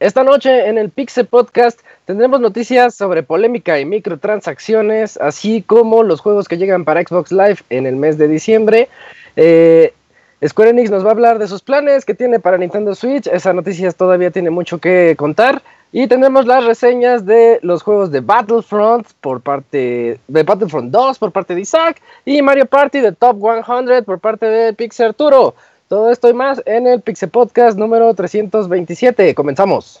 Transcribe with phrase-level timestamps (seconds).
[0.00, 6.22] Esta noche en el Pixel Podcast tendremos noticias sobre polémica y microtransacciones, así como los
[6.22, 8.88] juegos que llegan para Xbox Live en el mes de diciembre.
[9.36, 9.92] Eh,
[10.46, 13.26] Square Enix nos va a hablar de sus planes que tiene para Nintendo Switch.
[13.26, 15.62] Esa noticia todavía tiene mucho que contar.
[15.92, 21.32] Y tendremos las reseñas de los juegos de Battlefront por parte de Battlefront 2 por
[21.32, 25.54] parte de Isaac y Mario Party de Top 100 por parte de Pixel Arturo.
[25.88, 29.34] Todo esto y más en el Pixel Podcast número 327.
[29.34, 30.00] Comenzamos.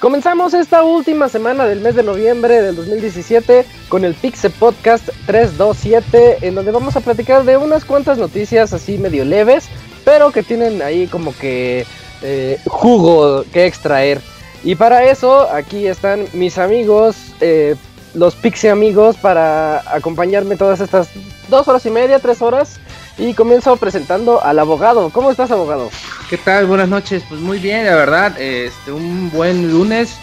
[0.00, 6.46] Comenzamos esta última semana del mes de noviembre del 2017 con el Pixel Podcast 327,
[6.46, 9.68] en donde vamos a platicar de unas cuantas noticias así medio leves,
[10.04, 11.84] pero que tienen ahí como que
[12.22, 14.20] eh, jugo que extraer.
[14.62, 17.74] Y para eso, aquí están mis amigos, eh,
[18.14, 21.08] los Pixie amigos, para acompañarme todas estas
[21.48, 22.78] dos horas y media, tres horas.
[23.18, 25.10] Y comienzo presentando al abogado.
[25.10, 25.90] ¿Cómo estás, abogado?
[26.30, 26.66] ¿Qué tal?
[26.66, 27.24] Buenas noches.
[27.28, 28.40] Pues muy bien, la verdad.
[28.40, 30.16] Este, un buen lunes.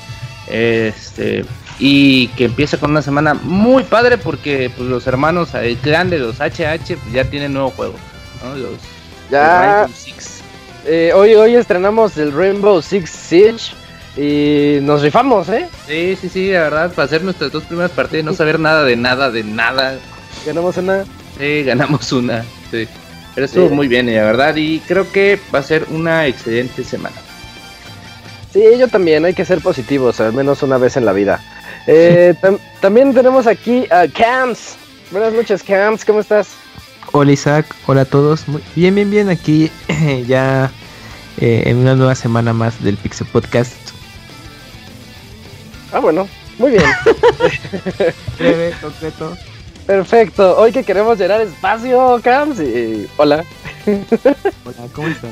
[0.48, 1.46] Este,
[1.78, 6.20] y que empieza con una semana muy padre porque pues, los hermanos, el clan de
[6.20, 7.96] los HH, pues, ya tienen nuevo juego.
[8.56, 8.80] Los,
[9.30, 9.90] ya.
[9.94, 10.42] Six.
[10.86, 13.76] Eh, hoy, hoy estrenamos el Rainbow Six Siege.
[14.18, 15.68] Y nos rifamos, ¿eh?
[15.86, 18.96] Sí, sí, sí, la verdad, para hacer nuestras dos primeras partidas, no saber nada de
[18.96, 20.00] nada, de nada.
[20.46, 21.04] Ganamos una.
[21.38, 22.44] Sí, ganamos una.
[22.72, 22.88] Sí.
[23.34, 27.16] Pero estuvo muy bien, la verdad, y creo que va a ser una excelente semana.
[28.54, 31.42] Sí, yo también, hay que ser positivos, al menos una vez en la vida.
[31.86, 32.34] Eh,
[32.80, 34.78] también tenemos aquí a Cams.
[35.12, 36.52] Buenas noches, Cams, ¿cómo estás?
[37.12, 38.48] Hola Isaac, hola a todos.
[38.48, 39.70] Muy bien, bien, bien, aquí
[40.28, 40.72] ya
[41.42, 43.76] eh, en una nueva semana más del Pixel Podcast.
[45.92, 46.84] Ah, bueno, muy bien.
[48.40, 49.38] Breve, concreto.
[49.86, 53.08] Perfecto, hoy que queremos llenar espacio, Cams, y...
[53.18, 53.46] hola.
[53.86, 55.32] Hola, ¿cómo estás?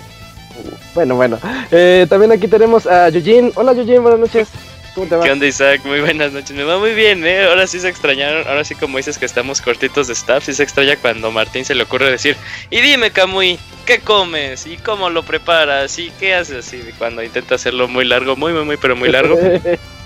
[0.93, 1.39] Bueno, bueno.
[1.71, 3.51] Eh, también aquí tenemos a Eugene.
[3.55, 4.49] Hola Eugene, buenas noches.
[4.93, 5.23] ¿Cómo te va?
[5.23, 5.81] ¿Qué onda Isaac?
[5.85, 6.55] Muy buenas noches.
[6.55, 7.45] Me va muy bien, ¿eh?
[7.45, 8.47] Ahora sí se extrañaron.
[8.47, 11.73] Ahora sí, como dices que estamos cortitos de staff, sí se extraña cuando Martín se
[11.73, 12.37] le ocurre decir,
[12.69, 14.67] y dime, Camuy, ¿qué comes?
[14.67, 15.97] ¿Y cómo lo preparas?
[15.97, 16.71] ¿Y qué haces?
[16.73, 19.35] Y cuando intenta hacerlo muy largo, muy, muy, muy, pero muy largo.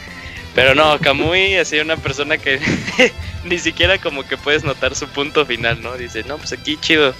[0.57, 2.59] Pero no, Kamui así una persona que
[3.43, 5.95] ni siquiera como que puedes notar su punto final, ¿no?
[5.95, 7.13] Dice, no, pues aquí chido.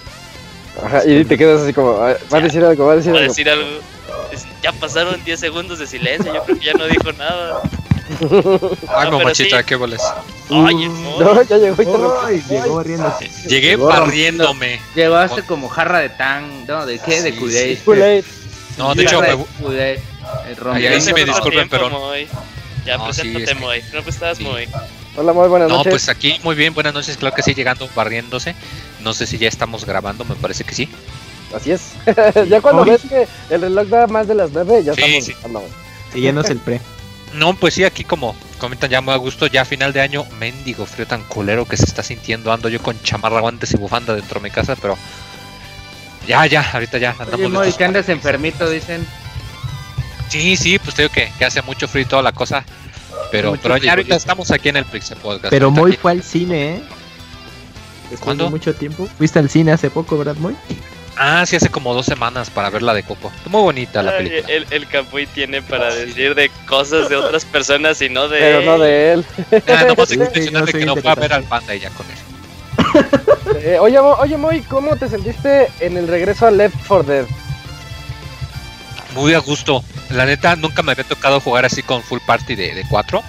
[0.84, 3.20] Ajá, y te quedas así como, ah, va a decir algo, va a decir va
[3.20, 3.25] algo.
[3.25, 3.68] A decir algo.
[4.64, 7.62] Ya pasaron 10 segundos de silencio, yo creo que ya no dijo nada.
[8.88, 10.02] Ah, no, machita, qué boles.
[10.50, 11.84] Ay, no, ya llegó
[12.31, 13.30] y te llegó barriéndose.
[13.48, 14.80] Llegué barriéndome.
[14.96, 17.22] Llegaste como jarra de tan, no, ¿de qué?
[17.22, 18.24] De Kool-Aid.
[18.80, 20.00] No, de hecho, me...
[20.74, 21.92] Ahí sí me disculpen, pero...
[22.88, 23.81] Ya, no, preséntate, Moy.
[23.92, 24.66] ¿Cómo pues estás, Moy?
[25.18, 25.86] Hola, Moy, buenas noches.
[25.86, 27.18] No, pues aquí muy bien, buenas noches.
[27.18, 28.56] Claro que sí, llegando, barriéndose.
[29.01, 30.88] No sé si ya estamos grabando, me parece que sí.
[31.54, 31.92] Así es.
[32.50, 35.34] ya cuando ves que el reloj da más de las 9, ya estamos sí.
[36.13, 36.80] Sí, ya no es el pre.
[37.34, 40.24] No, pues sí, aquí como comentan ya muy a gusto, ya a final de año,
[40.39, 42.54] mendigo frío tan culero que se está sintiendo.
[42.54, 44.98] Ando yo con chamarra, guantes y bufanda dentro de mi casa, pero
[46.25, 47.54] ya, ya, ahorita ya andamos.
[47.54, 49.06] Oye, que andas enfermito, dicen.
[50.29, 52.63] Sí, sí, pues te digo que, que hace mucho frío y toda la cosa.
[53.31, 55.50] Pero, pero ya ahorita estamos aquí en el Pixel Podcast.
[55.50, 56.81] Pero Moy fue al cine, ¿eh?
[58.03, 58.45] Después ¿Cuándo?
[58.45, 59.07] De mucho tiempo.
[59.18, 60.56] Fuiste al cine hace poco, ¿verdad, Moy?
[61.19, 63.31] Ah, sí, hace como dos semanas para ver la de Coco.
[63.50, 64.53] Muy bonita la película.
[64.53, 68.62] El, el Capuy tiene para decir de cosas de otras personas y no de Pero
[68.62, 69.25] no de él.
[69.68, 70.18] Ah, no más sí,
[70.51, 73.06] no, que no pueda ver al panda y ya con él.
[73.59, 77.25] Eh, oye, oye, Moy, ¿cómo te sentiste en el regreso a Left 4 Dead?
[79.13, 79.83] Muy a gusto.
[80.09, 83.24] La neta, nunca me había tocado jugar así con full party de, de cuatro.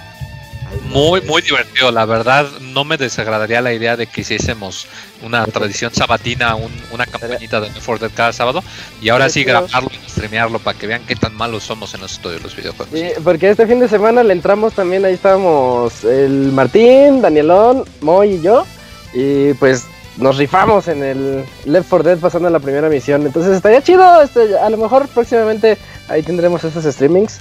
[0.85, 1.91] Muy, muy divertido.
[1.91, 4.85] La verdad, no me desagradaría la idea de que hiciésemos
[5.23, 8.63] una tradición sabatina, un- una campañita de 4 Dead cada sábado.
[9.01, 12.11] Y ahora sí grabarlo y streamearlo para que vean qué tan malos somos en los
[12.13, 12.93] estudios de los videojuegos.
[12.93, 18.33] Sí, porque este fin de semana le entramos también, ahí estábamos el Martín, Danielón, Moy
[18.35, 18.65] y yo.
[19.13, 19.85] Y pues
[20.19, 23.25] nos rifamos en el Left 4 Dead pasando la primera misión.
[23.25, 25.77] Entonces estaría chido, este, a lo mejor próximamente
[26.09, 27.39] ahí tendremos esos streamings.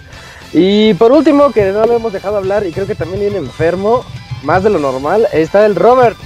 [0.53, 4.05] Y por último, que no lo hemos dejado hablar y creo que también viene enfermo,
[4.43, 6.17] más de lo normal, está el Robert.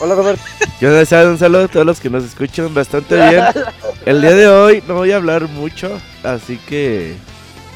[0.00, 0.40] Hola Robert.
[0.80, 3.44] Yo deseo un saludo a todos los que nos escuchan bastante bien.
[4.06, 7.16] El día de hoy no voy a hablar mucho, así que...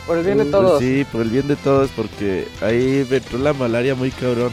[0.07, 0.81] Por el bien de pues todos.
[0.81, 4.53] Sí, por el bien de todos, porque ahí me entró la malaria muy cabrón.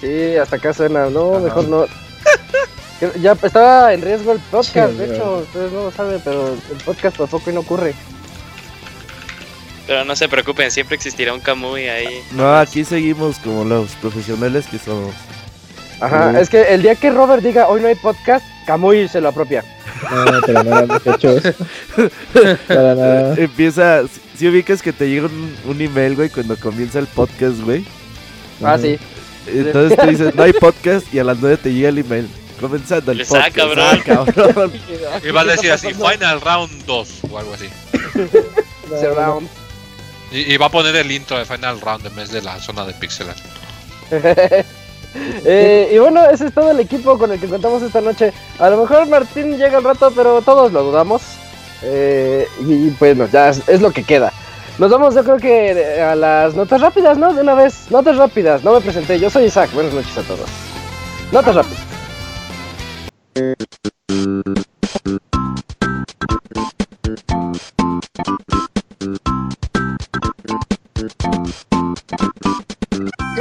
[0.00, 1.86] Sí, hasta acá suena, no, mejor no.
[3.20, 6.82] Ya estaba en riesgo el podcast, Sí, de hecho, ustedes no lo saben, pero el
[6.84, 7.94] podcast tampoco y no ocurre.
[9.86, 12.22] Pero no se preocupen, siempre existirá un Kamui ahí.
[12.32, 15.14] No, aquí seguimos como los profesionales que somos.
[16.00, 19.28] Ajá, es que el día que Robert diga hoy no hay podcast, Camuy se lo
[19.28, 19.62] apropia.
[20.10, 21.42] No, para nada, muchachos.
[22.68, 23.34] Para nada.
[23.36, 27.60] Empieza, si, si ubicas que te llega un, un email, güey, cuando comienza el podcast,
[27.60, 27.84] güey.
[28.62, 28.98] Ah, sí.
[29.46, 32.28] Entonces tú dices, no hay podcast y a las 9 te llega el email.
[32.60, 33.54] Comenzando el Les podcast.
[33.54, 33.86] cabrón.
[33.90, 34.72] Ah, cabrón.
[35.24, 37.68] Y va a decir así, Final Round 2 o algo así.
[38.88, 39.48] Surround.
[40.32, 42.84] Y, y va a poner el intro de Final Round en vez de la zona
[42.84, 43.38] de pixel art.
[45.46, 48.34] Eh, y bueno, ese es todo el equipo con el que contamos esta noche.
[48.58, 51.22] A lo mejor Martín llega al rato, pero todos lo dudamos.
[51.82, 54.30] Eh, y bueno, ya es, es lo que queda.
[54.78, 57.32] Nos vamos, yo creo que a las notas rápidas, ¿no?
[57.32, 57.90] De una vez.
[57.90, 58.62] Notas rápidas.
[58.62, 59.70] No me presenté, yo soy Isaac.
[59.72, 60.50] Buenas noches a todos.
[61.32, 61.85] Notas rápidas.
[63.36, 63.44] La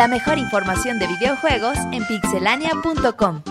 [0.09, 3.41] mejor información de videojuegos en pixelania.com.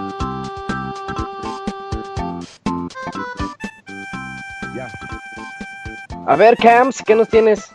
[6.26, 7.70] A ver, Camps, ¿qué nos tienes?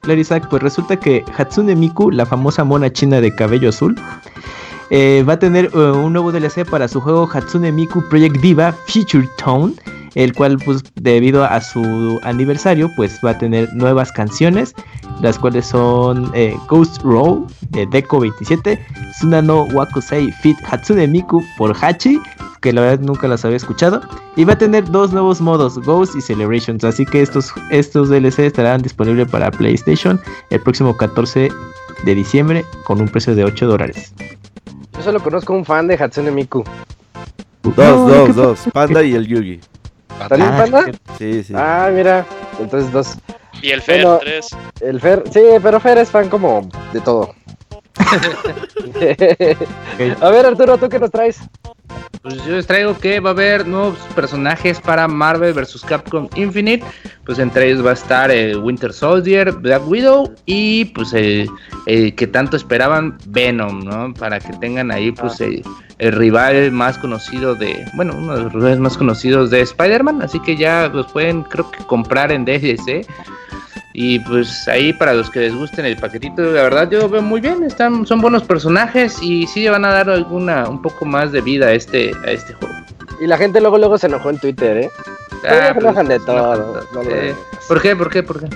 [0.00, 4.00] Claro, Isaac, pues resulta que Hatsune Miku, la famosa mona china de cabello azul,
[4.90, 8.72] eh, va a tener eh, un nuevo DLC para su juego Hatsune Miku Project Diva
[8.86, 9.74] Future Tone,
[10.14, 14.74] el cual pues debido a su aniversario pues va a tener nuevas canciones,
[15.20, 18.78] las cuales son eh, Ghost Roll de Deco 27,
[19.12, 22.20] Tsunano Wakusei Fit Hatsune Miku por Hachi,
[22.60, 24.00] que la verdad nunca las había escuchado,
[24.36, 28.40] y va a tener dos nuevos modos, Ghost y Celebrations, así que estos, estos DLC
[28.40, 30.20] estarán disponibles para PlayStation
[30.50, 31.50] el próximo 14
[32.04, 34.14] de diciembre con un precio de 8 dólares.
[35.02, 36.62] Yo solo conozco un fan de Hatsune Miku.
[37.64, 38.60] Dos, No, dos, ¿qué dos.
[38.72, 39.58] Panda y el Yugi.
[40.28, 40.84] ¿También Ah, panda?
[41.18, 41.52] Sí, sí.
[41.56, 42.24] Ah, mira.
[42.60, 43.18] Entonces dos.
[43.60, 44.20] Y el Fer Bueno.
[44.22, 44.46] 3.
[44.80, 47.34] El Fer, sí, pero Fer es fan como de todo.
[50.20, 51.40] A ver, Arturo, ¿tú qué nos traes?
[52.22, 55.82] Pues yo les traigo que va a haber nuevos personajes para Marvel vs.
[55.84, 56.84] Capcom Infinite.
[57.26, 61.50] Pues entre ellos va a estar eh, Winter Soldier, Black Widow y pues el,
[61.86, 64.14] el que tanto esperaban Venom, ¿no?
[64.14, 65.64] Para que tengan ahí pues el,
[65.98, 70.22] el rival más conocido de, bueno, uno de los rivales más conocidos de Spider-Man.
[70.22, 73.06] Así que ya los pueden creo que comprar en DLC.
[73.94, 77.22] Y pues ahí para los que les gusten el paquetito, la verdad yo lo veo
[77.22, 81.04] muy bien, están, son buenos personajes y sí le van a dar alguna, un poco
[81.04, 82.74] más de vida a este, a este juego.
[83.20, 84.90] Y la gente luego luego se enojó en Twitter, ¿eh?
[85.42, 87.34] Se pues, enojan de se todo, no Eh.
[87.68, 87.94] ¿Por qué?
[87.94, 88.22] ¿Por qué?
[88.22, 88.46] ¿Por qué?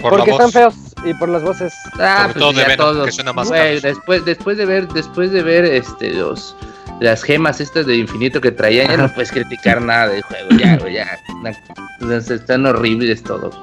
[0.00, 1.72] Por Porque están feos y por las voces.
[1.98, 3.50] Ah, Sobre todo de ya Venom, que suena más
[3.82, 6.56] después, después de ver, después de ver este los
[7.00, 10.76] las gemas estas de infinito que traían, ya no puedes criticar nada del juego, ya,
[10.76, 11.18] güey, ya.
[11.42, 13.58] Na- Están horribles todos.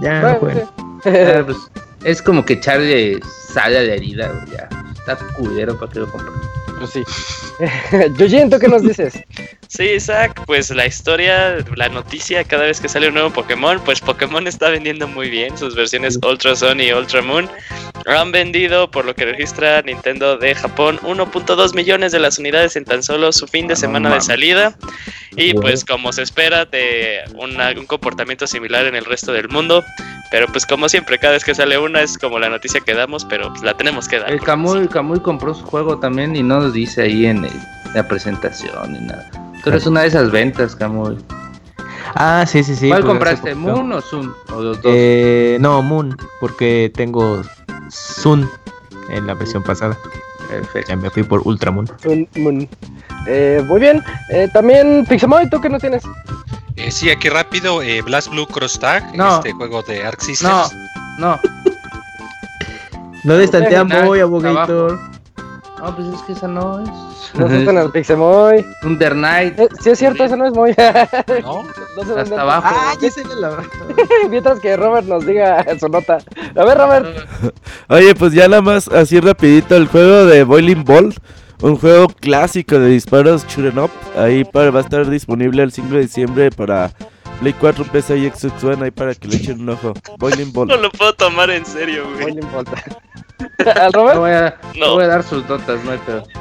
[0.00, 0.60] Ya, Bueno,
[1.02, 1.10] sí.
[1.10, 1.56] Ah, pues,
[2.04, 3.18] es como que echarle
[3.52, 4.68] sal a la herida, güey, ya.
[4.92, 6.34] Está culero para que lo compren.
[6.78, 7.02] Pues sí.
[8.18, 9.14] Yujin, ¿tú qué nos dices?
[9.68, 14.00] Sí, Isaac, pues la historia, la noticia, cada vez que sale un nuevo Pokémon, pues
[14.00, 15.58] Pokémon está vendiendo muy bien.
[15.58, 17.48] Sus versiones Ultra Sun y Ultra Moon
[18.06, 22.84] han vendido, por lo que registra Nintendo de Japón, 1.2 millones de las unidades en
[22.84, 24.76] tan solo su fin de No semana de salida.
[25.36, 29.84] Y pues como se espera de una- un comportamiento similar en el resto del mundo.
[30.30, 33.24] Pero pues como siempre, cada vez que sale una es como la noticia que damos,
[33.24, 34.30] pero pues, la tenemos que dar.
[34.30, 37.52] El el Camuy compró su juego también y no lo dice ahí en el-
[37.94, 39.28] la presentación ni nada.
[39.66, 41.16] Tú eres una de esas ventas, Camuy.
[42.14, 42.88] Ah, sí, sí, sí.
[42.88, 43.52] ¿Cuál compraste?
[43.56, 44.32] ¿Moon o Zoom?
[44.54, 44.92] ¿O los dos?
[44.94, 47.42] Eh, no, Moon, porque tengo
[47.90, 48.48] Sun
[49.10, 49.98] en la versión pasada.
[50.48, 50.90] Perfecto.
[50.90, 51.90] Ya me fui por Ultramoon.
[52.04, 52.68] Un- un-
[53.26, 54.04] Eh, muy bien.
[54.30, 56.04] Eh, también, Pixemoy, ¿tú qué no tienes?
[56.76, 59.38] Eh, sí, aquí rápido, eh, Blast Blue Cross Tag, No.
[59.38, 60.76] este juego de Arc No, Systems.
[61.18, 61.40] no,
[63.24, 64.36] No destantea Nah, muy, abajo.
[64.46, 65.00] abogator.
[65.78, 66.88] No, pues es que esa no es.
[67.34, 68.64] No asustan al Pixemoy.
[68.80, 69.58] Thunder Knight.
[69.58, 70.70] Eh, sí, es cierto, eso no es muy.
[71.42, 71.62] ¿no?
[71.96, 72.66] no sé dónde Hasta abajo.
[72.70, 73.62] Ah, ya se le la.
[74.30, 76.18] Mientras que Robert nos diga su nota.
[76.54, 77.06] A ver, Robert.
[77.88, 81.14] Oye, pues ya nada más así rapidito el juego de Boiling Ball.
[81.62, 83.90] Un juego clásico de disparos shooting up.
[84.16, 86.90] Ahí para, va a estar disponible el 5 de diciembre para
[87.40, 88.84] Play 4, PC y Xbox One.
[88.84, 89.92] Ahí para que le echen un ojo.
[90.18, 90.68] Boiling Ball.
[90.68, 92.34] No lo puedo tomar en serio, güey.
[92.34, 92.72] le importa.
[93.80, 94.18] ¿Al Robert?
[94.18, 94.94] voy a, No.
[94.94, 96.22] voy a dar sus notas, no hay pedo.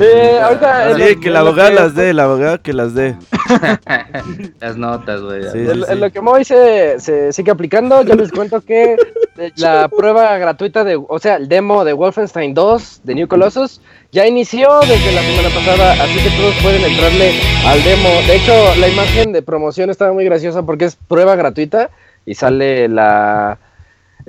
[0.00, 0.94] Eh, ahorita.
[0.96, 3.16] Sí, en- que la abogada que- las dé, la abogada que las dé.
[4.60, 5.42] Las notas, güey.
[5.50, 5.94] Sí.
[5.96, 8.96] Lo que Moy se, se sigue aplicando, yo les cuento que
[9.56, 13.80] la prueba gratuita de, o sea, el demo de Wolfenstein 2 de New Colossus
[14.12, 17.32] ya inició desde la semana pasada, así que todos pueden entrarle
[17.66, 18.08] al demo.
[18.26, 21.90] De hecho, la imagen de promoción estaba muy graciosa porque es prueba gratuita
[22.24, 23.58] y sale la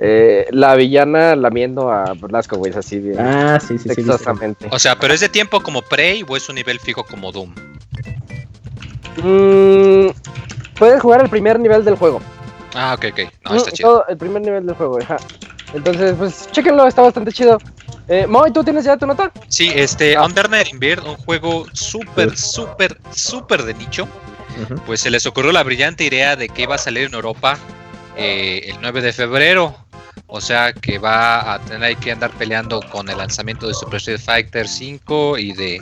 [0.02, 4.02] eh, la villana lamiendo a Blasco, güey, así bien Ah, sí, sí, sí.
[4.70, 7.54] O sea, pero es de tiempo como Prey o es un nivel fijo como Doom.
[9.18, 10.08] Mm,
[10.78, 12.20] puedes jugar el primer nivel del juego.
[12.74, 13.20] Ah, ok, ok.
[13.44, 13.88] No, Mm, está chido.
[13.90, 15.16] todo el primer nivel del juego, ajá.
[15.74, 17.58] Entonces, pues, chéquenlo, está bastante chido.
[18.08, 19.30] Eh, Moy, ¿tú tienes ya tu nota?
[19.48, 24.08] Sí, este, Undernet Invert, un juego súper, súper, súper de nicho.
[24.84, 27.56] Pues se les ocurrió la brillante idea de que iba a salir en Europa
[28.16, 29.76] eh, el 9 de febrero.
[30.32, 34.20] O sea que va a tener que andar peleando con el lanzamiento de Super Street
[34.20, 35.80] Fighter 5 y de,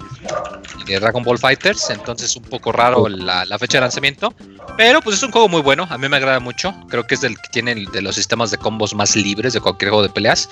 [0.87, 1.91] Dragon Ball Fighters.
[1.91, 4.35] Entonces un poco raro la, fecha de lanzamiento.
[4.77, 5.87] Pero pues es un juego muy bueno.
[5.91, 6.75] A mí me agrada mucho.
[6.89, 9.91] Creo que es del que tiene de los sistemas de combos más libres de cualquier
[9.91, 10.49] juego de peleas.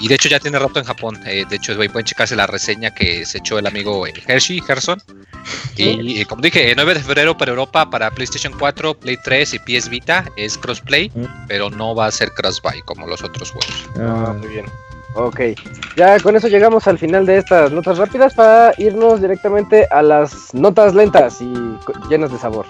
[0.00, 1.20] Y de hecho ya tiene rato en Japón.
[1.26, 5.02] Eh, de hecho pueden checarse la reseña que se echó el amigo eh, Hershey, Gerson.
[5.76, 9.58] Y como dije, el 9 de febrero para Europa, para PlayStation 4, Play 3 y
[9.58, 11.24] PS Vita es crossplay, Mm.
[11.48, 13.88] pero no va a ser crossbuy como los otros juegos.
[13.98, 14.66] Ah, muy bien.
[15.16, 15.40] Ok,
[15.96, 20.52] ya con eso llegamos al final de estas notas rápidas para irnos directamente a las
[20.54, 21.52] notas lentas y
[22.10, 22.66] llenas de sabor.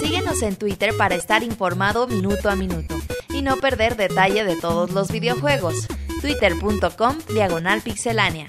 [0.00, 2.96] Síguenos en Twitter para estar informado minuto a minuto
[3.38, 5.86] y no perder detalle de todos los videojuegos.
[6.20, 8.46] Twitter.com Diagonal Pixelánea.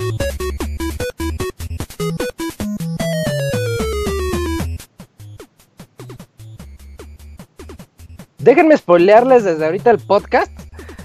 [8.39, 10.51] Déjenme spoilearles desde ahorita el podcast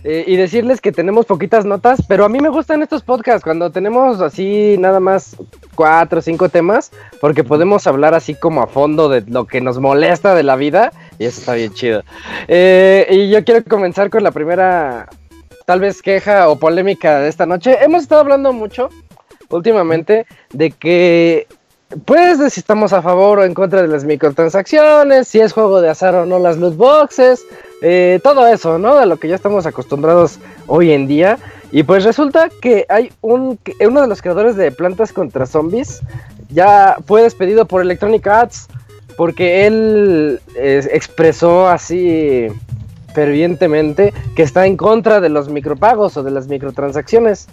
[0.04, 3.70] eh, y decirles que tenemos poquitas notas, pero a mí me gustan estos podcasts cuando
[3.70, 5.36] tenemos así nada más
[5.74, 9.78] cuatro o cinco temas, porque podemos hablar así como a fondo de lo que nos
[9.78, 12.02] molesta de la vida y eso está bien chido.
[12.48, 15.08] Eh, y yo quiero comenzar con la primera,
[15.66, 17.78] tal vez queja o polémica de esta noche.
[17.82, 18.88] Hemos estado hablando mucho
[19.50, 21.46] últimamente de que
[22.06, 25.80] pues de si estamos a favor o en contra de las microtransacciones, si es juego
[25.80, 27.44] de azar o no las loot boxes,
[27.82, 28.96] eh, todo eso, ¿no?
[28.96, 31.38] De lo que ya estamos acostumbrados hoy en día.
[31.70, 36.00] Y pues resulta que hay un uno de los creadores de Plantas contra Zombies
[36.50, 38.68] ya fue despedido por Electronic Arts
[39.16, 42.48] porque él eh, expresó así
[43.14, 47.46] fervientemente que está en contra de los micropagos o de las microtransacciones.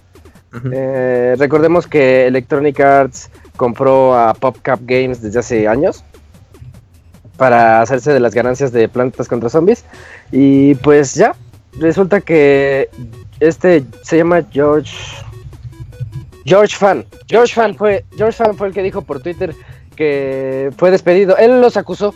[0.74, 6.04] Eh, recordemos que Electronic Arts compró a PopCap Games desde hace años
[7.38, 9.86] para hacerse de las ganancias de Plantas contra Zombies.
[10.32, 11.36] Y pues ya,
[11.80, 12.90] resulta que
[13.40, 14.96] este se llama George.
[16.44, 17.06] George Fan.
[17.28, 19.54] George Fan fue, George Fan fue el que dijo por Twitter
[20.02, 21.38] que fue despedido.
[21.38, 22.16] Él los acusó.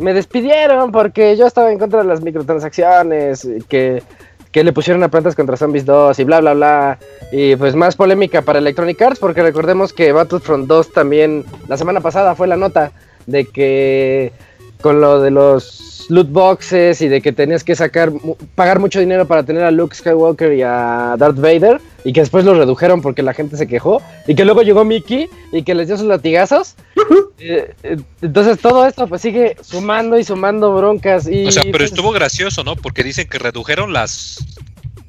[0.00, 4.02] Me despidieron porque yo estaba en contra de las microtransacciones, que,
[4.50, 6.98] que le pusieron a Plantas contra Zombies 2 y bla bla bla.
[7.30, 12.00] Y pues más polémica para Electronic Arts porque recordemos que Battlefront 2 también la semana
[12.00, 12.90] pasada fue la nota
[13.26, 14.32] de que
[14.80, 18.98] con lo de los loot boxes y de que tenías que sacar mu- pagar mucho
[18.98, 23.00] dinero para tener a Luke Skywalker y a Darth Vader y que después lo redujeron
[23.00, 26.06] porque la gente se quejó y que luego llegó Mickey y que les dio sus
[26.06, 26.74] latigazos.
[27.42, 31.78] Eh, eh, entonces todo esto pues sigue sumando y sumando broncas y O sea, pero
[31.78, 32.76] pues, estuvo gracioso, ¿no?
[32.76, 34.44] Porque dicen que redujeron las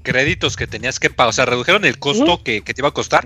[0.01, 2.93] créditos que tenías que pagar, o sea, redujeron el costo que, que te iba a
[2.93, 3.25] costar,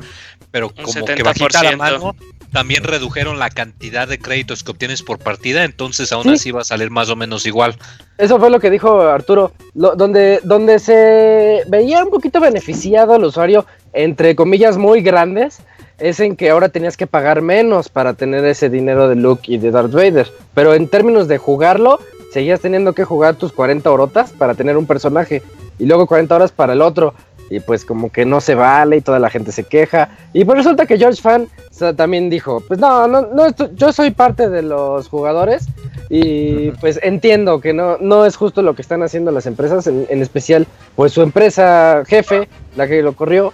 [0.56, 1.78] pero como que bajita la 70%.
[1.78, 2.16] mano,
[2.54, 6.30] también redujeron la cantidad de créditos que obtienes por partida, entonces aún Sí.
[6.30, 7.76] así va a salir más o menos igual.
[8.18, 13.26] Eso fue lo que dijo Arturo, lo- donde, donde se veía un poquito beneficiado al
[13.26, 15.58] usuario, entre comillas muy grandes,
[16.00, 19.58] es en que ahora tenías que pagar menos para tener ese dinero de Luke y
[19.58, 20.32] de Darth Vader.
[20.54, 22.00] Pero en términos de jugarlo,
[22.32, 25.44] seguías teniendo que jugar tus 40 horotas para tener un personaje
[25.78, 27.14] y luego 40 horas para el otro.
[27.50, 30.10] Y pues como que no se vale y toda la gente se queja.
[30.34, 31.48] Y pues resulta que George Fan
[31.96, 35.66] también dijo, pues no, no, no, yo soy parte de los jugadores
[36.10, 40.08] y pues entiendo que no, no es justo lo que están haciendo las empresas, en,
[40.10, 43.54] en especial pues su empresa jefe, la que lo corrió.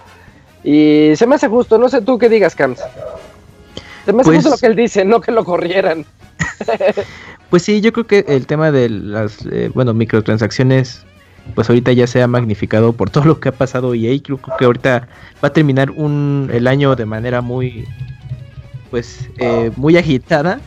[0.64, 2.78] Y se me hace justo, no sé tú qué digas, Cams.
[4.04, 6.06] Se me hace Pues- justo lo que él dice, no que lo corrieran.
[7.50, 11.04] Pues sí, yo creo que el tema de las, eh, bueno, microtransacciones,
[11.54, 14.64] pues ahorita ya se ha magnificado por todo lo que ha pasado y creo que
[14.64, 15.08] ahorita
[15.42, 17.86] va a terminar un, el año de manera muy,
[18.90, 20.60] pues, eh, muy agitada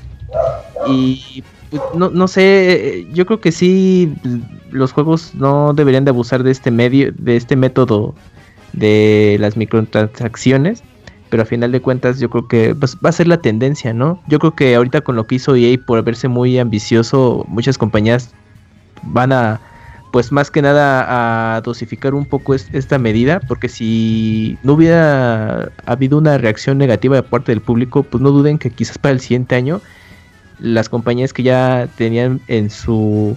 [0.87, 4.13] y pues, no, no sé, yo creo que sí,
[4.71, 8.15] los juegos no deberían de abusar de este medio, de este método
[8.73, 10.83] de las microtransacciones.
[11.29, 14.21] Pero a final de cuentas yo creo que pues, va a ser la tendencia, ¿no?
[14.27, 18.31] Yo creo que ahorita con lo que hizo EA por verse muy ambicioso, muchas compañías
[19.01, 19.59] van a,
[20.15, 25.73] pues más que nada a dosificar un poco es- esta medida, porque si no hubiera
[25.85, 29.19] habido una reacción negativa de parte del público, pues no duden que quizás para el
[29.19, 29.81] siguiente año
[30.57, 33.35] las compañías que ya tenían en su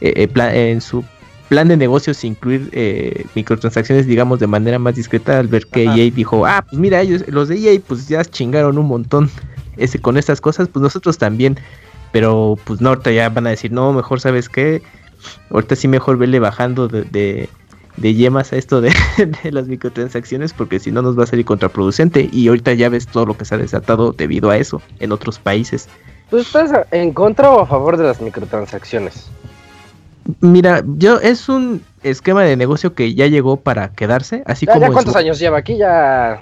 [0.00, 1.04] eh, eh, pla- en su
[1.48, 5.96] plan de negocios incluir eh, microtransacciones, digamos, de manera más discreta, al ver que Ajá.
[5.96, 9.30] EA dijo, ah, pues mira, ellos, los de EA, pues ya chingaron un montón
[9.76, 11.56] ese, con estas cosas, pues nosotros también,
[12.10, 14.82] pero pues no, ahorita ya van a decir, no, mejor, ¿sabes qué?
[15.50, 17.50] Ahorita sí mejor vele bajando de, de,
[17.96, 18.92] de yemas a esto de,
[19.42, 23.06] de las microtransacciones, porque si no nos va a salir contraproducente, y ahorita ya ves
[23.06, 25.88] todo lo que se ha desatado debido a eso en otros países.
[26.30, 29.30] ¿Tú estás en contra o a favor de las microtransacciones?
[30.40, 34.86] Mira, yo es un esquema de negocio que ya llegó para quedarse, así Ya, como
[34.86, 36.40] ya cuántos su- años lleva aquí, ya...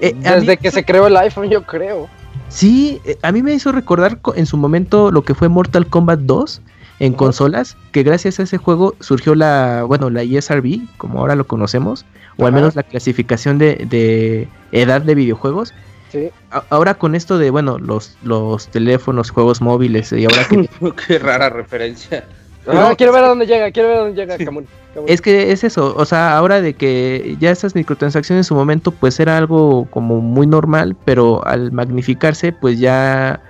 [0.00, 2.08] Eh, Desde mí- que se creó el iPhone, yo creo.
[2.48, 5.86] Sí, eh, a mí me hizo recordar co- en su momento lo que fue Mortal
[5.86, 6.62] Kombat 2
[6.98, 11.46] en consolas, que gracias a ese juego surgió la, bueno, la ESRB, como ahora lo
[11.46, 12.04] conocemos,
[12.38, 15.74] o al menos la clasificación de, de edad de videojuegos.
[16.10, 16.30] Sí.
[16.70, 20.68] Ahora con esto de, bueno, los, los teléfonos, juegos móviles, y ahora que
[21.06, 22.24] Qué rara referencia.
[22.66, 24.66] Ah, quiero ver a dónde llega, quiero ver a dónde llega, Camun.
[24.94, 25.08] Camun.
[25.08, 28.90] Es que es eso, o sea, ahora de que ya estas microtransacciones en su momento
[28.90, 33.40] pues era algo como muy normal, pero al magnificarse pues ya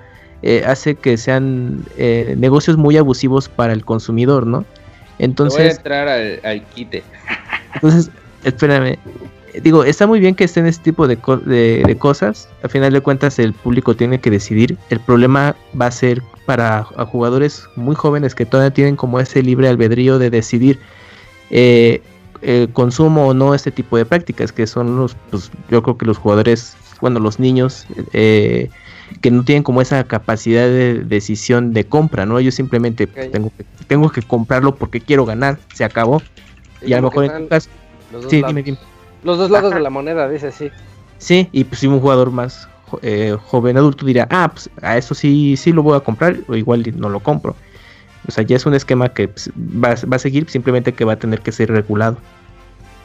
[0.43, 4.59] eh, hace que sean eh, negocios muy abusivos para el consumidor, ¿no?
[4.59, 4.67] Voy
[5.23, 7.03] a Entonces, entrar al, al quite.
[7.75, 8.11] entonces,
[8.45, 8.99] espérame,
[9.63, 12.93] digo, está muy bien que estén este tipo de, co- de, de cosas, al final
[12.93, 17.65] de cuentas el público tiene que decidir, el problema va a ser para a jugadores
[17.77, 20.79] muy jóvenes que todavía tienen como ese libre albedrío de decidir
[21.51, 22.03] eh,
[22.43, 26.07] eh, consumo o no este tipo de prácticas, que son los, pues yo creo que
[26.07, 28.69] los jugadores, bueno, los niños, eh,
[29.21, 32.41] que no tienen como esa capacidad de decisión de compra, ¿no?
[32.41, 36.23] Yo simplemente tengo, que, tengo que comprarlo porque quiero ganar, se acabó.
[36.83, 37.71] Y a lo mejor en tu caso,
[38.13, 38.79] los sí, dime, dime.
[39.23, 40.71] Los dos lados de la moneda, dice sí.
[41.19, 42.69] Sí, y pues si un jugador más
[43.03, 46.55] eh, joven adulto dirá, ah, pues a eso sí, sí lo voy a comprar, o
[46.55, 47.57] igual y no lo compro.
[48.29, 51.05] O sea, ya es un esquema que pues, va, a- va a seguir, simplemente que
[51.05, 52.19] va a tener que ser regulado.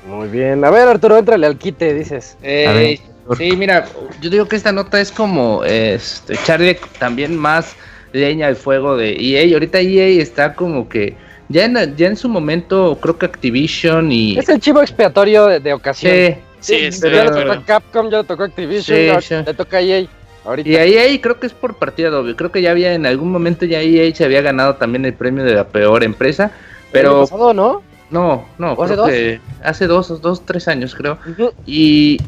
[0.07, 0.63] Muy bien.
[0.65, 2.37] A ver, Arturo, éntrale al quite, dices.
[2.41, 2.99] Eh.
[3.37, 3.85] Sí, mira,
[4.21, 7.75] yo digo que esta nota es como este, echarle también más
[8.13, 9.43] leña al fuego de EA.
[9.43, 11.15] Y ahorita EA está como que
[11.49, 14.37] ya en, ya en su momento, creo que Activision y.
[14.37, 16.13] Es el chivo expiatorio de, de ocasión.
[16.13, 19.35] Sí, Sí, ya estoy le tocó Capcom, ya le tocó Activision, Sí, sí.
[19.45, 20.05] le toca a EA.
[20.45, 20.69] Ahorita.
[20.69, 22.35] Y a EA creo que es por partida doble.
[22.35, 25.43] Creo que ya había en algún momento ya EA se había ganado también el premio
[25.43, 26.45] de la peor empresa.
[26.45, 26.51] El
[26.91, 27.81] Pero pasado, ¿no?
[28.11, 29.09] no, no, ¿O hace dos?
[29.09, 31.17] que hace dos, dos, tres años creo.
[31.65, 32.19] Y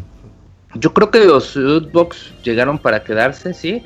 [0.76, 3.84] yo creo que los lootbox llegaron para quedarse, sí.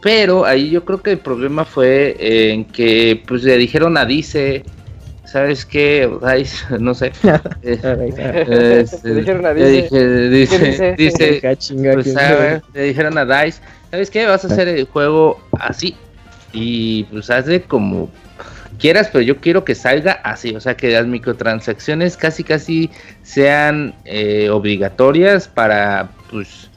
[0.00, 2.16] Pero ahí yo creo que el problema fue
[2.52, 4.62] en que pues le dijeron a Dice,
[5.24, 6.08] ¿sabes qué?
[6.36, 7.12] Dice, no sé.
[7.62, 10.28] eh, este, Le dijeron a le Dice.
[10.30, 11.40] dije- dice,
[11.94, 12.06] pues,
[12.74, 14.26] le dijeron a Dice, ¿sabes qué?
[14.26, 15.96] Vas a hacer el juego así.
[16.52, 18.08] Y pues hazle como
[18.78, 20.54] quieras, pero yo quiero que salga así.
[20.54, 22.90] O sea, que las microtransacciones casi casi
[23.22, 26.70] sean eh, obligatorias para pues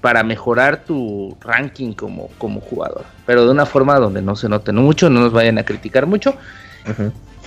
[0.00, 3.04] para mejorar tu ranking como, como jugador.
[3.24, 6.34] Pero de una forma donde no se note mucho, no nos vayan a criticar mucho.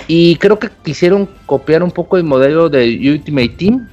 [0.08, 3.88] Y creo que quisieron copiar un poco el modelo de Ultimate Team.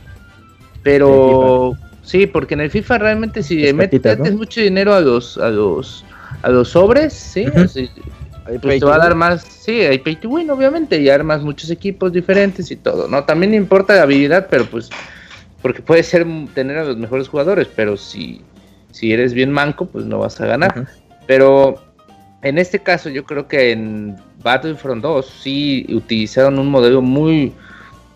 [0.83, 4.37] Pero sí, porque en el FIFA realmente si Es metes patita, ¿no?
[4.37, 6.05] mucho dinero a los a los
[6.43, 10.51] a los sobres, sí, pues te va a dar más, sí, hay pay to win
[10.51, 13.25] obviamente y armas muchos equipos diferentes y todo, ¿no?
[13.25, 14.91] También importa la habilidad, pero pues
[15.67, 16.25] porque puede ser
[16.55, 18.41] tener a los mejores jugadores, pero si
[18.93, 20.87] si eres bien manco, pues no vas a ganar.
[21.27, 21.83] Pero
[22.43, 27.53] En este caso, yo creo que en Battlefront 2 sí utilizaron un modelo muy,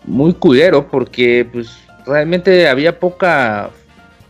[0.05, 3.69] muy culero porque pues realmente había poca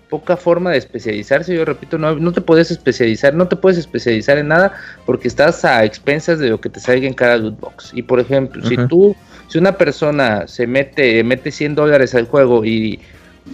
[0.10, 4.40] poca forma de especializarse, yo repito, no, no te puedes especializar, no te puedes especializar
[4.40, 4.74] en nada
[5.06, 7.92] porque estás a expensas de lo que te salga en cada loot box.
[7.94, 9.16] Y por ejemplo, si tú,
[9.52, 13.02] si una persona se mete, mete 100 dólares al juego y,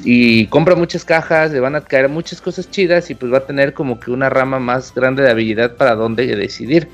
[0.03, 3.45] y compra muchas cajas, le van a caer muchas cosas chidas y pues va a
[3.47, 6.87] tener como que una rama más grande de habilidad para dónde decidir.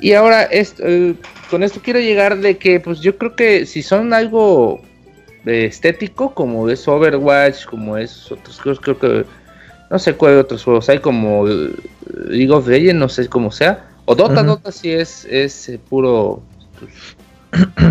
[0.00, 1.14] Y ahora esto, eh,
[1.50, 4.82] con esto quiero llegar de que pues yo creo que si son algo
[5.46, 9.24] eh, estético como es Overwatch, como es otros juegos, creo que
[9.88, 14.16] no sé cuál otros juegos hay como League of Legends, no sé cómo sea, o
[14.16, 14.42] Dota.
[14.42, 16.42] Dota sí es, es eh, puro
[16.80, 16.92] pues,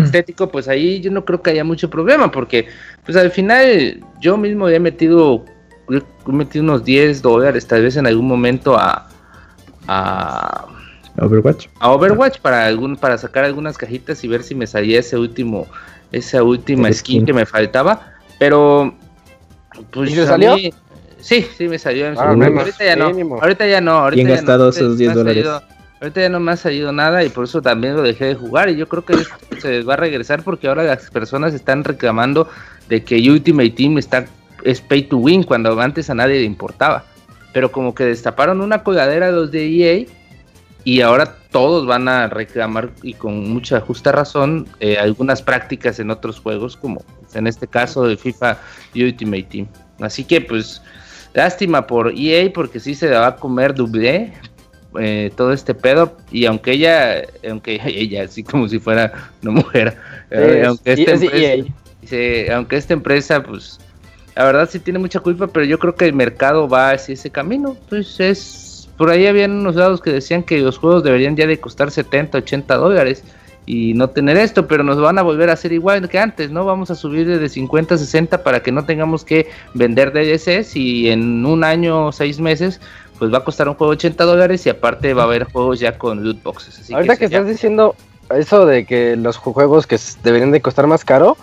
[0.04, 2.66] estético, pues ahí yo no creo que haya mucho problema porque
[3.04, 5.44] pues al final yo mismo he metido
[5.90, 9.08] he metido unos 10 dólares tal vez en algún momento a
[9.88, 10.66] a
[11.18, 11.66] Overwatch.
[11.80, 15.66] a Overwatch para algún para sacar algunas cajitas y ver si me salía ese último
[16.10, 17.26] esa última El skin skin.
[17.26, 18.94] que me faltaba pero
[19.90, 20.54] pues ¿Y te a salió?
[20.56, 20.72] mí-
[21.20, 23.40] sí sí me salió en su Ah, menos, ahorita ya no mínimo.
[23.40, 25.46] ahorita ya no ahorita Bien ya gastado no, ahorita esos me 10 ha dólares.
[25.46, 25.71] salido-
[26.02, 28.68] ahorita ya no me ha salido nada y por eso también lo dejé de jugar
[28.68, 32.48] y yo creo que esto se va a regresar porque ahora las personas están reclamando
[32.88, 34.26] de que Ultimate Team está
[34.64, 37.04] es pay to win cuando antes a nadie le importaba.
[37.52, 40.06] Pero como que destaparon una coladera los de EA
[40.84, 46.10] y ahora todos van a reclamar y con mucha justa razón eh, algunas prácticas en
[46.10, 48.58] otros juegos como en este caso de FIFA
[48.96, 49.68] Ultimate Team.
[50.00, 50.82] Así que pues
[51.34, 54.32] lástima por EA porque sí se va a comer doble
[54.98, 59.96] eh, todo este pedo y aunque ella aunque ella así como si fuera una mujer
[60.30, 61.64] eh, aunque esta empresa, EA.
[62.04, 63.78] Sí, aunque esta empresa, pues,
[64.34, 67.30] la verdad sí tiene mucha culpa, pero yo creo que el mercado va hacia ese
[67.30, 67.76] camino.
[67.88, 71.60] Pues es, por ahí habían unos dados que decían que los juegos deberían ya de
[71.60, 73.24] costar 70, 80 dólares
[73.64, 76.64] y no tener esto, pero nos van a volver a hacer igual que antes, ¿no?
[76.64, 81.10] Vamos a subir de 50 a 60 para que no tengamos que vender DLCs y
[81.10, 82.80] en un año o seis meses,
[83.22, 85.96] pues va a costar un juego 80 dólares y aparte va a haber juegos ya
[85.96, 86.80] con loot boxes.
[86.80, 87.94] Así Ahorita que ya- estás diciendo
[88.36, 91.36] eso de que los ju- juegos que deberían de costar más caro,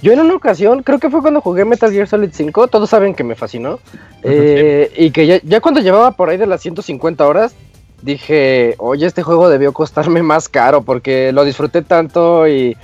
[0.00, 3.14] yo en una ocasión, creo que fue cuando jugué Metal Gear Solid 5, todos saben
[3.14, 3.80] que me fascinó,
[4.22, 7.54] eh, y que ya, ya cuando llevaba por ahí de las 150 horas,
[8.00, 12.78] dije, oye, este juego debió costarme más caro porque lo disfruté tanto y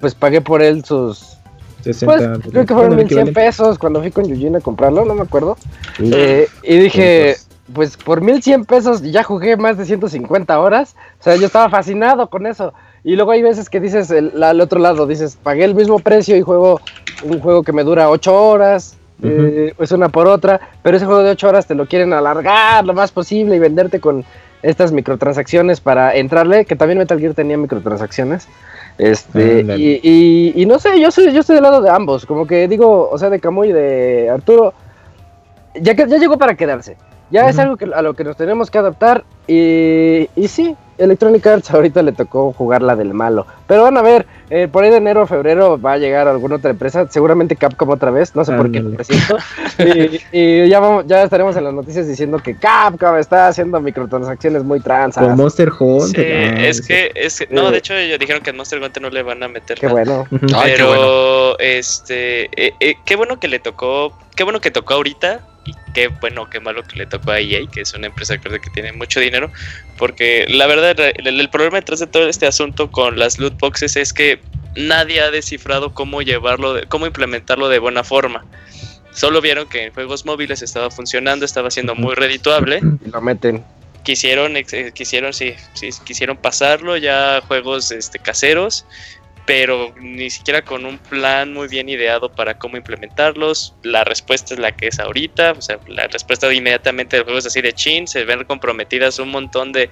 [0.00, 1.32] pues pagué por él sus...
[1.82, 2.06] 60.
[2.40, 3.32] Pues creo que fueron bueno, 1100 equivalente.
[3.40, 5.56] pesos cuando fui con Eugene a comprarlo, no me acuerdo.
[6.00, 7.36] Eh, y dije,
[7.74, 10.94] pues por 1100 pesos ya jugué más de 150 horas.
[11.20, 12.72] O sea, yo estaba fascinado con eso.
[13.04, 16.36] Y luego hay veces que dices el- al otro lado, dices, pagué el mismo precio
[16.36, 16.80] y juego
[17.22, 18.96] un juego que me dura 8 horas.
[19.22, 22.84] eh, pues una por otra, pero ese juego de 8 horas te lo quieren alargar
[22.84, 24.26] lo más posible y venderte con
[24.62, 28.46] estas microtransacciones para entrarle, que también Metal Gear tenía microtransacciones.
[28.98, 29.82] Este, Ándale.
[29.82, 32.68] y, y- y no sé, yo soy, yo estoy del lado de ambos, como que
[32.68, 34.74] digo, o sea, de Camuy y de Arturo,
[35.74, 36.98] ya que ya llegó para quedarse.
[37.30, 39.24] Ya es algo que, a lo que nos tenemos que adaptar.
[39.46, 43.46] Y, y sí, Electronic Arts ahorita le tocó jugar la del malo.
[43.66, 46.56] Pero van a ver, eh, por ahí de enero o febrero va a llegar alguna
[46.56, 48.96] otra empresa, seguramente Capcom otra vez, no sé por qué, Ándale.
[48.96, 49.38] lo presiento.
[50.32, 54.62] y, y ya, vamos, ya estaremos en las noticias diciendo que Capcom está haciendo microtransacciones
[54.62, 55.24] muy transas.
[55.24, 56.54] Con Monster Sí, Hunter.
[56.56, 56.82] ah, es sí.
[56.86, 59.42] que, es que, no, de hecho ellos dijeron que en Monster Hunter no le van
[59.42, 59.92] a meter Qué nada.
[60.04, 60.26] bueno.
[60.30, 60.46] Ujú.
[60.54, 61.56] Ay, qué Pero, bueno.
[61.58, 66.06] este, eh, eh, qué bueno que le tocó, qué bueno que tocó ahorita y qué
[66.20, 68.92] bueno, qué malo que le tocó a EA, que es una empresa creo que tiene
[68.92, 69.50] mucho dinero,
[69.98, 73.96] porque la verdad el, el problema detrás de todo este asunto con las loot boxes
[73.96, 74.40] es que
[74.74, 78.44] nadie ha descifrado cómo llevarlo, de- cómo implementarlo de buena forma.
[79.12, 83.64] Solo vieron que en juegos móviles estaba funcionando, estaba siendo muy redituable Y lo meten.
[84.04, 84.64] quisieron eh,
[84.94, 88.84] quisieron sí, sí, quisieron pasarlo ya a juegos este caseros
[89.46, 94.60] pero ni siquiera con un plan muy bien ideado para cómo implementarlos la respuesta es
[94.60, 98.06] la que es ahorita o sea la respuesta inmediatamente del juego es así de chin
[98.08, 99.88] se ven comprometidas un montón de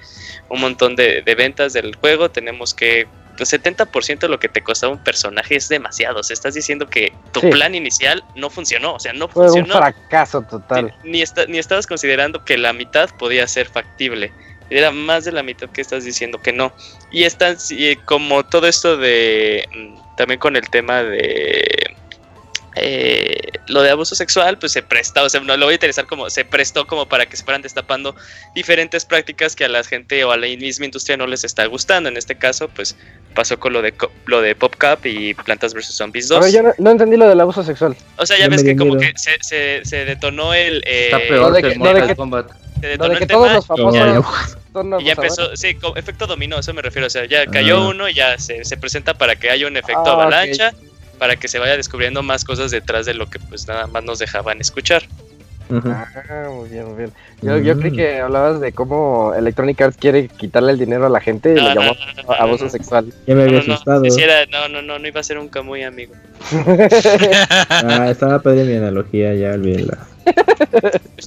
[0.49, 4.61] un montón de, de ventas del juego tenemos que pues 70% de lo que te
[4.61, 6.19] costaba un personaje es demasiado.
[6.19, 7.47] O sea, estás diciendo que tu Sí.
[7.49, 8.93] plan inicial no funcionó.
[8.95, 9.77] O sea, no Fue un funcionó.
[9.77, 10.93] fracaso total.
[11.03, 14.31] Ni, esta- ni estabas considerando que la mitad podía ser factible.
[14.69, 16.73] Era más de la mitad que estás diciendo que no.
[17.11, 17.55] Y están
[18.05, 19.67] como todo esto de.
[19.73, 21.93] mm, También con el tema de.
[22.75, 26.05] Eh, lo de abuso sexual, pues se presta, o sea, no lo voy a interesar
[26.05, 28.15] como se prestó como para que se fueran destapando
[28.53, 32.09] diferentes prácticas que a la gente o a la misma industria no les está gustando.
[32.09, 32.95] En este caso, pues
[33.33, 36.37] pasó con lo de co- lo de PopCap y Plantas vs Zombies 2.
[36.37, 37.95] A ver, yo no, no entendí lo del abuso sexual.
[38.17, 39.11] O sea, ya ves que como miedo.
[39.13, 40.83] que se, se, se detonó el.
[40.85, 42.51] eh, Está peor de que que- el de que- Kombat.
[42.81, 46.59] Se detonó de el tema todos los famosos, torno Y ya empezó, sí, efecto dominó,
[46.59, 47.07] eso me refiero.
[47.07, 47.87] O sea, ya cayó Ah.
[47.87, 50.73] uno y ya se, se presenta para que haya un efecto Ah, avalancha,
[51.17, 54.19] para que se vaya descubriendo más cosas detrás de lo que pues nada más nos
[54.19, 55.03] dejaban escuchar.
[55.67, 57.11] Ah, muy bien, muy bien.
[57.41, 57.95] Yo, yo creí Mm.
[57.95, 61.61] que hablabas de cómo Electronic Arts quiere quitarle el dinero a la gente y No,
[61.73, 62.69] no, llamó no, no, no, abuso no.
[62.69, 63.11] sexual.
[63.25, 64.03] Ya me había No, no, asustado.
[64.03, 66.13] no, si era- no, no, no, no iba a ser un muy amigo.
[67.69, 69.97] Ah, estaba padre mi analogía, ya olvídenla.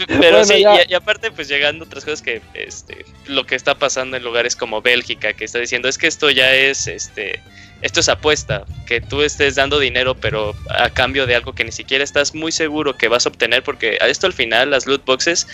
[0.06, 0.82] Pero Bueno, sí, ya.
[0.84, 4.54] y, y aparte, pues llegando otras cosas que este, lo que está pasando en lugares
[4.56, 7.40] como Bélgica, que está diciendo es que esto ya es este.
[7.80, 11.70] Esto es apuesta, que tú estés dando dinero, pero a cambio de algo que ni
[11.70, 15.04] siquiera estás muy seguro que vas a obtener, porque a esto al final, las loot
[15.04, 15.46] boxes,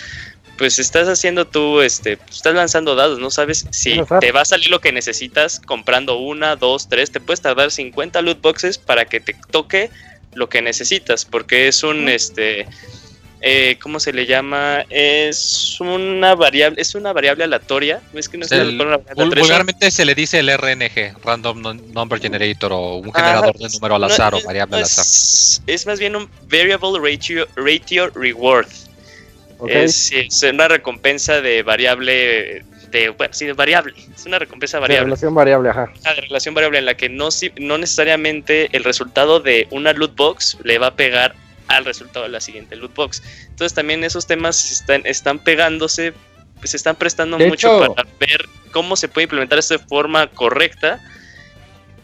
[0.57, 4.69] pues estás haciendo tú, este, estás lanzando dados, no sabes si te va a salir
[4.69, 9.19] lo que necesitas comprando una, dos, tres, te puedes tardar 50 loot boxes para que
[9.19, 9.91] te toque
[10.33, 12.67] lo que necesitas, porque es un, este,
[13.41, 14.85] eh, ¿cómo se le llama?
[14.89, 19.39] Es una variable, es una variable aleatoria, es que no Es sé, el- una variable
[19.41, 21.61] vulgarmente se le dice el RNG, Random
[21.93, 24.83] Number Generator, o un Ajá, generador de número al no, azar o es- variable al
[24.83, 25.05] azar.
[25.05, 28.67] es, es más bien un variable ratio, ratio reward.
[29.67, 30.11] Es,
[30.43, 33.93] una recompensa de variable, de, bueno, sí, de variable.
[34.13, 35.05] Es una recompensa De variable.
[35.05, 35.93] relación variable, ajá.
[36.03, 39.93] Ah, de relación variable en la que no, si- no necesariamente el resultado de una
[39.93, 41.35] loot box le va a pegar
[41.67, 43.21] al resultado de la siguiente loot box.
[43.49, 46.13] Entonces también esos temas están, están pegándose,
[46.59, 49.83] pues se están prestando De mucho hecho- para ver cómo se puede implementar esto de
[49.83, 50.99] forma correcta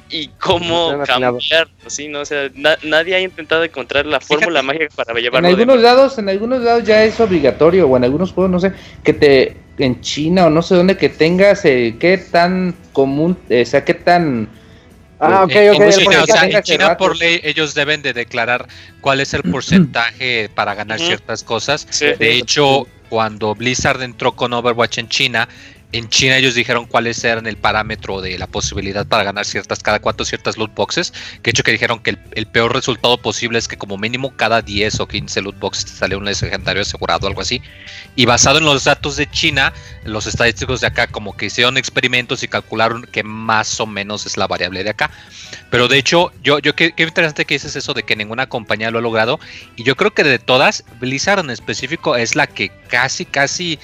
[0.09, 2.09] y cómo cambiar, ¿sí?
[2.09, 2.19] ¿no?
[2.21, 5.81] O sea, na- nadie ha intentado encontrar la fórmula mágica para En llevarlo de algunos
[5.81, 9.57] lados, en algunos lados ya es obligatorio, o en algunos juegos, no sé, que te,
[9.77, 13.85] en China o no sé dónde, que tengas, eh, qué tan común, eh, o sea,
[13.85, 14.49] qué tan...
[15.21, 15.81] Ah, ok, En- ok.
[15.81, 16.97] en China, o sea, en China rato.
[16.97, 18.67] por ley ellos deben de declarar
[19.01, 21.87] cuál es el porcentaje para ganar ciertas cosas.
[21.89, 22.07] Sí.
[22.17, 25.47] De hecho, cuando Blizzard entró con Overwatch en China,
[25.91, 29.99] en China ellos dijeron cuáles eran el parámetro de la posibilidad para ganar ciertas, cada
[29.99, 31.13] cuanto ciertas loot boxes.
[31.41, 34.61] Que hecho que dijeron que el, el peor resultado posible es que como mínimo cada
[34.61, 37.61] 10 o 15 loot boxes te sale un legendario asegurado, algo así.
[38.15, 39.73] Y basado en los datos de China,
[40.05, 44.37] los estadísticos de acá como que hicieron experimentos y calcularon que más o menos es
[44.37, 45.11] la variable de acá.
[45.69, 48.91] Pero de hecho, yo, yo qué, qué interesante que dices eso de que ninguna compañía
[48.91, 49.39] lo ha logrado.
[49.75, 53.79] Y yo creo que de todas, Blizzard en específico es la que casi, casi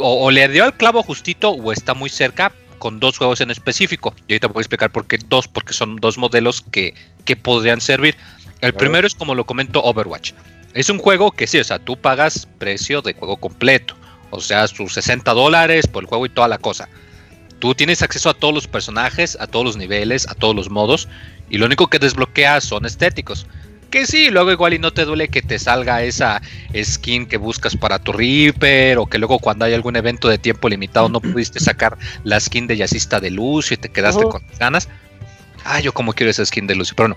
[0.00, 3.52] o, o le dio al clavo justito o está muy cerca con dos juegos en
[3.52, 4.14] específico.
[4.26, 7.80] Y ahorita voy a explicar por qué dos, porque son dos modelos que, que podrían
[7.80, 8.16] servir.
[8.60, 10.32] El primero es como lo comento Overwatch.
[10.74, 13.94] Es un juego que sí, o sea, tú pagas precio de juego completo.
[14.30, 16.88] O sea, sus 60 dólares por el juego y toda la cosa.
[17.58, 21.08] Tú tienes acceso a todos los personajes, a todos los niveles, a todos los modos.
[21.50, 23.46] Y lo único que desbloqueas son estéticos.
[23.90, 26.40] Que sí, luego igual y no te duele que te salga esa
[26.80, 28.98] skin que buscas para tu Reaper.
[28.98, 32.66] O que luego cuando hay algún evento de tiempo limitado no pudiste sacar la skin
[32.66, 34.30] de Yacista de Luz y te quedaste Ujú.
[34.30, 34.88] con las ganas.
[35.64, 37.16] Ah, yo como quiero esa skin de Luz, pero no.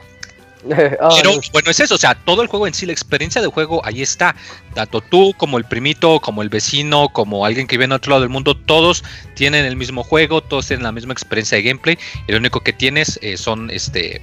[0.70, 3.86] Pero bueno, es eso, o sea, todo el juego en sí, la experiencia de juego,
[3.86, 4.34] ahí está.
[4.74, 8.22] Tanto tú como el primito, como el vecino, como alguien que viene a otro lado
[8.22, 9.04] del mundo, todos
[9.36, 11.98] tienen el mismo juego, todos tienen la misma experiencia de gameplay.
[12.28, 14.22] Y lo único que tienes eh, son este,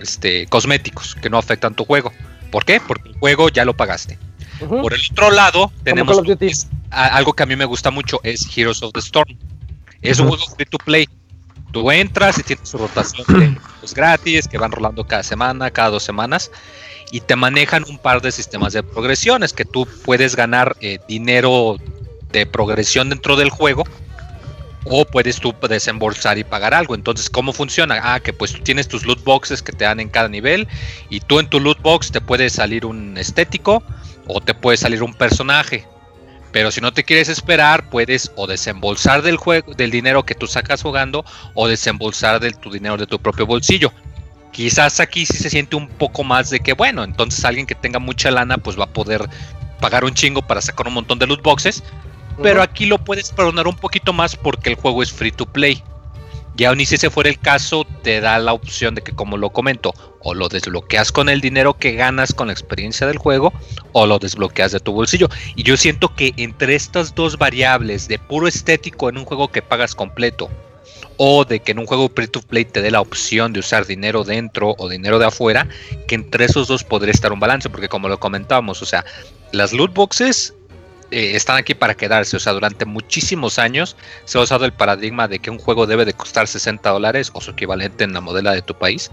[0.00, 2.12] este, cosméticos que no afectan tu juego.
[2.50, 2.80] ¿Por qué?
[2.80, 4.18] Porque el juego ya lo pagaste.
[4.82, 6.16] Por el otro lado, tenemos
[6.52, 9.36] es- a- algo que a mí me gusta mucho, es Heroes of the Storm.
[10.02, 11.08] Es un juego free to play.
[11.72, 15.90] Tú entras y tienes su rotación de juegos gratis que van rolando cada semana, cada
[15.90, 16.50] dos semanas,
[17.10, 21.76] y te manejan un par de sistemas de progresiones que tú puedes ganar eh, dinero
[22.32, 23.84] de progresión dentro del juego
[24.88, 26.94] o puedes tú desembolsar y pagar algo.
[26.94, 28.00] Entonces, ¿cómo funciona?
[28.02, 30.68] Ah, que pues tienes tus loot boxes que te dan en cada nivel
[31.10, 33.82] y tú en tu loot box te puede salir un estético
[34.26, 35.86] o te puede salir un personaje.
[36.52, 40.46] Pero si no te quieres esperar, puedes o desembolsar del juego, del dinero que tú
[40.46, 43.92] sacas jugando, o desembolsar de tu dinero de tu propio bolsillo.
[44.52, 47.98] Quizás aquí sí se siente un poco más de que, bueno, entonces alguien que tenga
[47.98, 49.28] mucha lana, pues va a poder
[49.80, 51.82] pagar un chingo para sacar un montón de loot boxes.
[52.42, 55.82] Pero aquí lo puedes perdonar un poquito más porque el juego es free to play.
[56.58, 59.36] Y aun y si ese fuera el caso, te da la opción de que, como
[59.36, 63.52] lo comento, o lo desbloqueas con el dinero que ganas con la experiencia del juego,
[63.92, 65.28] o lo desbloqueas de tu bolsillo.
[65.54, 69.60] Y yo siento que entre estas dos variables de puro estético en un juego que
[69.60, 70.48] pagas completo,
[71.18, 73.86] o de que en un juego free to play te dé la opción de usar
[73.86, 75.68] dinero dentro o dinero de afuera,
[76.08, 79.04] que entre esos dos podría estar un balance, porque como lo comentábamos, o sea,
[79.52, 80.54] las loot boxes
[81.10, 82.36] eh, están aquí para quedarse.
[82.36, 86.04] O sea, durante muchísimos años se ha usado el paradigma de que un juego debe
[86.04, 89.10] de costar 60 dólares o su equivalente en la modela de tu país.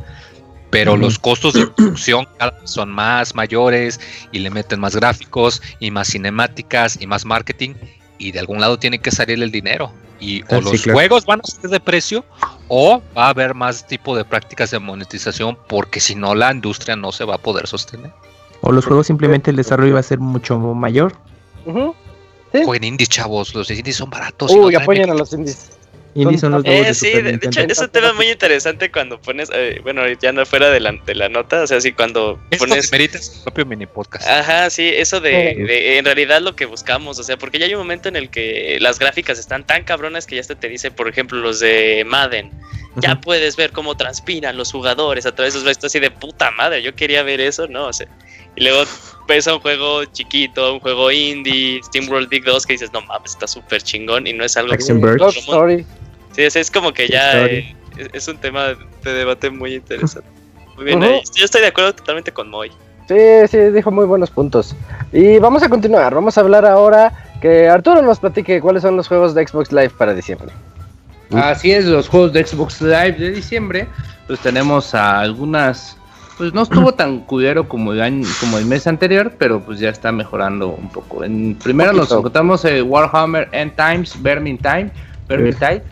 [0.70, 4.00] Pero los costos de producción cada vez son más mayores
[4.32, 7.76] y le meten más gráficos y más cinemáticas y más marketing.
[8.20, 9.92] y de algún lado tiene que salir el dinero.
[10.20, 10.98] Y Ah, o sí, los claro.
[10.98, 12.24] juegos van a ser de precio
[12.70, 16.96] o va a haber más tipo de prácticas de monetización porque si no la industria
[16.96, 18.12] no se va a poder sostener.
[18.62, 21.14] O los juegos simplemente el desarrollo va a ser mucho mayor.
[21.66, 22.64] Sí.
[22.64, 24.52] Jueguen indies, chavos, los indies son baratos.
[24.52, 25.70] y Uy, apoyen a los indies.
[26.16, 28.92] Indie son los Eh, de sí, Super de, de hecho es un tema muy interesante
[28.92, 31.92] cuando pones, eh, bueno, ya no fuera de la, de la nota, o sea, sí,
[31.92, 32.92] cuando Esto pones...
[32.92, 34.28] merita su propio mini podcast.
[34.30, 35.64] Ajá, sí, eso de, Sí.
[35.64, 38.30] de- en realidad lo que buscamos, o sea, porque ya hay un momento en el
[38.30, 42.04] que las gráficas están tan cabronas que ya hasta te dice, por ejemplo, los de
[42.06, 42.52] Madden,
[42.98, 46.52] ya puedes ver cómo transpiran los jugadores a través de esos vestos así de puta
[46.52, 47.88] madre, yo quería ver eso, ¿no?
[47.88, 48.06] O sea,
[48.56, 48.84] y luego
[49.28, 53.32] ves a un juego chiquito, un juego indie, SteamWorld Dig 2, que dices, no mames,
[53.32, 55.86] está súper chingón y no es algo que...
[56.34, 60.28] Sí, es, es como que ya eh, es, es un tema de debate muy interesante.
[60.76, 61.22] Muy bien, ahí.
[61.36, 62.72] yo estoy de acuerdo totalmente con Moy.
[63.08, 64.76] Sí, sí, dijo muy buenos puntos.
[65.12, 66.16] Y vamos a continuar.
[66.16, 69.92] Vamos a hablar ahora que Arturo nos platique cuáles son los juegos de Xbox Live
[69.98, 70.52] para diciembre.
[71.32, 73.88] Así es, los juegos de Xbox Live de diciembre,
[74.28, 75.98] pues tenemos a algunas,
[76.38, 79.90] pues no estuvo tan culero como el año, como el mes anterior, pero pues ya
[79.90, 81.24] está mejorando un poco.
[81.24, 84.92] En primero nos encontramos el Warhammer End Times, Vermintide,
[85.28, 85.84] Vermintide.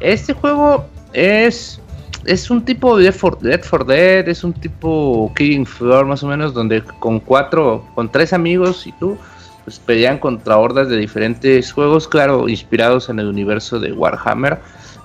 [0.00, 1.80] Este juego es
[2.24, 6.22] es un tipo de Left 4 Dead, for Dead, es un tipo Killing Floor más
[6.22, 9.16] o menos, donde con cuatro, con tres amigos y tú,
[9.64, 14.58] pues pelean contra hordas de diferentes juegos, claro, inspirados en el universo de Warhammer.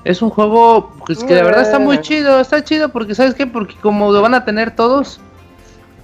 [0.04, 2.02] Es un juego pues, que la verdad está muy Eh.
[2.02, 3.48] chido, está chido porque ¿sabes qué?
[3.48, 5.20] Porque como lo van a tener todos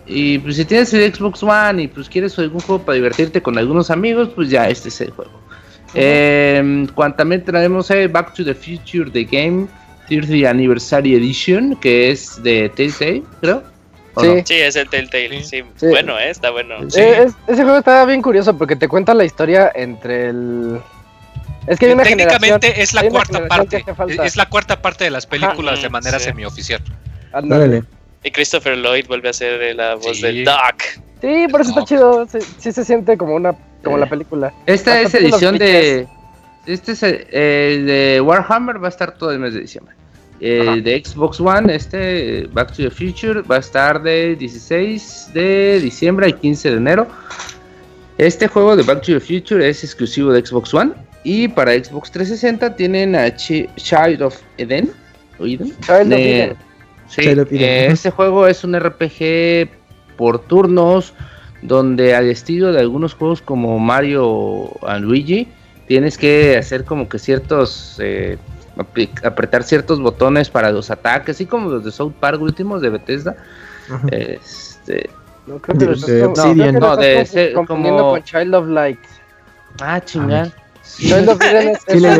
[0.05, 3.57] y pues si tienes el Xbox One y pues quieres algún juego para divertirte con
[3.57, 5.31] algunos amigos, pues ya este es el juego.
[5.93, 9.67] Eh, cuan- también traemos el Back to the Future The Game
[10.07, 13.63] 30 Anniversary Edition, que es de Telltale, creo.
[14.15, 14.27] ¿O Sí.
[14.27, 14.33] no?
[14.45, 15.61] Sí, es el Telltale, sí.
[15.75, 15.85] Sí.
[15.87, 16.75] Bueno, eh, está bueno.
[16.89, 16.99] Sí.
[16.99, 20.79] Eh, es- ese juego está bien curioso porque te cuenta la historia entre el...
[21.69, 22.59] Es que hay una generación...
[22.59, 23.85] Técnicamente es la cuarta que parte.
[24.25, 25.83] Es la cuarta parte de las películas Ajá.
[25.83, 26.25] de manera Sí.
[26.25, 26.81] semioficial.
[27.31, 27.83] Ándale.
[28.23, 30.23] Y Christopher Lloyd vuelve a ser la voz Sí.
[30.23, 30.83] del Doc.
[31.21, 32.27] Sí, por eso está chido.
[32.27, 33.53] Sí, sí se siente como una
[33.83, 34.51] como la película.
[34.65, 36.07] Esta Hasta es edición de.
[36.65, 39.95] Este es el, el de Warhammer, va a estar todo el mes de diciembre.
[40.41, 40.77] El Ajá.
[40.77, 46.25] de Xbox One, este Back to the Future, va a estar de 16 de diciembre
[46.25, 47.07] al 15 de enero.
[48.17, 50.93] Este juego de Back to the Future es exclusivo de Xbox One.
[51.23, 54.91] Y para Xbox 360 tienen a Chi- Child of Eden.
[55.39, 55.73] ¿o Eden?
[55.81, 56.57] Child of De- Eden.
[57.09, 57.93] Sí, Child of Eden, eh, ujú.
[57.93, 59.69] este juego es un RPG
[60.17, 61.13] por turnos
[61.61, 65.47] donde al estilo de algunos juegos como Mario and Luigi
[65.87, 68.37] tienes que hacer como que ciertos eh,
[69.23, 73.35] apretar ciertos botones para los ataques, así como los de South Park últimos de Bethesda.
[73.91, 74.07] Ajá.
[74.11, 75.09] Este,
[75.47, 77.25] No, creo que De- lo estás de creo que No, de
[77.65, 78.99] como- con Child of Light.
[79.81, 80.45] ah, chingar.
[80.45, 80.55] Child
[81.29, 82.17] of Eden es, Sí es le doy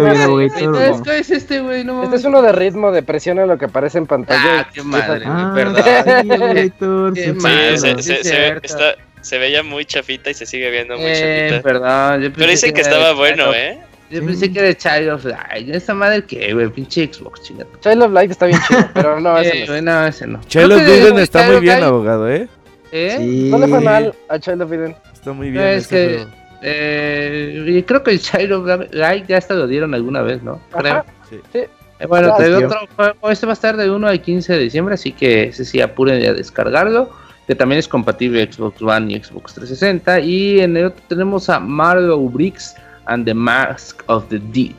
[1.12, 3.98] es este güey, no Este es uno de ritmo, de presión a lo que aparece
[3.98, 4.60] en pantalla.
[4.62, 5.84] Ah, qué madre, Ah, perdón.
[7.16, 7.34] Qué
[7.78, 8.66] se, sí se, es se ve, cierto.
[8.68, 11.64] está, se veía muy chafita y se sigue viendo muy Eh, chafita.
[11.68, 13.80] perdón, yo Pero pensé dicen que estaba bueno, Child ¿eh?
[14.12, 15.70] Yo pensé que era Child of Light.
[15.70, 16.68] ¿Esta madre qué, güey?
[16.70, 17.70] Pinche Xbox, chingada.
[17.80, 20.40] Child of Light está bien chido, pero no, ese Eh, no no, ese no.
[20.48, 22.48] Child of de- está muy bien, Light, abogado, ¿eh?
[22.92, 23.16] ¿eh?
[23.20, 23.50] Sí.
[23.52, 24.96] No le fue mal a Child of Eden.
[25.14, 25.66] Está muy No, bien.
[25.68, 26.39] es que juego.
[26.62, 30.62] Eh, y creo que el of Light ya hasta lo dieron alguna vez, ¿no?
[30.72, 30.94] Creo.
[30.94, 31.06] Ajá.
[31.30, 31.40] Sí.
[31.54, 31.60] Sí.
[32.00, 33.30] Eh, bueno, otro juego.
[33.30, 36.26] Este va a estar de 1 al 15 de diciembre, así que ese sí apuren
[36.26, 37.10] a descargarlo.
[37.48, 40.20] Que también es compatible Xbox One y Xbox 360.
[40.20, 44.76] Y en el otro tenemos a Mario Bricks and the Mask of the Dead.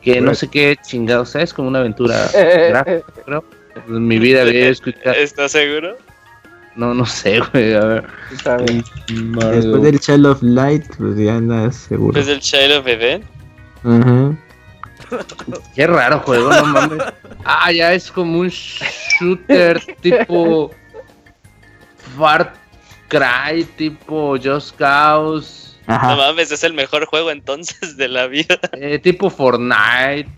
[0.00, 0.38] Que no Right.
[0.38, 3.44] sé qué chingado, sea, es como una aventura gráfica, creo.
[3.86, 5.14] En mi vida había escuchado.
[5.14, 5.98] ¿Estás seguro?
[6.76, 7.74] No, no sé, güey.
[7.74, 8.06] A ver.
[8.32, 8.84] Está bien.
[9.08, 12.18] Después del Child of Light, pues ya andas seguro.
[12.18, 13.24] ¿Es el Child of Eden?
[13.84, 14.36] Ajá.
[15.74, 17.02] Qué raro juego, no mames.
[17.44, 20.70] Ah, ya es como un shooter tipo
[22.16, 22.54] Far
[23.08, 26.16] Cry, tipo Just Cause, No Ajá.
[26.16, 28.58] mames, es el mejor juego entonces de la vida.
[28.72, 30.28] eh, tipo Fortnite,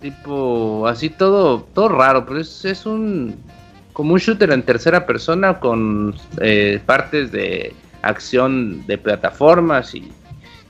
[0.00, 3.36] tipo así todo, todo raro, pero es, es un
[3.92, 10.10] como un shooter en tercera persona con eh, partes de acción de plataformas y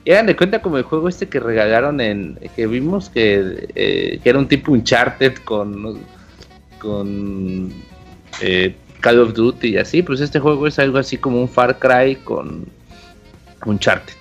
[0.05, 4.19] y hagan de cuenta como el juego este que regalaron en que vimos que, eh,
[4.21, 5.97] que era un tipo Uncharted con
[6.77, 7.71] con
[8.41, 11.79] eh, Call of Duty y así, pues este juego es algo así como un Far
[11.79, 12.65] Cry con
[13.65, 14.13] Uncharted.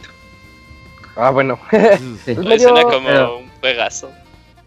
[1.17, 1.59] Ah, bueno.
[2.25, 4.11] Sí, Es Me medio- suena como pero- un juegazo.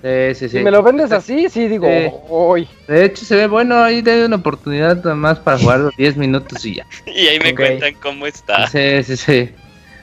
[0.05, 0.57] Sí, sí, sí.
[0.59, 2.11] Si me lo vendes así, sí digo, Sí.
[2.29, 2.67] hoy.
[2.87, 6.15] De hecho se ve bueno, ahí de una oportunidad nada más para jugar los 10
[6.17, 6.85] minutos y ya.
[7.07, 8.67] Y ahí me cuentan cómo está.
[8.67, 9.49] Sí, sí, sí.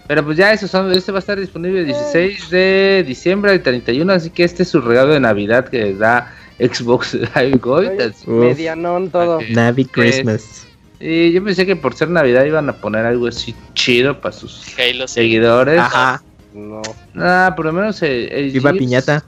[0.08, 3.62] Pero pues ya eso son, este va a estar disponible el 16 de diciembre al
[3.62, 8.12] 31, así que este es su regalo de Navidad que les da Xbox Live Gold.
[8.26, 9.36] Medianón todo.
[9.38, 9.44] Ok.
[9.50, 10.66] Navi Christmas.
[11.00, 14.66] Y yo pensé que por ser Navidad iban a poner algo así chido para sus
[14.78, 15.14] Halo sí.
[15.14, 15.78] seguidores.
[15.80, 16.22] Ajá.
[16.52, 16.82] No.
[17.16, 19.24] Ah, por lo menos el, el Viva Gears- piñata.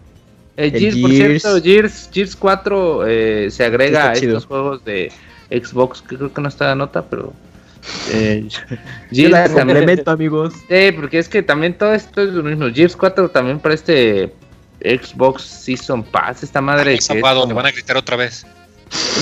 [0.57, 4.32] El El Gears, por cierto, Gears, Gears 4 eh, se agrega a chido.
[4.38, 5.11] estos juegos de
[5.50, 7.32] Xbox, que creo que no está la nota, pero...
[8.11, 8.46] Eh,
[9.11, 10.55] Yo la Gears también, complemento, amigos.
[10.68, 12.66] Sí, porque es que también todo esto es lo mismo.
[12.72, 14.32] Gears 4 también para este
[14.80, 18.46] Xbox Season Pass, esta madre que es Zapado, como- van a gritar otra vez.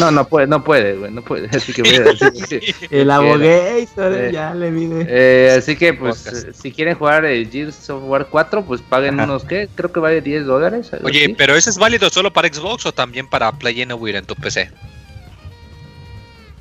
[0.01, 1.49] No, no puede, no puede, güey, no puede.
[1.57, 5.07] Así que voy a decir que- El abogator, Eh, ya le mide.
[5.09, 6.49] Eh, así que pues Podcast.
[6.49, 9.25] eh, si quieren jugar el Gears Software 4, pues paguen Ajá.
[9.31, 9.69] unos, ¿qué?
[9.75, 10.91] Creo que vale 10 dólares.
[11.03, 11.35] Oye, así.
[11.37, 14.71] pero ¿ese es válido solo para Xbox o también para Play Anywhere en tu PC?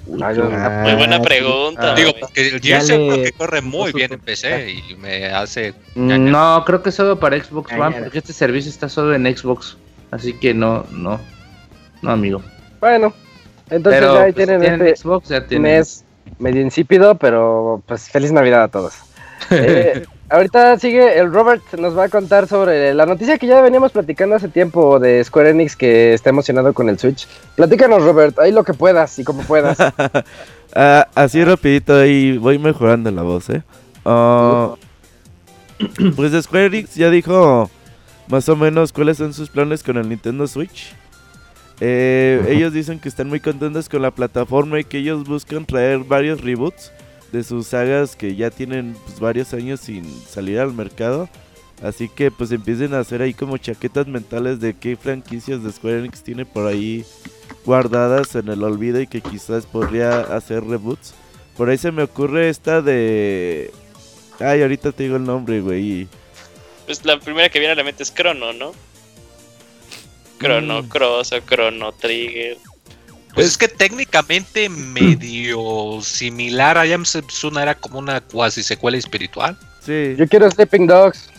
[0.05, 1.91] Muy buena pregunta.
[1.93, 5.73] Ah, Digo, porque el Gears le- que corre muy bien en PC y me hace...
[5.95, 9.77] No, creo que solo para Xbox One, porque este servicio está solo en Xbox.
[10.09, 11.19] Así que no, no,
[12.01, 12.43] no, amigo.
[12.81, 13.13] Bueno,
[13.69, 15.77] entonces Pero ya ahí pues, si tienen este Xbox, ya tienen.
[15.77, 16.03] mes
[16.39, 18.93] medio insípido, pero pues feliz Navidad a todos.
[19.49, 23.91] Eh, ahorita sigue el Robert, nos va a contar sobre la noticia que ya veníamos
[23.91, 27.27] platicando hace tiempo de Square Enix que está emocionado con el Switch.
[27.55, 29.77] Platícanos, Robert, ahí lo que puedas y como puedas.
[30.73, 33.61] Ah, así rapidito ahí voy mejorando la voz, ¿eh?
[34.05, 34.75] Ah,
[36.15, 37.69] pues Square Enix ya dijo
[38.29, 40.95] más o menos cuáles son sus planes con el Nintendo Switch.
[41.83, 45.99] Eh, ellos dicen que están muy contentos con la plataforma y que ellos buscan traer
[45.99, 46.91] varios reboots
[47.31, 51.27] de sus sagas que ya tienen pues, varios años sin salir al mercado.
[51.81, 55.99] Así que pues empiecen a hacer ahí como chaquetas mentales de qué franquicias de Square
[55.99, 57.03] Enix tiene por ahí
[57.65, 61.15] guardadas en el olvido y que quizás podría hacer reboots.
[61.57, 63.71] Por ahí se me ocurre esta de...
[64.39, 66.07] Ay, ahorita te digo el nombre, güey.
[66.85, 68.73] Pues la primera que viene a la mente es Chrono, ¿no?
[70.41, 70.87] Chrono Mm.
[70.89, 72.57] Cross o Chrono Trigger.
[73.33, 79.57] Pues es que técnicamente medio similar a Jam Setsuna era como una cuasi secuela espiritual.
[79.85, 80.15] Sí.
[80.17, 81.29] Yo quiero Sleeping Dogs.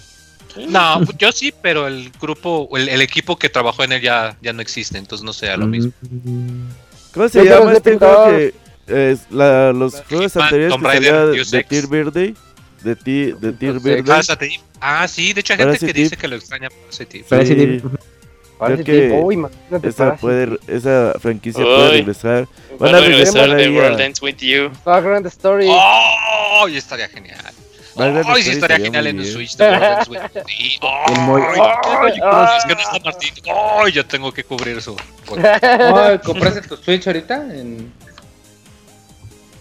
[0.69, 4.53] No, yo sí, pero el grupo, el, el equipo que trabajó en él ya, ya
[4.53, 5.93] no existe, entonces no sea lo mismo.
[6.03, 6.67] Mm,
[7.15, 8.53] ¿Cómo se Yo llama este Sleeping juego Dogs.
[8.87, 11.65] que la, los juegos Hitman, anteriores Tomb que Raider, de.
[11.65, 12.35] Tear Birthday?
[12.83, 14.05] De, ti, de Tear.
[14.05, 14.61] Parasite Eve.
[14.81, 16.69] Ah, sí, de hecho hay gente que dice que lo extraña.
[17.29, 17.83] Parece Sí.
[18.85, 19.47] Que tipo, uy,
[19.83, 21.67] Esa, puede, esa franquicia Uy.
[21.75, 22.49] puede regresar.
[22.81, 24.71] Va Van a regresar ahí World Ends With You.
[24.85, 25.67] Vagrant Story.
[25.69, 26.69] ¡Oh!
[26.69, 27.39] Y estaría genial.
[27.97, 29.33] Vagrant ¡Ay, sí Story estaría estaría genial en bien.
[29.33, 29.57] Switch!
[29.57, 30.41] The World Ends With You.
[30.47, 30.79] Sí.
[31.09, 32.59] El muy- ¡Ay!
[32.59, 33.31] Es que no está Martín.
[33.85, 33.93] ¡Ay!
[33.93, 34.93] Yo tengo que cubrir su.
[34.95, 37.35] Oh, ¿Compraste tu Switch ahorita?
[37.55, 37.93] En...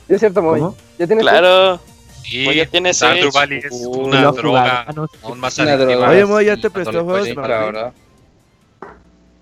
[0.08, 0.60] Sí, es cierto, Moy.
[0.60, 0.76] ¿Cómo?
[1.00, 1.80] ¿Ya tienes Claro.
[2.24, 3.34] Sí, tiene Switch.
[3.34, 4.86] Valley es Uh, una droga
[5.24, 6.10] aún más adictiva.
[6.10, 7.94] Oye, Moy, ¿ya Sí, te prestó juegos, verdad.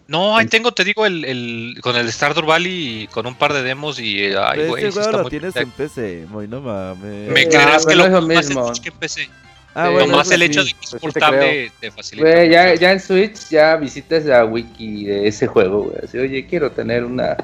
[0.09, 3.53] No, ahí tengo, te digo, el, el con el Stardew Valley y con un par
[3.53, 6.61] de demos y eh, ay, güey, este juego lo muy tienes en PC, Moy, no
[6.61, 7.29] mames.
[7.31, 8.67] Me No, creerás que lo más en mismo.
[8.67, 9.29] Switch que en PC.
[9.75, 12.27] Ah, Sí, bueno, Nomás el hecho de que es Pues portable te facilita.
[12.27, 15.97] Güey, ya, ya en Switch ya visitas la wiki de ese juego, güey.
[16.03, 17.37] Así, oye, quiero tener una...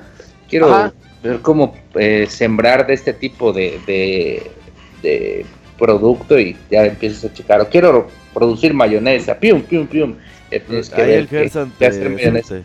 [0.50, 0.94] Quiero Ajá.
[1.22, 4.52] ver cómo eh, sembrar de este tipo de, de,
[5.04, 5.46] de
[5.78, 7.62] producto y ya empiezas a checar.
[7.62, 10.16] O quiero producir mayonesa, pium, pium, pium.
[10.52, 12.56] Ya tienes que Ahí ver el qué- Gerson qué te- hacer mayonesa.
[12.56, 12.64] te-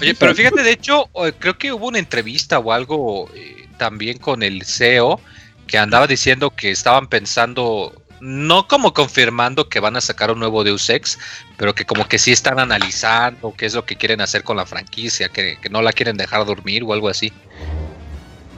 [0.00, 4.18] Oye, pero fíjate, de hecho, eh, creo que hubo una entrevista o algo eh, también
[4.18, 5.20] con el CEO
[5.68, 10.64] que andaba diciendo que estaban pensando, no como confirmando que van a sacar un nuevo
[10.64, 11.18] Deus Ex,
[11.56, 14.66] pero que como que sí están analizando qué es lo que quieren hacer con la
[14.66, 17.32] franquicia, que, que no la quieren dejar dormir o algo así.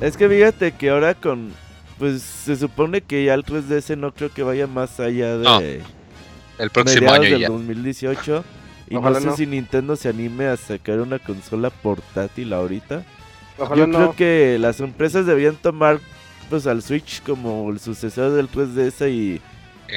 [0.01, 1.53] Es que fíjate que ahora con...
[1.99, 5.45] Pues se supone que ya el 3DS no creo que vaya más allá de...
[5.45, 5.61] No,
[6.59, 7.49] El próximo año del ya.
[7.49, 8.45] 2018.
[8.91, 9.37] Y Ojalá no sé no.
[9.37, 13.05] si Nintendo se anime a sacar una consola portátil ahorita.
[13.59, 13.99] Ojalá Yo no.
[13.99, 16.01] creo que las empresas debían tomar
[16.49, 19.43] pues al Switch como el sucesor del 3DS y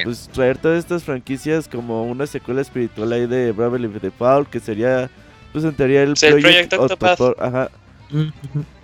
[0.02, 5.10] pues traer todas estas franquicias como una secuela espiritual ahí de Bravely Default que sería
[5.52, 7.20] pues en teoría el Sí, Project Octopath.
[7.38, 7.70] Ajá.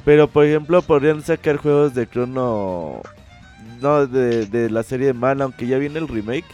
[0.05, 3.03] Pero por ejemplo podrían sacar juegos de Chrono
[3.81, 6.47] no de, de la serie de Mana, aunque ya viene el remake.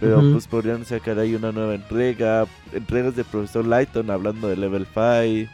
[0.00, 0.32] Pero Ujú.
[0.32, 5.50] pues podrían sacar ahí una nueva entrega, entregas de Profesor Lighton hablando de Level 5.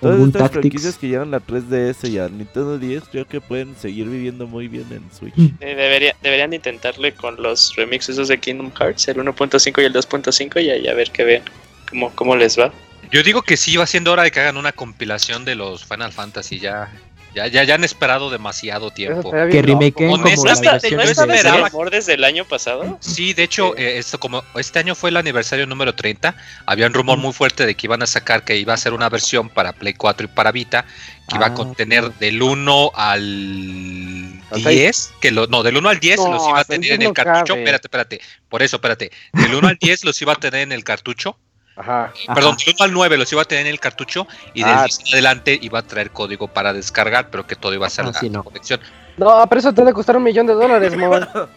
[0.00, 0.52] Todas estas Tactics.
[0.60, 4.68] franquicias que llegan a 3DS y a Nintendo 10 creo que pueden seguir viviendo muy
[4.68, 5.34] bien en Switch.
[5.38, 9.84] Eh, debería- deberían de intentarle con los remixes esos de Kingdom Hearts, el 1.5 y
[9.86, 11.42] el 2.5, y ahí a ver qué ven,
[11.88, 12.70] cómo, cómo les va.
[13.10, 16.12] Yo digo que sí va siendo hora de que hagan una compilación de los Final
[16.12, 16.92] Fantasy ya.
[17.34, 19.30] Ya, ya, ya han esperado demasiado tiempo.
[19.32, 19.62] Que loco.
[19.66, 22.96] remakeen como ¿No, la ¿no esperaba- rumor desde el año pasado?
[23.00, 26.94] Sí, de hecho, eh, esto como este año fue el aniversario número 30, había un
[26.94, 29.72] rumor muy fuerte de que iban a sacar que iba a ser una versión para
[29.72, 30.84] Play 4 y para Vita,
[31.28, 31.54] que iba a Ah.
[31.54, 36.48] contener del 1 al Al 10, que lo, no, del 1 al 10 No, los
[36.48, 37.60] iba a tener en 10 el no cartucho, cabe.
[37.60, 40.84] espérate, espérate, por eso, espérate, del 1 al 10 los iba a tener en el
[40.84, 41.36] cartucho,
[41.76, 42.12] Ajá.
[42.28, 42.34] Ajá.
[42.34, 44.84] perdón, del 1 al 9 los iba a tener en el cartucho y del Ah.
[44.84, 48.04] 10 en adelante iba a traer código para descargar, pero que todo iba a ser
[48.06, 48.42] Ah, la sí, no.
[48.44, 48.80] conexión.
[49.16, 51.26] No, pero eso te debe costar un millón de dólares, mon.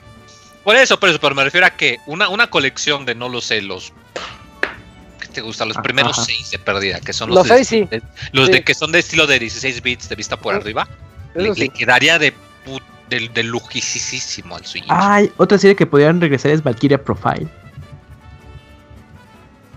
[0.63, 3.39] Por eso, por eso, pero me refiero a que una, una colección de no lo
[3.39, 3.93] sé, los
[5.22, 5.63] ¿qué te gusta?
[5.63, 6.26] Los Ah, primeros ajá.
[6.26, 7.84] seis de pérdida, que son Los los, de, seis, sí.
[7.89, 8.01] de-
[8.34, 8.51] los Sí.
[8.51, 10.86] de que son de estilo de 16 bits de vista por Ah, arriba,
[11.36, 12.34] le, quedaría de
[13.09, 14.84] de, de lujisísimo al Switch.
[14.89, 17.47] Ay, otra serie que podrían regresar es Valkyria Profile.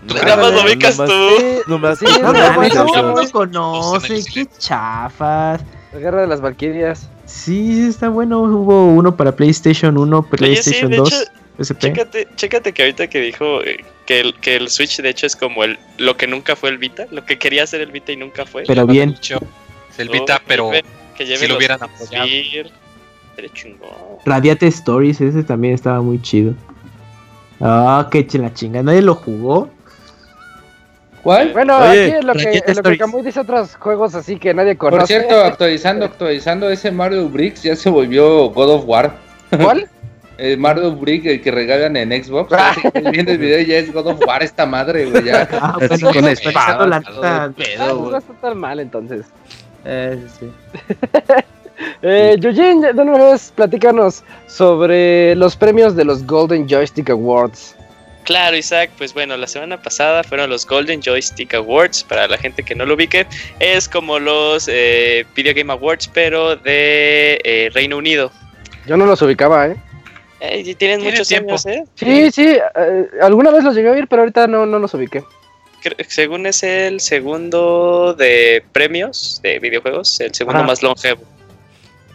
[0.07, 1.29] Tú nada más lo ubicas tú.
[1.67, 5.61] Nomás Sí, No, no lo conoce, qué chafas.
[5.93, 7.07] la guerra de las Valquirias.
[7.25, 8.41] Sí, sí, está bueno.
[8.41, 11.31] Hubo uno para PlayStation 1, Oye, sí, PlayStation de 2, hecho,
[11.61, 11.79] SP.
[11.79, 15.35] chécate, chécate que ahorita que dijo eh, que el, que el Switch de hecho es
[15.35, 18.17] como el lo que nunca fue el Vita, lo que quería ser el Vita y
[18.17, 18.63] nunca fue.
[18.67, 19.15] Pero bien.
[19.21, 20.71] Es el Oh, Vita, que pero
[21.15, 22.27] que lleve si lo hubieran apoyado.
[24.25, 26.53] Radiate Stories, ese también estaba muy chido.
[27.59, 28.81] Ah, qué ch- la chinga.
[28.83, 29.69] Nadie lo jugó.
[31.23, 31.53] ¿Cuál?
[31.53, 32.97] Bueno, Oye, aquí en lo que, en lo que.
[32.97, 34.99] Camuy dice otros juegos así que nadie conoce.
[34.99, 39.13] Por cierto, actualizando, actualizando, ese Mario Bricks ya se volvió God of War.
[39.61, 39.87] ¿Cuál?
[40.41, 42.51] El Mario Brick, el que regalan en Xbox.
[42.51, 42.73] Ah.
[43.11, 45.23] Viendo el video ya es God of War esta madre, güey.
[45.23, 45.47] Ya.
[45.51, 46.19] Ah, Así bueno,
[46.79, 49.27] con la Ah, pedo, pues no está tan mal entonces.
[49.85, 50.51] Eh, sí.
[52.03, 57.75] Eh, Eugene, de una vez platícanos sobre los premios de los Golden Joystick Awards.
[58.23, 62.63] Claro, Isaac, pues bueno, la semana pasada fueron los Golden Joystick Awards, para la gente
[62.63, 63.25] que no lo ubique,
[63.59, 68.31] es como los eh, Video Game Awards, pero de eh, Reino Unido.
[68.85, 69.75] Yo no los ubicaba, ¿eh?
[70.39, 71.51] Eh, y tienen Tiene muchos tiempo.
[71.51, 71.83] años, ¿eh?
[71.95, 75.23] Sí, sí, eh, alguna vez los llegué a oír, pero ahorita no, no los ubiqué.
[76.07, 80.67] Según es el segundo de premios de videojuegos, el segundo Ajá.
[80.67, 81.23] más longevo,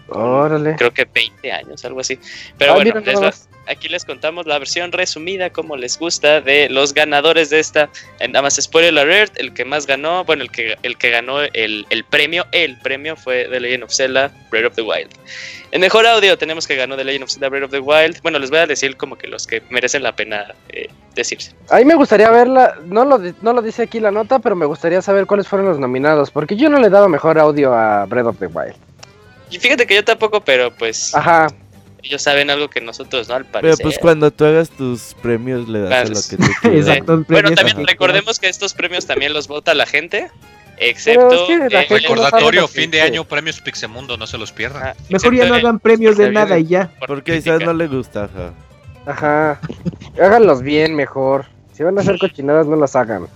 [0.09, 0.77] Órale.
[0.77, 2.19] creo que 20 años, algo así.
[2.59, 3.33] Pero Ah, bueno, les va-
[3.69, 7.89] aquí les contamos la versión resumida, como les gusta, de los ganadores de esta.
[8.21, 11.87] Nada más spoiler alert, el que más ganó, bueno, el que, el que ganó el,
[11.91, 15.11] el premio, el premio fue The Legend of Zelda Breath of the Wild.
[15.73, 18.23] En mejor audio tenemos que ganó The Legend of Zelda Breath of the Wild.
[18.23, 21.53] Bueno, les voy a decir como que los que merecen la pena eh, decirse.
[21.71, 24.65] A mí me gustaría verla, no lo, no lo dice aquí la nota, pero me
[24.67, 28.27] gustaría saber cuáles fueron los nominados, porque yo no le daba mejor audio a Breath
[28.27, 28.77] of the Wild.
[29.51, 31.47] Y fíjate que yo tampoco, pero pues Ajá,
[32.03, 33.83] ellos saben algo que nosotros no, al Pero parecer.
[33.85, 36.21] pues cuando tú hagas tus premios le das a lo Claro.
[36.31, 36.89] que tú quieras.
[36.89, 37.25] Exacto.
[37.29, 40.31] Bueno, también recordemos que estos premios también los vota la gente,
[40.77, 44.27] Pero excepto es que la eh, no Recordatorio, que fin de año, premios Pixemundo, no
[44.27, 44.83] se los pierdan.
[44.89, 46.89] ah, Mejor ya no hagan premios de nada y ya.
[46.99, 47.37] por Porque.
[47.37, 48.53] Isaac no le gusta, ajá.
[49.07, 49.61] ajá.
[50.21, 51.47] Háganlos bien mejor.
[51.73, 53.27] Si van a hacer cochinadas, no las hagan.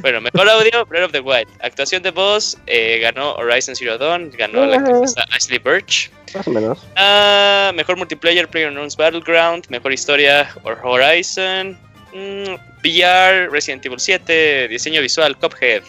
[0.00, 1.48] Bueno, mejor audio, Breath of the Wild.
[1.60, 6.10] Actuación de voz, eh, ganó Horizon Zero Dawn, ganó la actriz Ashley Birch.
[6.34, 6.86] Más o menos.
[6.96, 9.66] Ah, mejor multiplayer, PlayerUnknown's Battleground.
[9.68, 11.78] Mejor historia, Or- Horizon.
[12.12, 14.68] Mm, VR, Resident Evil 7.
[14.68, 15.82] Diseño visual, Cuphead.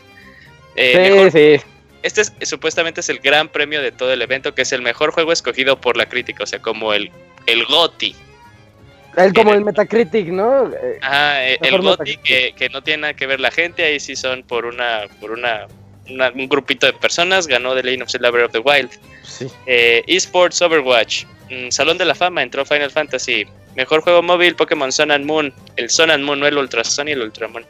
[0.75, 1.61] Eh, sí, mejor- sí.
[2.03, 5.11] este es, supuestamente es el gran premio de todo el evento, que es el mejor
[5.11, 7.11] juego escogido por la crítica, o sea, como el,
[7.47, 8.15] el GOTY.
[9.17, 10.67] El, como el Metacritic, ¿no?
[10.73, 10.99] Eh,
[11.61, 15.03] el que, que no tiene nada que ver la gente, ahí sí son por una
[15.19, 15.67] por una,
[16.09, 18.89] una- un grupito de personas, ganó The Legend of Zelda Breath of the Wild.
[19.23, 19.47] sí.
[19.65, 23.45] Eh, eSports Overwatch, mm, Salón de la Fama, entró Final Fantasy.
[23.75, 25.53] Mejor juego móvil, Pokémon Sun and Moon.
[25.75, 27.65] El Sun and Moon, no el Ultra Sun y el Ultra Moon.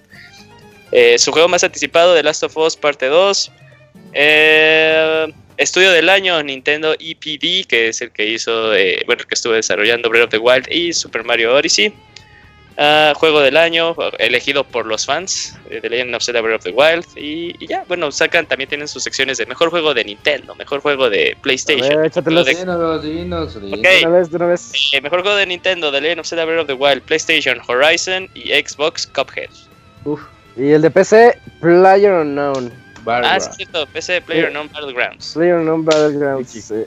[0.91, 3.51] Eh, su juego más anticipado, The Last of Us Parte 2.
[4.17, 9.35] Eh, estudio del año, Nintendo EPD, que es el que hizo, eh, bueno, el que
[9.35, 11.93] estuvo desarrollando Breath of the Wild y Super Mario Odyssey.
[12.77, 16.63] Ah, juego del año, elegido por los fans de The Legend of Zelda Breath of
[16.65, 17.05] the Wild.
[17.17, 20.79] Y, y ya, bueno, sacan, también tienen sus secciones de mejor juego de Nintendo, mejor
[20.81, 21.87] juego de A PlayStation.
[21.97, 22.45] ver, échatelos.
[22.45, 23.79] de- Dinos, dinos, dinos.
[23.79, 23.85] Ok.
[23.85, 24.71] De una vez, de una vez.
[24.93, 28.29] eh, mejor juego de Nintendo, The Legend of Zelda Breath of the Wild, PlayStation, Horizon
[28.33, 29.49] y Xbox Cuphead.
[30.03, 30.21] Uf.
[30.57, 32.73] Y el de PC, Player Unknown.
[33.07, 35.33] Ah, sí, es cierto, PC Player Non Battlegrounds.
[35.33, 36.71] Player Unknown Battlegrounds.
[36.71, 36.85] eh.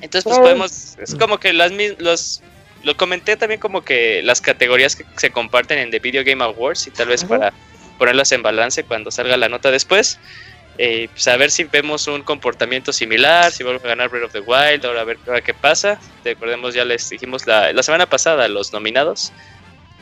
[0.00, 0.96] Entonces, pues podemos.
[0.98, 2.42] Es como que las mis- los.
[2.82, 6.86] Lo comenté también como que las categorías que se comparten en The Video Game Awards
[6.86, 7.28] y tal vez Ajá.
[7.28, 7.52] para
[7.98, 10.18] ponerlas en balance cuando salga la nota después.
[10.78, 14.32] Eh, pues a ver si vemos un comportamiento similar, si vuelve a ganar Breath of
[14.32, 16.00] the Wild, ahora a ver ahora qué pasa.
[16.24, 19.30] Recordemos, ya les dijimos la, la semana pasada los nominados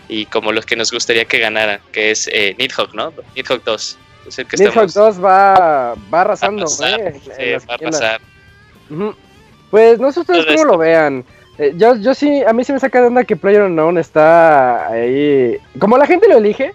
[0.09, 3.13] y como los que nos gustaría que ganaran, que es eh, Nidhogg, ¿no?
[3.35, 3.99] Nidhogg 2.
[4.29, 5.17] Es el que Nidhogg estamos.
[5.17, 7.21] 2 va, va Va a arrasando, pasar, eh,
[7.59, 8.21] sí, va a pasar.
[9.71, 10.73] Pues no sé ustedes Todo cómo esto.
[10.73, 11.25] lo vean.
[11.59, 15.59] Eh, yo, yo sí, a mí sí me saca de onda que PlayerUnknown está ahí.
[15.79, 16.73] Como la gente lo elige,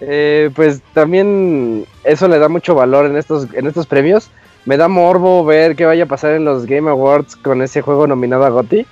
[0.00, 4.30] eh, pues también eso le da mucho valor en estos, en estos premios.
[4.64, 8.06] Me da morbo ver qué vaya a pasar en los Game Awards con ese juego
[8.06, 8.86] nominado a GOTY.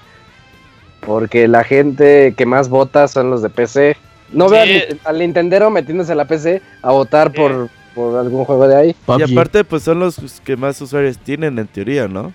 [1.01, 3.97] Porque la gente que más vota son los de PC.
[4.33, 4.55] No Sí.
[4.55, 7.39] veo al, al Nintendero metiéndose a la PC a votar Sí.
[7.39, 8.97] por, por algún juego de ahí.
[9.19, 12.33] Y aparte, pues son los que más usuarios tienen en teoría, ¿no?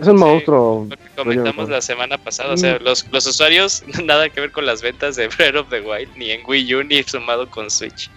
[0.00, 0.24] Es un Sí.
[0.24, 0.86] monstruo.
[0.88, 2.84] Lo que comentamos la semana pasada, o sea, Mm.
[2.84, 6.30] los, los usuarios nada que ver con las ventas de Breath of the Wild, ni
[6.30, 8.08] en Wii U, ni sumado con Switch.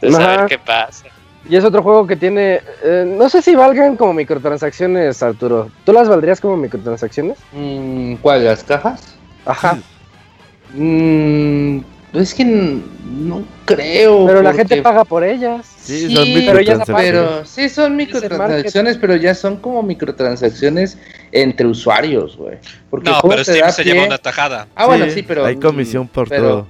[0.00, 0.36] Entonces, a Ajá.
[0.42, 1.04] ver qué pasa.
[1.48, 2.60] Y es otro juego que tiene.
[2.82, 5.70] eh, no sé si valgan como microtransacciones, Arturo.
[5.84, 7.36] ¿Tú las valdrías como microtransacciones?
[7.52, 8.44] Mm, ¿Cuál?
[8.46, 9.14] ¿Las cajas?
[9.44, 9.78] Ajá.
[10.72, 11.80] Mm,
[12.14, 14.26] es que no creo.
[14.26, 15.66] Pero la gente paga por ellas.
[15.78, 17.10] Sí, Sí, son pero microtransacciones.
[17.12, 20.98] Pero sí, son microtransacciones, pero ya son como microtransacciones
[21.32, 22.58] entre usuarios, güey.
[22.90, 24.66] Porque No, pero te Steam da se pie- lleva una tajada.
[24.74, 25.44] Ah, bueno, sí, pero.
[25.44, 26.66] Hay comisión por pero- todo.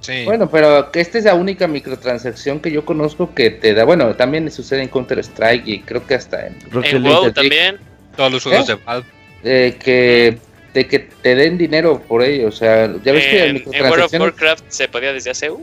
[0.00, 0.24] Sí.
[0.24, 3.84] Bueno, pero que esta es la única microtransacción que yo conozco que te da.
[3.84, 6.58] Bueno, también sucede en Counter Strike y creo que hasta en.
[6.72, 7.02] Rocket En.
[7.04, 7.76] WoW también.
[8.16, 8.72] Todos los juegos ¿Eh?
[8.74, 9.06] de Valve.
[9.44, 10.38] eh, que.
[10.74, 12.48] De que te den dinero por ello.
[12.48, 14.12] O sea, ya ves que En, las en World of.
[14.20, 15.50] Warcraft se podía desde hace.
[15.50, 15.58] Uh,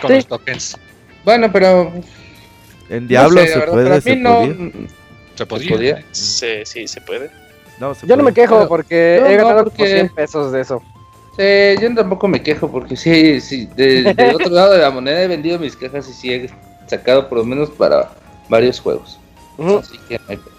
[0.00, 0.14] con Sí.
[0.16, 0.78] los tokens.
[1.24, 1.92] Bueno, pero.
[2.88, 4.38] En Diablo no sé, se verdad, puede, para se mí no.
[4.40, 4.72] podía.
[5.34, 5.70] Se podía.
[5.70, 6.04] podía.
[6.12, 7.30] sí, sí, se puede.
[7.78, 10.08] No, se Yo no me quejo Pero- porque no, he no, ganado porque- como 100
[10.10, 10.82] pesos de eso.
[11.36, 15.22] Sí, yo tampoco me quejo porque sí, sí, de- del otro lado de la moneda
[15.22, 16.50] he vendido mis cajas y sí he
[16.86, 18.10] sacado por lo menos para
[18.48, 19.18] varios juegos.
[19.56, 19.78] Ujú.
[19.78, 20.52] Así que no hay pedo.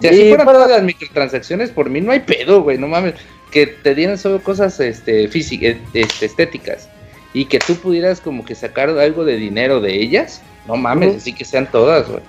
[0.00, 3.14] Si así fueran para- todas las microtransacciones, por mí no hay pedo, güey, no mames.
[3.50, 6.88] Que te dieran solo cosas este, físicas, este, estéticas.
[7.32, 10.42] Y que tú pudieras como que sacar algo de dinero de ellas.
[10.66, 12.20] No mames, así que sean todas, güey.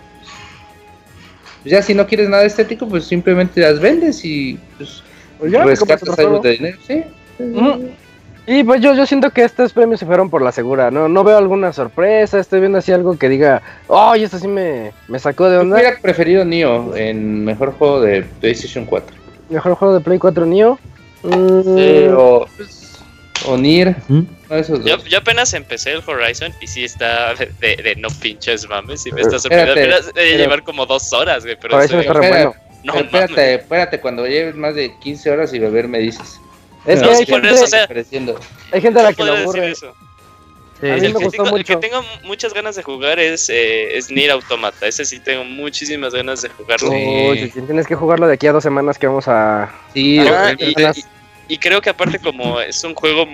[1.64, 5.02] Pues ya si no quieres nada estético, pues simplemente las vendes y pues,
[5.40, 6.78] Pues ya, rescatas algo de dinero.
[6.88, 7.04] Sí.
[8.50, 11.10] Y pues yo, yo siento que estos premios se fueron por la segura, ¿no?
[11.10, 15.20] No veo alguna sorpresa, estoy viendo así algo que diga, ¡ay, esto sí me, me
[15.20, 15.76] sacó de Yo onda!
[15.76, 19.16] hubiera preferido Nioh en mejor juego de PlayStation 4.
[19.50, 20.80] Mejor juego de Play 4 Neo.
[21.24, 22.46] Mm, o,
[23.48, 24.22] o Nier, ¿Mm?
[24.50, 25.06] esos Yo, dos.
[25.06, 29.06] yo apenas empecé el Horizon y sí está de, de, de no pinches mames.
[29.08, 29.82] Y me Eh, está sorprendiendo.
[29.82, 31.58] espérate, Apenas de llevar como dos horas, güey.
[31.60, 32.62] Pero Horizon está re Espera, bueno.
[32.84, 33.60] no espérate, mames.
[33.60, 36.40] espérate, cuando lleves más de 15 horas y beber me dices.
[36.88, 37.88] Es No, que sí, hay gente, eso, o sea,
[38.72, 39.72] hay gente a la No que le aburre.
[39.72, 39.88] eso.
[40.80, 43.50] A mí el, me que gustó tengo, el que tengo muchas ganas de jugar es,
[43.50, 44.88] eh, es Nier Automata.
[44.88, 46.90] Ese sí tengo muchísimas ganas de jugarlo.
[46.92, 49.72] Uy, tienes que jugarlo de aquí a dos semanas que vamos a...
[49.94, 53.26] Sí, güey, y, pero- y- y creo que aparte como es un juego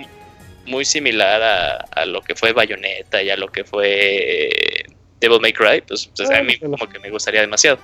[0.66, 4.86] muy similar a, a lo que fue Bayonetta y a lo que fue eh,
[5.20, 6.78] Devil May Cry, pues, pues, Ah, a mí bueno.
[6.78, 7.78] como que me gustaría demasiado.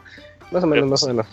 [0.51, 1.27] Más o menos, Pero, más o menos.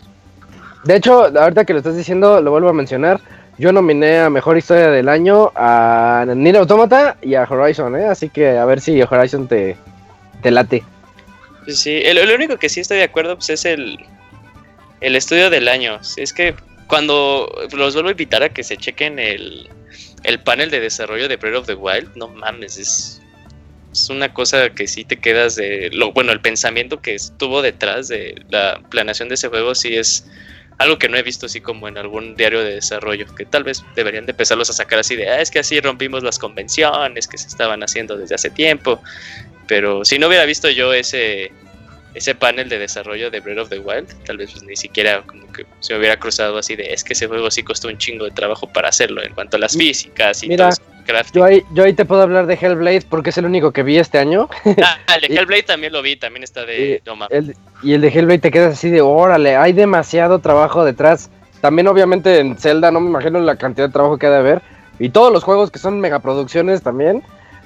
[0.84, 3.22] De hecho, ahorita que lo estás diciendo, lo vuelvo a mencionar.
[3.58, 8.06] Yo nominé a Mejor Historia del Año a Nier Automata y a Horizon, ¿eh?
[8.06, 9.76] Así que a ver si Horizon te,
[10.44, 10.84] te late.
[11.64, 13.98] Pues sí, el, único que sí estoy de acuerdo pues, es el,
[15.02, 16.00] el estudio del año.
[16.18, 16.54] Es que
[16.88, 19.68] cuando los vuelvo a invitar a que se chequen el,
[20.24, 23.22] el panel de desarrollo de Breath of the Wild, no mames, es,
[23.92, 25.90] es una cosa que sí te quedas de...
[25.94, 30.30] Lo, bueno, el pensamiento que estuvo detrás de la planeación de ese juego sí es
[30.78, 33.84] algo que no he visto así como en algún diario de desarrollo, que tal vez
[33.96, 37.38] deberían de empezarlos a sacar así de, ah, es que así rompimos las convenciones que
[37.38, 39.02] se estaban haciendo desde hace tiempo.
[39.68, 41.52] Pero si no hubiera visto yo ese,
[42.14, 45.52] ese panel de desarrollo de Breath of the Wild, tal vez pues, ni siquiera como
[45.52, 48.26] que se me hubiera cruzado así de es que ese juego sí costó un chingo
[48.26, 51.40] de trabajo para hacerlo en cuanto a las físicas y Mira, todo ese crafting.
[51.42, 53.98] Yo ahí, yo ahí te puedo hablar de Hellblade porque es el único que vi
[53.98, 54.48] este año.
[54.84, 57.36] Ah, el de Hellblade también lo vi, también está de Y- no mames.
[57.36, 61.30] El- y el de Hellblade te quedas así de, órale, hay demasiado trabajo detrás.
[61.62, 64.62] También obviamente en Zelda, no me imagino la cantidad de trabajo que ha de haber.
[65.00, 67.24] Y todos los juegos que son megaproducciones también.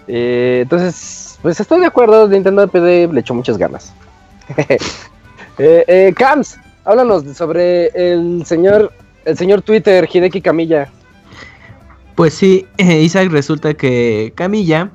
[0.07, 3.93] Eh, entonces, pues estoy de acuerdo, Nintendo PD le echó muchas ganas.
[4.57, 4.77] eh,
[5.57, 8.91] eh, Cams, háblanos sobre el señor,
[9.25, 10.89] el señor Twitter, Hideki Camilla.
[12.15, 14.89] Pues sí, Isaac resulta que Camilla,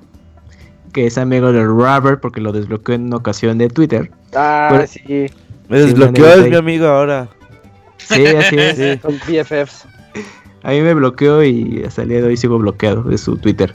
[0.92, 4.10] que es amigo de Robert porque lo desbloqueó en una ocasión de Twitter.
[4.34, 5.02] Ah, Pero- sí,
[5.68, 7.28] Me Sí, desbloqueó, es mi amigo ahora.
[7.98, 8.76] Sí, así es.
[8.76, 8.98] Sí.
[9.02, 9.86] son BFFs.
[10.62, 13.72] A mí me bloqueó y hasta el día de hoy sigo bloqueado de su Twitter.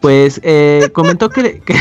[0.00, 1.74] Pues eh, comentó que, le- que,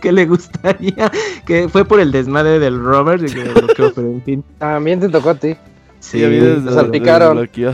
[0.00, 1.10] que le gustaría,
[1.46, 4.44] que fue por el desmadre del Robert y que me bloqueó, pero en fin.
[4.58, 5.56] También te tocó a ti.
[6.00, 7.36] Sí, a mí desde- lo salpicaron.
[7.36, 7.72] desbloqueó.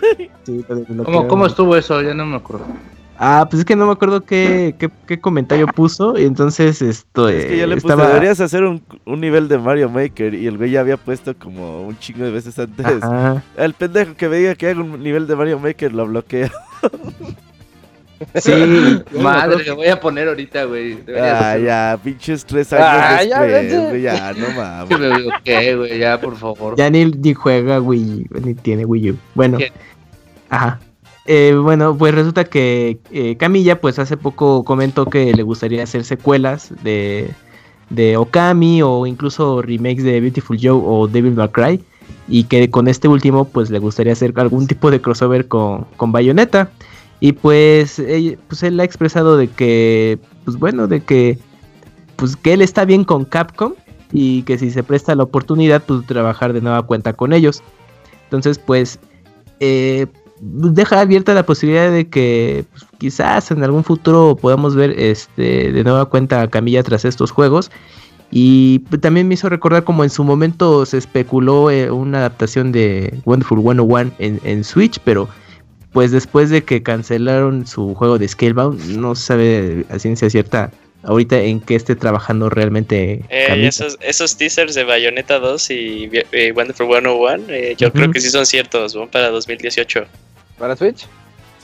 [0.44, 1.04] sí, lo desbloqueó.
[1.04, 2.00] ¿Cómo, ¿Cómo estuvo eso?
[2.02, 2.66] Ya no me acuerdo.
[3.24, 6.18] Ah, pues es que no me acuerdo qué, qué, qué comentario puso.
[6.18, 7.28] Y entonces esto.
[7.28, 10.34] Es que yo le eh, puse, estaba- deberías hacer un, un nivel de Mario Maker.
[10.34, 12.84] Y el güey ya había puesto como un chingo de veces antes.
[13.02, 13.42] Ajá.
[13.56, 16.50] El pendejo que me diga que haga un nivel de Mario Maker lo bloquea.
[18.34, 18.52] Sí,
[19.20, 20.98] Madre, lo voy a poner ahorita, güey.
[21.18, 24.98] Ah, ya, pinches tres años Ah, ya, después, güey, ya, no mames.
[24.98, 26.76] me bloqueé, güey, ya, por favor.
[26.76, 29.16] Ya ni, ni juega Wii U, ni tiene Wii U.
[29.34, 29.72] Bueno, ¿Qué?
[30.50, 30.80] ajá.
[31.24, 36.04] Eh, bueno, pues resulta que eh, Camilla, pues hace poco comentó que le gustaría hacer
[36.04, 37.30] secuelas de,
[37.90, 41.84] de Okami o incluso remakes de Beautiful Joe o Devil May Cry.
[42.28, 46.12] Y que con este último, pues le gustaría hacer algún tipo de crossover con, con
[46.12, 46.70] Bayonetta.
[47.22, 51.38] Y pues, ella- pues él ha expresado de que, pues bueno, de que,
[52.16, 53.74] pues que él está bien con Capcom
[54.12, 57.62] y que si se presta la oportunidad, pues trabajar de nueva cuenta con ellos.
[58.24, 58.98] Entonces, pues,
[59.60, 60.08] eh,
[60.40, 65.84] deja abierta la posibilidad de que pues, quizás en algún futuro podamos ver este de
[65.84, 67.70] nueva cuenta a Camilla tras estos juegos.
[68.32, 73.20] Y también me hizo recordar como en su momento se especuló eh, una adaptación de
[73.24, 75.28] Wonderful 101 en, en Switch, pero
[75.92, 80.70] pues después de que cancelaron su juego de Scalebound, no se sabe a ciencia cierta
[81.04, 86.52] ahorita en qué esté trabajando realmente Eh, esos, esos teasers de Bayonetta 2 y eh,
[86.54, 90.04] Wonderful 101, eh, yo creo que sí son ciertos, van para 2018.
[90.58, 91.06] ¿Para Switch?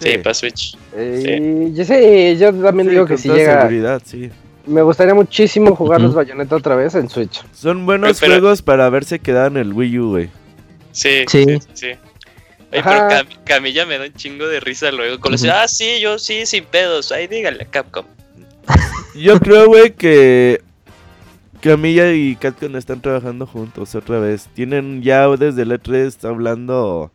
[0.01, 0.76] Sí, para Switch.
[0.95, 3.61] Eh, Yo sé, yo también Sí, digo que si llega.
[3.62, 4.31] seguridad, sí.
[4.66, 6.14] Me gustaría muchísimo jugar los.
[6.14, 7.43] Bayonetta otra vez en Switch.
[7.53, 10.29] Son buenos Pero- juegos para haberse quedado en el Wii U, güey.
[10.93, 11.45] Sí, Sí.
[11.45, 11.68] sí, sí.
[11.74, 11.87] sí.
[12.73, 15.19] Oye, pero Cam- Camilla me da un chingo de risa luego.
[15.21, 15.47] Con lo Ujú.
[15.53, 17.12] ah, sí, yo sí, sin pedos.
[17.12, 18.05] Ahí dígale a Capcom.
[19.14, 20.61] Yo creo, güey, que
[21.61, 24.49] Camilla y Capcom están trabajando juntos otra vez.
[24.55, 27.11] Tienen ya desde el E3 hablando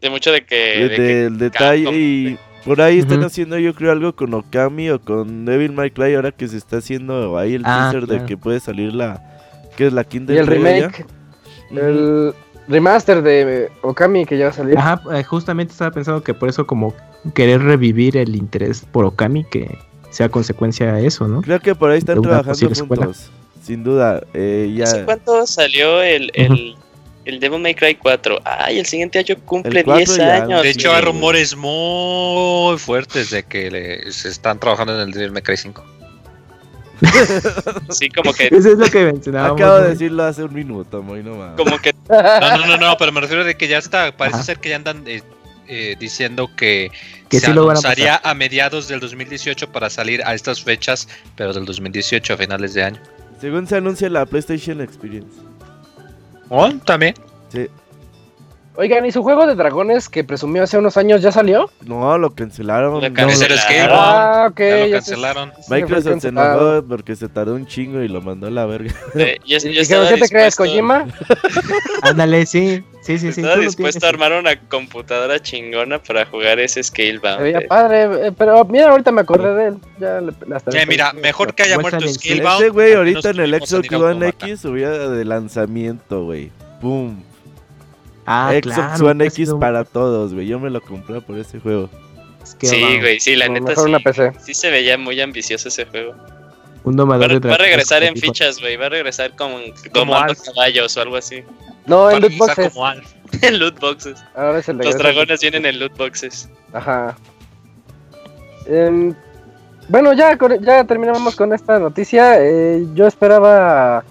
[0.00, 0.54] De mucho de que.
[0.54, 4.34] de- de que- del detalle Capcom, y por ahí están haciendo yo creo algo con
[4.34, 8.06] Okami o con Devil May Cry ahora que se está haciendo ahí el Ah, teaser
[8.06, 8.20] claro.
[8.22, 9.22] de que puede salir la
[9.76, 10.50] que es la quinta Y el ya.
[10.50, 11.06] remake,
[11.70, 12.32] el
[12.68, 14.78] remaster de Okami que ya va a salir.
[14.78, 16.94] Ajá, eh, justamente estaba pensando que por eso como
[17.34, 19.78] querer revivir el interés por Okami, que
[20.10, 21.42] sea consecuencia de eso, ¿no?
[21.42, 23.30] Creo que por ahí están trabajando juntos.
[23.62, 26.76] Sin duda, eh, ya ¿Hace cuánto salió el, el,
[27.24, 28.38] el Devil May Cry 4?
[28.44, 30.62] Ay, el siguiente año cumple El 4 10 ya, años.
[30.62, 35.32] De hecho, hay rumores muy fuertes de que le- se están trabajando en el Devil
[35.32, 35.84] May Cry 5.
[37.90, 38.46] Sí, como que.
[38.46, 39.60] Eso es lo que mencionábamos.
[39.60, 41.56] acabo de decirlo hace un minuto, muy no mames.
[41.56, 44.44] Como que No, no, no, no, pero me refiero de que ya está, parece Ajá.
[44.44, 45.22] ser que ya andan eh,
[45.68, 46.90] eh, diciendo que,
[47.28, 51.64] Que se sí a a, mediados del 2018 para salir a estas fechas, pero del
[51.64, 53.00] 2018 a finales de año.
[53.40, 55.36] Según se anuncia la PlayStation Experience.
[56.48, 57.14] Oh, también.
[57.52, 57.66] Sí.
[58.78, 61.70] Oigan, ¿y su juego de dragones que presumió hace unos años ya salió?
[61.86, 63.00] No, lo cancelaron.
[63.00, 63.30] Lo No, cancelaron.
[63.32, 64.58] Es el Scale, Ah, ok.
[64.60, 65.52] ya lo cancelaron.
[65.56, 68.66] se fue Microsoft se enojó porque se tardó un chingo y lo mandó a la
[68.66, 68.92] verga.
[69.14, 71.06] eh, yo, ¿Y yo qué- estaba ¿Qué te crees, Kojima?
[72.02, 73.40] Ándale, sí, sí, sí, sí.
[73.40, 77.38] Estaba lo dispuesto a armar una computadora chingona para jugar ese Scalebound.
[77.38, 77.66] Se veía eh.
[77.66, 79.76] padre, eh, pero mira, ahorita me acordé de él.
[79.98, 82.60] Ya le, hasta Ya, mira, mejor que haya muerto el Scalebound.
[82.62, 84.28] Ese güey ahorita en el Xbox One.
[84.28, 86.50] X subía de lanzamiento, güey.
[86.80, 87.16] Pum.
[88.26, 90.46] Ah, Xbox claro, One X para todos, güey.
[90.46, 91.88] Yo me lo compré por ese juego.
[92.60, 93.80] Sí, güey, sí, la neta sí.
[93.80, 94.32] una PC.
[94.40, 96.14] Sí se veía muy ambicioso ese juego.
[96.84, 98.76] Un Va, domador de va a regresar en fichas, güey.
[98.76, 99.50] Va a regresar con
[99.92, 101.42] Como domando caballos o algo así.
[101.86, 102.72] No, en loot boxes.
[103.42, 104.22] en loot boxes.
[104.34, 106.48] Ahora es el Los dragones vienen en loot boxes.
[106.72, 107.16] Ajá.
[108.66, 109.14] Em,
[109.88, 112.36] bueno, ya, ya terminamos con esta noticia.
[112.40, 114.04] Eh, yo esperaba.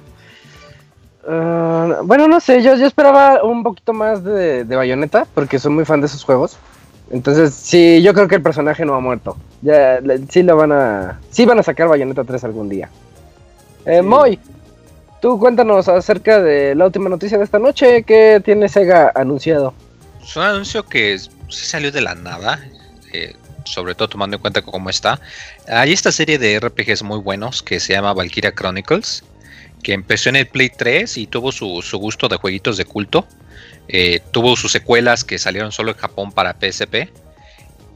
[1.27, 5.71] Ah, bueno, no sé, yo, yo esperaba un poquito más de, de Bayonetta, porque soy
[5.71, 6.57] muy fan de esos juegos.
[7.11, 9.37] Entonces, sí, yo creo que el personaje no ha muerto.
[9.61, 11.19] Ya, le- sí lo van a.
[11.29, 12.89] Sí van a sacar Bayonetta 3 algún día.
[13.85, 14.07] Eh, Sí.
[14.07, 14.39] Moy,
[15.21, 18.01] tú cuéntanos acerca de la última noticia de esta noche.
[18.03, 19.73] ¿Qué tiene Sega anunciado?
[20.23, 21.29] Es un anuncio que sí
[21.67, 22.59] salió de la nada,
[23.13, 25.19] eh, sobre todo tomando en cuenta cómo está.
[25.67, 29.23] Hay esta serie de RPGs muy buenos que se llama Valkyria Chronicles,
[29.85, 33.27] que empezó en el Play 3 y tuvo su, su gusto de jueguitos de culto.
[33.87, 37.11] Eh, tuvo sus secuelas que salieron solo en Japón para PSP.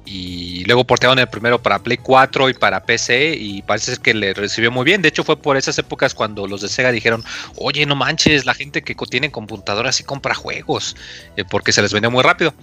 [0.06, 4.36] Y luego portearon el primero para Play 4 y para PC y parece que le
[4.36, 5.02] recibió muy bien.
[5.02, 7.24] De hecho fue por esas épocas cuando los de Sega dijeron,
[7.56, 10.96] oye, no manches, la gente que tiene computadoras y compra juegos,
[11.38, 12.54] eh, porque se les vendió muy rápido.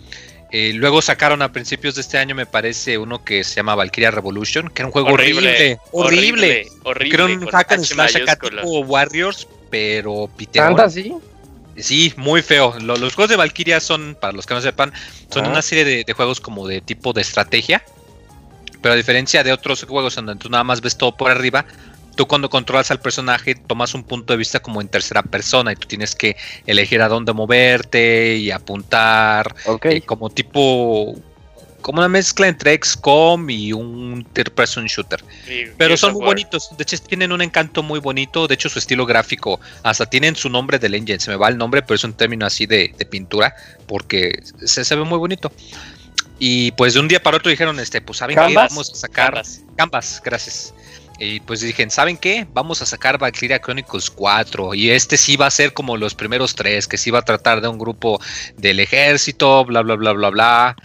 [0.59, 4.11] Eh, luego sacaron a principios de este año, me parece, uno que se llama Valkyria
[4.11, 6.67] Revolution, que era un juego horrible, horrible.
[6.83, 7.11] horrible.
[7.11, 10.69] Que era un hack and H slash acá tipo Warriors, pero piteón.
[10.69, 11.13] ¿Tanta sí?
[11.77, 12.75] Sí, muy feo.
[12.81, 14.95] Lo- los juegos de Valkyria son, para los que no sepan,
[15.31, 17.83] son una serie de, de juegos como de tipo de estrategia.
[18.81, 21.67] Pero a diferencia de otros juegos en donde tú nada más ves todo por arriba,
[22.17, 25.77] tú cuando controlas al personaje tomas un punto de vista como en tercera persona y
[25.77, 26.37] tú tienes que
[26.67, 29.85] elegir a dónde moverte y apuntar, Ok.
[29.87, 31.14] eh, como tipo,
[31.83, 35.23] como una mezcla entre XCOM y un third person shooter.
[35.49, 36.31] Y Pero son muy War.
[36.31, 40.35] bonitos, de hecho tienen un encanto muy bonito, de hecho su estilo gráfico, hasta tienen
[40.35, 42.93] su nombre del engine, se me va el nombre, pero es un término así de,
[42.99, 43.55] de pintura,
[43.87, 45.53] porque se, se ve muy bonito.
[46.39, 48.71] Y pues de un día para otro dijeron, este, pues saben que ¿Canvas?
[48.71, 49.61] vamos a sacar Canvas.
[49.77, 50.75] Canvas, gracias.
[51.19, 52.47] Y pues dijeron, ¿saben qué?
[52.53, 54.75] Vamos a sacar Valkyria Chronicles 4.
[54.75, 57.61] Y este sí va a ser como los primeros tres, que sí va a tratar
[57.61, 58.21] de un grupo
[58.57, 60.77] del ejército, bla, bla, bla, bla, bla.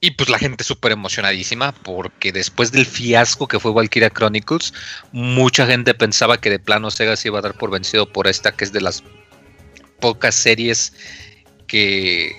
[0.00, 4.72] Y pues la gente súper emocionadísima, porque después del fiasco que fue Valkyria Chronicles,
[5.10, 8.52] mucha gente pensaba que de plano Sega se iba a dar por vencido por esta,
[8.52, 9.02] que es de las
[9.98, 10.92] pocas series
[11.66, 12.32] que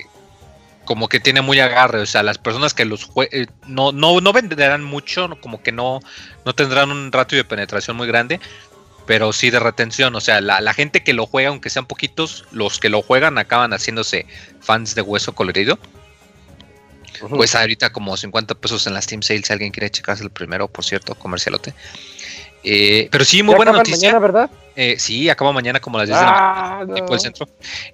[0.89, 4.21] como que tiene muy agarre, o sea, las personas que los jue- eh, no, no,
[4.21, 5.99] no venderán mucho, como que no,
[6.45, 8.39] no tendrán un ratio de penetración muy grande,
[9.05, 12.45] pero sí de retención, o sea, la, la gente que lo juega, aunque sean poquitos,
[12.51, 14.25] los que lo juegan acaban haciéndose
[14.61, 15.77] fans de hueso colorido.
[17.29, 20.67] Pues ahorita como 50 pesos en las Steam Sales, si alguien quiere checarse el primero,
[20.69, 21.75] por cierto, comercialote.
[22.63, 24.09] Eh, pero sí, muy buena noticia.
[24.09, 24.49] mañana, ¿verdad?
[24.75, 26.93] Eh, sí, acaba mañana como a las 10 de la mañana Ah, no.
[26.93, 27.47] tiempo del centro.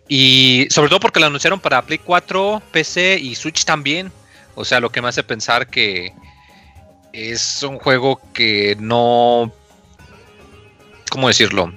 [0.08, 4.12] Y sobre todo porque lo anunciaron para Play 4, PC y Switch también.
[4.56, 6.14] O sea, lo que me hace pensar que
[7.14, 9.52] es un juego que no...
[11.10, 11.72] ¿Cómo decirlo?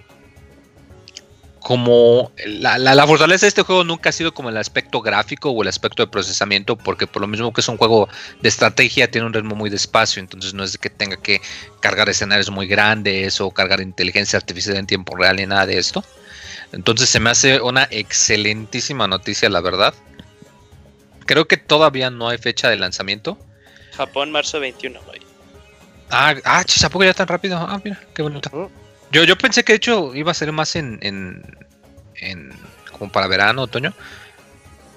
[1.69, 5.51] Como la, la, la fortaleza de este juego nunca ha sido como el aspecto gráfico
[5.51, 8.09] o el aspecto de procesamiento, porque por lo mismo que es un juego
[8.41, 11.43] de estrategia, tiene un ritmo muy despacio, entonces no es de que tenga que
[11.81, 16.03] cargar escenarios muy grandes o cargar inteligencia artificial en tiempo real ni nada de esto.
[16.73, 19.93] Entonces se me hace una excelentísima noticia, la verdad.
[21.27, 23.37] Creo que todavía no hay fecha de lanzamiento.
[23.95, 25.21] Japón, marzo 21, güey.
[26.09, 27.59] Ah, ah, chis, ¿a poco ya tan rápido?
[27.59, 28.71] Ah, mira, qué bonito.
[29.11, 31.43] Yo, yo pensé que de hecho iba a ser más en, en,
[32.17, 32.53] en
[32.91, 33.95] como para verano, otoño.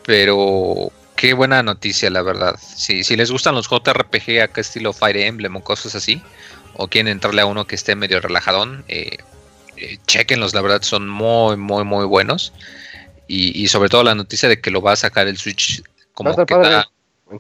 [0.06, 2.60] Pero qué buena noticia, la verdad.
[2.60, 6.22] Si, si les gustan los JRPG acá estilo Fire Emblem o cosas así,
[6.76, 9.18] o quieren entrarle a uno que esté medio relajadón, eh,
[9.78, 12.54] eh, chequenlos, la verdad son muy, muy, muy buenos.
[13.28, 15.84] Y, y sobre todo la noticia de que lo va a sacar el Switch
[16.14, 16.88] como que da,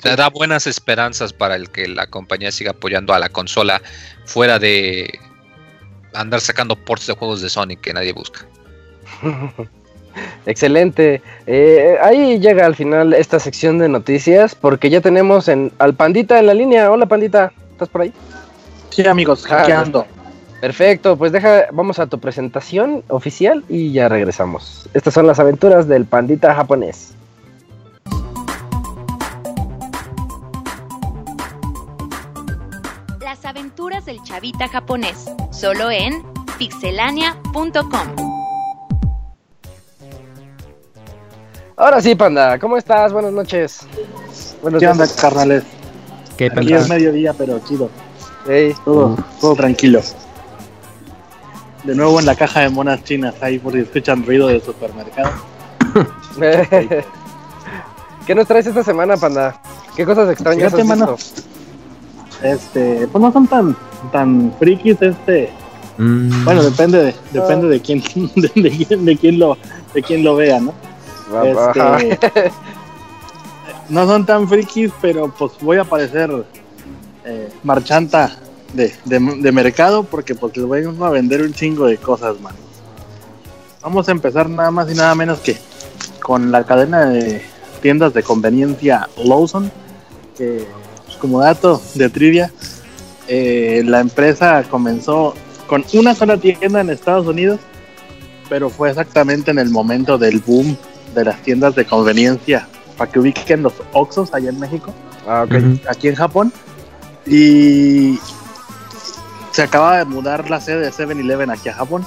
[0.01, 3.81] te da buenas esperanzas para el que la compañía siga apoyando a la consola
[4.25, 5.19] fuera de
[6.13, 8.45] andar sacando ports de juegos de Sonic que nadie busca.
[10.45, 11.21] Excelente.
[11.47, 16.39] Eh, ahí llega al final esta sección de noticias porque ya tenemos en, al Pandita
[16.39, 16.91] en la línea.
[16.91, 18.13] Hola Pandita, ¿estás por ahí?
[18.89, 20.05] Sí, amigos, Ah, hackeando.
[20.59, 24.87] Perfecto, pues deja, vamos a tu presentación oficial y ya regresamos.
[24.93, 27.15] Estas son las aventuras del Pandita japonés.
[33.81, 36.21] Aventuras del chavita japonés, solo en
[36.59, 38.07] pixelania.com.
[41.77, 43.11] Ahora sí, Panda, ¿cómo estás?
[43.11, 43.79] Buenas noches.
[44.61, 45.19] Buenos ¿Qué onda, días.
[45.19, 45.63] carnales?
[46.37, 46.77] ¿Qué Aquí pasa?
[46.77, 47.89] es mediodía, pero chido.
[48.47, 48.75] Ey.
[48.85, 50.01] Todo, todo tranquilo.
[51.83, 55.31] De nuevo en la caja de monas chinas, ahí por si escuchan ruido de supermercado.
[58.27, 59.59] ¿Qué nos traes esta semana, Panda?
[59.95, 61.17] ¿Qué cosas extrañas Fíjate, has mano.
[62.41, 63.75] Este, pues no son tan,
[64.11, 65.51] tan frikis, este.
[65.97, 68.01] Mm, Bueno, depende de, depende de quién,
[68.35, 69.57] de, de quién, de quién lo,
[69.93, 70.73] de quién lo vea, ¿no?
[71.43, 72.51] Este,
[73.89, 76.29] no son tan frikis, pero pues voy a parecer
[77.25, 78.35] eh, marchanta
[78.73, 82.55] de, de, de mercado porque pues les voy a vender un chingo de cosas, man.
[83.81, 85.57] Vamos a empezar nada más y nada menos que
[86.21, 87.41] con la cadena de
[87.81, 89.71] tiendas de conveniencia Lawson,
[90.37, 90.65] que
[91.21, 92.51] como dato de trivia,
[93.27, 95.35] eh, la empresa comenzó
[95.67, 97.59] con una sola tienda en Estados Unidos,
[98.49, 100.75] pero fue exactamente en el momento del boom
[101.13, 102.67] de las tiendas de conveniencia
[102.97, 104.93] para que ubiquen los Oxxos allá en México,
[105.27, 105.45] Ah,
[105.87, 106.51] aquí en Japón.
[107.27, 108.19] Y
[109.51, 112.03] se acaba de mudar la sede de 7-Eleven aquí a Japón.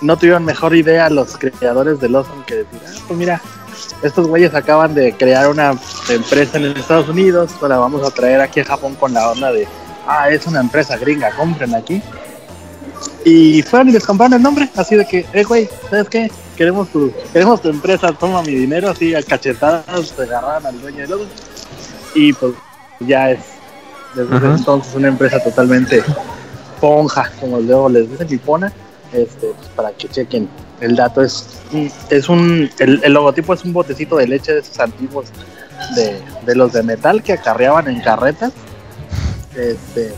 [0.00, 3.40] No tuvieron mejor idea los creadores de Lawson que decir, ah, pues mira,
[4.02, 5.74] estos güeyes acaban de crear una
[6.08, 9.52] empresa en Estados Unidos, pues la vamos a traer aquí a Japón con la onda
[9.52, 9.66] de,
[10.06, 12.02] ah, es una empresa gringa, compren aquí.
[13.24, 16.30] Y fueron y les compraron el nombre, así de que, eh, güey, ¿sabes qué?
[16.56, 20.98] Queremos tu, queremos tu empresa, toma mi dinero, así a cachetadas, se agarraron al dueño
[20.98, 21.28] de Lawson.
[22.14, 22.52] Y pues
[23.00, 23.40] ya es
[24.14, 26.02] desde entonces una empresa totalmente
[26.80, 28.72] ponja, como luego les dicen, pipona,
[29.14, 30.48] este, pues, para que chequen
[30.80, 31.22] el dato.
[31.22, 31.46] Es,
[32.10, 35.26] es un, el, el logotipo es un botecito de leche de esos antiguos
[35.96, 38.52] de, de los de metal que acarreaban en carretas.
[39.56, 40.12] Este,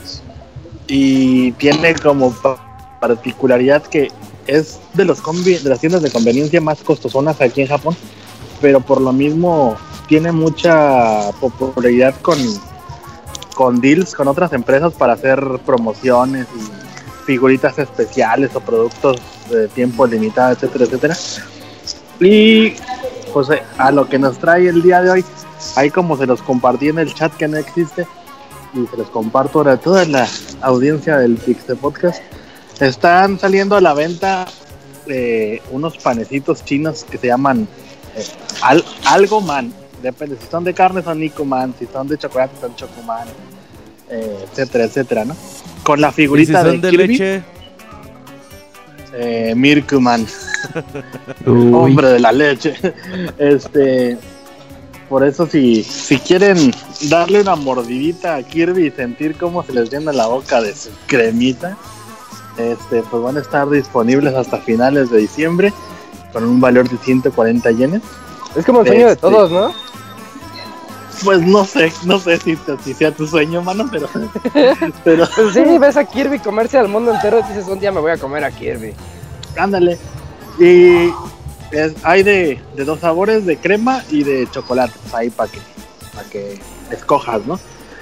[0.87, 4.09] y tiene como pa- particularidad que
[4.47, 7.95] es de, los convi- de las tiendas de conveniencia más costosonas aquí en Japón,
[8.61, 9.75] pero por lo mismo
[10.07, 12.37] tiene mucha popularidad con,
[13.53, 16.86] con deals con otras empresas para hacer promociones y
[17.27, 19.17] figuritas especiales o productos
[19.51, 21.17] de tiempo limitado, etcétera, etcétera.
[22.21, 22.73] Y
[23.33, 25.25] pues eh, a lo que nos trae el día de hoy,
[25.75, 28.07] ahí como se los compartí en el chat que no existe,
[28.73, 30.25] y se los comparto ahora a toda la
[30.61, 32.21] audiencia del Pixel Podcast,
[32.79, 34.45] están saliendo a la venta
[35.07, 37.67] eh, unos panecitos chinos que se llaman
[38.15, 38.25] eh,
[38.61, 39.73] al- algo man.
[40.01, 43.27] Depende, si son de carne son Nikuman, si son de chocolate son Chocoman,
[44.09, 45.35] eh, etcétera, etcétera, ¿no?
[45.83, 47.43] Con la Y si figurita son de Kirby, leche,
[49.13, 50.25] eh, Mirkuman.
[51.45, 52.75] Hombre de la leche.
[53.37, 54.17] Este,
[55.09, 56.73] por eso si, si quieren
[57.09, 60.89] darle una mordidita a Kirby y sentir cómo se les llena la boca de su
[61.07, 61.77] cremita,
[62.57, 65.71] este, pues van a estar disponibles hasta finales de diciembre
[66.33, 68.01] con un valor de 140 yenes.
[68.55, 69.21] Es como el sueño de Este.
[69.21, 69.71] todos, ¿no?
[71.23, 74.07] Pues no sé, no sé si, si sea tu sueño, mano, pero,
[75.03, 77.99] pero Pues sí, ves a Kirby comerse al mundo entero y dices, un día me
[77.99, 78.93] voy a comer a Kirby.
[79.57, 79.97] ándale.
[80.59, 81.09] Y
[81.71, 85.59] es- hay de, de dos sabores, de crema y de chocolate, pues ahí para que,
[86.13, 86.59] para que
[86.91, 87.59] escojas, ¿no?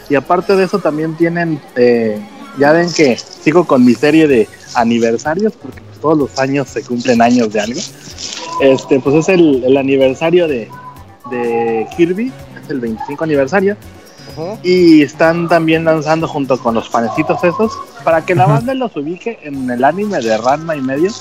[0.09, 2.19] Y aparte de eso también tienen, eh,
[2.59, 6.83] ya ven que sigo con mi serie de aniversarios, porque pues, todos los años se
[6.83, 7.79] cumplen años de algo.
[8.61, 10.69] Este, pues es el, el aniversario de,
[11.31, 12.31] de Kirby,
[12.65, 13.77] es el 25 aniversario.
[14.63, 17.71] Y están también lanzando junto con los panecitos esos
[18.03, 21.11] para que la banda los ubique en el anime de Ranma y medio.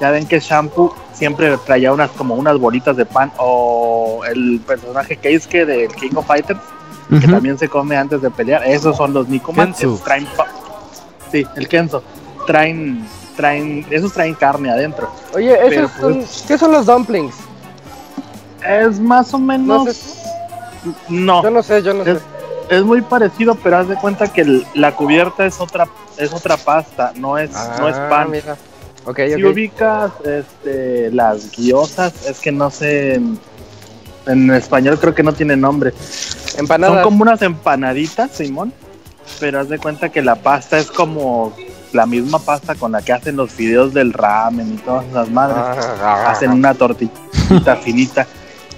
[0.00, 5.16] Ya ven que Shampoo siempre traía unas como unas bolitas de pan o el personaje
[5.16, 6.60] Keisuke del King of Fighters
[7.08, 8.62] que también se come antes de pelear.
[8.66, 9.74] Esos son los Nikuman.
[10.04, 10.26] Traen
[11.32, 12.02] sí, el Kenzo.
[12.46, 15.10] Traen traen esos traen carne adentro.
[15.32, 17.34] Oye, Pero, esos son, ¿qué son los dumplings?
[18.66, 20.28] Es más o menos No sé,
[21.08, 21.42] no.
[21.42, 22.12] yo no sé, yo no sé.
[22.12, 22.18] Es,
[22.70, 26.56] es muy parecido, pero haz de cuenta que el- la cubierta es otra es otra
[26.56, 28.30] pasta, no es no es Ah, pan.
[28.30, 28.56] mira.
[29.04, 33.38] Ok, Si ubicas este, las guiosas, es que no sé, en,
[34.26, 35.92] en español creo que no tiene nombre.
[35.92, 37.04] Son Empanadas.
[37.04, 38.72] como unas empanaditas, Simón,
[39.40, 41.54] pero haz de cuenta que la pasta es como
[41.92, 45.86] la misma pasta con la que hacen los videos del ramen y todas esas madres.
[46.02, 48.26] Ah, Hacen una tortillita finita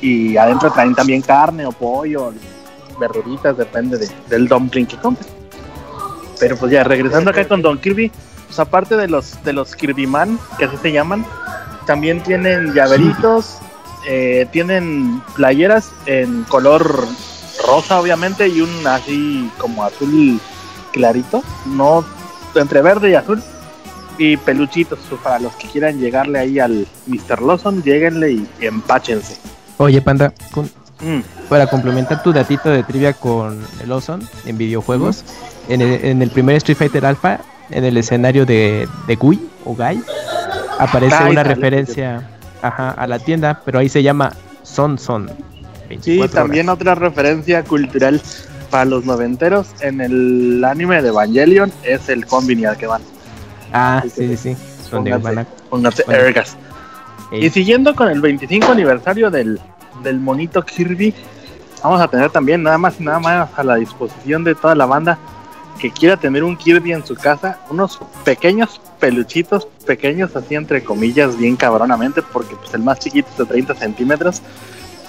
[0.00, 2.32] y adentro traen también carne o pollo,
[2.98, 5.28] verduritas, depende de- del dumpling que compres.
[6.38, 8.10] Pero pues ya, regresando acá con Don Kirby,
[8.46, 11.24] pues aparte de los de los Kirby Man, que así se llaman,
[11.86, 13.58] también tienen llaveritos,
[14.08, 17.06] eh, tienen playeras en color
[17.66, 20.40] rosa obviamente y un así como azul
[20.92, 22.04] clarito, no
[22.54, 23.42] entre verde y azul.
[24.18, 27.40] Y peluchitos, pues, para los que quieran llegarle ahí al Mr.
[27.40, 29.38] Lawson, lleguenle y empáchense.
[29.80, 30.70] Oye, Panda, con-
[31.00, 31.22] Mm.
[31.48, 35.24] para complementar tu datito de trivia con el Ozone en videojuegos,
[35.70, 39.74] en, el, en el primer Street Fighter Alpha, en el escenario de, de Gui o
[39.74, 39.98] Gai,
[40.78, 42.28] aparece una referencia
[42.60, 45.28] ajá, a la tienda, pero ahí se llama Son Son.
[45.28, 45.36] Sí,
[46.18, 46.80] 24 también horas.
[46.82, 48.20] otra referencia cultural
[48.70, 53.00] para los noventeros en el anime de Evangelion es el combini al que van.
[53.72, 54.90] Ah, Así sí, que sí, sí.
[54.90, 55.34] Donde pónganse.
[55.36, 56.20] van a- Pónganse Bueno.
[56.24, 56.56] ergas.
[57.30, 57.46] Ey.
[57.46, 59.60] Y siguiendo con el 25 aniversario del,
[60.02, 61.14] del monito Kirby,
[61.82, 64.86] vamos a tener también nada más y nada más a la disposición de toda la
[64.86, 65.18] banda
[65.80, 71.36] que quiera tener un Kirby en su casa, unos pequeños peluchitos, pequeños así entre comillas,
[71.38, 74.42] bien cabronamente, porque pues el más chiquito es de 30 centímetros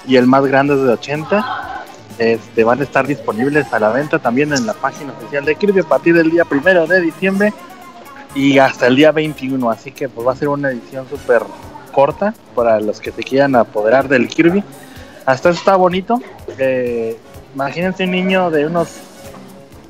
[0.06, 1.84] y el más grande es de 80.
[2.18, 5.80] Este, van a estar disponibles a la venta también en la página oficial de Kirby
[5.80, 7.52] a partir del día primero de diciembre
[8.34, 9.70] y hasta el día 21.
[9.70, 11.42] Así que pues va a ser una edición súper
[11.92, 14.64] corta para los que se quieran apoderar del Kirby.
[15.26, 16.20] Hasta eso está bonito.
[16.58, 17.16] Eh,
[17.54, 18.88] imagínense un niño de unos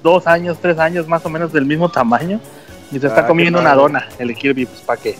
[0.02, 2.40] dos años, tres años más o menos del mismo tamaño
[2.90, 5.16] y se Ah, está comiendo una dona el Kirby, pues para que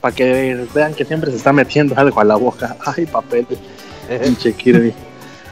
[0.00, 2.76] para que vean que siempre se está metiendo algo a la boca.
[2.96, 3.46] Ay, papel,
[4.08, 4.94] pinche Kirby.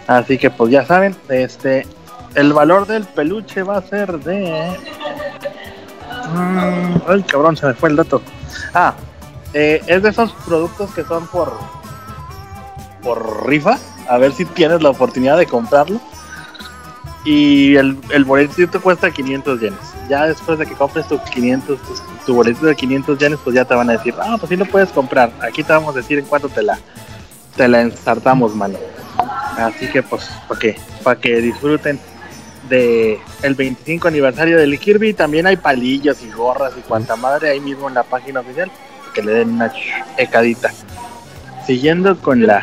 [0.07, 1.87] Así que pues ya saben, este
[2.35, 4.77] el valor del peluche va a ser de
[6.33, 8.23] Mm, ay, cabrón, se me fue el dato.
[8.75, 8.95] Ah,
[9.55, 11.53] eh, es de esos productos que son por
[13.03, 13.78] por rifa.
[14.09, 16.01] A ver si tienes la oportunidad de comprarlo.
[17.24, 19.78] Y el, el boletito cuesta 500 yenes.
[20.09, 21.94] Ya después de que compres tu 500, tu,
[22.26, 24.64] tu boletito de 500 yenes, pues ya te van a decir, ah, pues sí lo
[24.64, 25.30] puedes comprar.
[25.40, 26.78] Aquí te vamos a decir en cuánto te la,
[27.57, 28.78] te la ensartamos, mano.
[29.59, 32.01] Así que pues, para que, para que disfruten
[32.68, 35.12] de el 25 aniversario del Kirby.
[35.12, 38.70] También hay palillos y gorras y cuanta madre ahí mismo en la página oficial.
[39.15, 39.73] Que le den una
[40.17, 40.71] ecadita.
[41.67, 42.63] Siguiendo con la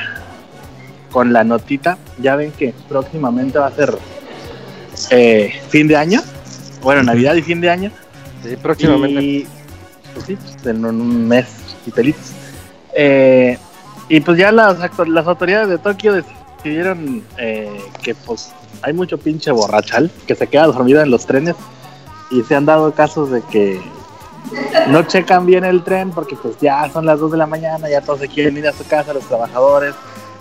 [1.11, 3.97] con la notita, ya ven que próximamente va a ser
[5.09, 6.21] eh, fin de año.
[6.81, 7.91] Bueno, Navidad y fin de año.
[8.43, 9.21] Sí, próximamente.
[9.21, 9.47] Y,
[10.13, 11.47] pues sí, en un mes
[11.85, 12.31] y pelitos.
[12.93, 13.57] Eh,
[14.09, 14.77] y pues ya las,
[15.07, 17.69] las autoridades de Tokio decidieron eh,
[18.01, 21.55] que pues hay mucho pinche borrachal que se queda dormido en los trenes
[22.31, 23.79] y se han dado casos de que
[24.87, 28.01] no checan bien el tren porque pues ya son las 2 de la mañana, ya
[28.01, 29.93] todos se quieren ir a su casa, los trabajadores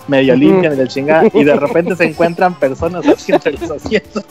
[0.07, 4.23] medio limpian y del chingada y de repente se encuentran personas así entre los asientos.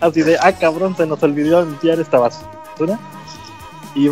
[0.00, 2.98] Así de, ah cabrón, se nos olvidó limpiar esta basura
[3.94, 4.08] y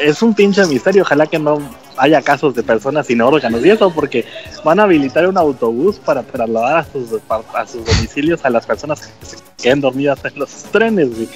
[0.00, 1.58] es un pinche misterio, ojalá que no
[1.96, 4.24] haya casos de personas sin órganos y eso porque
[4.64, 9.02] van a habilitar un autobús para trasladar a sus, a sus domicilios a las personas
[9.02, 11.28] que se queden dormidas en los trenes, güey.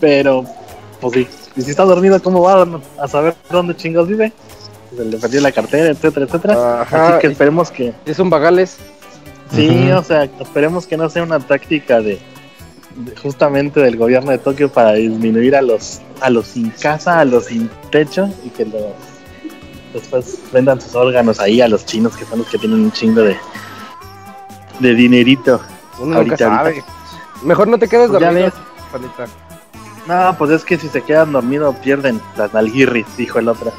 [0.00, 0.44] Pero,
[1.10, 2.66] pues sí, y si está dormido, ¿cómo va
[3.00, 4.32] a saber dónde chingos vive?
[4.96, 6.82] Se le perdió la cartera, etcétera, etcétera.
[6.82, 8.76] Ajá, Así que esperemos que, Es un bagales.
[9.52, 12.18] sí, o sea, esperemos que no sea una táctica de,
[12.96, 17.24] de- justamente del gobierno de Tokio para disminuir a los a los sin casa, a
[17.24, 18.82] los sin techo y que los
[19.92, 23.20] después vendan sus órganos ahí a los chinos que son los que tienen un chingo
[23.22, 23.36] de
[24.80, 25.60] de dinerito.
[26.00, 26.68] Uno Ahorita, nunca sabe.
[26.70, 26.86] ahorita.
[27.42, 28.52] Mejor no te quedes Pues ya dormido.
[28.92, 29.30] ves.
[30.06, 33.72] No, pues es que si se quedan dormidos pierden las nalguirris, dijo el otro.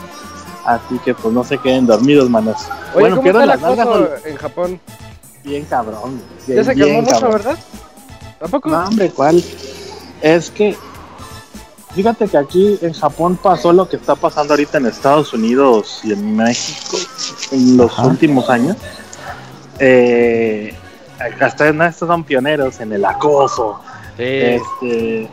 [0.66, 2.58] Así que pues no se queden dormidos, manos.
[2.94, 4.80] Oye, bueno, ¿cómo pierden está el las nalgas en Japón?
[5.44, 6.22] bien cabrón.
[6.48, 7.32] Ya bien, se calmó bien mucho, cabrón.
[7.34, 7.60] ¿verdad?
[8.40, 8.70] ¿Tampoco?
[8.70, 9.44] No, hombre, ¿cuál?
[10.22, 10.76] Es que,
[11.94, 16.14] fíjate que aquí en Japón pasó lo que está pasando ahorita en Estados Unidos y
[16.14, 16.98] en México
[17.52, 18.08] en los Ajá.
[18.08, 18.76] últimos años.
[19.78, 20.74] Eh,
[21.40, 23.80] hasta no, estos son pioneros en el acoso.
[24.18, 25.30] Este,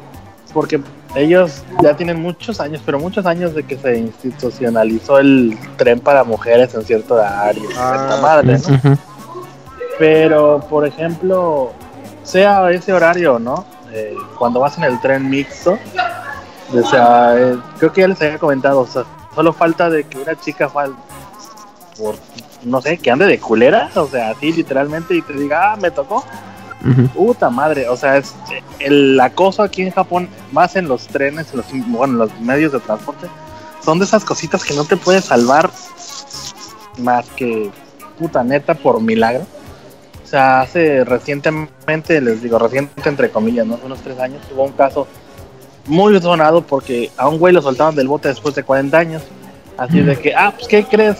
[0.53, 0.81] porque
[1.15, 6.25] ellos ya tienen muchos años, pero muchos años de que se institucionalizó el tren para
[6.25, 7.69] mujeres en cierto horario.
[7.77, 8.59] Ah, madre.
[9.99, 11.73] Pero, por ejemplo,
[12.23, 13.65] sea ese horario, ¿no?
[13.93, 15.79] Eh, cuando vas en el tren mixto,
[16.73, 20.19] o sea, eh, creo que ya les había comentado, o sea, solo falta de que
[20.19, 20.95] una chica fal
[21.99, 22.15] por,
[22.63, 25.91] no sé, que ande de culera, o sea, así literalmente, y te diga, ah, me
[25.91, 26.25] tocó,
[26.85, 27.09] Ujú.
[27.09, 28.35] puta madre, o sea, es
[28.80, 32.72] el acoso aquí en Japón, más en los trenes, en los, bueno, en los medios
[32.72, 33.28] de transporte,
[33.85, 35.70] son de esas cositas que no te puedes salvar
[36.99, 37.70] más que
[38.18, 39.47] puta neta por milagro.
[40.24, 43.78] O sea, hace recientemente, les digo, reciente entre comillas, ¿no?
[43.85, 45.07] Unos tres años, hubo un caso
[45.87, 49.22] muy sonado porque a un güey lo soltaron del bote después de 40 años.
[49.76, 51.16] Así de que, ah, pues, ¿qué crees?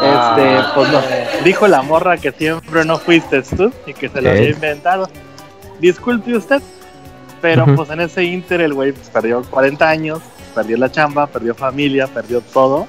[0.00, 1.00] Este, pues no,
[1.44, 4.36] dijo la morra que siempre no fuiste tú y que se lo ¿Qué?
[4.36, 5.08] había inventado.
[5.80, 6.60] Disculpe usted,
[7.40, 10.20] pero pues en ese inter el güey pues, perdió 40 años,
[10.54, 12.86] perdió la chamba, perdió familia, perdió todo.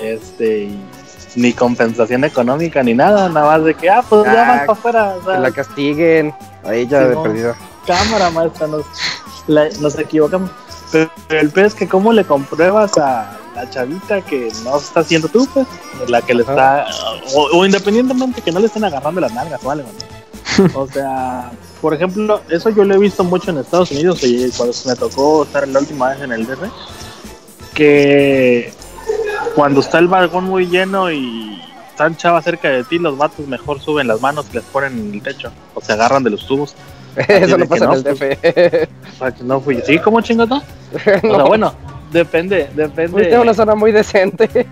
[0.00, 0.80] Este, y
[1.36, 4.72] ni compensación económica ni nada, nada más de que, ah, pues ya Ah, vas para
[4.72, 5.14] afuera.
[5.20, 6.34] o sea, Que la castiguen.
[6.64, 7.56] A ella de perdida.
[7.86, 8.84] cámara maestra, nos,
[9.46, 10.50] la- nos equivocamos.
[10.92, 15.28] Pero el peor es que cómo le compruebas a la chavita que no está haciendo
[15.28, 15.66] tú, pues,
[16.08, 16.86] la que le está,
[17.34, 20.80] o, o independientemente que no le estén agarrando las nalgas o algo, ¿no?
[20.80, 21.50] O sea,
[21.80, 25.42] por ejemplo, eso yo lo he visto mucho en Estados Unidos y cuando me tocó
[25.44, 26.62] estar la última vez en el DF,
[27.74, 28.72] que
[29.54, 31.60] cuando está el vagón muy lleno y
[31.90, 35.14] están chavas cerca de ti, los vatos mejor suben las manos y les ponen en
[35.14, 36.74] el techo o se agarran de los tubos.
[37.28, 39.18] Eso que pasa no, en el DF.
[39.18, 39.80] Sea, que no fui.
[39.84, 39.98] ¿Sí?
[39.98, 40.18] ¿Cómo?
[40.20, 41.74] O sea, No, bueno,
[42.12, 43.08] depende, depende.
[43.08, 44.66] fuiste a una zona muy decente.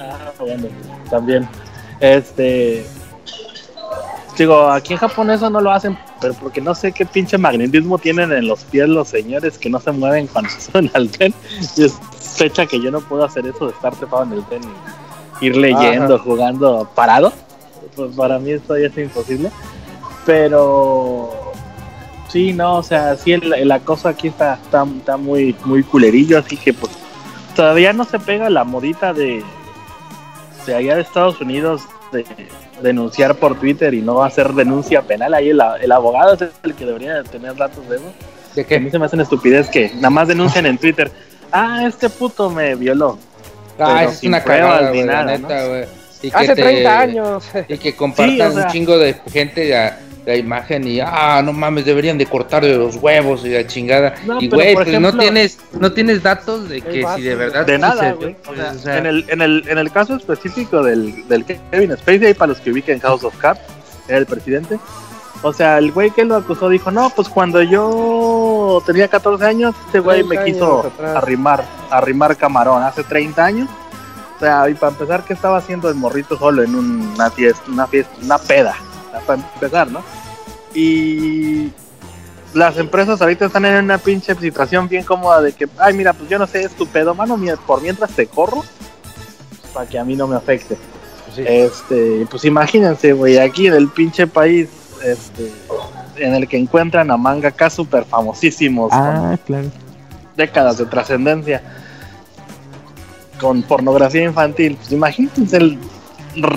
[0.00, 0.68] Ah, bueno,
[1.10, 1.48] también.
[2.00, 2.86] Este.
[4.36, 7.96] Digo, aquí en Japón eso no lo hacen, pero porque no sé qué pinche magnetismo
[7.96, 11.32] tienen en los pies los señores que no se mueven cuando suben al tren.
[11.76, 14.60] Y es fecha que yo no puedo hacer eso de estar trepado en el tren
[15.40, 16.24] y ir leyendo, Ajá.
[16.24, 17.32] jugando parado.
[17.94, 19.50] Pues para mí esto ya es imposible.
[20.26, 21.45] Pero
[22.36, 26.38] sí, no, o sea, sí el, el acoso aquí está, está, está muy, muy culerillo,
[26.38, 26.92] así que pues
[27.54, 29.42] todavía no se pega la modita de,
[30.66, 31.82] de allá de Estados Unidos
[32.12, 32.26] de
[32.82, 35.32] denunciar por Twitter y no hacer denuncia penal.
[35.32, 38.12] Ahí el, el abogado es el que debería de tener datos de eso.
[38.54, 41.10] ¿De Que a mí se me hacen estupidez que nada más denuncian en Twitter.
[41.50, 43.18] Ah, este puto me violó.
[43.78, 45.20] Ah, es una cagada, güey, la
[46.34, 47.44] Hace te- 30 años.
[47.68, 51.40] Y que compartan Sí, o sea- un chingo de gente la, la imagen y, ah,
[51.42, 54.14] no mames, deberían de cortar de los huevos y la chingada.
[54.26, 57.78] No, y, güey, pues no tienes, no tienes datos de que si de verdad De
[57.78, 58.36] nada, güey.
[58.48, 61.96] O sea, o sea, en, el, en, el, en el caso específico del, del Kevin
[61.96, 63.60] Spacey, para los que ubiquen House of Cards,
[64.08, 64.78] era el presidente.
[65.42, 69.76] O sea, el güey que lo acusó dijo, no, pues cuando yo tenía 14 años,
[69.86, 73.68] este güey me 30 quiso arrimar, arrimar camarón hace 30 años.
[74.36, 77.86] O sea, y para empezar, ¿qué estaba haciendo el morrito solo en una fiesta, una
[77.86, 78.74] fiesta, una peda?
[79.06, 80.02] O sea, para empezar, ¿no?
[80.76, 81.72] Y
[82.52, 86.28] las empresas ahorita están en una pinche situación bien cómoda de que, ay, mira, pues
[86.28, 88.62] yo no sé, es tu pedo, mano, por mientras te corro,
[89.72, 90.76] para que a mí no me afecte.
[91.34, 91.42] Sí.
[91.46, 94.68] Este, pues imagínense, güey, aquí en el pinche país,
[95.02, 95.50] este,
[96.16, 99.68] en el que encuentran a mangaka super famosísimos, con Ah, claro.
[100.36, 101.62] décadas de trascendencia,
[103.40, 105.78] con pornografía infantil, pues imagínense el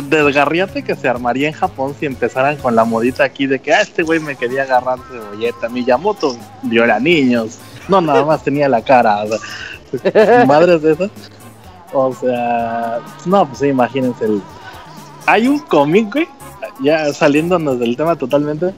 [0.10, 3.82] desgarriate que se armaría en Japón si empezaran con la modita aquí de que, ah,
[3.82, 9.24] este güey me quería agarrar cebolleta, Miyamoto viola niños, no, nada más tenía la cara,
[9.24, 11.10] o sea, madres de esas.
[11.92, 14.42] O sea, no, pues sí, imagínense el...
[15.26, 16.28] Hay un cómic, güey,
[16.82, 18.74] ya saliéndonos del tema totalmente,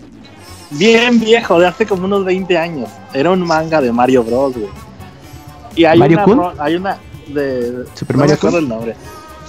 [0.72, 2.90] bien viejo, de hace como unos 20 años.
[3.14, 4.70] Era un manga de Mario Bros, güey.
[5.76, 6.60] Y hay ¿Mario una, Kun?
[6.60, 6.98] hay una
[7.28, 7.86] de...
[7.96, 8.96] Super no Mario me acuerdo el nombre.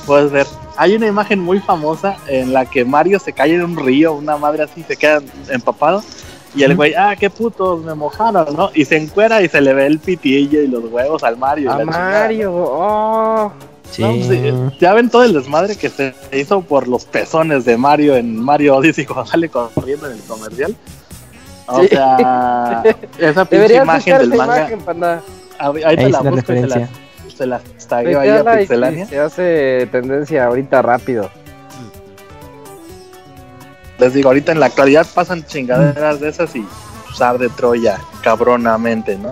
[0.06, 0.41] Puedes ver.
[0.76, 4.36] Hay una imagen muy famosa en la que Mario se cae en un río, una
[4.36, 6.02] madre así, se queda empapado.
[6.54, 8.70] Y el güey, ah, qué putos, me mojaron, ¿no?
[8.74, 11.72] Y se encuera y se le ve el pitillo y los huevos al Mario.
[11.72, 11.84] A.
[11.84, 13.52] Mario, oh.
[13.90, 14.02] Sí.
[14.02, 17.76] No, pues, eh, ya ven todo el desmadre que se hizo por los pezones de
[17.76, 20.76] Mario en Mario Odyssey cuando sale corriendo en el comercial.
[21.66, 21.88] O Sí.
[21.88, 22.82] sea,
[23.18, 24.70] esa pinche imagen del manga.
[24.70, 25.20] imagen,
[25.58, 26.88] ahí ahí te la la busco y se la, referencia.
[27.36, 27.46] se
[27.96, 29.06] tagueo ahí a Tuiteala y Pixelania.
[29.06, 31.30] se hace tendencia ahorita rápido.
[33.98, 36.66] Les digo, ahorita en la actualidad pasan chingaderas de esas y
[37.06, 39.30] pues, arde Troya cabronamente, ¿no?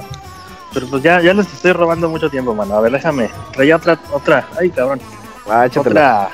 [0.73, 2.77] Pero pues ya, ya les estoy robando mucho tiempo, mano.
[2.77, 3.29] A ver, déjame.
[3.53, 4.47] Traía otra, otra.
[4.59, 5.01] Ay, cabrón.
[5.49, 5.67] Ah.
[5.77, 6.31] Otra.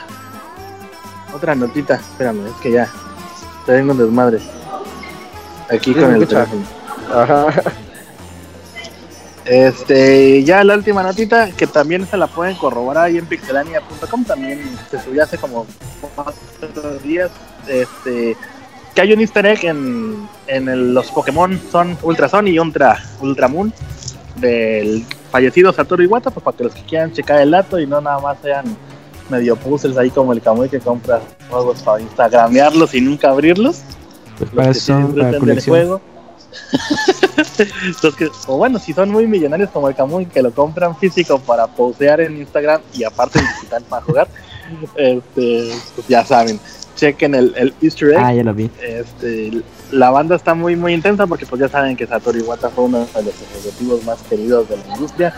[1.34, 1.94] Otra notita.
[1.94, 2.88] Espérame, es que ya.
[3.64, 4.38] Tengo un desmadre.
[5.70, 6.44] Aquí Sí, con el escucha.
[6.44, 6.66] teléfono.
[7.14, 7.46] Ajá.
[9.46, 14.60] Este, ya la última notita, que también se la pueden corroborar ahí en pixelania.com, también
[14.90, 15.66] se subió hace como
[16.14, 17.30] cuatro días,
[17.68, 18.36] este,
[18.94, 22.98] que hay un easter egg en, en el- los Pokémon Son Ultra Sun y Ultra,
[23.20, 23.72] Ultra Moon
[24.36, 28.00] del fallecido Satoru Iwata, pues para que los que quieran checar el dato y no
[28.00, 28.64] nada más sean
[29.30, 31.20] medio puzzles ahí como el Kamui que compra
[31.50, 33.82] juegos para instagramearlos y nunca abrirlos
[34.38, 35.76] Pues los para que eso para colección.
[35.76, 36.00] juego.
[38.02, 41.38] Los que- o bueno, si son muy millonarios como el Camuy que lo compran físico
[41.38, 44.28] para postear en Instagram y aparte digital para jugar,
[44.96, 46.58] este, pues ya saben,
[46.96, 48.18] chequen el, el Easter egg.
[48.18, 48.70] Ah, ya lo vi.
[48.82, 49.62] Este,
[49.92, 53.06] la banda está muy muy intensa porque pues ya saben que Satoru Iwata fue uno
[53.14, 55.34] de los ejecutivos más queridos de la industria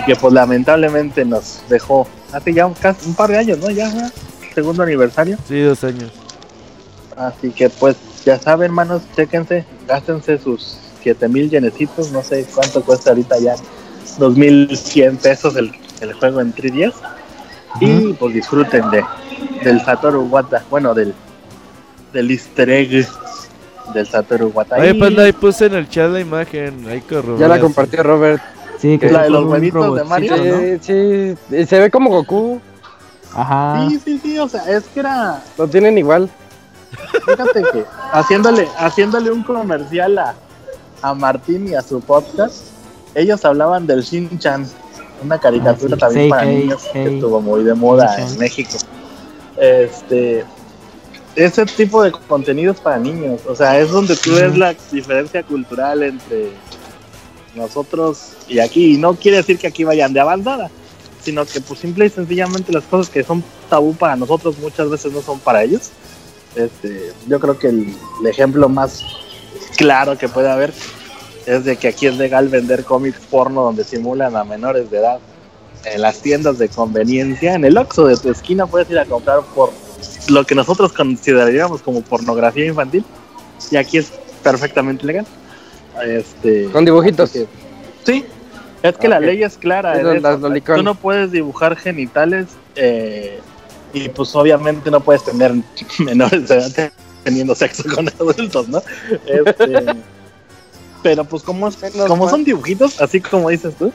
[0.00, 3.70] y que pues lamentablemente nos dejó hace ya un, casi un par de años, ¿no?
[3.70, 3.92] Ya,
[4.54, 5.36] segundo aniversario.
[5.46, 6.10] Sí, dos años.
[7.16, 13.10] Así que pues ya saben, manos, chéquense, gástense sus 7000 yenecitos, no sé cuánto cuesta
[13.10, 13.54] ahorita ya,
[14.18, 16.94] 2100 pesos el, el juego en 3 días.
[17.80, 19.02] Y pues disfruten de
[19.64, 21.14] del Satoru Wata, bueno, del
[22.12, 23.06] del easter egg
[23.94, 24.76] del Satoru Wata.
[24.76, 26.86] Oye, panda, ahí puse en el chat la imagen.
[26.88, 27.40] Ahí corroboras.
[27.40, 28.42] Ya la compartió Robert.
[28.78, 30.60] Sí, que la de los huevitos de Mario, ¿no?
[30.60, 31.56] Sí, sí.
[31.56, 32.60] Y se ve como Goku.
[33.34, 33.88] Ajá.
[33.88, 36.28] Sí, sí, sí, o sea, es que era, Lo tienen igual.
[37.24, 40.34] fíjate que haciéndole, haciéndole un comercial a,
[41.02, 42.64] a Martín y a su podcast,
[43.14, 44.66] ellos hablaban del Shin-Chan,
[45.24, 46.00] una caricatura Ah, sí.
[46.00, 47.14] también Sí, para hey, niños que hey.
[47.14, 48.32] estuvo muy de moda Shin-chan.
[48.32, 48.78] en México.
[49.56, 50.44] Este,
[51.36, 56.02] ese tipo de contenidos para niños, o sea, es donde tú ves la diferencia cultural
[56.02, 56.50] entre
[57.54, 60.70] nosotros y aquí, y no quiere decir que aquí vayan de avanzada,
[61.22, 65.12] sino que pues simple y sencillamente las cosas que son tabú para nosotros muchas veces
[65.12, 65.90] no son para ellos.
[66.56, 69.02] Este, yo creo que el, el ejemplo más
[69.82, 70.72] claro que puede haber
[71.46, 75.18] es de que aquí es legal vender cómics porno donde simulan a menores de edad
[75.84, 79.40] en las tiendas de conveniencia, en el Oxxo de tu esquina puedes ir a comprar
[79.54, 79.70] por
[80.28, 83.04] lo que nosotros consideraríamos como pornografía infantil
[83.72, 84.12] y aquí es
[84.44, 85.26] perfectamente legal.
[86.06, 87.30] Este, Con dibujitos.
[87.32, 87.46] que-
[88.06, 88.24] sí,
[88.82, 89.98] es que la ley es clara.
[89.98, 90.76] Es las- eso.
[90.76, 92.46] Tú no puedes dibujar genitales
[92.76, 93.40] eh,
[93.92, 95.52] y pues obviamente no puedes tener
[95.98, 96.92] menores de edad
[97.24, 98.82] teniendo sexo con adultos, ¿no?
[99.26, 99.94] Este,
[101.02, 101.68] pero pues como,
[102.06, 103.92] como son dibujitos, así como dices tú,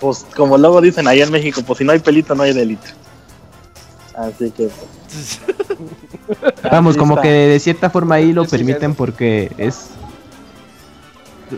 [0.00, 2.86] pues como luego dicen allá en México, pues si no hay pelito no hay delito.
[4.14, 5.40] Así que pues,
[6.70, 7.22] Vamos, como está.
[7.22, 9.86] que de cierta forma ahí lo permiten porque es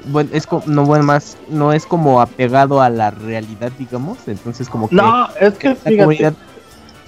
[0.04, 4.88] bueno, es no bueno más no es como apegado a la realidad, digamos, entonces como
[4.88, 6.34] que No, es que la fíjate, comunidad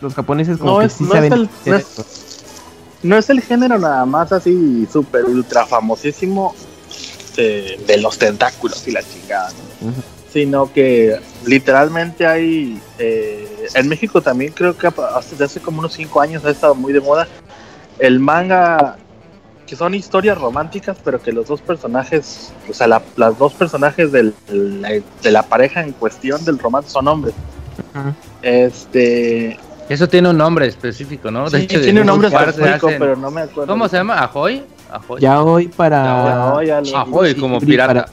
[0.00, 2.04] los japoneses como No que es- sí no es saben el- hacer no es- esto.
[3.02, 6.54] No es el género nada más así súper ultra famosísimo
[7.36, 9.50] de, de los tentáculos y la chingada,
[9.80, 9.88] ¿no?
[10.32, 14.88] Sino que literalmente hay eh, en México también creo que
[15.30, 17.28] desde hace como unos 5 años ha estado muy de moda
[17.98, 18.96] el manga
[19.66, 24.10] que son historias románticas pero que los dos personajes o sea la- las dos personajes
[24.12, 27.34] del- de la pareja en cuestión del romance son hombres.
[28.42, 29.58] Este
[29.88, 31.48] Eso tiene un nombre específico, ¿no?
[31.50, 34.18] sí, de tiene un nombre específico hacen- pero no me acuerdo ¿Cómo se llama?
[34.22, 34.62] ¿Ajoy?
[34.90, 35.20] ¿Ajoy?
[35.20, 36.04] Ya hoy para.
[36.04, 38.06] Ya hoy, Ajoy, como pirata.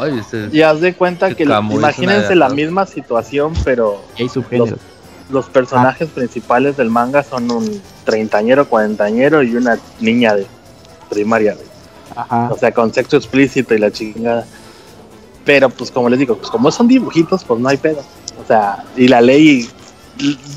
[0.00, 4.28] Ay, ese- y haz de cuenta Que imagínense la de- misma situación pero Y hay
[4.28, 4.78] subgéneros.
[5.30, 10.46] los personajes principales del manga son un treintañero, cuarentañero y una niña de
[11.10, 11.66] primaria, güey.
[12.14, 12.50] Ajá.
[12.52, 14.44] o sea, con sexo explícito y la chingada.
[15.46, 18.00] Pero pues como les digo, pues como son dibujitos, pues no hay pedo.
[18.42, 19.66] O sea, y la ley,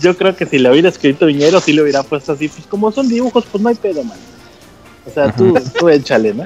[0.01, 2.91] yo creo que si le hubiera escrito Viñero, sí le hubiera puesto así, pues como
[2.91, 4.17] son dibujos, pues no hay pedo, man.
[5.05, 6.45] O sea, tú, tú échale, ¿no?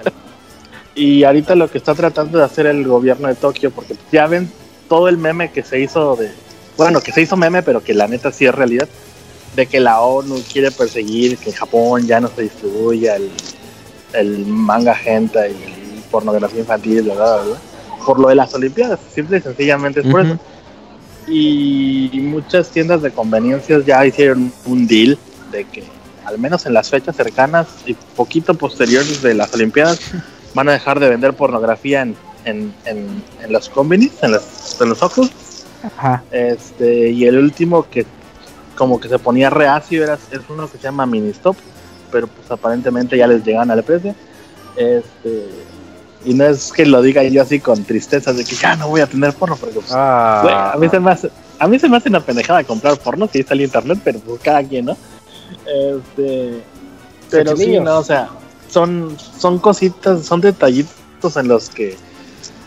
[0.96, 4.52] Y ahorita lo que está tratando de hacer el gobierno de Tokio, porque ya ven
[4.88, 6.32] todo el meme que se hizo de,
[6.78, 8.88] bueno, que se hizo meme, pero que la neta sí es realidad,
[9.56, 13.30] de que la ONU quiere perseguir que en Japón ya no se distribuya el,
[14.14, 17.58] el manga hentai y pornografía infantil, bla, bla, bla, bla,
[18.06, 20.40] por lo de las Olimpiadas, simple y sencillamente es por eso.
[21.30, 25.18] Y muchas tiendas de conveniencias ya hicieron un deal
[25.52, 25.84] de que
[26.26, 30.00] al menos en las fechas cercanas y poquito posteriores de las Olimpiadas
[30.54, 32.16] van a dejar de vender pornografía en,
[32.46, 35.32] en, en, en los convenis, en los, en los ojos.
[35.84, 36.24] Ajá.
[36.32, 38.06] Este, y el último que
[38.76, 41.58] como que se ponía reacio era, es uno que se llama Mini Stop,
[42.12, 44.16] pero pues aparentemente ya les llegan al precio.
[44.78, 45.50] Este,
[46.26, 49.02] y no es que lo diga yo así con tristeza de que ya no voy
[49.02, 51.30] a tener porno, porque pues, Ah, a mí se me hace,
[51.60, 54.42] a mí se me hace una pendejada comprar porno si está el internet, pero pues
[54.42, 54.98] cada quien, ¿no?
[55.66, 56.62] Este,
[57.30, 58.30] pero sí, no, o sea,
[58.70, 61.96] son, son cositas, son detallitos en los que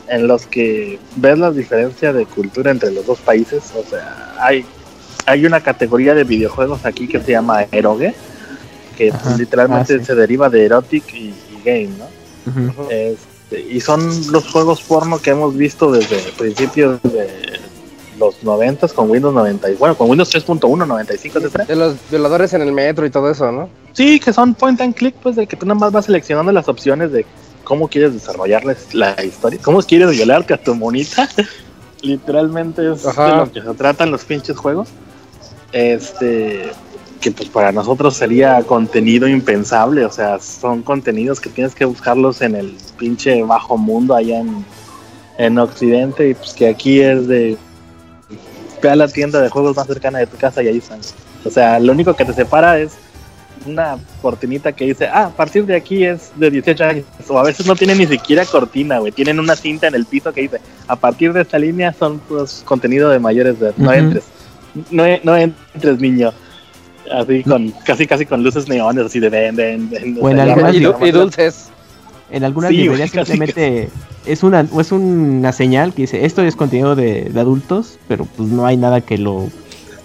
[0.09, 3.73] en los que ves la diferencia de cultura entre los dos países.
[3.75, 4.65] O sea, hay,
[5.25, 8.15] hay una categoría de videojuegos aquí que se llama Eroge,
[8.99, 9.37] que Ajá.
[9.39, 10.05] literalmente Ah, sí.
[10.05, 12.71] se deriva de erotic y, y game, ¿no?
[12.73, 12.91] Ujú.
[12.91, 14.01] Este, y son
[14.33, 17.61] los juegos porno que hemos visto desde principios de
[18.19, 21.65] los 90 con Windows 90, y- bueno, con Windows 3.1, 95, etcétera.
[21.65, 23.69] de los violadores en el metro y todo eso, ¿no?
[23.93, 26.69] Sí, que son point and click, pues de que tú nada más vas seleccionando las
[26.69, 27.27] opciones de
[27.65, 31.29] cómo quieres desarrollarles la historia, cómo quieres violarte a tu monita.
[32.03, 33.27] Literalmente es Ajá.
[33.31, 34.89] de lo que se tratan los pinches juegos.
[35.73, 36.71] Este,
[37.23, 42.43] que pues para nosotros sería contenido impensable, o sea, son contenidos que tienes que buscarlos
[42.43, 44.65] en el pinche bajo mundo allá en,
[45.39, 47.57] en Occidente y pues que aquí es de
[48.83, 50.99] ve a la tienda de juegos más cercana de tu casa y ahí están.
[51.45, 52.95] O sea, lo único que te separa es
[53.65, 57.05] una cortinita que dice, ah, a partir de aquí es de 18 años.
[57.29, 59.13] O a veces no tienen ni siquiera cortina, güey.
[59.13, 62.63] Tienen una cinta en el piso que dice, a partir de esta línea son pues,
[62.65, 63.75] contenido de mayores de edad.
[63.77, 64.25] No entres.
[64.91, 66.33] No, no entres, niño.
[67.13, 70.19] Así con, casi casi con luces neones, así de ven, ven, ven.
[70.21, 71.69] O en sea, algunas Y, y dulces.
[72.31, 73.91] En algunas Sí, librerías casi simplemente
[74.25, 78.49] es una, es una señal que dice esto es contenido de, de adultos, pero pues
[78.49, 79.49] no hay nada que lo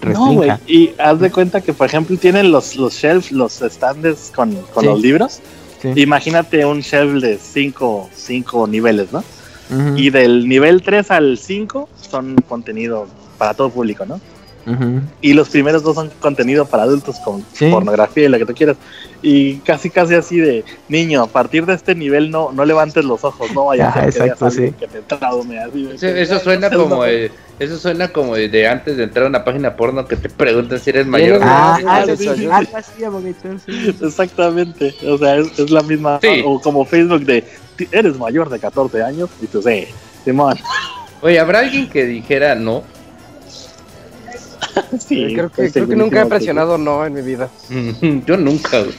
[0.02, 0.48] No, güey.
[0.50, 0.60] restrinja.
[0.66, 4.82] Y haz de cuenta que, por ejemplo, tienen los, los shelves, los stands con, con
[4.82, 4.88] Sí.
[4.90, 5.40] los libros.
[5.80, 5.92] Sí.
[5.96, 9.22] Imagínate un shelf de 5 cinco niveles, ¿no?
[9.96, 13.06] Y del nivel 3 al 5 son contenido
[13.38, 14.18] para todo público, ¿no?
[15.22, 17.70] Y los primeros dos son contenido para adultos con Sí.
[17.70, 18.76] pornografía y lo que tú quieras.
[19.22, 23.24] Y casi casi así de niño, a partir de este nivel no, no levantes los
[23.24, 24.72] ojos, no vaya a exacto, sí.
[24.78, 27.02] que te traume así de Eso, que, eso "Ay, suena no, como no".
[27.02, 30.28] de, eso suena como de, de antes de entrar a una página porno que te
[30.28, 31.40] preguntan si eres mayor.
[31.42, 32.04] Ah, ah.
[34.02, 36.42] Exactamente, o sea, es, es la misma, Sí.
[36.44, 37.44] o como Facebook de,
[37.76, 39.86] "Ti- eres mayor de 14 años, y tú, sí,
[40.24, 40.56] Simón,
[41.20, 42.84] Oye, ¿habrá alguien que dijera no?
[44.98, 47.48] sí, creo que, estoy creo que nunca he que presionado no en mi vida.
[48.26, 48.82] Yo nunca.
[48.82, 48.94] güey.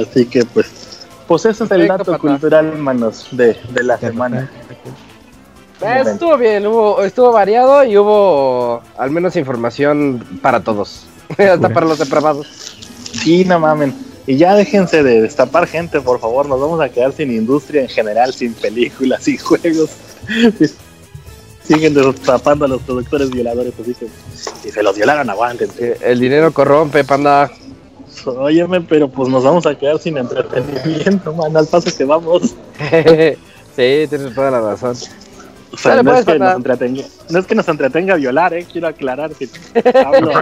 [0.02, 4.50] Así que pues, pues ese es el dato cultural, manos, de, de la semana.
[5.82, 11.06] Eh, estuvo bien, hubo, estuvo variado y hubo al menos información para todos.
[11.30, 12.46] Hasta para los depravados.
[13.12, 13.94] Sí, no mamen.
[14.26, 16.46] Y ya déjense de destapar gente, por favor.
[16.46, 19.90] Nos vamos a quedar sin industria en general, sin películas, sin juegos.
[21.70, 25.92] Siguen destapando a los productores violadores, así que si se los violaron, aguántense.
[25.92, 27.48] Eh, El dinero corrompe, panda.
[28.26, 32.42] Óyeme, pero pues nos vamos a quedar sin entretenimiento, man, al paso que vamos.
[33.76, 34.96] sí, tienes toda la razón.
[35.72, 36.46] O sea, Dale, no, pues, es que panda.
[36.46, 39.48] nos entretenga, no es que nos entretenga violar, eh, quiero aclarar que
[40.04, 40.32] hablo,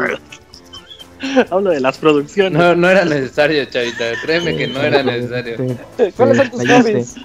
[1.51, 2.59] Hablo de las producciones.
[2.59, 4.13] No, no era necesario, chavita.
[4.23, 5.77] Créeme que no era necesario.
[6.17, 7.17] ¿Cuáles son tus hobbies?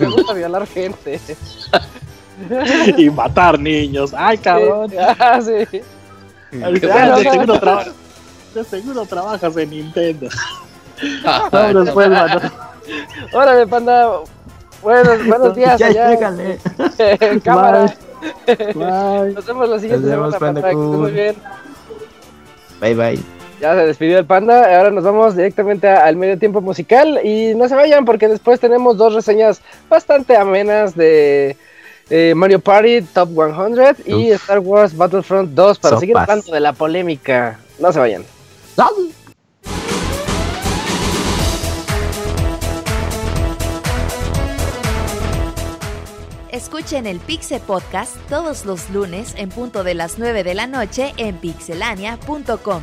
[0.00, 1.20] Me gusta violar gente.
[2.96, 4.12] y matar niños.
[4.16, 4.90] Ay, cabrón.
[5.18, 5.80] Ah, sí.
[6.62, 7.84] Ahorita, Claro, de, seguro traba-
[8.54, 10.28] de seguro trabajas en Nintendo.
[11.24, 11.48] Ah,
[11.92, 12.40] pues, mano.
[13.32, 14.10] Órale, panda.
[14.82, 16.10] Buenos, buenos días ya, allá.
[16.10, 16.58] llégale.
[16.98, 17.94] en cámara.
[18.46, 19.32] Bye.
[19.34, 20.62] Nos vemos la siguiente vemos, semana, Panda panda.
[20.62, 21.36] Que estés muy bien.
[22.80, 23.20] Bye bye.
[23.60, 24.76] Ya se despidió el panda.
[24.76, 27.18] Ahora nos vamos directamente al medio tiempo musical.
[27.24, 31.56] Y no se vayan porque después tenemos dos reseñas bastante amenas de
[32.10, 34.30] eh, Mario Party Top 100 y.
[34.32, 37.58] Star Wars Battlefront 2 para seguir hablando de la polémica.
[37.78, 38.24] No se vayan.
[46.50, 51.12] Escuchen el Pixe Podcast todos los lunes en punto de las 9 de la noche
[51.16, 52.82] en pixelania.com.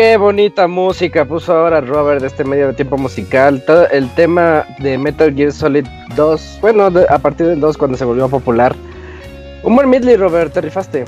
[0.00, 3.62] Qué bonita música puso ahora Robert de este medio de tiempo musical.
[3.66, 5.84] Todo el tema de Metal Gear Solid
[6.16, 8.74] 2, bueno, de- a partir del 2 cuando se volvió popular.
[9.62, 11.04] Un buen midley, Robert, te rifaste.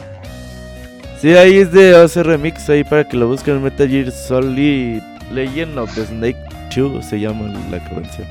[1.18, 3.62] Sí, ahí es de OC Remix, ahí para que lo busquen.
[3.62, 5.00] Metal Gear Solid
[5.32, 6.36] Legend of the Snake
[6.76, 8.28] 2 se llama la canción.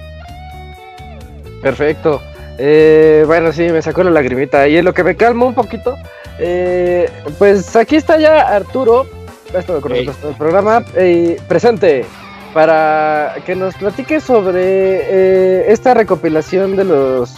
[1.64, 2.22] Perfecto.
[2.60, 4.68] Eh, bueno, sí, me sacó la lagrimita.
[4.68, 5.98] Y en lo que me calma un poquito,
[6.38, 7.10] eh,
[7.40, 9.08] pues aquí está ya Arturo,
[9.54, 10.06] esto con Ey.
[10.06, 12.06] nosotros en el programa, eh, presente
[12.54, 17.36] para que nos platique sobre eh, esta recopilación de los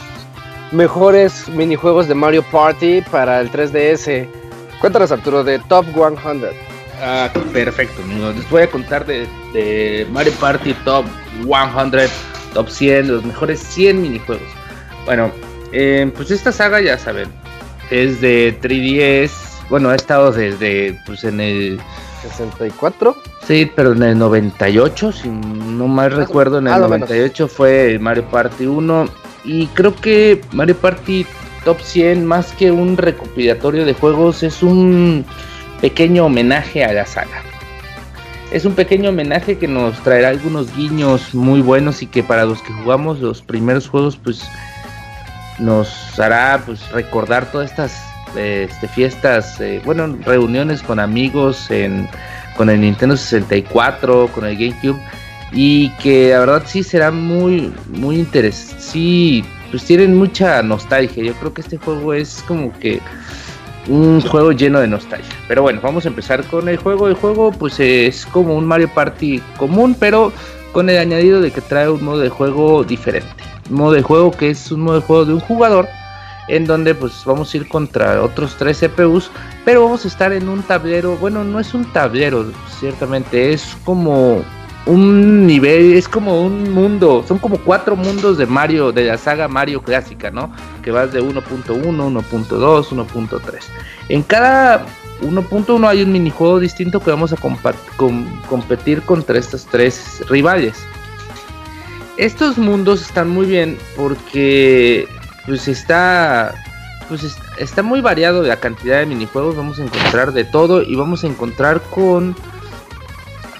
[0.71, 4.27] mejores minijuegos de Mario Party para el 3DS.
[4.81, 6.17] Cuéntanos, Arturo, de Top 100.
[7.01, 8.35] Ah, perfecto, amigos.
[8.35, 11.05] Les voy a contar de, de Mario Party Top
[11.43, 12.09] 100,
[12.53, 14.47] Top 100, los mejores 100 minijuegos.
[15.05, 15.31] Bueno,
[15.71, 17.29] eh, pues esta saga ya saben,
[17.91, 19.42] es de 3DS.
[19.69, 21.79] Bueno, ha estado desde, pues en el
[22.21, 23.15] 64.
[23.47, 27.09] Sí, pero en el 98, si no mal o- recuerdo, en el más o menos.
[27.09, 29.05] 98 fue Mario Party 1.
[29.45, 31.25] Y creo que Mario Party
[31.65, 35.25] Top 100, más que un recopilatorio de juegos, es un
[35.81, 37.41] pequeño homenaje a la saga.
[38.51, 42.61] Es un pequeño homenaje que nos traerá algunos guiños muy buenos y que para los
[42.61, 44.43] que jugamos los primeros juegos, pues
[45.59, 47.93] nos hará pues recordar todas estas
[48.35, 52.07] este, fiestas, eh, bueno, reuniones con amigos en,
[52.55, 54.99] con el Nintendo 64, con el GameCube
[55.51, 61.23] y que la verdad sí será muy muy interesante, sí, pues tienen mucha nostalgia.
[61.23, 62.99] Yo creo que este juego es como que
[63.87, 65.35] un juego lleno de nostalgia.
[65.47, 67.07] Pero bueno, vamos a empezar con el juego.
[67.07, 70.31] El juego pues es como un Mario Party común, pero
[70.71, 73.29] con el añadido de que trae un modo de juego diferente.
[73.69, 75.87] Un modo de juego que es un modo de juego de un jugador
[76.47, 79.31] en donde pues vamos a ir contra otros tres CPUs,
[79.65, 82.45] pero vamos a estar en un tablero, bueno, no es un tablero,
[82.79, 84.43] ciertamente, es como
[84.85, 89.47] un nivel, es como un mundo, son como cuatro mundos de Mario, de la saga
[89.47, 90.51] Mario clásica, ¿no?
[90.81, 93.41] Que vas de 1.1, 1.2, 1.3.
[94.09, 94.85] En cada
[95.21, 100.75] 1.1 hay un minijuego distinto que vamos a competir contra estos tres rivales.
[102.17, 105.07] Estos mundos están muy bien porque
[105.45, 106.53] pues está
[107.09, 110.95] pues es- está muy variado la cantidad de minijuegos, vamos a encontrar de todo y
[110.95, 112.35] vamos a encontrar con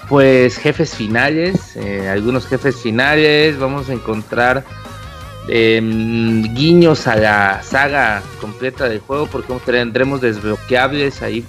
[0.08, 4.64] pues jefes finales, eh, algunos jefes finales, vamos a encontrar
[5.48, 11.44] em, guiños a la saga completa del juego porque tendremos desbloqueables ahí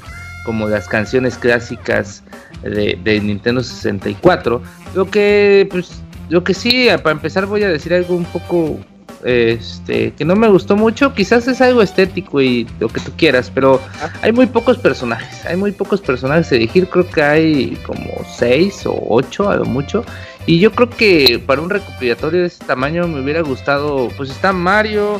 [0.46, 2.24] como las canciones clásicas
[2.62, 4.62] de, de Nintendo 64.
[4.94, 8.80] Lo que pues lo que sí, para empezar voy a decir algo un poco
[9.26, 13.52] este que no me gustó mucho, quizás es algo estético y lo que tú quieras,
[13.54, 13.82] pero
[14.22, 18.86] hay muy pocos personajes, hay muy pocos personajes a elegir, creo que hay como 6
[18.86, 20.06] o 8 a lo mucho.
[20.46, 24.54] Y yo creo que para un recopilatorio de este tamaño me hubiera gustado, pues está
[24.54, 25.20] Mario,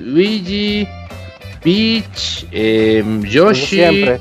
[0.00, 0.88] Luigi,
[1.62, 4.18] Peach, em, Yoshi, siempre.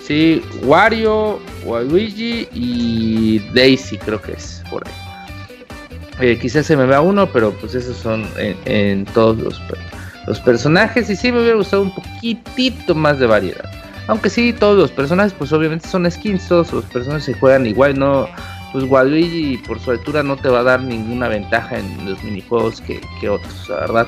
[0.00, 5.11] sí, Wario, Waluigi y Daisy creo que es por ahí.
[6.22, 9.60] Eh, quizás se me vea uno, pero pues esos son en, todos los,
[10.28, 11.10] los personajes.
[11.10, 13.68] Y sí me hubiera gustado un poquitito más de variedad.
[14.06, 17.98] Aunque sí, todos los personajes, pues obviamente son skins, todos los personajes se juegan igual,
[17.98, 18.28] no.
[18.72, 22.80] Pues Waluigi por su altura no te va a dar ninguna ventaja en los minijuegos
[22.80, 24.06] que, que otros, la verdad.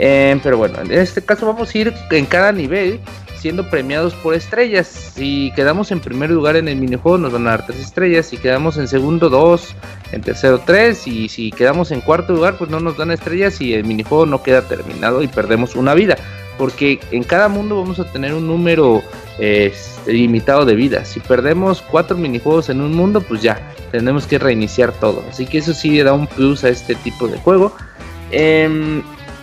[0.00, 2.98] Eh, pero bueno, en este caso vamos a ir en cada nivel
[3.42, 4.86] siendo premiados por estrellas.
[4.86, 8.26] Si quedamos en primer lugar en el minijuego nos van a dar tres estrellas.
[8.26, 9.74] Si quedamos en segundo dos,
[10.12, 11.08] en tercero tres.
[11.08, 14.44] Y si quedamos en cuarto lugar pues no nos dan estrellas y el minijuego no
[14.44, 16.16] queda terminado y perdemos una vida.
[16.56, 19.02] Porque en cada mundo vamos a tener un número
[19.40, 21.08] este, limitado de vidas.
[21.08, 23.60] Si perdemos cuatro minijuegos en un mundo pues ya
[23.90, 25.24] tenemos que reiniciar todo.
[25.28, 27.74] Así que eso sí da un plus a este tipo de juego.
[28.30, 29.02] Em,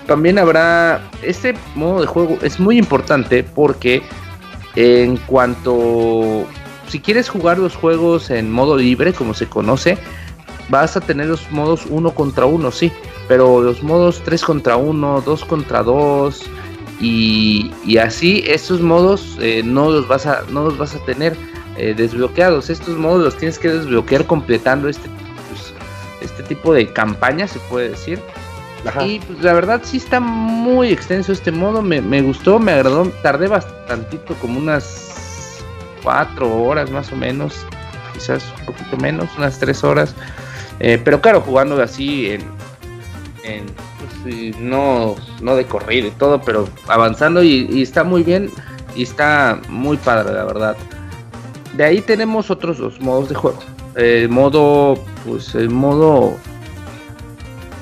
[0.10, 4.02] también habrá este modo de juego es muy importante porque
[4.76, 6.46] en cuanto
[6.88, 10.00] si quieres jugar los juegos en modo libre como se conoce
[10.68, 12.92] vas a tener los modos uno contra uno sí
[13.28, 16.44] pero los modos 3 contra 1 2 contra 2
[17.00, 21.38] y, así estos modos eh, no los vas a no los vas a tener
[21.78, 25.08] eh, desbloqueados estos modos los tienes que desbloquear completando este
[25.50, 25.74] pues,
[26.22, 28.20] este tipo de campaña, se puede decir.
[29.06, 33.10] Y pues, la verdad sí está muy extenso este modo, me, me gustó, me agradó,
[33.22, 35.60] tardé bastantito, como unas
[36.04, 37.66] cuatro horas más o menos,
[38.14, 40.16] quizás un poquito menos, unas tres horas.
[40.80, 42.42] Eh, pero claro, jugando así en,
[43.44, 43.66] en,
[44.24, 48.50] pues, no, no de corrido y todo, pero avanzando y, y está muy bien
[48.96, 50.78] y está muy padre, la verdad.
[51.76, 53.60] De ahí tenemos otros dos modos de juego.
[53.96, 54.96] El modo,
[55.26, 56.38] pues el modo,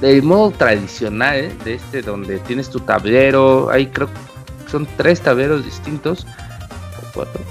[0.02, 3.70] el modo tradicional de este donde tienes tu tablero.
[3.70, 7.42] Ahí creo que son tres tableros distintos o cuatro,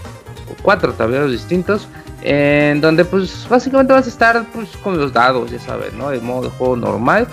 [0.51, 1.89] o cuatro tableros distintos.
[2.23, 6.11] En donde pues básicamente vas a estar pues con los dados, ya sabes, ¿no?
[6.11, 7.29] El modo de juego normal.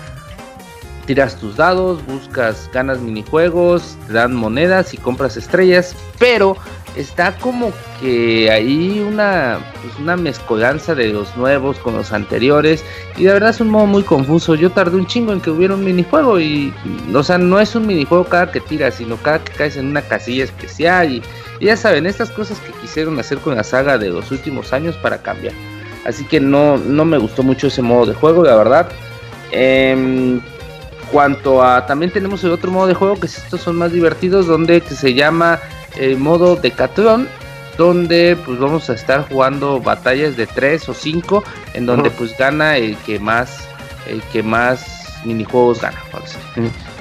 [1.06, 6.56] Tiras tus dados, buscas, ganas minijuegos, te dan monedas y compras estrellas, pero
[6.96, 12.84] está como que hay una, pues una mezcolanza de los nuevos con los anteriores
[13.16, 14.54] y de verdad es un modo muy confuso.
[14.54, 16.72] Yo tardé un chingo en que hubiera un minijuego y,
[17.12, 20.02] o sea, no es un minijuego cada que tiras, sino cada que caes en una
[20.02, 21.22] casilla especial y,
[21.60, 24.96] y ya saben, estas cosas que quisieron hacer con la saga de los últimos años
[24.96, 25.54] para cambiar.
[26.04, 28.88] Así que no, no me gustó mucho ese modo de juego, la verdad.
[29.50, 30.42] En
[31.10, 34.80] cuanto a también tenemos el otro modo de juego que estos son más divertidos donde
[34.80, 35.60] que se llama
[35.96, 37.28] el modo Decathlon
[37.76, 41.44] donde pues vamos a estar jugando batallas de 3 o 5
[41.74, 43.68] en donde pues gana el que más
[44.06, 45.98] el que más minijuegos gana.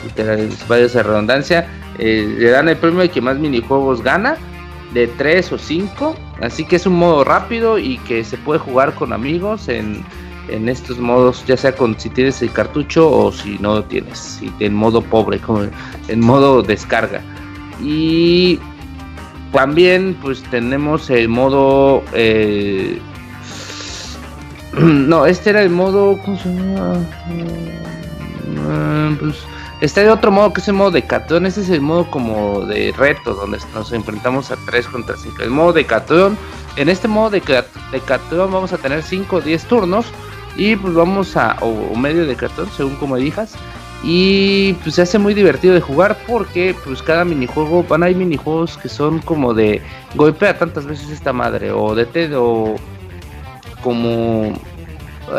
[0.04, 1.68] Literal, vaya esa redundancia
[2.00, 4.38] eh, le dan el premio al que más minijuegos gana
[4.94, 8.96] de 3 o 5 así que es un modo rápido y que se puede jugar
[8.96, 10.04] con amigos en,
[10.50, 14.18] en estos modos ya sea con si tienes el cartucho o si no lo tienes
[14.18, 15.68] si en modo pobre como
[16.08, 17.22] en modo descarga.
[17.82, 18.60] Y
[19.54, 23.00] también pues tenemos el modo eh,
[24.74, 26.96] no este era el modo ¿cómo se llama?
[28.48, 29.38] Mm, pues
[29.80, 32.62] está el otro modo que es el modo de catón ese es el modo como
[32.62, 36.38] de reto donde nos enfrentamos a 3 contra 5 el modo de catón
[36.76, 40.08] en este modo de, de catón vamos a tener 5 o 10 turnos
[40.56, 43.56] y pues vamos a o, o medio de catón según como elijas
[44.04, 48.78] y pues se hace muy divertido de jugar porque pues cada minijuego van hay minijuegos
[48.78, 49.82] que son como de
[50.16, 52.76] golpea tantas veces esta madre o de te o
[53.82, 54.54] como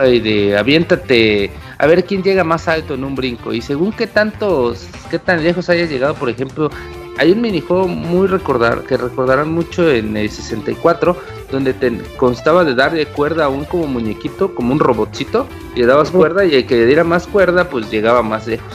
[0.02, 3.52] de aviéntate a ver quién llega más alto en un brinco.
[3.52, 6.70] Y según qué tantos qué tan lejos hayas llegado por ejemplo
[7.18, 11.16] hay un minijuego muy recordar que recordarán mucho en el 64
[11.54, 15.86] donde te constaba de darle cuerda a un como muñequito como un robotcito y le
[15.86, 18.74] dabas cuerda y el que le diera más cuerda pues llegaba más lejos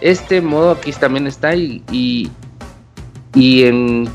[0.00, 2.30] este modo aquí también está y, y,
[3.34, 4.08] y en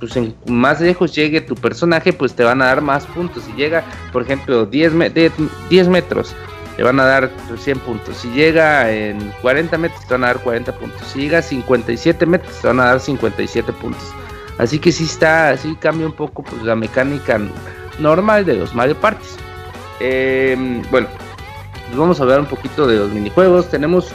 [0.00, 3.44] pues en más lejos llegue tu personaje, pues te van a dar más puntos.
[3.44, 5.30] Si llega, por ejemplo, 10, me- de-
[5.70, 6.34] 10 metros,
[6.76, 8.16] te van a dar 100 puntos.
[8.18, 11.00] Si llega en 40 metros, te van a dar 40 puntos.
[11.08, 14.02] Si llega a 57 metros, te van a dar 57 puntos.
[14.58, 17.40] Así que sí está, así cambia un poco pues, la mecánica
[17.98, 19.36] normal de los Mario Parties.
[20.00, 21.08] Eh, bueno,
[21.86, 23.68] pues vamos a hablar un poquito de los minijuegos.
[23.68, 24.08] Tenemos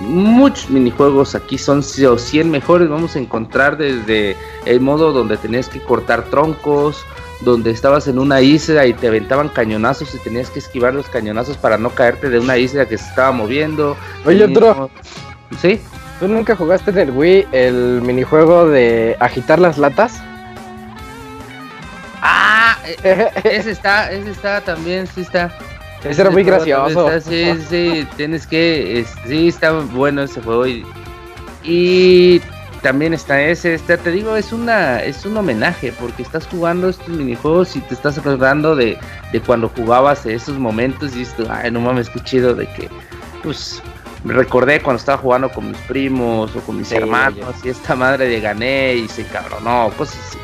[0.00, 2.88] muchos minijuegos aquí, son 100 mejores.
[2.88, 4.36] Vamos a encontrar desde
[4.66, 7.04] el modo donde tenías que cortar troncos,
[7.40, 11.56] donde estabas en una isla y te aventaban cañonazos y tenías que esquivar los cañonazos
[11.56, 13.96] para no caerte de una isla que se estaba moviendo.
[14.24, 14.68] Oye, El Tro.
[14.68, 14.90] mismo-
[15.60, 15.80] ¿Sí?
[16.20, 20.20] ¿Tú nunca jugaste en el Wii el minijuego de agitar las latas?
[22.22, 25.50] Ah, eh, ese está, ese está también, sí está.
[26.04, 27.10] Ese era muy gracioso.
[27.10, 30.86] está, sí, sí, tienes que, es- sí, está bueno ese juego y,
[31.64, 32.40] y
[32.82, 37.08] también está ese, está, te digo, es una, es un homenaje porque estás jugando estos
[37.08, 38.96] minijuegos y te estás acordando de,
[39.32, 42.88] de cuando jugabas esos momentos y dices, ay, no mames, qué chido de que,
[43.42, 43.82] pues,
[44.32, 48.28] recordé cuando estaba jugando con mis primos o con mis Sí, hermanos y esta madre
[48.28, 50.38] de gané y se cabronó, cosas así.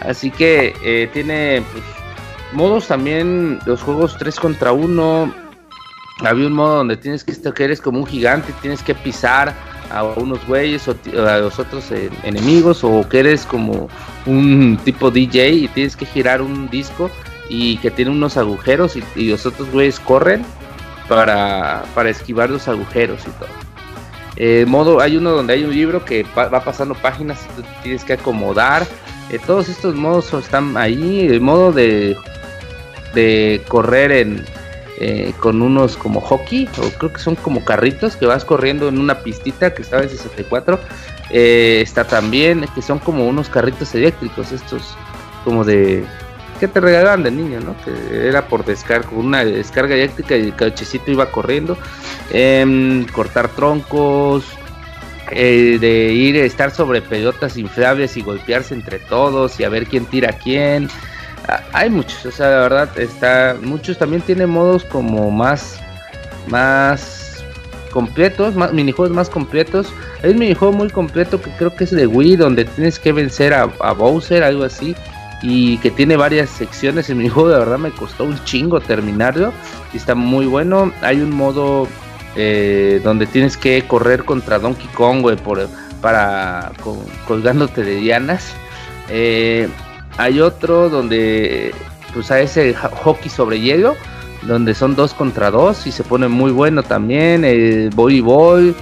[0.00, 1.84] Así que eh, tiene pues,
[2.52, 5.34] modos también, los juegos 3 contra 1.
[6.24, 9.54] Había un modo donde tienes que estar, que eres como un gigante, tienes que pisar
[9.90, 10.96] a unos güeyes o
[11.26, 13.88] a los otros eh, enemigos, o que eres como
[14.24, 17.10] un tipo DJ y tienes que girar un disco
[17.48, 20.44] y que tiene unos agujeros y, y los otros güeyes corren
[21.08, 23.48] para, para esquivar los agujeros y todo.
[24.36, 28.04] Eh, modo, hay uno donde hay un libro que va pasando páginas y tú tienes
[28.04, 28.86] que acomodar.
[29.30, 31.26] Eh, todos estos modos están ahí.
[31.26, 32.16] El modo de,
[33.14, 34.44] de correr en,
[34.98, 38.98] eh, con unos como hockey, o creo que son como carritos que vas corriendo en
[38.98, 40.80] una pistita que estaba en 64.
[41.30, 44.96] eh, está también, que son como unos carritos eléctricos, estos
[45.44, 46.02] como de
[46.56, 47.74] que te regalaban de niño, ¿no?
[47.84, 51.76] Que era por descarga, una descarga eléctrica y el cochecito iba corriendo.
[52.30, 54.44] Em, cortar troncos,
[55.30, 59.86] eh, de ir a estar sobre pelotas inflables y golpearse entre todos y a ver
[59.86, 60.88] quién tira a quién.
[61.72, 65.80] Hay muchos, o sea, la verdad está muchos también tienen modos como más
[66.48, 67.44] más
[67.92, 69.92] completos, más minijuegos más completos.
[70.22, 73.54] Hay un minijuego muy completo que creo que es de Wii donde tienes que vencer
[73.54, 74.96] a, a Bowser, algo así
[75.42, 77.08] y que tiene varias secciones.
[77.10, 79.52] El minijuego de verdad me costó un chingo terminarlo
[79.92, 80.92] y está muy bueno.
[81.02, 81.88] Hay un modo
[82.36, 85.68] eh, donde tienes que correr contra Donkey Kong, por,
[86.00, 86.72] para
[87.26, 88.52] colgándote de dianas.
[89.08, 89.68] Eh,
[90.18, 91.74] hay otro donde
[92.14, 93.94] pues hay ese hockey sobre hielo,
[94.42, 97.44] donde son dos contra dos y se pone muy bueno también.
[97.44, 98.74] El voleibol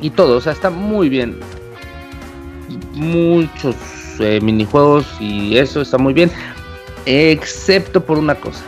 [0.00, 1.38] y todo, o sea, está muy bien.
[2.94, 6.30] Muchos eh, minijuegos y eso está muy bien,
[7.06, 8.64] excepto por una cosa.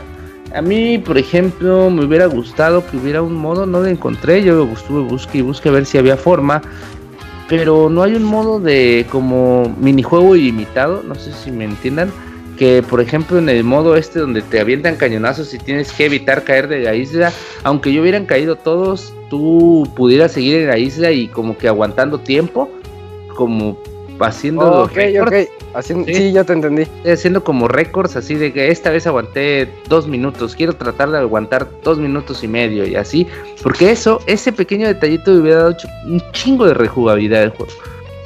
[0.55, 4.69] A mí, por ejemplo, me hubiera gustado que hubiera un modo, no lo encontré, yo
[4.71, 6.61] estuve busque y busque a ver si había forma,
[7.49, 12.11] pero no hay un modo de como minijuego ilimitado, no sé si me entiendan,
[12.59, 16.45] que por ejemplo en el modo este donde te avientan cañonazos y tienes que evitar
[16.45, 17.33] caer de la isla,
[17.65, 22.19] aunque yo hubieran caído todos, tú pudieras seguir en la isla y como que aguantando
[22.19, 22.71] tiempo,
[23.35, 23.79] como
[24.29, 25.35] haciendo oh, ok, ok.
[25.75, 26.33] Haciendo, ¿Sí?
[26.33, 26.87] ya te entendí.
[27.11, 30.55] Haciendo como récords así de que esta vez aguanté dos minutos.
[30.55, 33.27] Quiero tratar de aguantar dos minutos y medio y así.
[33.63, 35.77] Porque eso, ese pequeño detallito hubiera dado
[36.07, 37.73] un chingo de rejugabilidad del juego.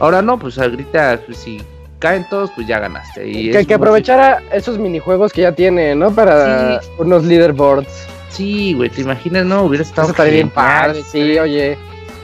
[0.01, 1.63] Ahora no, pues ahorita pues, si
[1.99, 3.27] caen todos, pues ya ganaste.
[3.27, 6.15] Y que, que aprovechara esos minijuegos que ya tiene, ¿no?
[6.15, 6.89] Para sí.
[6.99, 8.07] unos leaderboards.
[8.31, 11.79] Sí, güey, te imaginas, no, hubiera estado Eso bien padre, sí, oye.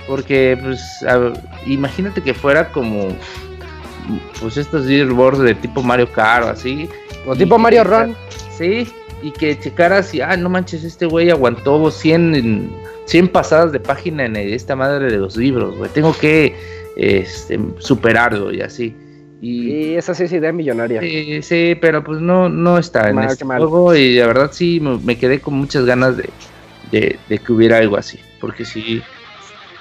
[0.07, 1.33] Porque, pues, a,
[1.65, 3.09] imagínate que fuera como
[4.41, 6.89] pues estos leaderboards de tipo Mario Kart o así.
[7.27, 8.17] O tipo Mario Run.
[8.57, 8.87] Sí,
[9.23, 12.71] y que checaras y, ah, no manches, este güey aguantó 100,
[13.07, 15.91] 100 pasadas de página en esta madre de los libros, güey.
[15.91, 16.55] Tengo que
[16.97, 18.95] este, superarlo y así.
[19.41, 21.01] Y, esa sí es idea millonaria.
[21.01, 25.19] Sí, sí, pero pues no, no está en este juego y la verdad sí me,
[25.19, 26.31] quedé con muchas ganas de,
[26.93, 29.03] de, de que hubiera algo así, porque sí.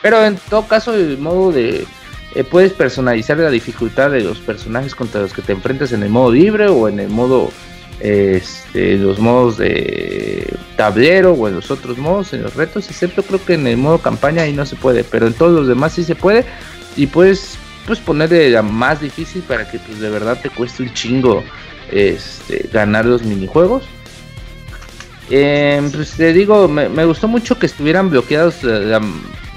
[0.01, 1.85] Pero en todo caso el modo de
[2.33, 6.09] eh, puedes personalizar la dificultad de los personajes contra los que te enfrentas en el
[6.09, 7.51] modo libre o en el modo
[7.99, 13.43] este, los modos de tablero o en los otros modos, en los retos, excepto creo
[13.43, 16.03] que en el modo campaña ahí no se puede, pero en todos los demás sí
[16.03, 16.45] se puede
[16.95, 20.93] y puedes pues ponerle la más difícil para que pues de verdad te cueste un
[20.93, 21.43] chingo
[21.91, 23.83] este, ganar los minijuegos.
[25.29, 28.55] Eh, pues te digo, me, me, gustó mucho que estuvieran bloqueados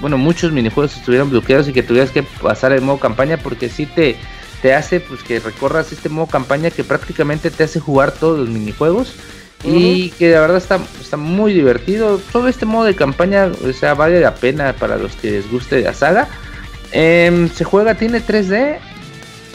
[0.01, 3.85] bueno, muchos minijuegos estuvieron bloqueados y que tuvieras que pasar el modo campaña porque si
[3.85, 4.15] te,
[4.61, 8.49] te hace pues que recorras este modo campaña que prácticamente te hace jugar todos los
[8.49, 9.13] minijuegos
[9.63, 12.19] y que la verdad está, está muy divertido.
[12.31, 15.81] Todo este modo de campaña, o sea, vale la pena para los que les guste
[15.81, 16.27] la saga.
[16.91, 18.77] Eh, se juega, tiene 3D,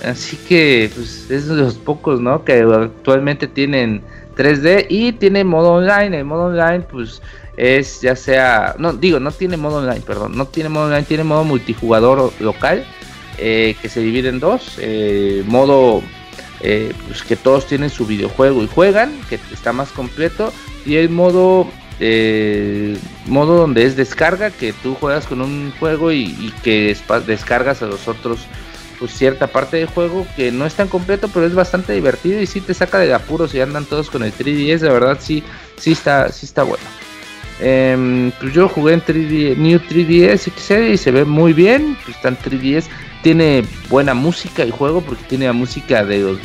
[0.04, 2.44] así que pues, es de los pocos, ¿no?
[2.44, 4.02] Que actualmente tienen
[4.36, 6.18] 3D y tiene modo online.
[6.18, 7.22] El modo online, pues
[7.60, 11.24] es ya sea, no digo, no tiene modo online, perdón, no tiene modo online, tiene
[11.24, 12.86] modo multijugador local
[13.36, 16.02] eh, que se divide en dos, eh, modo
[16.60, 20.54] eh, pues que todos tienen su videojuego y juegan, que está más completo,
[20.86, 21.68] y el modo
[23.26, 26.96] modo donde es descarga, que tú juegas con un juego y, que
[27.26, 28.46] descargas a los otros
[28.98, 32.46] pues cierta parte del juego que no es tan completo, pero es bastante divertido y
[32.46, 35.42] sí te saca de apuros y andan todos con el 3DS, de verdad sí,
[35.76, 36.84] sí está, sí está bueno.
[37.60, 41.96] Eh, pues yo jugué en 3D, New 3DS XL y se ve muy bien.
[42.04, 42.86] Pues está en 3DS.
[43.22, 46.38] Tiene buena música el juego porque tiene la música de los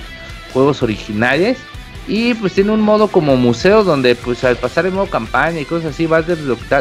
[0.53, 1.57] juegos originales.
[2.07, 5.65] Y pues tiene un modo como museo donde pues al pasar el modo campaña y
[5.65, 6.25] cosas así vas,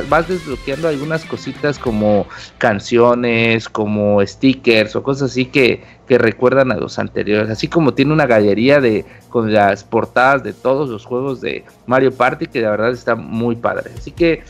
[0.09, 2.26] vas desbloqueando algunas cositas como
[2.59, 7.48] canciones, como stickers o cosas así que, que recuerdan a los anteriores.
[7.48, 12.12] Así como tiene una galería de con las portadas de todos los juegos de Mario
[12.12, 13.92] Party que la verdad está muy padre.
[13.96, 14.42] Así que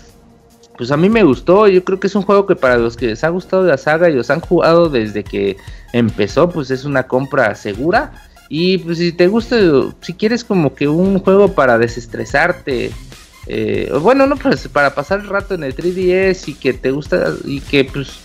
[0.77, 3.07] pues a mí me gustó, yo creo que es un juego que para los que
[3.07, 5.57] les ha gustado la saga y los han jugado desde que
[5.93, 8.13] empezó, pues es una compra segura.
[8.57, 9.57] Y pues si te gusta,
[10.01, 12.93] si quieres como que un juego para desestresarte,
[13.49, 17.33] eh, bueno, no, pues para pasar el rato en el 3DS y que te gusta
[17.45, 18.21] y que pues,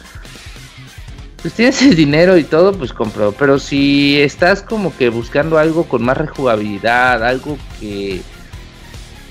[1.41, 3.31] pues tienes el dinero y todo, pues compro.
[3.39, 8.22] Pero si estás como que buscando algo con más rejugabilidad, algo que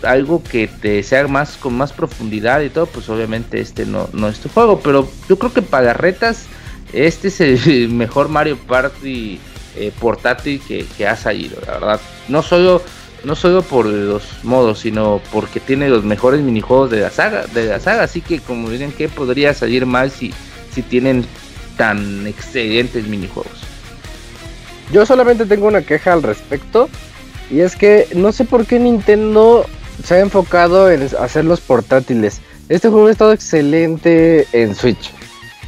[0.03, 4.27] algo que te sea más con más profundidad y todo, pues obviamente este no, no
[4.27, 4.81] es tu juego.
[4.81, 6.47] Pero yo creo que para retas,
[6.93, 9.39] este es el mejor Mario Party
[9.79, 12.01] eh, portátil que, ha salido, la verdad.
[12.29, 12.83] No solo
[13.25, 17.67] no solo por los modos, sino porque tiene los mejores minijuegos de la saga, de
[17.67, 20.33] la saga, así que como dicen que podría salir mal si,
[20.73, 21.27] si tienen
[21.77, 23.69] tan excelentes minijuegos.
[24.93, 26.89] Yo solamente tengo una queja al respecto.
[27.51, 29.65] Y es que no sé por qué Nintendo
[30.05, 32.41] se ha enfocado en hacer los portátiles.
[32.69, 35.13] Este juego ha estado excelente en Switch.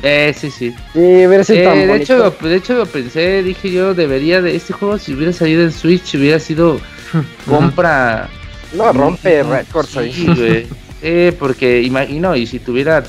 [0.02, 0.70] Eh, sí, sí.
[0.92, 2.02] Sí, hubiera sido Eh, tan de, bonito.
[2.02, 5.62] hecho, lo- de hecho lo pensé, dije yo, debería de este juego si hubiera salido
[5.62, 6.80] en Switch hubiera sido
[7.46, 8.28] compra
[8.72, 10.12] No, rompe Mm, récords ahí.
[10.12, 10.66] Sí, güey.
[11.02, 13.02] Eh, porque imagino, y si tuviera,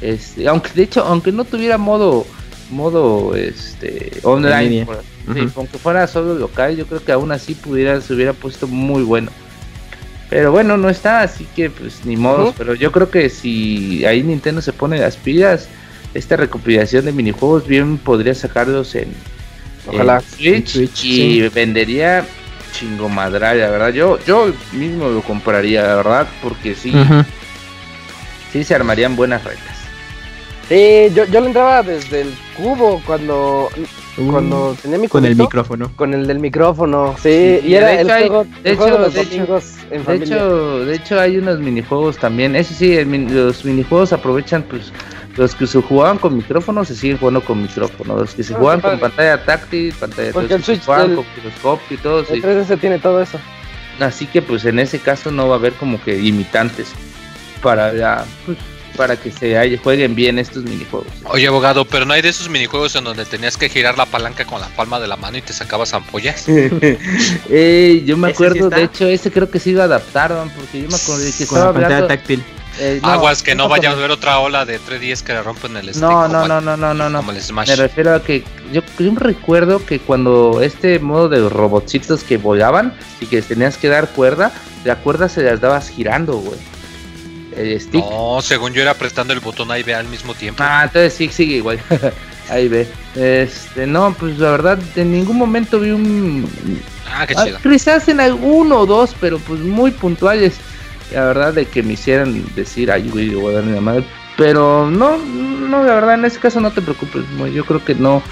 [0.00, 2.26] este, aunque de hecho, aunque no tuviera modo,
[2.70, 4.86] modo, este, online,
[5.34, 9.02] sí, aunque fuera solo local, yo creo que aún así pudiera, se hubiera puesto muy
[9.02, 9.30] bueno.
[10.30, 12.54] Pero bueno, no está, así que pues ni modos.
[12.58, 15.68] Pero yo creo que si ahí Nintendo se pone las pilas,
[16.16, 19.08] esta recopilación de minijuegos bien podría sacarlos en,
[19.86, 20.16] Ojalá.
[20.16, 22.24] en Switch, En Switch, y vendería
[22.72, 23.88] chingomadral, la verdad.
[23.92, 26.92] Yo, yo mismo lo compraría, la verdad, porque sí,
[28.52, 29.76] sí se armarían buenas retas.
[30.68, 33.68] Sí, yo, yo le entraba desde el cubo cuando,
[34.28, 35.92] cuando tenía mi Uh, Con el cubito, micrófono.
[35.94, 37.60] Con el del micrófono, sí.
[37.62, 39.20] Sí, y era de el hecho hay- juego, de el juego hecho- de los de
[39.20, 40.24] hecho- domingos en De familia.
[40.36, 42.56] hecho, de hecho hay unos minijuegos también.
[42.56, 44.92] Eso sí, el los minijuegos aprovechan pues
[45.36, 48.16] los que se jugaban con micrófono se siguen jugando con micrófono.
[48.16, 51.08] Los que se Ah, jugaban con pantalla táctil, pantalla Porque los el se Switch jugaban
[51.08, 52.20] del- con giroscopio y todo.
[52.20, 53.38] el 3DS tiene todo eso.
[54.00, 56.88] Así que pues en ese caso no va a haber como que limitantes
[57.62, 58.58] para la, pues,
[58.96, 61.08] para que se haya- jueguen bien estos minijuegos.
[61.24, 64.44] Oye, abogado, pero no hay de esos minijuegos en donde tenías que girar la palanca
[64.46, 66.46] con la palma de la mano y te sacabas ampollas.
[67.50, 70.88] Eh, yo me sí acuerdo, de hecho, ese creo que sí lo adaptaron, porque yo
[70.88, 72.42] me acuerdo de que Con la pantalla táctil.
[72.78, 75.76] Eh, no, Aguas que no vaya a haber otra ola de 3DS que le rompen
[75.76, 76.00] el stick.
[76.02, 77.18] No, no, no, no, no, no, no.
[77.18, 77.68] Como el Smash.
[77.68, 82.94] Me refiero a que yo, yo recuerdo que cuando este modo de robotcitos que volaban
[83.20, 84.52] y que tenías que dar cuerda,
[84.84, 86.58] la cuerda se las dabas girando, güey.
[87.56, 88.04] El stick.
[88.04, 90.62] No, según yo era apretando el botón A y B al mismo tiempo.
[90.64, 91.80] Ah, entonces sí, sigue igual.
[92.50, 92.86] Ahí ve.
[93.14, 96.48] Este, no, pues la verdad, en ningún momento vi un.
[97.10, 97.58] Ah, qué Ah, chido.
[97.62, 100.54] Quizás en alguno o dos, pero pues muy puntuales.
[101.12, 104.04] La verdad, de que me hicieran decir, ay, güey, voy a dar mi madre.
[104.36, 107.22] Pero no, no, la verdad, en ese caso no te preocupes.
[107.36, 108.22] Moy, Yo creo que no.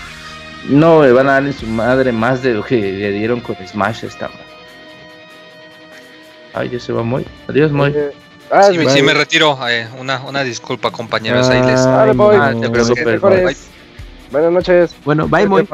[0.69, 3.55] No le van a dar en su madre más de lo que le dieron con
[3.67, 4.29] Smash esta.
[4.29, 4.41] madre.
[6.55, 7.25] Ay, ya se va Moy.
[7.49, 7.93] Adiós, Moy.
[7.95, 8.11] Eh,
[8.51, 9.59] ah, Sí, me- sí, me retiro.
[9.69, 11.49] eh, una, una disculpa, compañeros.
[11.49, 11.81] Ahí les.
[11.81, 12.61] Ay, no.
[12.61, 13.21] te preocupes.
[14.31, 14.95] Buenas noches.
[15.05, 15.69] Bueno, bye, Moy.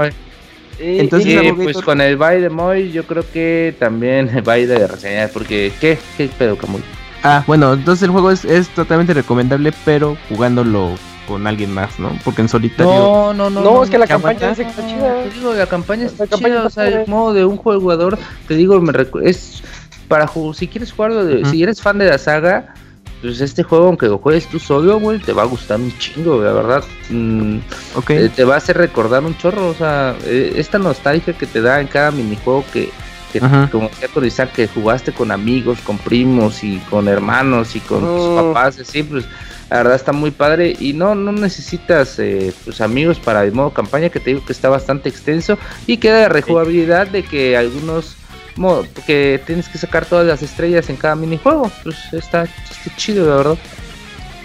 [0.81, 5.31] Y- Entonces, pues con el bye de Moy, yo creo que también bye de reseñar.
[5.31, 5.99] Porque, ¿qué?
[6.17, 6.83] ¿Qué pedo, Camuy?
[7.23, 10.93] Ah, bueno, entonces el juego es, es totalmente recomendable, pero jugándolo
[11.29, 12.19] con alguien más, ¿no?
[12.25, 12.93] Porque en solitario.
[12.93, 13.61] No, no, no.
[13.61, 14.63] No, es que la ¿qué campaña aguanta?
[14.63, 15.23] dice que está chida.
[15.25, 18.19] Te digo, la campaña está La campaña chida, o sea, el modo de un jugador,
[18.49, 18.93] te digo, me
[19.23, 19.63] es
[20.09, 22.75] para jugar, si quieres jugarlo, de- si eres fan de la saga,
[23.21, 26.43] pues este juego, aunque lo juegues tú solo, güey, te va a gustar un chingo,
[26.43, 26.85] la verdad.
[27.11, 27.59] Mm,
[27.95, 28.11] Ok.
[28.11, 31.61] eh, te va a hacer recordar un chorro, o sea, eh, esta nostalgia que te
[31.61, 32.91] da en cada minijuego que,
[33.33, 33.41] que
[33.71, 38.01] como decía con Isaac, que jugaste con amigos, con primos y con hermanos y con
[38.01, 38.35] tus Mm.
[38.37, 39.25] papás, así, pues
[39.71, 43.71] la verdad está muy padre y no, no necesitas eh, pues amigos para el modo
[43.71, 48.17] campaña que te digo que está bastante extenso y queda la rejugabilidad de que algunos
[48.57, 53.29] modo, que tienes que sacar todas las estrellas en cada minijuego, pues está, está chido
[53.29, 53.59] la verdad.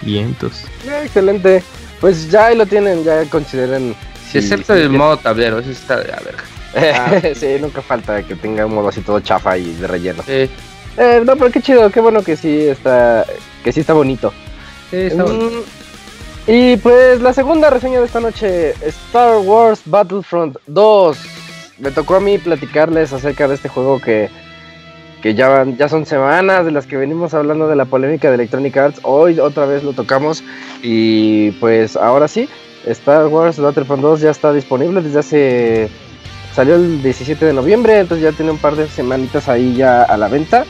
[0.02, 0.64] Vientos.
[0.88, 1.64] Eh, excelente.
[2.02, 3.96] Pues ya ahí lo tienen, ya consideren.
[4.30, 7.36] Si- excepto si el quieren- modo tablero, eso está de la verga.
[7.36, 10.24] sí, nunca falta que tenga un modo así todo chafa y de relleno.
[10.26, 10.50] Sí,
[10.98, 13.26] Eh, no, pero qué chido, qué bueno que sí está,
[13.64, 14.34] que sí está bonito.
[14.92, 15.24] sí, está.
[15.26, 15.64] Mm,
[16.48, 21.18] Y pues la segunda reseña de esta noche, Star Wars Battlefront 2.
[21.78, 24.30] Me tocó a mí platicarles acerca de este juego que,
[25.22, 28.78] que ya, ya son semanas de las que venimos hablando de la polémica de Electronic
[28.78, 29.00] Arts.
[29.04, 30.42] Hoy otra vez lo tocamos
[30.82, 32.48] y pues ahora sí,
[32.86, 35.90] Star Wars Battlefront 2 ya está disponible desde hace...
[36.54, 40.16] Salió el 17 de noviembre, entonces ya tiene un par de semanitas ahí ya a
[40.16, 40.64] la venta.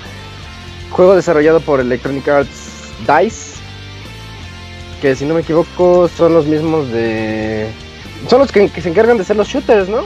[0.89, 3.59] Juego desarrollado por Electronic Arts DICE,
[4.99, 7.67] que si no me equivoco son los mismos de...
[8.27, 10.05] Son los que, que se encargan de hacer los shooters, ¿no?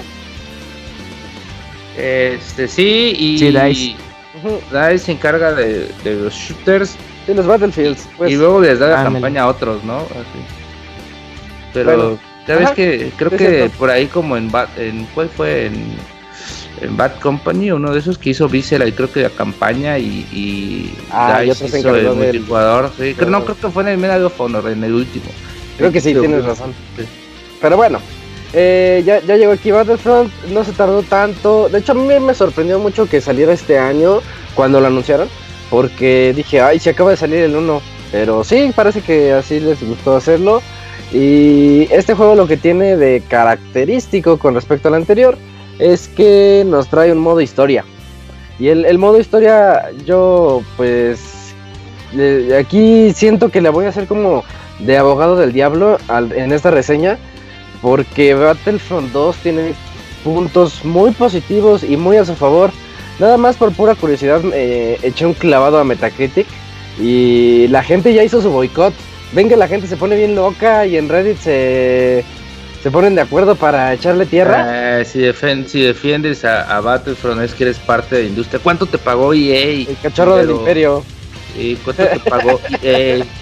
[1.99, 4.97] Este, sí, y Sí, DICE.
[4.99, 6.95] Se encarga de, de los shooters
[7.25, 8.07] Sí, los Battlefields.
[8.17, 9.97] Pues, y luego les da la campaña a otros, ¿no?
[9.97, 10.39] Así.
[11.73, 12.17] Pero
[12.47, 13.77] Bueno, ajá, que creo es que cierto.
[13.77, 15.67] por ahí como en Bad, en ¿cuál fue?
[15.67, 15.93] En,
[16.81, 20.93] en Bad Company, uno de esos que hizo Visceral, creo que la campaña y, y
[21.11, 22.91] Ah, y DICE hizo el multijugador.
[22.97, 25.25] Sí, creo, no, creo que fue en el Medal of Honor, en el último.
[25.77, 26.73] creo que sí, Creo tienes que- razón.
[26.97, 27.03] sí.
[27.61, 27.99] Pero bueno,
[28.53, 31.69] eh, ya, ya llegó aquí Battlefront, no se tardó tanto.
[31.69, 34.19] De hecho, a mí me sorprendió mucho que saliera este año,
[34.55, 35.27] cuando lo anunciaron,
[35.69, 37.81] porque dije, ay, se acaba de salir el 1.
[38.11, 40.61] Pero sí, parece que así les gustó hacerlo.
[41.11, 45.37] Y este juego lo que tiene de característico con respecto al anterior
[45.79, 47.85] es que nos trae un modo historia.
[48.59, 51.39] Y el, el modo historia, yo pues
[52.17, 54.43] eh, aquí siento que le voy a hacer como
[54.79, 55.97] de abogado del diablo
[56.35, 57.17] en esta reseña.
[57.81, 59.73] Porque Battlefront 2 tiene
[60.23, 62.71] puntos muy positivos y muy a su favor.
[63.19, 66.47] Nada más por pura curiosidad eh, eché un clavado a Metacritic
[67.01, 68.93] y la gente ya hizo su boicot.
[69.33, 72.23] Ven que la gente se pone bien loca y en Reddit se,
[72.81, 74.99] se ponen de acuerdo para echarle tierra.
[75.01, 78.59] Eh, si, defen- si defiendes a, a Battlefront es que eres parte de la industria.
[78.63, 79.87] ¿Cuánto te pagó EA?
[79.89, 81.03] El cachorro del imperio.
[81.57, 83.23] ¿Y cuánto te pagó EA?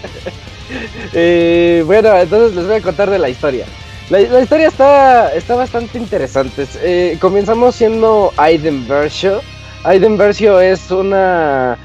[1.13, 3.65] Eh, bueno, entonces les voy a contar de la historia.
[4.09, 6.65] La, la historia está, está bastante interesante.
[6.81, 9.41] Eh, comenzamos siendo Aiden Versio.
[9.83, 11.77] Aiden Versio es una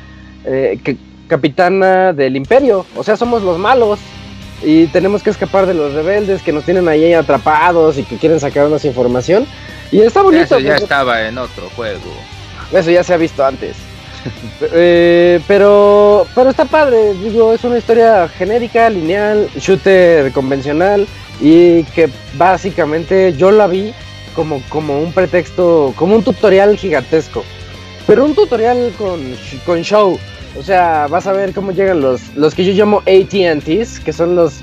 [0.45, 0.97] eh, que-
[1.27, 2.87] capitana del imperio.
[2.95, 3.99] O sea, somos los malos.
[4.65, 8.39] Y tenemos que escapar de los rebeldes que nos tienen ahí atrapados y que quieren
[8.39, 9.45] sacarnos información.
[9.91, 10.45] Y está bonito.
[10.45, 12.01] Eso ya porque- estaba en otro juego.
[12.73, 13.75] eso ya se ha visto antes.
[14.73, 21.09] Eh, pero, pero está padre, digo, es una historia genérica, lineal, shooter convencional
[21.43, 22.09] y que
[22.39, 23.93] básicamente yo la vi
[24.35, 27.45] como, como un pretexto, como un tutorial gigantesco.
[28.07, 29.21] Pero un tutorial con,
[29.67, 30.19] con show.
[30.57, 34.37] O sea, vas a ver cómo llegan los, los que yo llamo ATTs, que son
[34.37, 34.61] los,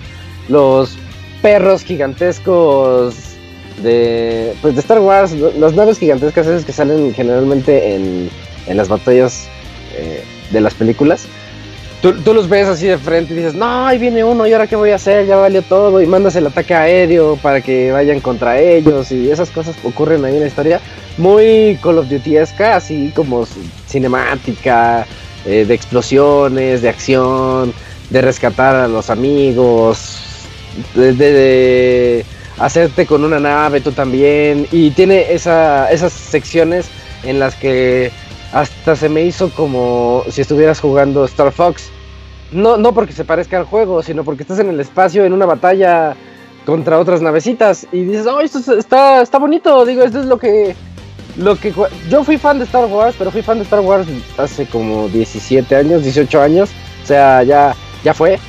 [0.47, 0.97] los
[1.41, 3.15] perros gigantescos
[3.84, 8.30] de, pues de Star Wars, las naves gigantescas esas que salen generalmente en,
[8.68, 9.47] en las batallas
[9.97, 11.27] eh, de las películas.
[12.01, 14.67] Tú, tú los ves así de frente y dices, no, ahí viene uno, ¿y ahora
[14.67, 15.26] qué voy a hacer?
[15.26, 19.49] Ya valió todo, y mandas el ataque aéreo para que vayan contra ellos, y esas
[19.49, 20.80] cosas ocurren ahí en la historia.
[21.17, 23.45] Muy Call of Duty-esca, así como
[23.89, 25.05] cinemática,
[25.45, 27.73] eh, de explosiones, de acción,
[28.09, 30.19] de rescatar a los amigos,
[30.95, 32.26] de, de- de
[32.59, 34.67] hacerte con una nave tú también.
[34.71, 36.85] Y tiene esa, esas secciones
[37.23, 38.09] en las que
[38.53, 41.89] hasta se me hizo como si estuvieras jugando Star Fox.
[42.51, 45.45] No, no porque se parezca al juego, sino porque estás en el espacio en una
[45.45, 46.15] batalla
[46.65, 50.38] contra otras navecitas y dices, oh, esto es- está, está bonito, digo, esto es lo
[50.39, 50.76] que,
[51.38, 51.73] lo que...
[52.09, 54.07] Yo fui fan de Star Wars, pero fui fan de Star Wars
[54.38, 56.69] hace como 17 años, 18 años,
[57.03, 58.39] o sea, ya, ya fue.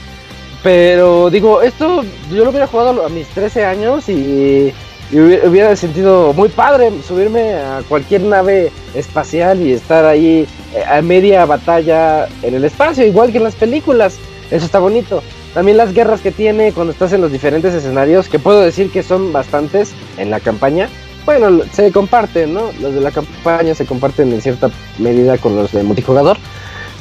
[0.63, 4.73] Pero digo, esto yo lo hubiera jugado a mis 13 años y,
[5.13, 11.03] y hubiera sentido muy padre subirme a cualquier nave espacial y estar ahí eh, a
[11.03, 14.19] media batalla en el espacio, igual que en las películas.
[14.51, 15.23] Eso está bonito.
[15.55, 19.03] También las guerras que tiene cuando estás en los diferentes escenarios, que puedo decir que
[19.03, 20.89] son bastantes en la campaña.
[21.27, 22.71] Bueno, se comparten, ¿no?
[22.81, 26.39] Los de la campaña se comparten en cierta medida con los de multijugador.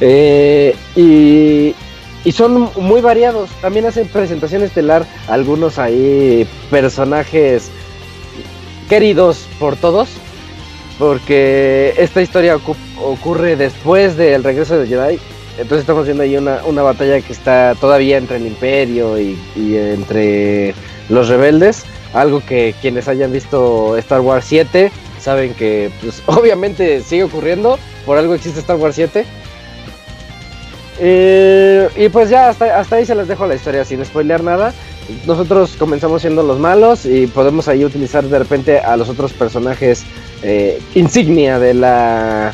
[0.00, 1.74] Eh, y,
[2.24, 3.50] y son muy variados.
[3.62, 7.70] También hacen presentación estelar algunos ahí personajes
[8.90, 10.10] queridos por todos.
[10.98, 15.18] Porque esta historia ocu- ocurre después del regreso de Jedi.
[15.56, 20.74] Entonces estamos viendo ahí una, batalla que está todavía entre el imperio y, entre
[21.08, 21.84] los rebeldes.
[22.12, 24.90] Algo que quienes hayan visto Star Wars 7
[25.20, 27.78] saben que pues, obviamente sigue ocurriendo.
[28.04, 29.24] Por algo existe Star Wars 7.
[31.02, 34.74] Eh, y pues ya hasta, hasta ahí se les dejo la historia sin spoilear nada.
[35.26, 40.04] Nosotros comenzamos siendo los malos y podemos ahí utilizar de repente a los otros personajes
[40.42, 42.52] eh, insignia de la,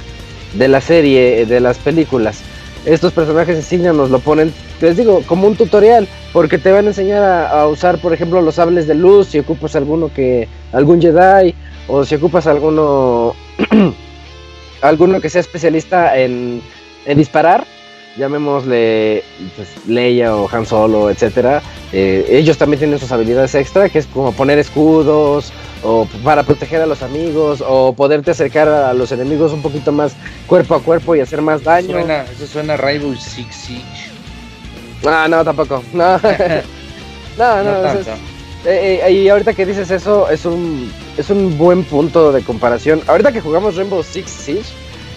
[0.55, 2.41] de la serie, de las películas.
[2.85, 6.89] Estos personajes insignia nos lo ponen, les digo, como un tutorial, porque te van a
[6.89, 11.55] enseñar a, usar, por ejemplo, los sables de luz si ocupas alguno que, algún Jedi,
[11.89, 13.35] o si ocupas alguno,
[14.83, 16.63] alguno que sea especialista en,
[17.07, 17.67] en disparar
[18.17, 19.23] llamémosle
[19.57, 21.63] pues, Leia o Han Solo, etcétera,
[21.93, 25.53] eh, ellos también tienen sus habilidades extra, que es como poner escudos,
[25.83, 30.15] o para proteger a los amigos, o poderte acercar a los enemigos un poquito más
[30.47, 31.93] cuerpo a cuerpo y hacer más daño.
[31.93, 34.11] Suena, eso suena a Rainbow Six Siege.
[35.05, 35.83] Ah, no, tampoco.
[37.39, 37.89] No, no, no.
[38.01, 38.07] Es-
[38.65, 43.01] eh, eh, y ahorita que dices eso, es un, es un buen punto de comparación.
[43.07, 44.65] Ahorita que jugamos Rainbow Six Siege,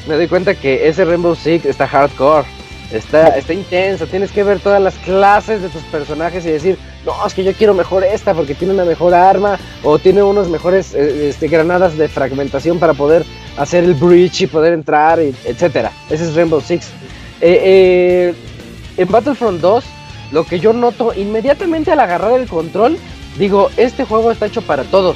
[0.07, 2.45] me doy cuenta que ese Rainbow Six está hardcore.
[2.91, 7.13] Está, está intenso, tienes que ver todas las clases de tus personajes y decir, no,
[7.25, 10.95] es que yo quiero mejor esta porque tiene una mejor arma o tiene unos mejores
[10.95, 13.25] eh, este, granadas de fragmentación para poder
[13.57, 15.91] hacer el breach y poder entrar, y etcétera.
[16.09, 16.87] Ese es Rainbow Six.
[17.41, 18.33] Eh, eh,
[18.97, 19.83] en Battlefront 2,
[20.31, 22.97] lo que yo noto inmediatamente al agarrar el control,
[23.37, 25.15] digo, este juego está hecho para todos.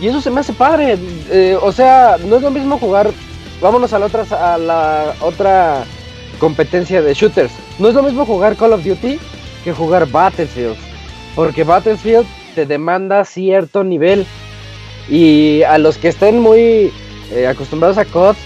[0.00, 0.96] Y eso se me hace padre.
[1.60, 3.10] o sea, no es lo mismo jugar
[3.60, 5.84] vámonos a la otra, a la otra
[6.38, 7.52] competencia de shooters.
[7.78, 9.18] No es lo mismo jugar Call of Duty
[9.64, 10.76] que jugar Battlefield.
[11.34, 14.26] Porque Battlefield te demanda cierto nivel.
[15.08, 16.92] Y a los que estén muy
[17.32, 18.36] eh, acostumbrados a COD,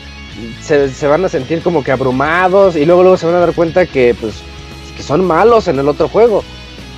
[0.63, 2.77] se, se van a sentir como que abrumados.
[2.77, 4.35] Y luego, luego se van a dar cuenta que, pues,
[4.97, 6.45] que son malos en el otro juego.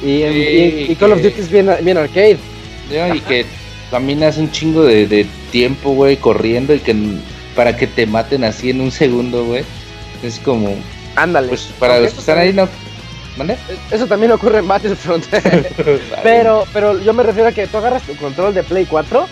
[0.05, 0.39] Y, en- Sí,
[0.89, 2.39] y- y Call of Duty es bien, bien arcade.
[3.16, 3.47] Y que
[3.91, 6.95] caminas un chingo de, de tiempo, güey, corriendo y que
[7.57, 9.62] para que te maten así en un segundo, güey.
[10.25, 10.75] Es como,
[11.17, 11.49] Ándale.
[11.49, 12.67] pues para los que están ahí, ¿no?
[13.37, 13.57] ¿Mande?
[13.91, 15.25] Eso también ocurre en Battlefront.
[16.23, 19.27] pero, pero yo me refiero a que tú agarras tu control de Play 4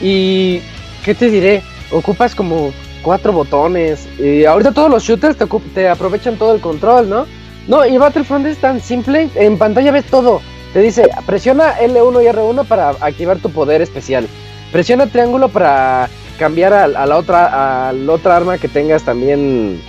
[0.00, 0.60] y.
[1.04, 1.62] ¿Qué te diré?
[1.92, 2.72] Ocupas como
[3.02, 4.08] cuatro botones.
[4.18, 7.26] Y ahorita todos los shooters te, te aprovechan todo el control, ¿no?
[7.68, 9.28] No, y Battlefront es tan simple.
[9.36, 10.40] En pantalla ves todo.
[10.72, 14.26] Te dice, presiona L1 y R1 para activar tu poder especial.
[14.72, 16.08] Presiona triángulo para
[16.38, 19.80] cambiar a, a la otra a la otra arma que tengas también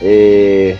[0.00, 0.76] eh,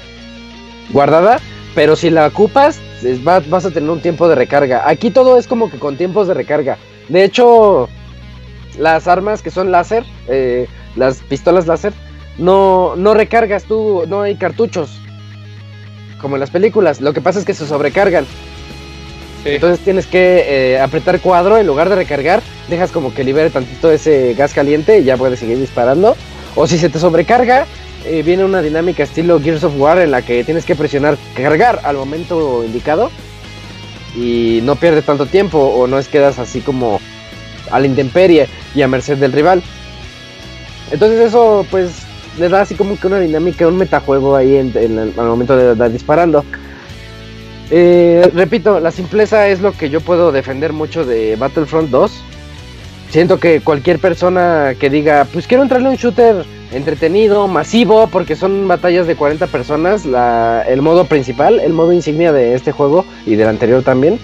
[0.91, 1.41] guardada.
[1.75, 2.81] Pero si la ocupas,
[3.25, 4.89] vas a tener un tiempo de recarga.
[4.89, 6.79] Aquí todo es como que con tiempos de recarga.
[7.09, 7.89] De hecho,
[8.79, 11.93] las armas que son láser, eh, las pistolas láser,
[12.39, 14.91] no, no recargas tú, no hay cartuchos.
[16.21, 17.01] Como en las películas.
[17.01, 18.25] Lo que pasa es que se sobrecargan.
[19.45, 22.43] Entonces tienes que eh, apretar cuadro en lugar de recargar.
[22.69, 26.17] Dejas como que libere tantito ese gas caliente y ya puedes seguir disparando.
[26.57, 27.67] O si se te sobrecarga,
[28.05, 31.81] eh, viene una dinámica estilo Gears of War en la que tienes que presionar cargar
[31.85, 33.11] al momento indicado.
[34.17, 37.01] Y no pierdes tanto tiempo o no es quedas así como
[37.71, 39.63] a la intemperie y a merced del rival.
[40.93, 41.91] Entonces eso pues
[42.39, 45.71] le da así como que una dinámica, un metajuego ahí en, el- al momento de
[45.71, 46.45] andar disparando.
[47.71, 52.13] Eh, repito, la simpleza es lo que yo puedo defender mucho de Battlefront 2.
[53.15, 58.35] Siento que cualquier persona que diga, pues quiero entrarle a un shooter entretenido, masivo, porque
[58.35, 63.05] son batallas de 40 personas, la- el modo principal, el modo insignia de este juego
[63.25, 64.19] y del anterior también.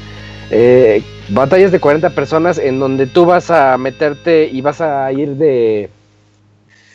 [0.51, 5.37] eh, batallas de 40 personas en donde tú vas a meterte y vas a ir
[5.37, 5.89] de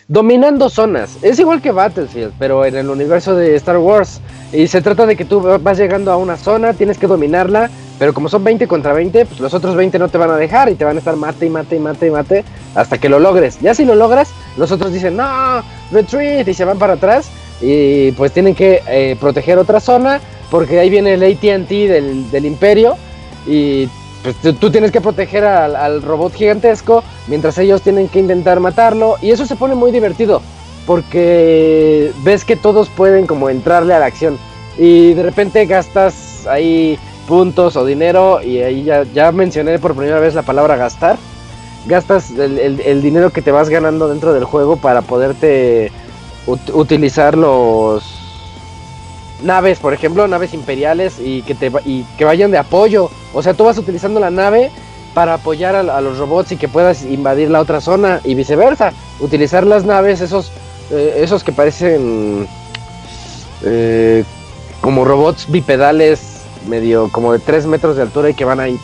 [0.09, 1.17] dominando zonas.
[1.21, 4.19] Es igual que Battlefield, pero en el universo de Star Wars.
[4.51, 8.13] Y se trata de que tú vas llegando a una zona, tienes que dominarla, pero
[8.13, 10.75] como son 20 contra 20, pues los otros 20 no te van a dejar y
[10.75, 12.45] te van a estar mate y mate y mate y mate
[12.75, 13.59] hasta que lo logres.
[13.61, 17.29] Ya si lo logras, los otros dicen, no, retreat, y se van para atrás
[17.61, 20.19] y pues tienen que eh, proteger otra zona
[20.51, 22.95] porque ahí viene el ATT del, del imperio
[23.47, 23.87] y
[24.23, 29.15] pues tú, tienes que proteger al, al robot gigantesco mientras ellos tienen que intentar matarlo
[29.21, 30.41] y eso se pone muy divertido
[30.85, 34.37] porque ves que todos pueden como entrarle a la acción
[34.77, 40.33] y de repente gastas ahí puntos o dinero y ahí ya, mencioné por primera vez
[40.35, 41.17] la palabra gastar
[41.87, 45.91] gastas el, dinero que te vas ganando dentro del juego para poderte
[46.47, 48.03] ut- utilizar los
[49.43, 53.09] naves, por ejemplo, naves imperiales y que te y que vayan de apoyo.
[53.33, 54.71] O sea, tú vas utilizando la nave
[55.13, 58.91] para apoyar a, a los robots y que puedas invadir la otra zona y viceversa.
[59.19, 60.51] Utilizar las naves, esos,
[60.91, 62.47] eh, esos que parecen
[63.63, 64.23] eh,
[64.81, 66.34] como robots bipedales,
[66.67, 68.79] medio como de 3 metros de altura y que van ahí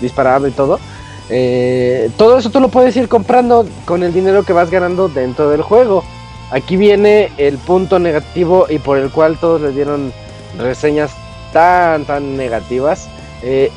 [0.00, 0.78] disparando y todo.
[1.30, 5.50] Eh, todo eso tú lo puedes ir comprando con el dinero que vas ganando dentro
[5.50, 6.04] del juego.
[6.50, 10.12] Aquí viene el punto negativo y por el cual todos le dieron
[10.58, 11.12] reseñas
[11.52, 13.08] tan, tan negativas.
[13.42, 13.70] Eh,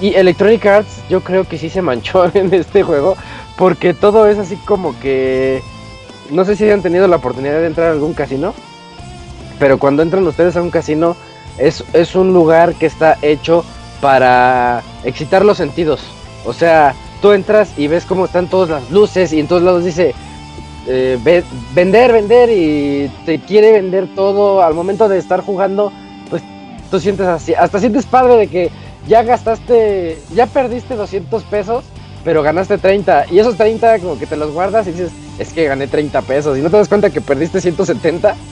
[0.00, 3.16] y Electronic Arts yo creo que sí se manchó en este juego
[3.56, 5.62] porque todo es así como que...
[6.30, 8.54] No sé si hayan tenido la oportunidad de entrar a algún casino,
[9.58, 11.16] pero cuando entran ustedes a un casino
[11.60, 13.64] es, es un lugar que está hecho
[14.00, 16.00] para excitar los sentidos.
[16.44, 19.84] O sea, tú entras y ves cómo están todas las luces y en todos lados
[19.84, 20.14] dice
[20.86, 25.92] eh, ve- vender, vender y te quiere vender todo al momento de estar jugando,
[26.30, 26.42] pues
[26.90, 28.70] tú sientes así, hasta sientes padre de que
[29.06, 31.84] ya gastaste, ya perdiste 200 pesos,
[32.24, 35.66] pero ganaste 30 y esos 30 como que te los guardas y dices, es que
[35.66, 38.34] gané 30 pesos y no te das cuenta que perdiste 170.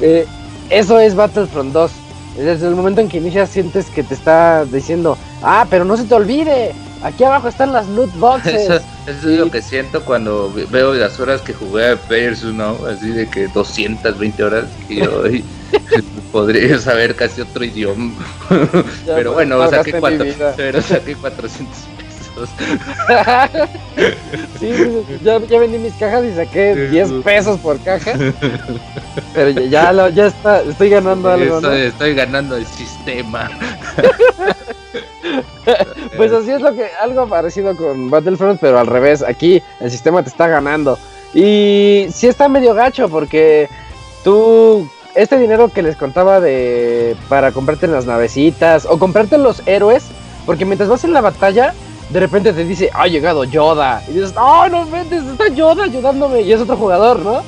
[0.00, 0.26] Eh,
[0.70, 1.90] eso es Battlefront 2.
[2.36, 6.04] Desde el momento en que inicias sientes que te está diciendo, ah, pero no se
[6.04, 8.54] te olvide, aquí abajo están las loot boxes.
[8.62, 8.74] Eso,
[9.06, 12.76] eso es lo que siento cuando ve- veo las horas que jugué a Players ¿no?
[12.90, 15.44] Así de que 220 horas y yo ay,
[16.32, 18.12] podría saber casi otro idioma.
[18.50, 20.24] Ya, pero pues, bueno, no saqué, cuatro,
[20.56, 21.68] pero saqué 400
[22.34, 22.50] pesos.
[24.60, 24.72] sí,
[25.22, 28.12] ya, ya vendí mis cajas y saqué 10 pesos por caja.
[29.34, 33.50] Pero ya, ya, lo- ya está, estoy ganando algo, estoy ganando el sistema.
[36.16, 39.24] Pues así es lo que, algo parecido con Battlefront, pero al revés.
[39.26, 40.98] Aquí el sistema te está ganando.
[41.32, 43.68] Y sí está medio gacho porque
[44.22, 50.04] tú, este dinero que les contaba de para comprarte las navecitas o comprarte los héroes,
[50.46, 51.74] porque mientras vas en la batalla,
[52.10, 54.02] de repente te dice, ha llegado Yoda.
[54.08, 56.42] Y dices, oh, no ventes, está Yoda ayudándome.
[56.42, 57.42] Y es otro jugador, ¿no?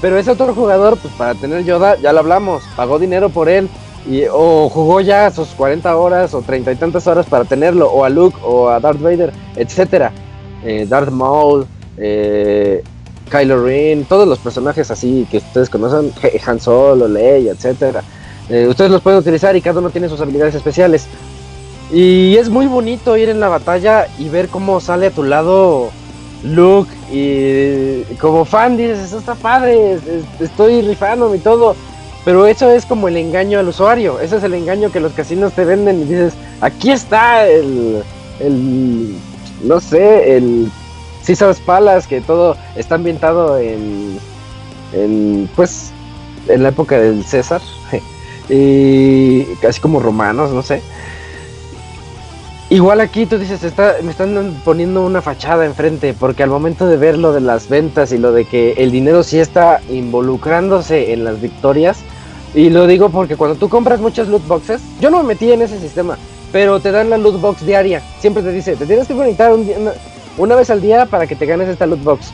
[0.00, 3.68] Pero ese otro jugador, pues para tener Yoda, ya lo hablamos, pagó dinero por él.
[4.08, 8.04] Y, o jugó ya sus 40 horas o 30 y tantas horas para tenerlo, o
[8.04, 10.10] a Luke, o a Darth Vader, etcétera.
[10.64, 11.66] Eh, Darth Maul,
[11.98, 12.82] eh,
[13.30, 16.12] Kylo Ren, todos los personajes así que ustedes conocen,
[16.46, 18.02] Han Solo, Leia, etcétera.
[18.48, 21.06] Eh, ustedes los pueden utilizar y cada uno tiene sus habilidades especiales.
[21.92, 25.90] Y es muy bonito ir en la batalla y ver cómo sale a tu lado
[26.44, 31.74] Luke y como fan dices, eso está padre, es- es- estoy rifándome y todo.
[32.24, 35.52] Pero eso es como el engaño al usuario, ese es el engaño que los casinos
[35.54, 38.02] te venden y dices, aquí está el,
[38.40, 39.14] el
[39.64, 40.70] no sé, el
[41.26, 44.18] Caesar's Palace, que todo está ambientado en,
[44.92, 45.92] en pues,
[46.46, 47.62] en la época del César,
[48.50, 50.82] y casi como romanos, no sé.
[52.70, 56.96] Igual aquí tú dices, está, me están poniendo una fachada enfrente, porque al momento de
[56.96, 61.24] ver lo de las ventas y lo de que el dinero sí está involucrándose en
[61.24, 61.98] las victorias,
[62.54, 65.62] y lo digo porque cuando tú compras muchas loot boxes, yo no me metí en
[65.62, 66.16] ese sistema,
[66.52, 69.52] pero te dan la loot box diaria, siempre te dice, te tienes que conectar
[70.38, 72.32] una vez al día para que te ganes esta loot box.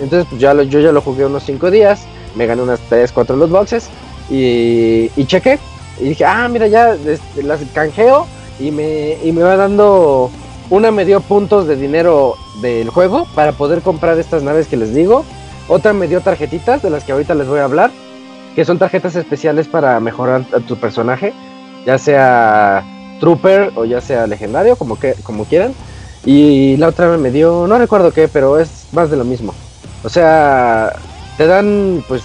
[0.00, 2.06] Entonces pues ya lo, yo ya lo jugué unos 5 días,
[2.36, 3.88] me gané unas 3, 4 loot boxes
[4.30, 5.58] y, y chequé.
[6.00, 8.26] Y dije, ah, mira, ya este, las canjeo
[8.58, 10.30] y me, y me va dando.
[10.70, 14.94] Una me dio puntos de dinero del juego para poder comprar estas naves que les
[14.94, 15.24] digo.
[15.68, 17.90] Otra me dio tarjetitas de las que ahorita les voy a hablar.
[18.54, 21.32] Que son tarjetas especiales para mejorar a tu personaje.
[21.84, 22.82] Ya sea
[23.20, 25.74] Trooper o ya sea legendario, como, que, como quieran.
[26.24, 29.54] Y la otra me dio, no recuerdo qué, pero es más de lo mismo.
[30.02, 30.94] O sea,
[31.36, 32.22] te dan pues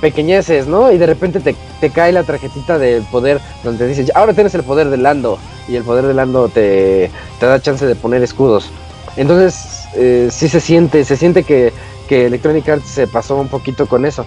[0.00, 0.90] pequeñeces, ¿no?
[0.92, 4.62] Y de repente te, te cae la tarjetita del poder donde dice, ahora tienes el
[4.62, 5.38] poder del Lando.
[5.68, 8.70] Y el poder del Lando te, te da chance de poner escudos.
[9.16, 11.72] Entonces, eh, sí se siente, se siente que,
[12.08, 14.24] que Electronic Arts se pasó un poquito con eso.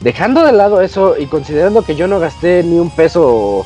[0.00, 3.64] Dejando de lado eso y considerando que yo no gasté ni un peso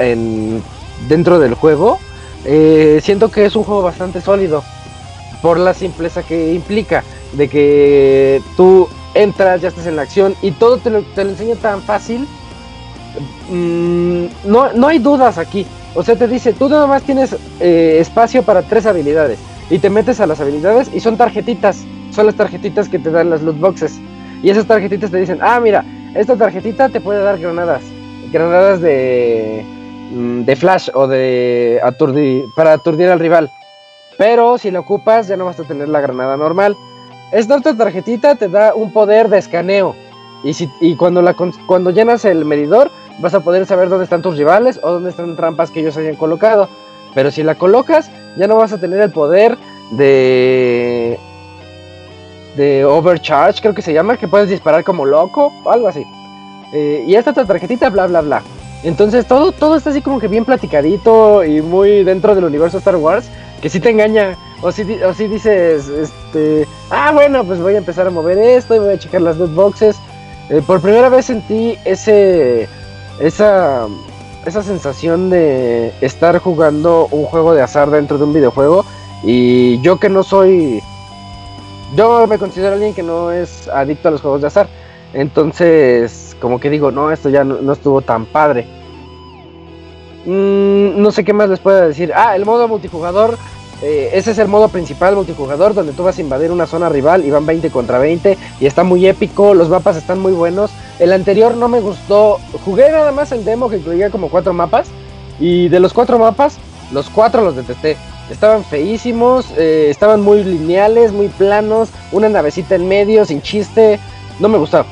[0.00, 0.62] en,
[1.08, 1.98] dentro del juego,
[2.44, 4.62] eh, siento que es un juego bastante sólido
[5.42, 7.02] por la simpleza que implica
[7.32, 8.88] de que tú
[9.22, 12.26] entras, ya estás en la acción y todo te lo, te lo enseña tan fácil.
[13.50, 15.66] Mm, no, no hay dudas aquí.
[15.94, 19.38] O sea, te dice, tú nada más tienes eh, espacio para tres habilidades
[19.70, 21.84] y te metes a las habilidades y son tarjetitas.
[22.12, 23.98] Son las tarjetitas que te dan las loot boxes.
[24.42, 25.84] Y esas tarjetitas te dicen, ah, mira,
[26.14, 27.82] esta tarjetita te puede dar granadas.
[28.30, 29.64] Granadas de,
[30.12, 33.50] mm, de flash o de aturdir, para aturdir al rival.
[34.18, 36.76] Pero si la ocupas ya no vas a tener la granada normal.
[37.32, 39.96] Esta otra tarjetita te da un poder de escaneo.
[40.44, 41.34] Y, si, cuando, la,
[41.92, 45.70] llenas el medidor vas a poder saber dónde están tus rivales o dónde están trampas
[45.70, 46.68] que ellos hayan colocado.
[47.14, 49.56] Pero si la colocas ya no vas a tener el poder
[49.92, 51.18] de...
[52.56, 56.06] De overcharge, creo que se llama, que puedes disparar como loco o algo así.
[56.72, 58.42] Eh, y esta otra tarjetita, bla, bla, bla.
[58.82, 62.96] Entonces todo, todo está así como que bien platicadito y muy dentro del universo Star
[62.96, 63.28] Wars,
[63.60, 64.36] que sí te engaña.
[64.62, 68.78] O si, o dices, este, ah, bueno, pues voy a empezar a mover esto y
[68.78, 69.96] voy a checar las boxes.
[70.48, 72.68] Eh, por primera vez sentí ese,
[73.20, 73.86] esa,
[74.46, 78.84] esa sensación de estar jugando un juego de azar dentro de un videojuego.
[79.22, 80.82] Y yo que no soy,
[81.94, 84.68] yo me considero alguien que no es adicto a los juegos de azar.
[85.12, 88.66] Entonces, como que digo, no, esto ya no, no estuvo tan padre.
[90.26, 92.12] Mm, no sé qué más les puedo decir.
[92.14, 93.38] Ah, el modo multijugador.
[93.82, 97.24] Eh, ese es el modo principal multijugador donde tú vas a invadir una zona rival
[97.24, 100.70] y van 20 contra 20 y está muy épico, los mapas están muy buenos.
[100.98, 104.88] El anterior no me gustó, jugué nada más el demo que incluía como cuatro mapas
[105.38, 106.56] y de los cuatro mapas,
[106.92, 107.96] los cuatro los detesté.
[108.30, 114.00] Estaban feísimos, eh, estaban muy lineales, muy planos, una navecita en medio, sin chiste,
[114.40, 114.84] no me gustó.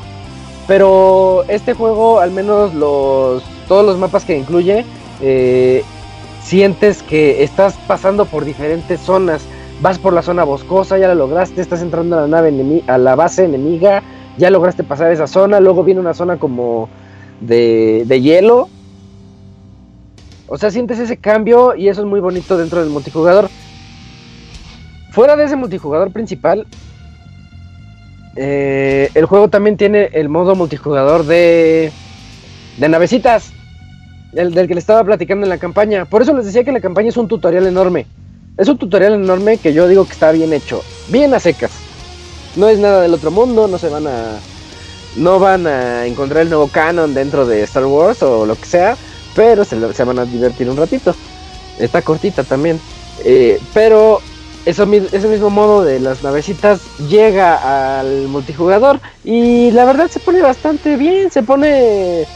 [0.68, 4.84] Pero este juego, al menos los todos los mapas que incluye,
[5.22, 5.82] eh,
[6.44, 9.42] sientes que estás pasando por diferentes zonas.
[9.80, 13.16] Vas por la zona boscosa, ya la lograste, estás entrando a la nave a la
[13.16, 14.02] base enemiga,
[14.38, 16.88] ya lograste pasar esa zona, luego viene una zona como
[17.40, 18.68] de, de hielo.
[20.46, 23.48] O sea, sientes ese cambio y eso es muy bonito dentro del multijugador.
[25.10, 26.66] Fuera de ese multijugador principal,
[28.36, 31.90] eh, el juego también tiene el modo multijugador de,
[32.78, 33.52] de navecitas.
[34.34, 36.04] El del que le estaba platicando en la campaña.
[36.04, 38.06] Por eso les decía que la campaña es un tutorial enorme.
[38.56, 40.82] Es un tutorial enorme que yo digo que está bien hecho.
[41.08, 41.72] Bien a secas.
[42.56, 44.38] No es nada del otro mundo, no se van a
[45.16, 48.96] no van a encontrar el nuevo canon dentro de Star Wars o lo que sea,
[49.36, 51.14] pero se, van a divertir un ratito.
[51.78, 52.80] Está cortita también.
[53.24, 54.20] Eh, pero
[54.66, 60.40] eso, ese mismo modo de las navecitas llega al multijugador y la verdad se pone
[60.40, 62.26] bastante bien, se pone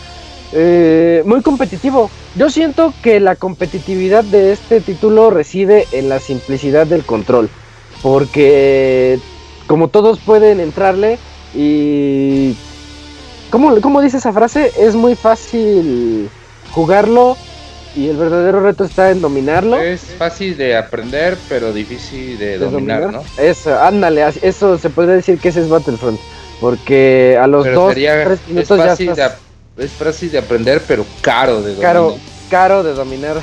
[0.52, 2.10] eh, muy competitivo.
[2.36, 7.48] Yo siento que la competitividad de este título reside en la simplicidad del control,
[8.02, 9.18] porque
[9.66, 11.18] como todos pueden entrarle
[11.54, 12.56] y...
[13.50, 14.72] ¿Cómo, cómo dice esa frase?
[14.78, 16.28] Es muy fácil
[16.72, 17.36] jugarlo
[17.96, 19.78] y el verdadero reto está en dominarlo.
[19.78, 23.22] Es fácil de aprender, pero difícil de de dominar, ¿no?
[23.38, 26.20] Eso, ándale, eso se podría decir que ese es Battlefront.
[26.60, 29.38] Porque a los Pero dos, sería, tres es minutos ya fácil, de, estás
[29.78, 31.82] es fácil de aprender, pero caro de dominar.
[31.82, 32.18] caro,
[32.50, 33.42] caro de dominar.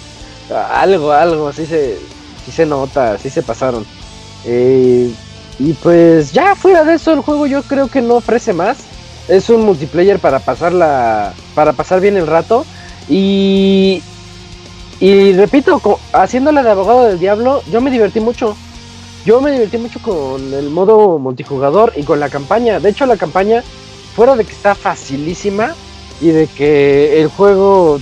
[0.70, 1.98] algo, algo, sí se,
[2.44, 3.86] sí se nota, sí se pasaron.
[4.44, 5.10] Eh,
[5.58, 8.78] y pues ya fuera de eso, el juego yo creo que no ofrece más.
[9.28, 12.64] Es un multiplayer para pasarla, para pasar bien el rato.
[13.08, 14.02] Y,
[14.98, 15.80] y repito,
[16.12, 18.56] haciéndola de abogado del diablo, yo me divertí mucho.
[19.24, 22.80] Yo me divertí mucho con el modo multijugador y con la campaña.
[22.80, 23.62] De hecho, la campaña,
[24.20, 25.74] fuera de que está facilísima
[26.20, 27.98] y de que el juego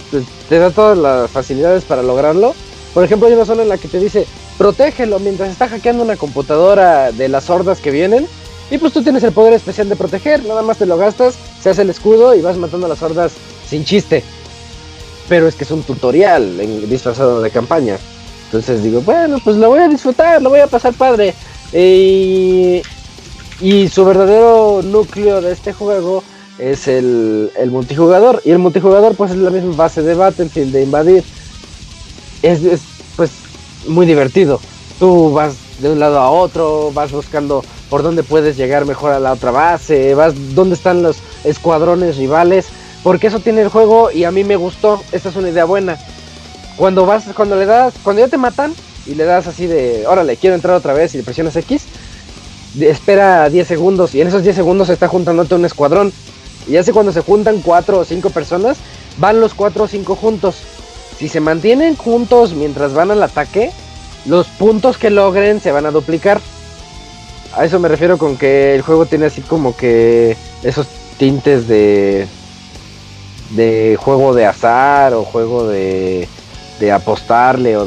[0.49, 2.57] te, da todas las facilidades para lograrlo.
[2.93, 4.27] Por ejemplo, hay una zona en la que te dice,
[4.59, 8.27] protégelo mientras está hackeando una computadora de las hordas que vienen.
[8.69, 11.71] Y pues tú tienes el poder especial de proteger, nada más te lo gastas, se
[11.71, 13.35] hace el escudo y vas matando a las hordas
[13.65, 14.25] sin chiste.
[15.29, 16.59] Pero es que es un tutorial
[16.91, 17.97] disfrazado de campaña.
[18.47, 21.33] Entonces digo, bueno, pues lo voy a disfrutar, lo voy a pasar padre.
[21.73, 22.83] Y,
[23.61, 26.23] y su verdadero núcleo de este juego
[26.59, 28.43] es el, el multijugador.
[28.45, 31.25] Y el multijugador pues es la misma base de Battlefield, de invadir.
[32.43, 32.83] Es, es,
[33.17, 33.31] pues
[33.87, 34.61] muy divertido.
[34.99, 39.21] Tú vas de un lado a otro, vas buscando por dónde puedes llegar mejor a
[39.21, 42.67] la otra base, vas dónde están los escuadrones rivales,
[43.03, 45.99] porque eso tiene el juego y a mí me gustó, esta es una idea buena.
[46.77, 48.75] Cuando vas, cuando le das, cuando ya te matan
[49.07, 51.83] y le das así de, órale, quiero entrar otra vez y le presionas X,
[52.81, 56.13] espera 10 segundos y en esos 10 segundos se está juntándote un escuadrón.
[56.69, 58.77] Y así cuando se juntan 4 o 5 personas,
[59.19, 60.57] van los 4 o 5 juntos.
[61.19, 63.71] Si se mantienen juntos mientras van al ataque,
[64.27, 66.41] los puntos que logren se van a duplicar.
[67.57, 70.87] A eso me refiero con que el juego tiene así como que esos
[71.19, 72.27] tintes de
[73.51, 76.29] de juego de azar o juego de,
[76.81, 77.87] de apostarle o,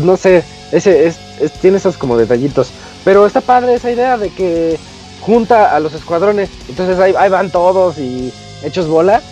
[0.00, 2.68] no sé, ese es, es- tiene esos como detallitos.
[3.04, 4.78] Pero está padre esa idea de que
[5.20, 9.22] junta a los escuadrones, entonces ahí, van todos y hechos bola.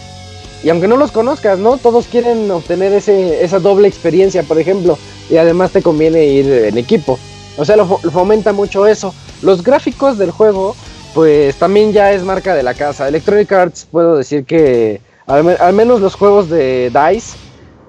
[0.62, 1.78] Y aunque no los conozcas, ¿no?
[1.78, 4.98] Todos quieren obtener ese, esa doble experiencia, por ejemplo.
[5.30, 7.18] Y además te conviene ir en equipo.
[7.56, 9.14] O sea, lo, fo- lo fomenta mucho eso.
[9.40, 10.76] Los gráficos del juego,
[11.14, 13.08] pues también ya es marca de la casa.
[13.08, 17.38] Electronic Arts, puedo decir que al, al menos los juegos de DICE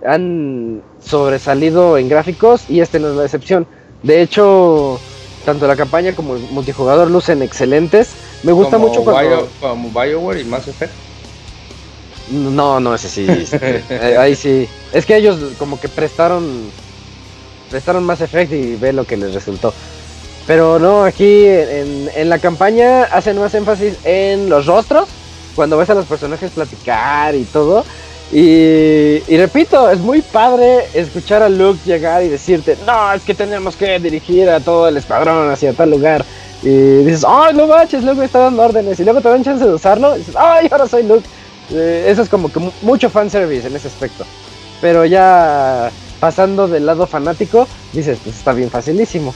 [0.05, 3.67] han sobresalido en gráficos y este no es la excepción.
[4.01, 5.03] De hecho,
[5.45, 8.09] tanto la campaña como el multijugador lucen excelentes.
[8.43, 9.29] Me gusta Como mucho cuando...
[9.29, 10.93] Bio- como BioWare y Mass Effect.
[12.31, 13.25] No, no, ese sí.
[13.61, 14.67] eh, ahí sí.
[14.93, 16.71] Es que ellos como que prestaron
[17.69, 19.73] prestaron más efecto y ve lo que les resultó.
[20.45, 25.07] Pero no, aquí en, en la campaña hacen más énfasis en los rostros,
[25.55, 27.85] cuando ves a los personajes platicar y todo.
[28.33, 33.33] Y, y repito, es muy padre escuchar a Luke llegar y decirte, no, es que
[33.35, 36.23] tenemos que dirigir a todo el escuadrón hacia tal lugar.
[36.63, 36.69] Y
[37.03, 38.99] dices, ay, no manches, Luke me está dando órdenes.
[38.99, 40.15] Y luego te dan chance de usarlo.
[40.15, 41.27] Y dices, ay, ahora soy Luke.
[41.73, 44.23] Eh, eso es como que mu- mucho fanservice en ese aspecto.
[44.79, 49.33] Pero ya pasando del lado fanático, dices, pues está bien facilísimo.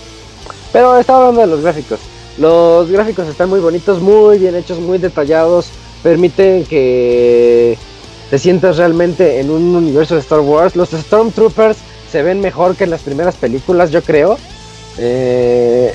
[0.72, 2.00] Pero estaba hablando de los gráficos.
[2.38, 5.70] Los gráficos están muy bonitos, muy bien hechos, muy detallados.
[6.04, 7.78] Permiten que
[8.30, 10.76] te sientas realmente en un universo de Star Wars.
[10.76, 11.78] Los Stormtroopers
[12.12, 14.38] se ven mejor que en las primeras películas, yo creo.
[14.98, 15.94] Eh,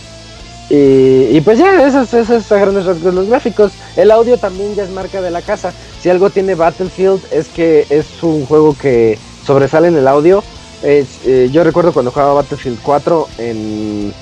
[0.72, 3.72] y, pues ya, esos, esos a grandes rasgos los gráficos.
[3.96, 5.72] El audio también ya es marca de la casa.
[6.00, 10.44] Si algo tiene Battlefield es que es un juego que sobresale en el audio.
[10.82, 14.14] Eh, yo recuerdo cuando jugaba Battlefield 4 en,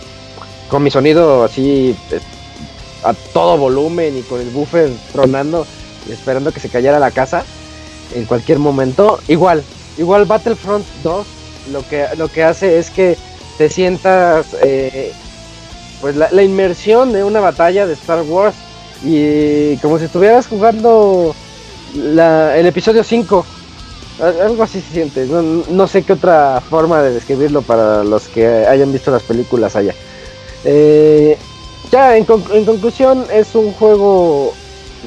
[0.70, 2.18] con mi sonido así eh,
[3.04, 5.66] a todo volumen y con el buffer tronando,
[6.10, 7.44] esperando que se cayera la casa
[8.14, 9.20] en cualquier momento.
[9.28, 9.62] Igual,
[9.98, 11.26] igual Battlefront 2
[11.72, 13.16] lo que, lo que hace es que
[13.58, 15.12] te sientas eh,
[16.00, 18.54] pues la, inmersión de una batalla de Star Wars
[19.04, 21.34] y como si estuvieras jugando
[21.94, 23.44] el episodio 5.
[24.22, 25.26] Al- Algo así se siente.
[25.26, 29.76] No, no sé qué otra forma de describirlo para los que hayan visto las películas
[29.76, 29.94] allá.
[30.64, 31.36] Eh,
[31.90, 34.52] ya, en, con- en conclusión, es un juego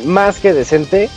[0.05, 1.09] más que decente,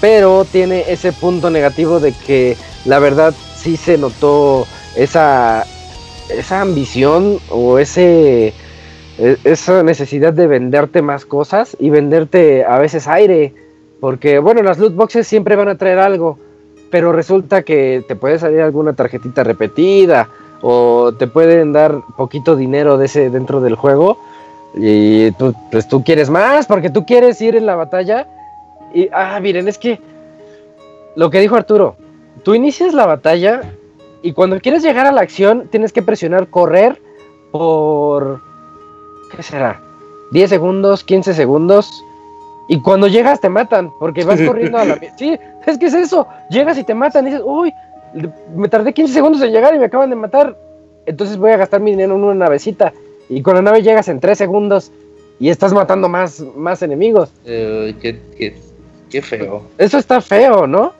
[0.00, 4.66] pero tiene ese punto negativo de que la verdad sí se notó
[4.96, 5.64] esa,
[6.28, 8.52] esa ambición o ese
[9.18, 13.52] e- esa necesidad de venderte más cosas y venderte a veces aire,
[14.00, 16.38] porque bueno, las loot boxes siempre van a traer algo,
[16.90, 20.28] pero resulta que te puede salir alguna tarjetita repetida
[20.62, 24.18] o te pueden dar poquito dinero de ese dentro del juego
[24.74, 25.30] y
[25.70, 28.26] pues tú quieres más porque tú quieres ir en la batalla
[28.94, 29.98] y ah, miren, es que
[31.16, 31.96] lo que dijo Arturo,
[32.42, 33.62] tú inicias la batalla
[34.22, 37.00] y cuando quieres llegar a la acción tienes que presionar correr
[37.50, 38.40] por
[39.34, 39.80] ¿qué será?
[40.32, 42.04] 10 segundos, 15 segundos
[42.68, 46.26] y cuando llegas te matan porque vas corriendo a la Sí, es que es eso,
[46.50, 47.72] llegas y te matan y dices, "Uy,
[48.54, 50.56] me tardé 15 segundos en llegar y me acaban de matar."
[51.06, 52.92] Entonces voy a gastar mi dinero en una navecita
[53.30, 54.92] y con la nave llegas en 3 segundos
[55.40, 57.30] y estás matando más más enemigos.
[57.46, 58.56] Eh, qué, qué-
[59.10, 59.62] qué feo.
[59.78, 60.92] Eso está feo, ¿no?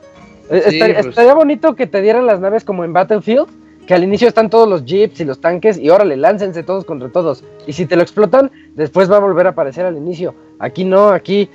[0.51, 1.07] Sí, estaría, pues.
[1.09, 3.47] estaría bonito que te dieran las naves como en Battlefield,
[3.87, 7.09] que al inicio están todos los jeeps y los tanques y órale, láncense todos contra
[7.11, 7.45] todos.
[7.67, 10.35] Y si te lo explotan, después va a volver a aparecer al inicio.
[10.59, 11.49] Aquí no, aquí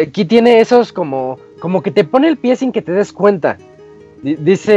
[0.00, 3.58] aquí tiene esos como como que te pone el pie sin que te des cuenta.
[4.22, 4.72] Di- Dice,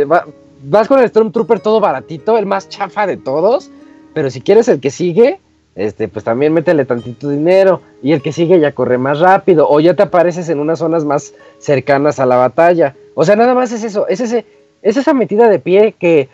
[0.00, 0.26] eh, va-
[0.62, 3.70] vas con el Stormtrooper todo baratito, el más chafa de todos,
[4.14, 5.40] pero si quieres el que sigue,
[5.76, 9.80] este, pues también métele tantito dinero y el que sigue ya corre más rápido o
[9.80, 12.94] ya te apareces en unas zonas más cercanas a la batalla.
[13.14, 14.44] O sea, nada más es eso, es, es
[14.82, 16.28] esa metida de pie que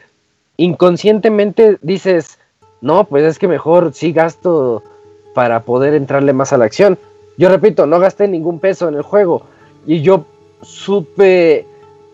[0.56, 2.38] inconscientemente dices,
[2.82, 4.82] no, pues es que mejor sí gasto
[5.34, 6.98] para poder entrarle más a la acción.
[7.38, 9.42] Yo repito, no gasté ningún peso en el juego
[9.86, 10.26] y yo
[10.60, 11.64] supe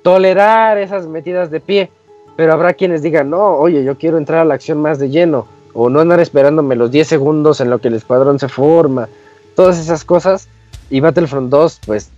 [0.03, 1.90] tolerar esas metidas de pie,
[2.36, 5.48] pero habrá quienes digan, no, oye, yo quiero entrar a la acción más de lleno
[5.77, 9.09] o no andar esperándome los 10 segundos en lo que el escuadrón se forma,
[9.55, 10.48] todas esas cosas.
[10.89, 12.09] Y Battlefront 2, pues,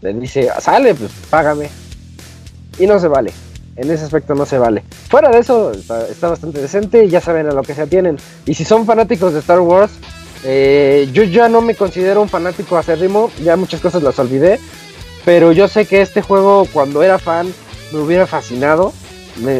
[0.00, 1.68] le dice, sale, pues, págame.
[2.78, 3.32] Y no se vale.
[3.76, 4.82] En ese aspecto no se vale.
[5.10, 8.16] Fuera de eso, está, bastante decente, ya saben a lo que se atienen.
[8.46, 9.92] Y si son fanáticos de Star Wars,
[10.44, 14.58] eh, yo ya no me considero un fanático acérrimo, ya muchas cosas las olvidé.
[15.26, 17.52] Pero yo sé que este juego, cuando era fan,
[17.92, 18.94] me hubiera fascinado.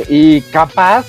[0.09, 1.07] y capaz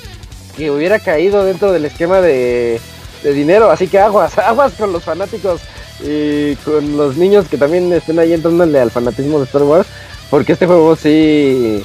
[0.56, 2.80] que hubiera caído dentro del esquema de,
[3.24, 3.72] dinero.
[3.72, 5.62] Así que aguas, aguas con los fanáticos
[6.04, 9.88] y con los niños que también estén ahí entrándole al fanatismo de Star Wars.
[10.30, 11.84] Porque este juego sí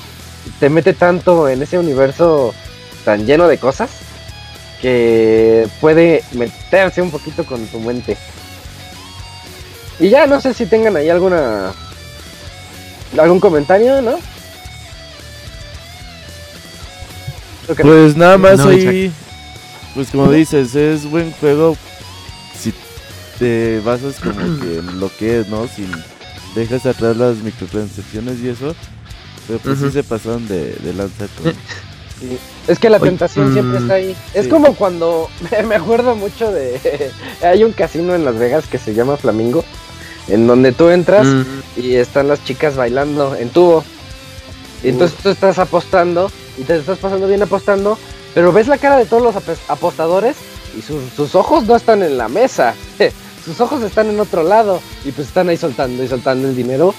[0.58, 2.54] te mete tanto en ese universo
[3.04, 3.90] tan lleno de cosas
[4.80, 8.16] que puede meterse un poquito con tu mente.
[10.00, 11.72] Y ya no sé si tengan ahí alguna
[13.18, 14.18] algún comentario, ¿no?
[17.76, 19.12] Pues nada más No, ahí,
[19.94, 21.76] pues como dices, es buen juego
[22.58, 22.72] si
[23.38, 25.66] te basas como que en lo que es, ¿no?
[25.68, 25.86] Si
[26.54, 28.74] dejas atrás las microtransacciones y eso,
[29.46, 31.52] pero pues sí se pasaron de, de lanza con...
[31.52, 32.38] Sí.
[32.66, 34.16] Es que la Oye, tentación siempre mm, está ahí.
[34.34, 34.50] Es sí.
[34.50, 35.28] como cuando
[35.68, 37.12] me acuerdo mucho de
[37.42, 39.64] hay un casino en Las Vegas que se llama Flamingo,
[40.28, 41.44] en donde tú entras Mm,
[41.76, 43.84] y están las chicas bailando en tubo.
[44.82, 47.98] Y entonces tú estás apostando y te estás pasando bien apostando,
[48.34, 49.34] pero ves la cara de todos los
[49.68, 50.36] apostadores
[50.76, 52.74] y sus, sus ojos no están en la mesa.
[53.44, 56.94] sus ojos están en otro lado y pues están ahí soltando y soltando el dinero.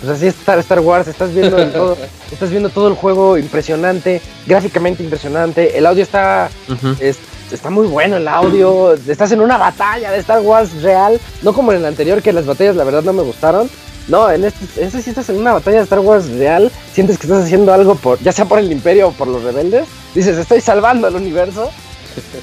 [0.00, 1.96] Pues así es Star, Wars, estás viendo todo,
[2.32, 6.48] estás viendo todo el juego impresionante, gráficamente impresionante, el audio está
[7.00, 7.18] es-
[7.50, 8.92] está muy bueno el audio.
[8.92, 11.18] Estás en una batalla de Star Wars real.
[11.42, 13.70] No como en el anterior, que las batallas la verdad no me gustaron.
[14.08, 16.70] No, en este, en este estás en una batalla de Star Wars real.
[16.94, 19.86] Sientes que estás haciendo algo por, ya sea por el Imperio o por los rebeldes.
[20.14, 21.70] Dices, estoy salvando al universo.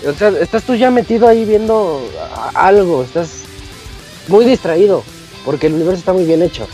[0.07, 2.01] O sea, estás tú ya metido ahí viendo
[2.53, 3.03] algo.
[3.03, 3.29] Estás
[4.27, 5.03] muy distraído.
[5.43, 6.67] Porque el universo está muy bien hecho.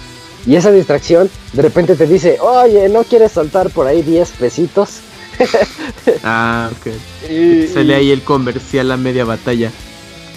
[0.45, 4.99] Y esa distracción de repente te dice, oye, ¿no quieres soltar por ahí 10 pesitos?
[6.23, 7.29] Ah, ok.
[7.31, 9.71] Y- Sale ahí el comercial a media batalla.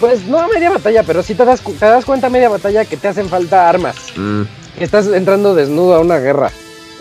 [0.00, 2.48] Pues no a media batalla, pero sí te das, cu- te das cuenta a media
[2.48, 3.96] batalla que te hacen falta armas.
[4.16, 4.42] Mm,
[4.78, 6.50] Que estás entrando desnudo a una guerra.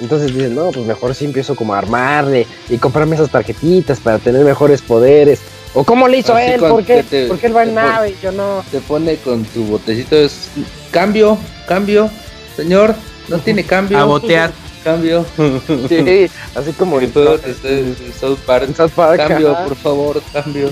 [0.01, 4.19] Entonces dices, no, pues mejor sí empiezo como a armarle y comprarme esas tarjetitas para
[4.19, 5.39] tener mejores poderes.
[5.73, 7.01] O cómo le hizo Así él, ¿por qué?
[7.03, 8.63] te- ¿Por qué él va en nave y yo no?
[8.71, 10.49] Te pone con tu botecito de s-
[10.91, 11.37] cambio,
[11.67, 12.09] cambio,
[12.55, 12.93] señor,
[13.27, 13.97] no tiene cambio.
[13.97, 14.51] a botear.
[14.83, 15.25] Cambio.
[15.89, 18.65] Sí, así como en este, South Park.
[18.67, 19.65] en South Park, Cambio, ajá.
[19.65, 20.69] por favor, cambio.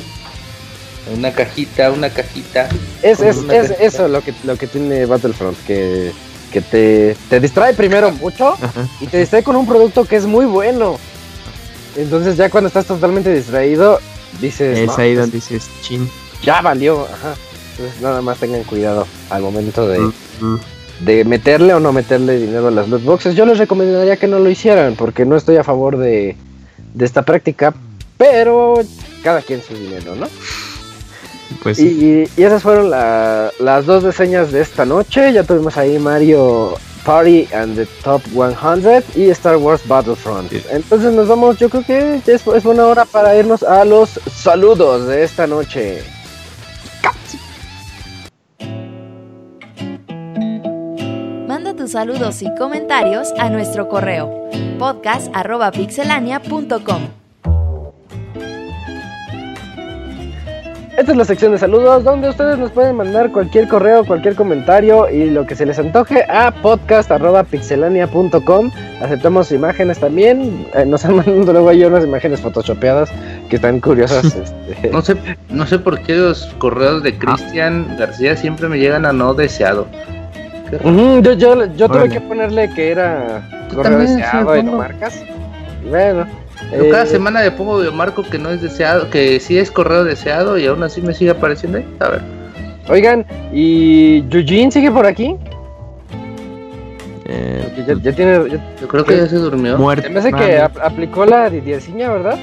[1.17, 2.69] Una cajita, una cajita.
[3.01, 3.83] Es, es, una es cajita.
[3.85, 6.11] eso lo que, lo que tiene Battlefront, que,
[6.53, 8.87] que te, te distrae primero mucho Ajá.
[8.99, 10.97] y te distrae con un producto que es muy bueno.
[11.97, 13.99] Entonces ya cuando estás totalmente distraído,
[14.39, 16.09] dices, Es "No, ahí pues, donde dices, chin.
[16.43, 17.33] ya valió, ajá.
[17.71, 19.99] Entonces nada más tengan cuidado al momento de,
[20.39, 20.55] Mm,
[21.01, 23.35] de meterle o no meterle dinero a las loot boxes.
[23.35, 26.35] Yo les recomendaría que no lo hicieran porque no estoy a favor de,
[26.93, 27.73] de esta práctica,
[28.17, 28.75] pero
[29.23, 30.27] cada quien su dinero, ¿no?
[31.63, 35.31] Pues Y, y- y esas fueron la- las dos reseñas de esta noche.
[35.33, 36.75] Ya tuvimos ahí Mario
[37.05, 40.51] Party and the Top 100 y Star Wars Battlefront.
[40.51, 40.61] Sí.
[40.71, 44.19] Entonces nos vamos, yo creo que ya es, es buena hora para irnos a los
[44.33, 46.03] saludos de esta noche.
[51.47, 54.49] Manda tus saludos y comentarios a nuestro correo
[54.79, 57.20] podcast.pixelania.com.
[60.97, 65.09] Esta es la sección de saludos donde ustedes nos pueden mandar cualquier correo, cualquier comentario
[65.09, 68.71] y lo que se les antoje a podcast.pixelania.com.
[69.01, 70.67] Aceptamos imágenes también.
[70.75, 73.09] Eh, nos han mandado luego ahí unas imágenes photoshopeadas
[73.49, 74.25] que están curiosas.
[74.69, 74.89] este.
[74.91, 75.15] No sé,
[75.49, 79.87] no sé por qué los correos de Cristian García siempre me llegan a no deseado.
[80.83, 84.77] Ujú, yo yo, yo tuve que ponerle que era correo deseado y lo ponlo.
[84.77, 85.23] marcas.
[85.89, 86.40] Bueno.
[86.75, 89.69] Yo cada eh, semana le pongo de marco que no es deseado, que sí es
[89.71, 91.85] correo deseado y aún así me sigue apareciendo ahí.
[91.99, 92.21] A ver.
[92.89, 95.35] Oigan, ¿y Eugene sigue por aquí?
[97.25, 98.49] eh, ya, ya tiene.
[98.49, 99.77] ya- Yo creo que ya se durmió.
[99.77, 100.03] muerto.
[100.03, 102.37] se me hace que ap- aplicó la Didierciña, ¿verdad?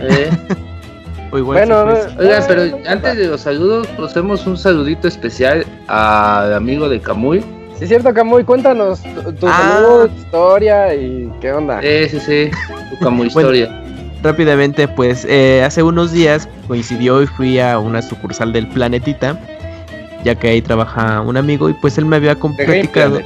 [0.00, 0.30] Eh,
[1.32, 2.06] igual Bueno, pues.
[2.06, 7.00] eh, Oigan, eh, pero antes de los saludos, procedemos un saludito especial al amigo de
[7.00, 7.44] Camuy.
[7.78, 9.56] Sí, es cierto, Camuy, cuéntanos tu, tu Ah.
[9.58, 11.80] salud, tu historia y qué onda.
[11.80, 12.50] Sí, sí, sí,
[12.90, 13.54] tu Camuy Bueno.
[13.54, 13.82] historia.
[14.22, 19.38] rápidamente, pues eh, hace unos días coincidió y fui a una sucursal del Planetita,
[20.24, 23.20] ya que ahí trabaja un amigo y pues él me había platicado.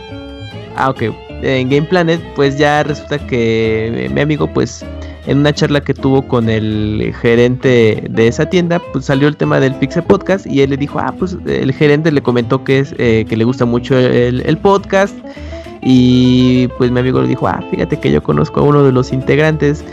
[0.77, 1.03] Ah, ok.
[1.43, 4.85] En Game Planet, pues ya resulta que eh, mi amigo, pues
[5.27, 9.61] en una charla que tuvo con el gerente de esa tienda, pues salió el tema
[9.61, 12.95] del Pixel Podcast y él le dijo, ah, pues el gerente le comentó que es
[12.99, 15.15] eh, que le gusta mucho el, podcast
[15.83, 19.13] y pues mi amigo le dijo, ah, fíjate que yo conozco a uno de los
[19.13, 19.85] integrantes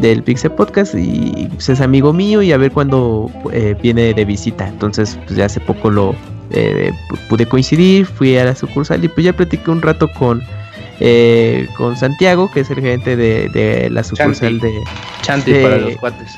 [0.00, 4.24] del Pixel Podcast y pues, es amigo mío y a ver cuándo eh, viene de
[4.24, 4.68] visita.
[4.68, 6.14] Entonces, pues ya hace poco lo
[6.50, 10.42] eh, pu- pude coincidir, fui a la sucursal y pues ya platiqué un rato con
[11.00, 14.82] eh, con Santiago, que es el gerente de, de la sucursal de,
[15.22, 16.36] Chanti para los cuates.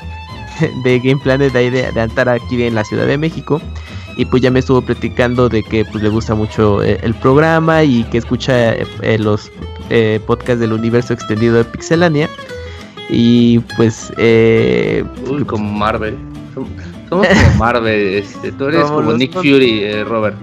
[0.83, 3.61] de Game Planet de, ahí de, de Antara aquí en la Ciudad de México.
[4.17, 7.83] Y pues ya me estuvo platicando de que pues le gusta mucho eh, el programa
[7.83, 9.49] y que escucha eh, los
[9.89, 12.29] eh, podcasts del universo extendido de Pixelania.
[13.09, 16.17] Y pues eh, Uy, como Marvel.
[16.53, 16.67] Som-
[17.07, 18.15] Somos como Marvel.
[18.15, 20.35] Este, tú eres Como como Nick Fury, eh, Robert.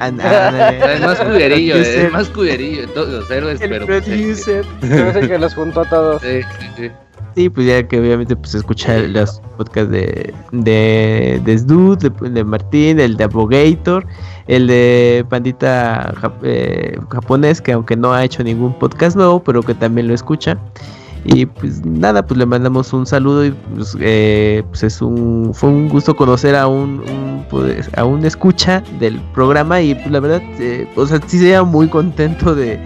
[0.00, 3.86] Es más cuderillo, es más cuderillo de todos los héroes, el pero.
[3.86, 4.64] pues, producer.
[4.82, 6.22] Hace que los juntó a todos.
[6.22, 6.90] Sí, sí, sí.
[7.36, 12.44] Sí, pues ya que obviamente pues escucha los podcasts de de, de Snoot, de, de
[12.44, 14.06] Martín, el de Abogator,
[14.46, 19.64] el de Pandita Jap- eh, japonés, que aunque no ha hecho ningún podcast nuevo, pero
[19.64, 20.58] que también lo escucha.
[21.24, 25.70] Y pues nada, pues le mandamos un saludo y pues, eh, pues es un fue
[25.70, 30.20] un gusto conocer a un, un, pues, a un escucha del programa y pues la
[30.20, 32.78] verdad, eh, o sea, sí sería muy contento de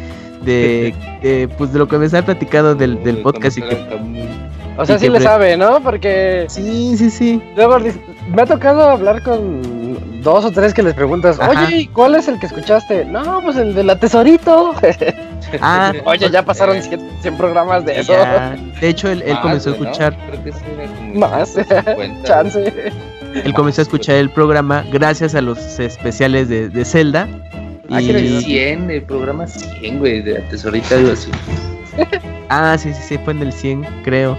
[0.45, 4.39] de, pues de lo que me está platicando del, del podcast y que
[4.81, 5.81] O sea, sí le pre- sabe, ¿no?
[5.83, 7.43] Porque Sí, sí, sí.
[7.57, 7.79] luego
[8.33, 11.67] me ha tocado hablar con dos o tres que les preguntas, Ajá.
[11.67, 13.05] oye, ¿y cuál es el que escuchaste?
[13.05, 14.75] No, pues el de la tesorito.
[15.63, 18.13] Ah, Oye, ya pasaron 100, 100 programas de eso.
[18.13, 18.55] ya.
[18.81, 21.49] De hecho, él, él Más, comenzó a escuchar, Creo que sí era como Más.
[21.51, 22.23] 50.
[22.25, 22.93] Chance.
[23.45, 27.27] él comenzó a escuchar el programa gracias a los especiales de, de Zelda.
[27.91, 31.31] Ah, Y- el 100, el programa 100, güey, de la tesorita, algo así.
[32.51, 34.37] Ah, sí, sí, sí, fue en el 100, creo.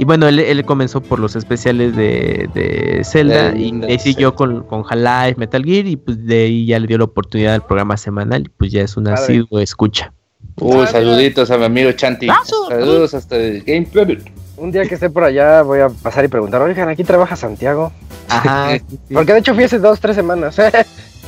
[0.00, 4.30] Y bueno, él, él comenzó por los especiales de, de Zelda Del- y ahí siguió
[4.30, 4.36] Zelda.
[4.36, 7.66] con, con Half-Life, Metal Gear y pues de ahí ya le dio la oportunidad al
[7.66, 9.24] programa semanal y pues ya es una Padre.
[9.24, 10.10] asidua escucha.
[10.58, 12.28] Uy, saluditos a mi amigo Chanti.
[12.68, 14.22] Saludos hasta el Game Planet.
[14.56, 17.92] Un día que esté por allá voy a pasar y preguntar, oigan, aquí trabaja Santiago.
[18.28, 18.78] Ajá.
[18.88, 19.14] sí, sí.
[19.14, 20.56] Porque de hecho fui hace dos, tres semanas.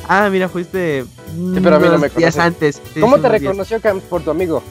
[0.05, 1.05] Ah, mira, fuiste
[1.63, 2.81] pero a mí no me días antes.
[2.93, 4.61] sí, ¿Cómo sí, te reconoció Camps por tu amigo?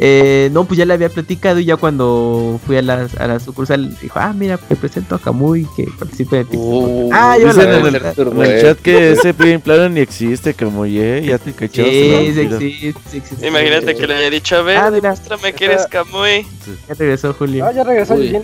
[0.00, 3.38] Eh, no, pues ya le había platicado y ya cuando fui a la, a la
[3.38, 6.60] sucursal dijo, ah, mira, te presento a Kamui que participa de Pixel.
[6.60, 10.52] Uh, Ah, yo Dicen en el, en el chat que ese Game Planet ni existe,
[10.54, 11.84] como ye, ya te cachó.
[11.84, 13.46] Sí, sí, sí, sí.
[13.46, 15.00] Imagínate que le haya dicho, a ver, Ah, mira.
[15.14, 16.44] demuéstrame que eres Kamui.
[16.88, 17.64] Ya regresó Julio.
[17.64, 18.14] Ah, ya regresó.
[18.14, 18.42] Eugene.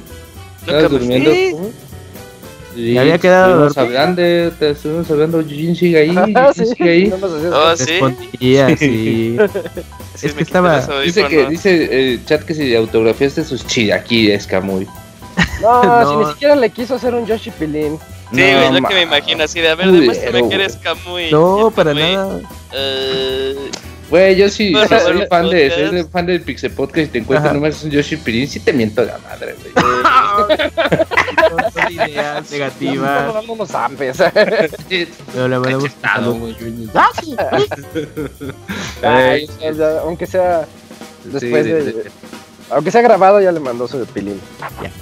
[0.66, 1.30] Nunca me durmiendo?
[2.74, 4.22] Sí, había quedado Estuvimos hablando,
[4.58, 6.74] te estuvimos hablando, Eugene sigue ahí, Ah, Eugene sí.
[6.76, 7.08] sigue ahí.
[7.08, 7.16] No
[7.56, 7.84] Oh, sí.
[7.86, 9.36] Respondía, sí.
[10.14, 14.86] Sí, Es que estaba- Dice que, dice el chat que si autografiaste sus chilaquiles, Camuy.
[15.62, 16.10] No, No.
[16.10, 17.98] si ni siquiera le quiso hacer un Yoshi Pilín.
[18.32, 20.76] Sí, No, güey, lo ma- que me imagino así de, a ver, demuéstrame que eres.
[20.76, 21.30] Camuy.
[21.32, 22.40] No, para nada.
[22.72, 23.56] eh,
[24.10, 27.18] Güey, yo sí Bueno, soy bueno, fan de, soy fan del Pixel Podcast y te
[27.18, 27.54] encuentro Ajá.
[27.54, 29.72] nomás un Yoshi Pirín, sí te miento la madre, güey.
[31.72, 33.34] Son ideas negativas.
[33.34, 33.56] No, no.
[34.88, 35.90] Sí, Pero le mandamos
[40.02, 40.66] aunque sea
[41.24, 42.10] después Sí, de, de- de-
[42.70, 44.40] aunque sea grabado ya le mandó su pilín.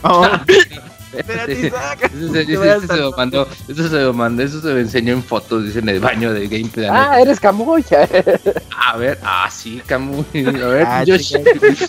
[1.17, 2.11] Espérate, Isaac.
[2.15, 5.65] Eso se, eso lo mandó, eso se lo mandó, eso se lo enseñó en fotos,
[5.65, 6.89] dice en el baño de Gameplay.
[6.91, 8.09] Ah, eres Camuya.
[8.87, 10.25] A ver, ah, sí, Camuy.
[10.35, 11.37] A ver, Ah, Yoshi.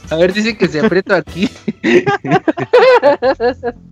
[0.10, 1.50] A ver, dice que se aprieto aquí.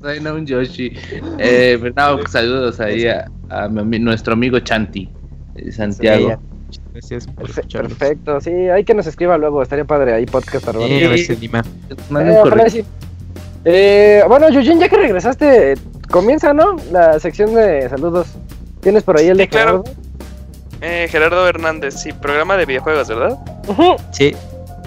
[0.02, 0.92] Soy no un Yoshi.
[1.40, 5.10] Eh, no, pues, saludos ahí a, a mi nuestro amigo Chanti,
[5.56, 6.42] de Santiago.
[6.94, 7.94] Gracias por Perfe- escucharnos.
[7.94, 10.68] Perfecto, sí, hay que nos escriba luego, estaría padre ahí podcast.
[10.76, 11.64] Eh, a ver si anima.
[11.90, 12.84] Eh,
[13.66, 15.76] Eh, bueno, Yujin, ya que regresaste,
[16.10, 16.76] comienza, ¿no?
[16.92, 18.28] La sección de saludos.
[18.82, 19.84] ¿Tienes por ahí el de Sí, claro.
[19.84, 20.02] Gerardo?
[20.82, 23.38] eh, Gerardo Hernández, sí, programa de videojuegos, ¿verdad?
[24.12, 24.36] Sí,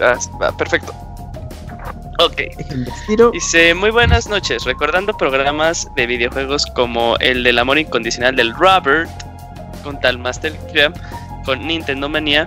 [0.02, 0.94] Ah, va, perfecto.
[2.20, 2.40] Ok.
[3.32, 9.10] Dice, muy buenas noches, recordando programas de videojuegos como el del amor incondicional del Robert,
[9.82, 10.94] con tal Master Cram,
[11.44, 12.46] con Nintendo Manía,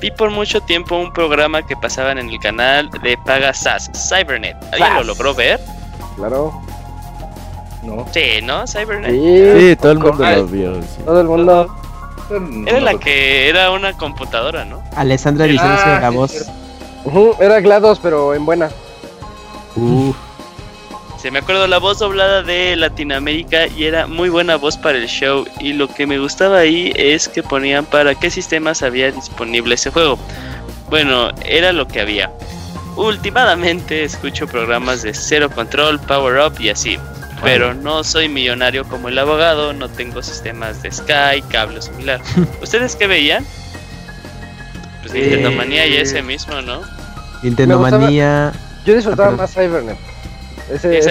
[0.00, 4.56] vi por mucho tiempo un programa que pasaban en el canal de Paga SAS, Cybernet.
[4.72, 5.60] ¿Alguien lo logró ver?
[6.16, 6.60] Claro.
[7.82, 8.06] No.
[8.12, 8.66] Sí, ¿no?
[8.66, 9.10] Cybernet.
[9.12, 10.36] Sí, Sí, todo el mundo Ay.
[10.36, 10.82] lo vio.
[10.82, 10.88] sí.
[11.04, 11.74] todo el mundo.
[12.66, 14.82] Era la que era una computadora, ¿no?
[14.96, 16.30] Alessandra Vicencio Ah, la sí, voz.
[16.32, 16.50] cierto.
[17.04, 18.68] Ujú, Era GLaDOS, pero en buena.
[19.76, 20.12] Uh,
[21.26, 25.08] Se me acuerdo la voz doblada de Latinoamérica y era muy buena voz para el
[25.08, 25.44] show.
[25.58, 29.90] Y lo que me gustaba ahí es que ponían para qué sistemas había disponible ese
[29.90, 30.20] juego.
[30.88, 32.30] Bueno, era lo que había.
[32.94, 36.96] Últimamente escucho programas de Zero Control, Power Up y así.
[37.42, 42.20] Pero no soy millonario como el abogado, no tengo sistemas de Sky, cable o similar.
[42.62, 43.44] ¿Ustedes qué veían?
[45.02, 46.82] Pues Nintendo Manía y ese mismo, ¿no?
[47.42, 48.52] Nintendo Manía.
[48.84, 49.98] Yo disfrutaba Ah, pero- más Cybernet.
[50.70, 51.10] Ese, ese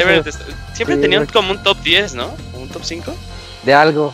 [0.74, 2.26] siempre sí, tenía un- era- como un top 10, ¿no?
[2.54, 3.14] ¿O ¿Un top 5?
[3.64, 4.14] de algo.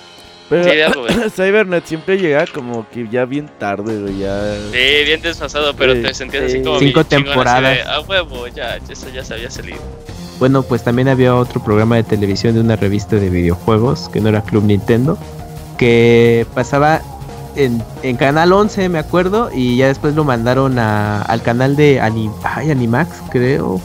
[0.49, 1.13] Pero Sí, de algo, güey.
[1.35, 4.17] Cybernet siempre llega como que ya bien tarde, güey.
[4.19, 4.53] Ya.
[4.71, 6.01] Sí, bien desfasado, pero Sí.
[6.01, 6.63] te sentías así Sí.
[6.63, 7.87] como Cinco de, temporadas.
[7.87, 9.79] A huevo, ya, eso ya se había salido.
[10.39, 14.27] Bueno, pues también había otro programa de televisión de una revista de videojuegos, que no
[14.29, 15.17] era Club Nintendo,
[15.77, 17.01] que pasaba
[17.55, 21.99] en, en Canal 11, me acuerdo, y ya después lo mandaron a- al canal de
[22.01, 23.79] Ani- ay, Animax, creo.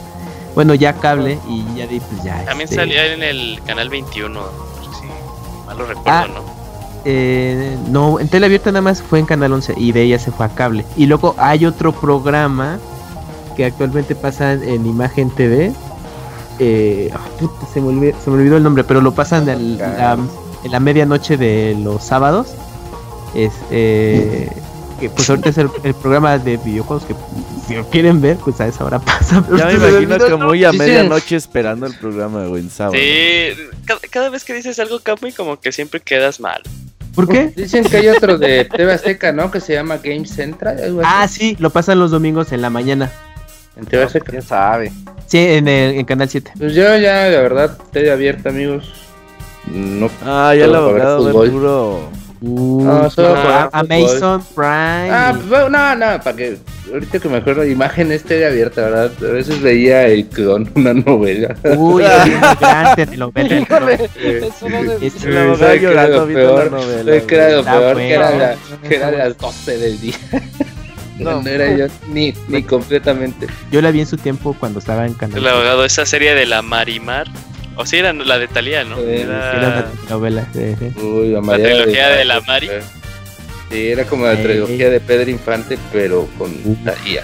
[0.57, 2.43] Bueno, ya cable, y ya ahí, pues ya.
[2.43, 4.41] También este, salía en el canal 21, no
[4.91, 5.05] sé si
[5.67, 6.25] mal lo recuerdo, Ah.
[6.33, 6.41] ¿no?
[7.05, 10.31] eh, no, en tele abierta nada más fue en Canal 11 y de ella se
[10.31, 10.83] fue a cable.
[10.95, 12.79] Y luego hay otro programa
[13.55, 15.73] que actualmente pasa en Imagen TV.
[16.57, 20.17] Eh, puta, se, me olvidó, se me olvidó el nombre, pero lo pasan en la,
[20.63, 22.47] en la medianoche de los sábados.
[23.35, 24.49] Es, eh,
[24.99, 27.13] que pues ahorita es el, el programa de videojuegos que
[27.67, 29.43] si lo quieren ver, pues a esa hora pasa.
[29.43, 32.97] pero Ya me imagino como muy a medianoche esperando el programa, güey, en sábado.
[32.97, 33.53] Sí,
[33.85, 36.61] cada, cada vez que dices algo, Camuy, como que siempre quedas mal.
[37.17, 37.51] ¿Por qué?
[37.55, 39.49] Dicen que hay otro de TV Azteca, ¿no?
[39.49, 40.77] Que se llama Game Central.
[40.81, 41.09] algo así.
[41.11, 43.11] Ah, sí, lo pasan los domingos en la mañana.
[43.75, 44.29] En TV Azteca.
[44.29, 44.91] ¿Quién sabe?
[45.25, 46.51] Sí, en, el, en Canal 7.
[46.59, 48.93] Pues yo ya, la verdad, TV abierta, amigos.
[49.65, 50.11] No.
[50.23, 51.49] Ah, ya el abogado fútbol.
[51.49, 52.83] ve puro.
[53.03, 53.91] No, solo Ah, para a- fútbol.
[53.97, 55.11] Amazon Prime.
[55.11, 56.57] Ah, pues, no, no, para que.
[56.91, 59.11] Ahorita que me acuerdo, imagen es TV abierta, ¿verdad?
[59.21, 61.55] A veces veía el clon, una novela.
[61.77, 62.03] Uy,
[62.37, 63.59] una gran telenovela.
[63.79, 66.71] no Es- El abogado ¿Sabes qué era llorando lo viendo la peor?
[66.71, 67.03] novela.
[67.03, 67.97] ¿Sabes qué era lo peor?
[67.97, 68.55] Que era,
[68.87, 70.15] que era las 12 del día.
[71.19, 71.41] No, No.
[71.41, 73.47] no era yo ni, ni completamente.
[73.71, 75.39] Yo la vi en su tiempo cuando estaba en Canal.
[75.39, 77.27] El abogado, esa serie de la Marimar.
[77.77, 78.97] O sí, era la de Talía, ¿no?
[78.97, 79.87] Sí, Era
[80.53, 80.99] sí, sí.
[81.01, 82.69] Uy, la, María trilogía de la Mari.
[83.71, 86.75] Sí, era como la trilogía de Pedro Infante, pero con Uh.
[86.83, 87.23] Talía.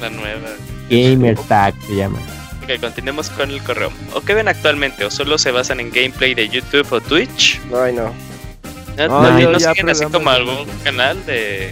[0.00, 0.48] la nueva.
[0.90, 2.18] Gamer Tag se llama.
[2.62, 3.90] Ok, continuemos con el correo.
[4.12, 5.04] ¿O qué ven actualmente?
[5.04, 7.60] ¿O solo se basan en gameplay de YouTube o Twitch?
[7.70, 7.86] No.
[7.92, 8.14] ¿No,
[9.08, 11.70] No, no- yo no ya siguen así como algún canal de,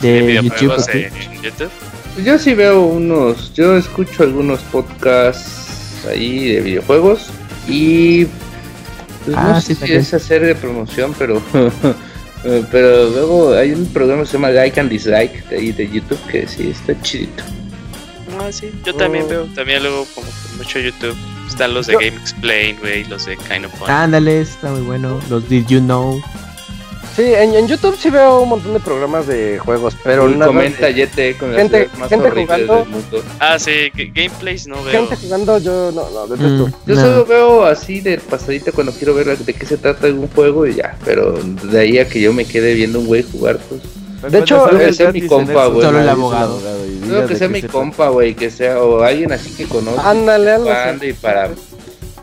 [0.00, 1.70] De de videojuegos YouTube, en YouTube?
[2.14, 7.30] Pues yo sí veo unos, yo escucho algunos podcasts ahí de videojuegos
[7.68, 8.24] y
[9.24, 11.40] pues Ah, no sí, sé si es hacer de promoción, pero
[12.70, 16.20] pero luego hay un programa que se llama Like and Dislike de, ahí de YouTube
[16.30, 17.42] que sí está chidito.
[18.40, 19.28] Ah, sí, yo también Oh.
[19.28, 19.44] veo.
[19.54, 21.16] También luego como que mucho YouTube.
[21.48, 23.90] Están los de Yo- Game Explain, güey, los de Kind of Fun.
[23.90, 25.18] Ándale, está muy bueno.
[25.28, 26.22] Los Did You Know.
[27.18, 30.88] Sí, en, en YouTube sí veo un montón de programas de juegos, pero nada comenta
[30.88, 32.76] Yete con las gente- más gente jugando.
[32.76, 33.22] del mundo.
[33.40, 34.92] Ah, sí, gameplays no veo.
[34.92, 36.66] gente jugando, yo no, no, detesto.
[36.68, 37.00] Mm, Yo no.
[37.00, 40.76] solo veo así de pasadita cuando quiero ver de qué se trata algún juego y
[40.76, 43.82] ya, pero de ahí a que yo me quede viendo un güey jugar, pues
[44.32, 45.82] De hecho, el ser gratis mi compa, güey.
[45.86, 46.60] Solo el abogado.
[47.04, 50.08] creo que sea mi compa, güey, que sea o alguien así que conozca.
[50.08, 50.70] Ándale, algo
[51.02, 51.50] y para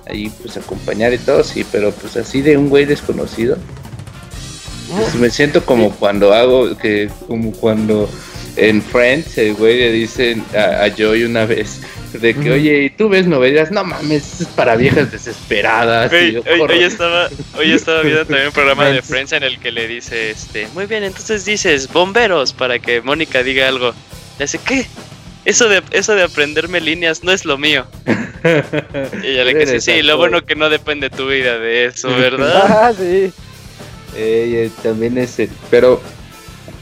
[0.07, 3.57] ahí pues acompañar y todo, sí, pero pues así de un güey desconocido.
[4.89, 8.09] Pues, me siento como cuando hago, que como cuando
[8.55, 11.81] en Friends el güey le dicen a, a Joey una vez
[12.13, 13.71] de que, oye, ¿y tú ves novelas?
[13.71, 16.09] No mames, es para viejas desesperadas.
[16.13, 19.33] Hoy, hoy- estaba, hoy estaba viendo también un programa de Friends.
[19.33, 23.67] En el que le dice, este, muy bien, entonces dices bomberos para que Mónica diga
[23.67, 23.93] algo.
[24.39, 24.85] Le dice, ¿qué?
[25.43, 27.85] Eso de, eso de aprenderme líneas no es lo mío.
[29.23, 32.63] Y ella le dice, sí, lo bueno que no depende tu vida de eso, ¿verdad?
[32.69, 33.31] Ah, sí.
[34.15, 35.99] Eh, también ese, pero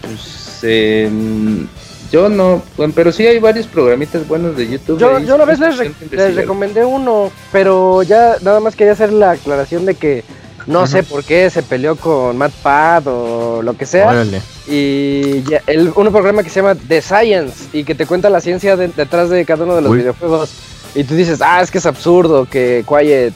[0.02, 1.68] pues em,
[2.12, 5.00] yo no, bueno, pero sí hay varios programitas buenos de YouTube.
[5.00, 9.12] Yo, yo una vez les, re- les recomendé uno, pero ya nada más quería hacer
[9.12, 10.24] la aclaración de que
[10.68, 14.08] no sé por qué se peleó con MatPad o lo que sea.
[14.10, 14.42] Órale.
[14.68, 18.40] Y ya, el, un programa que se llama The Science y que te cuenta la
[18.40, 19.98] ciencia de- detrás de cada uno de los Uy.
[20.00, 20.52] videojuegos.
[20.95, 23.34] Y tú dices, ah, es que es absurdo que Quiet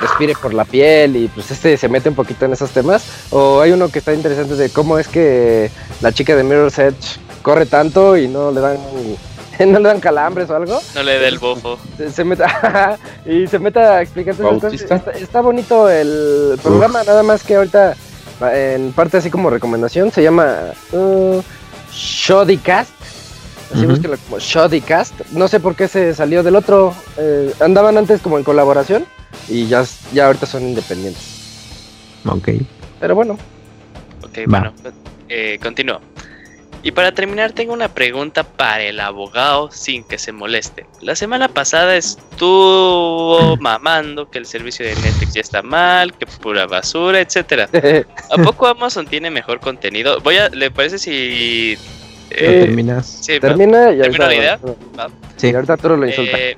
[0.00, 3.04] respire por la piel y pues este se mete un poquito en esos temas.
[3.30, 7.18] O hay uno que está interesante de cómo es que la chica de Mirror's Edge
[7.42, 8.78] corre tanto y no le dan
[9.66, 10.80] no le dan calambres o algo.
[10.94, 11.78] No le dé el bofo.
[11.96, 14.34] Se, se meta y se meta a explicar.
[14.72, 17.94] Está, está bonito el programa, nada más que ahorita
[18.52, 20.56] en parte así como recomendación se llama
[20.92, 21.40] uh,
[21.92, 22.90] Shoddycast.
[23.72, 23.90] Así Ujú.
[23.90, 25.14] búsquenlo como Shoddycast.
[25.32, 26.94] No sé por qué se salió del otro.
[27.16, 29.04] eh, andaban antes como en colaboración
[29.48, 31.22] y ya, ya ahorita son independientes.
[32.26, 32.48] Ok.
[33.00, 33.38] Pero bueno,
[34.22, 34.60] Ok, Va.
[34.60, 34.72] bueno,
[35.28, 36.00] eh, continúo.
[36.82, 40.84] Y para terminar, tengo una pregunta para el abogado sin que se moleste.
[41.00, 46.66] La semana pasada estuvo mamando que el servicio de Netflix ya está mal, que pura
[46.66, 47.68] basura, etcétera.
[48.30, 50.20] ¿A poco Amazon tiene mejor contenido?
[50.20, 51.76] Voy a, ¿le parece si
[52.30, 53.06] ¿Lo eh, terminas?
[53.22, 54.58] sí, termina y ¿Termino ahorita, la idea?
[54.98, 55.08] Va.
[55.36, 55.48] Sí.
[55.50, 56.36] y ahorita Arturo lo insulta.
[56.38, 56.56] Eh,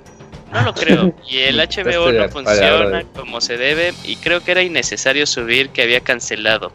[0.52, 1.14] no lo creo.
[1.28, 3.92] Y el HBO de no funciona como se debe.
[4.04, 6.72] Y creo que era innecesario subir que había cancelado.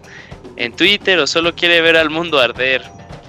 [0.58, 2.84] En Twitter o solo quiere ver al mundo arder.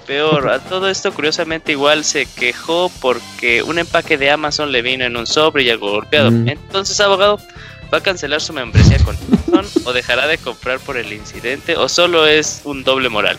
[0.05, 5.05] Peor, a todo esto curiosamente igual se quejó porque un empaque de Amazon le vino
[5.05, 6.29] en un sobre y algo golpeado.
[6.29, 6.49] Mm.
[6.49, 7.39] Entonces, abogado,
[7.91, 11.87] ¿va a cancelar su membresía con Amazon o dejará de comprar por el incidente o
[11.87, 13.37] solo es un doble moral?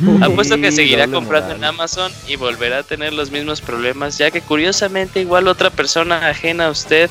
[0.22, 1.56] Apuesto que seguirá comprando moral.
[1.58, 6.28] en Amazon y volverá a tener los mismos problemas, ya que curiosamente igual otra persona
[6.28, 7.10] ajena a usted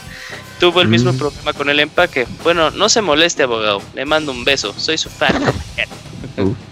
[0.60, 1.18] tuvo el mismo Mm.
[1.18, 2.26] problema con el empaque.
[2.44, 3.82] Bueno, no se moleste, abogado.
[3.96, 4.74] Le mando un beso.
[4.78, 5.34] Soy su fan.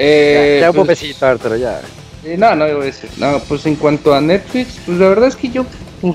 [0.00, 1.80] Eh, ya, ya un pues, besito Arturo, ya.
[2.24, 3.10] Eh, no, no, a decir.
[3.16, 5.66] No, pues en cuanto a Netflix, pues la verdad es que yo
[6.00, 6.14] pues,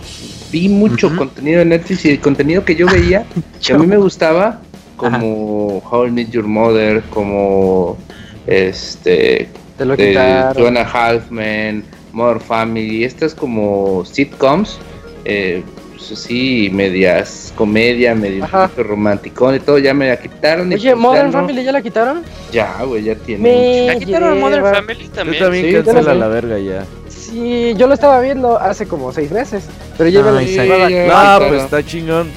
[0.51, 3.25] vi mucho contenido de Netflix y el contenido que yo veía,
[3.65, 4.61] que a mí me gustaba,
[4.95, 7.98] como How I Met Your Mother, como
[8.47, 10.53] este Te lo de quitaron.
[10.55, 14.77] Two and a Half Men, More Family, estas como sitcoms,
[15.25, 15.63] eh,
[15.95, 18.69] pues así, medias comedia, medio Ajá.
[18.77, 20.67] romántico y todo, ya me la quitaron.
[20.67, 22.23] Oye, pues, ya Modern no- Family ya la quitaron.
[22.51, 23.43] Ya, güey, ya tiene.
[23.43, 24.73] Me ¿Ya quitaron Modern lleva.
[24.75, 25.43] Family Yo también?
[25.43, 26.85] también Sí, yo cancela la verga ya.
[27.07, 29.63] Sí, yo lo estaba viendo hace como seis meses,
[29.97, 30.95] pero ya No, iba la Sí,
[31.41, 32.30] No, pues está chingón.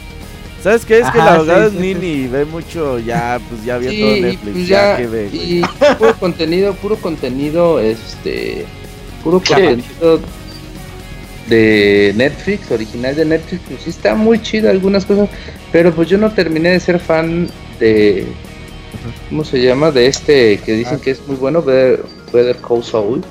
[0.67, 0.99] ¿Sabes qué?
[0.99, 3.89] Es que Ajá, la verdad sí, es sí, Nini ve mucho, ya, pues ya vio
[3.89, 5.29] Sí, todo Netflix, pues ya, ya, que ve.
[5.29, 5.59] güey.
[5.61, 5.63] y
[5.97, 8.65] puro contenido, puro contenido, este,
[9.23, 10.19] puro contenido
[11.49, 15.29] de Netflix, original de Netflix, pues sí está muy chido algunas cosas,
[15.71, 18.27] pero pues yo no terminé de ser fan de,
[19.29, 19.93] ¿cómo se llama?
[19.93, 23.23] De este que dicen que es muy bueno, Better, Better Call Saul,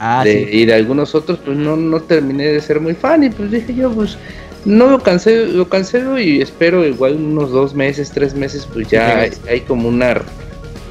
[0.00, 0.58] Ah, de, sí.
[0.58, 3.72] y de algunos otros, pues no, no terminé de ser muy fan y pues dije
[3.72, 4.18] yo, pues
[4.66, 9.20] no lo cancelo, lo cancelo y espero igual unos dos meses, tres meses, pues ya
[9.20, 10.22] hay, hay como una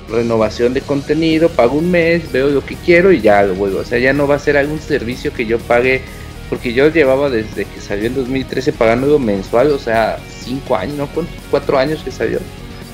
[0.09, 3.83] renovación de contenido, pago un mes, veo lo que quiero y ya lo vuelvo, o
[3.83, 6.01] sea, ya no va a ser algún servicio que yo pague,
[6.49, 11.07] porque yo llevaba desde que salió en 2013 pagándolo mensual, o sea, cinco años, ¿no?
[11.07, 11.35] ¿Cuántos?
[11.51, 12.39] Cuatro años que salió.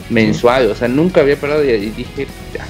[0.10, 2.66] Mensual, o sea, nunca había parado y, y dije, ya,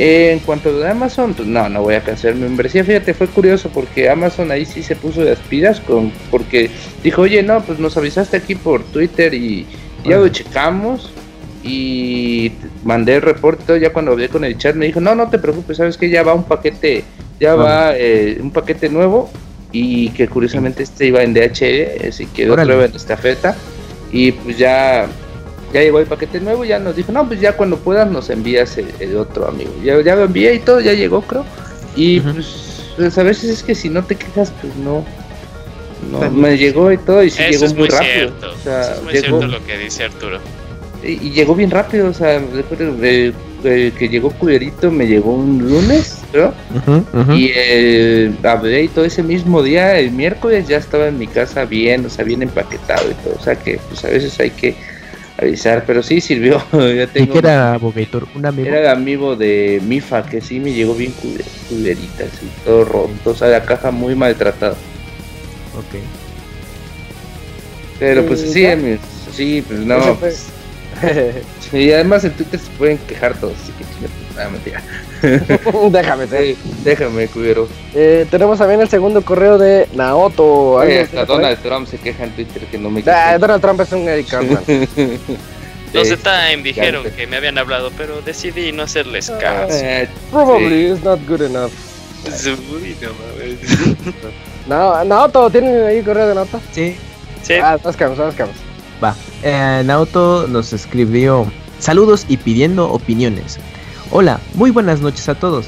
[0.00, 2.82] eh, en cuanto a Amazon, pues no, no voy a cancelar mi membresía.
[2.82, 6.70] Fíjate, fue curioso porque Amazon ahí sí se puso de las pilas con, porque
[7.04, 9.66] dijo, oye, no, pues nos avisaste aquí por Twitter y
[10.02, 11.12] ya lo checamos
[11.62, 12.50] y
[12.82, 13.78] mandé el reporte.
[13.78, 16.22] Ya cuando hablé con el chat me dijo, no, no te preocupes, sabes que ya
[16.22, 17.04] va un paquete,
[17.38, 19.30] ya va eh, un paquete nuevo
[19.70, 22.72] y que curiosamente este iba en DHL, así que Órale.
[22.72, 23.54] otra vez en estafeta
[24.10, 25.06] y pues ya
[25.72, 28.76] ya llegó el paquete nuevo, ya nos dijo, no, pues ya cuando puedas nos envías
[28.78, 29.70] el, el otro amigo.
[29.82, 31.44] Ya, ya lo envié y todo, ya llegó creo.
[31.96, 35.04] Y pues, pues, a veces es que si no te quejas, pues no.
[36.10, 36.42] No, También.
[36.52, 38.12] me llegó y todo y sí Eso llegó es muy muy rápido.
[38.12, 38.50] cierto.
[38.52, 40.38] O sea, Eso es muy llegó, cierto lo que dice Arturo.
[41.02, 43.32] y, y llegó bien rápido, o sea, recuerdo eh,
[43.64, 46.54] eh, que llegó culerito, me llegó un lunes, creo.
[46.74, 47.32] Ujú.
[47.34, 51.66] Y eh, hablé y todo ese mismo día, el miércoles, ya estaba en mi casa
[51.66, 53.34] bien, o sea, bien empaquetado y todo.
[53.38, 54.74] O sea que pues a veces hay que
[55.40, 56.62] avisar, pero sí sirvió.
[56.72, 58.26] ya ¿Y tengo qué era Abogator?
[58.34, 58.68] ¿Un amigo?
[58.68, 63.30] era el amigo de Mifa, que sí me llegó bien culer- culerita, así, todo roto,
[63.30, 64.72] o sea, la caja muy maltratada.
[65.76, 66.00] Ok.
[67.98, 68.72] Pero pues Sí, sí, ya.
[68.72, 69.00] amigos,
[69.32, 70.16] sí, pues no.
[71.70, 74.82] Sí, además en Twitter se pueden quejar todos, así que ah, mentira.
[75.90, 76.26] Déjame.
[76.26, 77.68] Sí, déjame, culero.
[77.94, 80.44] Eh, tenemos también el segundo correo de Naoto.
[80.72, 81.24] Oye, ¿Algo hasta?
[81.26, 83.38] Donald Trump se queja en Twitter que no me Ah.
[83.38, 84.62] Donald Trump es un Eric Cartman.
[85.92, 86.14] Los Sí.
[86.14, 89.74] de Time dijeron que me habían hablado, pero decidí no hacerles Ah, caso.
[89.82, 91.72] Eh, Probably is not good enough.
[94.68, 96.60] No Naoto, ¿tienen ahí correo de Naoto?
[96.72, 96.96] Sí.
[97.42, 98.56] Sí, Ah, nos quedamos, nos quedamos.
[99.02, 99.16] Va.
[99.42, 103.58] Eh, Naoto nos escribió saludos y pidiendo opiniones.
[104.10, 105.66] Hola, muy buenas noches a todos.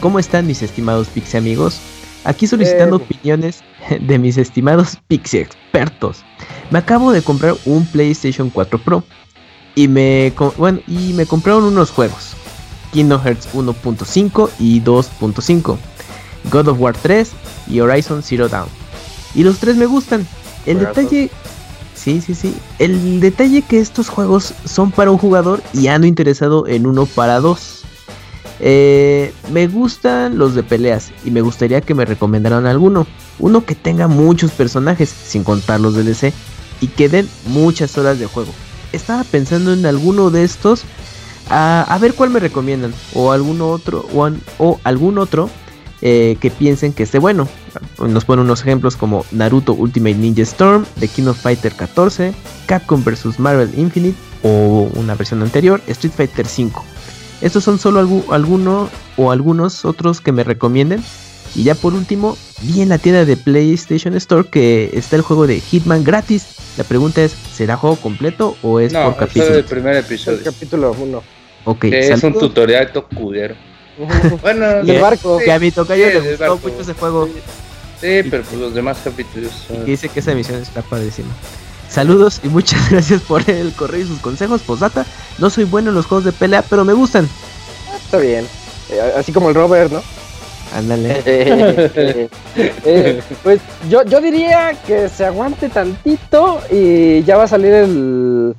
[0.00, 1.80] ¿Cómo están mis estimados Pixie amigos?
[2.24, 3.08] Aquí solicitando Bien.
[3.10, 3.62] opiniones
[4.00, 6.24] de mis estimados Pixie expertos.
[6.70, 9.04] Me acabo de comprar un PlayStation 4 Pro
[9.74, 12.34] y me bueno, y me compraron unos juegos.
[12.92, 15.78] Kingdom Hearts 1.5 y 2.5,
[16.50, 17.30] God of War 3
[17.68, 18.68] y Horizon Zero Dawn.
[19.34, 20.26] Y los tres me gustan.
[20.66, 21.30] El detalle
[22.02, 22.52] Sí, sí, sí.
[22.80, 27.38] El detalle que estos juegos son para un jugador y ando interesado en uno para
[27.38, 27.82] dos.
[28.58, 33.06] Eh, me gustan los de peleas y me gustaría que me recomendaran alguno.
[33.38, 36.32] Uno que tenga muchos personajes, sin contar los DLC,
[36.80, 38.50] y que den muchas horas de juego.
[38.92, 40.82] Estaba pensando en alguno de estos.
[41.50, 42.92] A, ver cuál me recomiendan.
[43.14, 44.06] O alguno otro.
[44.58, 45.48] O algún otro
[46.02, 47.48] eh, que piensen que esté bueno.
[47.98, 52.32] Nos ponen unos ejemplos como Naruto Ultimate Ninja Storm, The King of Fighter 14,
[52.66, 56.84] Capcom vs Marvel Infinite o una versión anterior, Street Fighter 5.
[57.40, 61.02] Estos son solo algu- alguno o algunos otros que me recomienden.
[61.54, 65.46] Y ya por último, vi en la tienda de PlayStation Store que está el juego
[65.46, 66.46] de Hitman gratis.
[66.78, 69.54] La pregunta es, ¿será juego completo o es no, por eso es capítulo?
[69.58, 70.38] el primer El episodio.
[70.44, 71.22] capítulo 1.
[71.64, 73.54] Ok, Que es un tutorial todo culero.
[74.42, 75.38] Bueno, El barco.
[75.38, 76.68] Que a mi tocayo Sí, le el gustó barco.
[76.68, 77.28] mucho ese juego.
[78.00, 79.84] Sí, pero pues los demás capítulos son...
[79.84, 81.28] dice que esa emisión está padrísima.
[81.88, 84.62] Saludos y muchas gracias por el correo y sus consejos.
[84.62, 85.04] Posdata,
[85.38, 87.28] no soy bueno en los juegos de pelea, pero me gustan.
[88.04, 88.46] Está bien.
[88.90, 90.02] Eh, así como el Robert, ¿no?
[90.74, 91.22] Ándale.
[92.54, 97.72] Eh, eh, pues yo, yo diría que se aguante tantito y ya va a salir
[97.72, 98.54] el,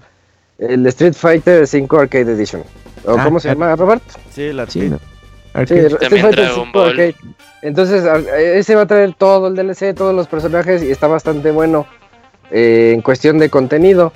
[0.58, 2.64] el Street Fighter 5 Arcade Edition.
[3.06, 3.60] ¿O Ah, cómo se claro.
[3.60, 4.04] llama, Robert?
[4.34, 4.92] Sí, el Sí,
[5.54, 5.60] Sí.
[5.76, 6.90] Street También Fighter Dragon 5 Ball.
[6.90, 7.16] Arcade.
[7.62, 8.04] Entonces,
[8.36, 11.86] ese va a traer todo el DLC, todos los personajes y está bastante bueno
[12.52, 14.12] eh, en cuestión de contenido.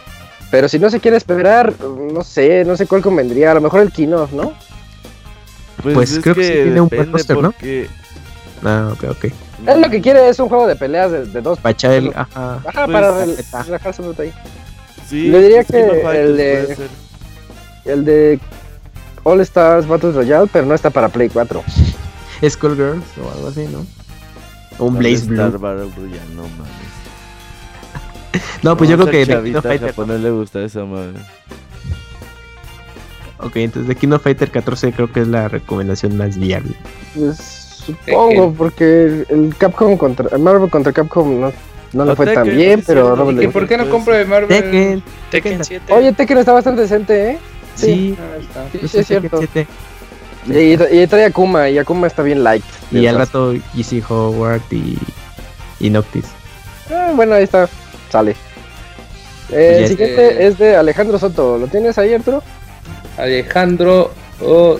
[0.51, 3.51] Pero si no se quiere esperar, no sé, no sé cuál convendría.
[3.51, 4.53] A lo mejor el Kino, ¿no?
[5.83, 7.53] Pues es creo que sí tiene un buen ¿no?
[8.63, 9.25] Ah, ok, ok.
[9.67, 11.59] Es lo que quiere, es un juego de peleas de, de dos.
[11.59, 12.09] Para echar el.
[12.15, 12.61] Ajá.
[12.65, 13.63] Ajá, Pues, para rel- neta.
[13.63, 14.33] relajarse un ahí.
[15.07, 16.77] Sí, Le diría que el de-.
[17.85, 18.39] El de
[19.27, 21.63] All Stars Battle Royale, pero no está para Play 4.
[22.49, 23.85] Skullgirls o algo así, ¿no?
[24.79, 25.59] O un Blaze Star Blue.
[25.59, 26.87] Battle Royale, no mames.
[28.63, 29.87] No, pues yo No, creo que al The King of Fighter.
[29.89, 31.13] japonés le gusta esa madre.
[33.39, 36.73] Ok, entonces The King of Fighter 14 creo que es la recomendación más viable.
[37.15, 37.37] Pues,
[37.85, 41.51] supongo, porque el Capcom contra el Marvel contra Capcom no,
[41.93, 44.25] no le fue tan bien, sí, pero Robert ¿Y por qué no Pues, compro de
[44.25, 44.47] Marvel?
[44.49, 45.93] Tekken, Tekken 7.
[45.93, 47.39] Oye, Tekken está bastante decente, ¿eh?
[47.85, 48.63] Sí, Ah, está.
[48.71, 49.37] Sí, pues sí, es cierto.
[49.37, 49.67] 7.
[50.47, 52.63] Y, y trae Akuma, y Akuma está bien light.
[52.91, 54.97] Y al rato GC Howard y,
[55.79, 56.25] y Noctis.
[56.89, 57.67] Ah, bueno, ahí está,
[58.09, 58.31] sale.
[58.31, 58.35] Eh,
[59.49, 61.57] Pues el siguiente es de Alejandro Soto.
[61.57, 62.43] ¿Lo tienes ahí, Arturo?
[63.17, 64.77] Alejandro O.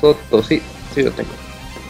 [0.00, 0.62] Soto, sí,
[0.94, 1.30] sí lo tengo.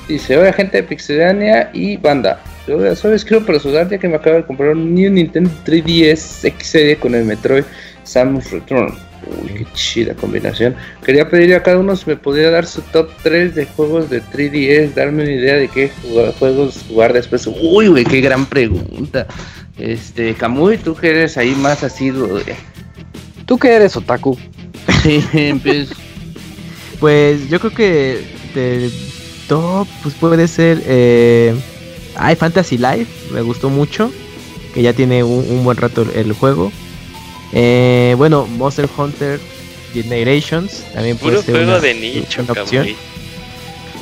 [0.08, 2.40] Dice, hola gente de Pixelania y banda.
[2.66, 6.52] Yo solo escribo para sudar ya que me acabo de comprar un New Nintendo 3DS
[6.58, 7.64] XL con el Metroid
[8.02, 8.94] Samus Return.
[9.26, 10.74] Uy, qué chida combinación.
[11.04, 14.22] Quería pedirle a cada uno si me pudiera dar su top 3 de juegos de
[14.22, 17.46] 3DS, darme una idea de qué jugar- juegos jugar después.
[17.46, 19.26] Uy, güey, qué gran pregunta.
[19.78, 22.38] Este, Kamui, tú que eres ahí más asiduo.
[22.38, 22.54] de-
[23.46, 24.38] ¿Tú qué eres, Otaku?
[25.32, 25.94] Empiezo.
[26.98, 28.24] Pues yo creo que
[28.54, 28.90] de
[29.48, 31.54] top pues puede ser eh,
[32.16, 34.12] ay, Fantasy Life, me gustó mucho,
[34.74, 36.70] que ya tiene un, un buen rato el, el juego.
[37.52, 39.40] Eh, bueno, Monster Hunter
[39.92, 42.86] Generations también puede Puro ser juego una- de nicho, una opción.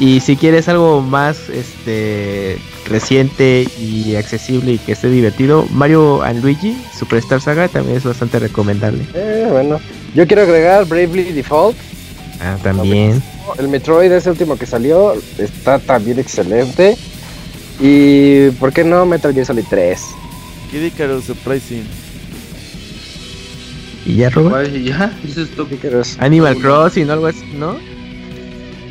[0.00, 2.56] Y si quieres algo más este
[2.88, 8.38] reciente y accesible y que esté divertido, Mario and Luigi Superstar Saga también es bastante
[8.38, 9.04] recomendable.
[9.14, 9.80] Eh, bueno.
[10.14, 11.76] Yo quiero agregar Bravely Default.
[12.40, 13.20] Ah, también.
[13.58, 16.96] El Metroid ese último que salió está también excelente.
[17.80, 20.00] Y ¿por qué no Metal Gear Solid 3?
[20.70, 21.84] Kid Icarus Surprising.
[24.08, 24.68] ¿Y ya, Robert?
[24.68, 25.68] Igual, ya, eso es todo.
[26.18, 27.76] Animal Crossing o algo así, ¿no?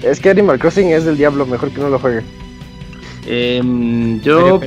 [0.03, 2.21] Es que Animal Crossing es del diablo, mejor que no lo juegue.
[3.25, 4.61] Em, yo,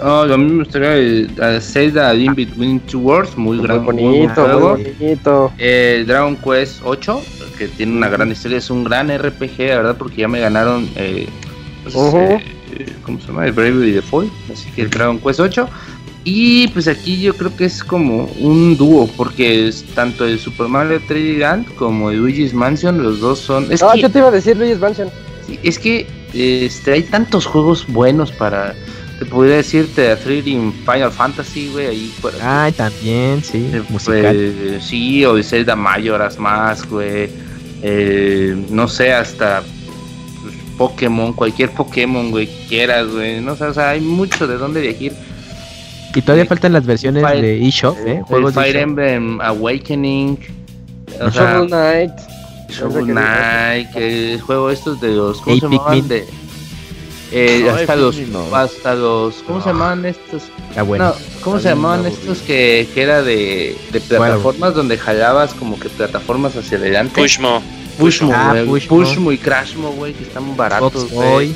[0.00, 3.84] oh, a mí me gustaría eh, a Zelda In Between Two Worlds, muy Muy gran,
[3.84, 4.76] muy buen bonito, juego.
[4.76, 5.52] muy bonito.
[5.56, 7.22] Eh, Dragon Quest 8,
[7.56, 10.90] que tiene una gran historia, es un gran RPG, la verdad, porque ya me ganaron,
[10.96, 11.26] eh,
[11.84, 12.44] pues, eh,
[12.78, 13.46] eh, ¿cómo se llama?
[13.46, 15.68] El Bravely Default, así que el Dragon Quest 8.
[16.24, 20.68] Y pues aquí yo creo que es como un dúo, porque es tanto el Super
[20.68, 23.70] Mario 3D Land como el Luigi's Mansion, los dos son...
[23.70, 25.10] Es ah, que, yo te iba a decir Luigi's Mansion.
[25.46, 28.74] sí, es que este, hay tantos juegos buenos para...
[29.18, 32.64] Te podría decirte a 3D Final Fantasy, güey, ahí fuera.
[32.64, 34.52] Ay, también, sí, Eh, musical.
[34.66, 37.28] pues, sí, o de Zelda Majora's Mask, güey.
[37.82, 39.62] Eh, no sé, hasta
[40.42, 43.40] pues, Pokémon, cualquier Pokémon, güey, que quieras, güey.
[43.40, 45.12] No sé, o sea, hay mucho de dónde elegir.
[46.14, 48.22] Y todavía faltan las versiones Fire- de eShop, ¿eh?
[48.26, 48.76] Juegos de Fire.
[48.76, 50.38] Emblem Awakening.
[51.20, 52.12] O Shovel sea, Knight.
[52.70, 55.38] Shovel Knight, que el juego estos de los.
[55.40, 56.08] ¿Cómo Hey, se llamaban?
[56.08, 56.26] De,
[57.32, 58.16] eh, No, hasta los.
[58.28, 58.56] No.
[58.56, 59.34] Hasta los.
[59.46, 60.42] ¿Cómo se llamaban estos?
[60.70, 61.04] Está bueno.
[61.06, 62.20] No, ¿cómo se llamaban aburrido.
[62.20, 67.20] estos que, que era de, de plataformas donde jalabas como que plataformas hacia adelante?
[67.20, 67.62] Pushmo.
[67.98, 68.54] Pushmo, Ah.
[68.66, 68.96] Pushmo.
[68.96, 71.54] Pushmo y Crashmo, güey, que están baratos, Fox güey.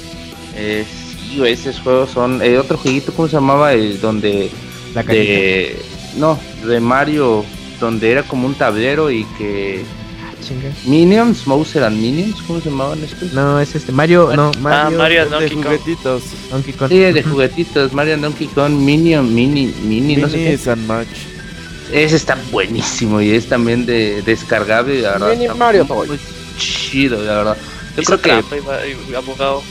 [1.47, 2.43] Eh, sí, güey, esos juegos son...
[2.43, 3.73] El otro jueguito, ¿cómo se llamaba?
[3.73, 4.51] El donde...
[4.95, 5.03] la.
[5.03, 5.81] De...
[6.17, 7.45] No, de Mario,
[7.81, 9.85] donde era como un tablero y que...
[10.47, 10.71] Chinga.
[10.87, 13.33] Minions, Mouser and Minions, ¿cómo se llamaban estos?
[13.33, 13.91] No, es este.
[13.93, 14.99] Mario, no, Ah, Mario.
[14.99, 15.65] Mario De Donkey Kong.
[15.65, 16.23] juguetitos.
[16.51, 16.89] Donkey Kong.
[16.89, 20.45] Sí, de juguetitos, Mario Donkey Kong, Minion, Mini, Mini, no sé qué.
[20.45, 21.09] Minis and Match.
[21.93, 25.31] Ese está buenísimo y es también de descargable, la verdad.
[25.37, 26.19] Mini Mario muy Toy.
[26.57, 27.57] chido, la verdad.
[27.97, 28.49] Yo Hizo creo que...
[28.49, 29.63] trampa, iba- iba abogado.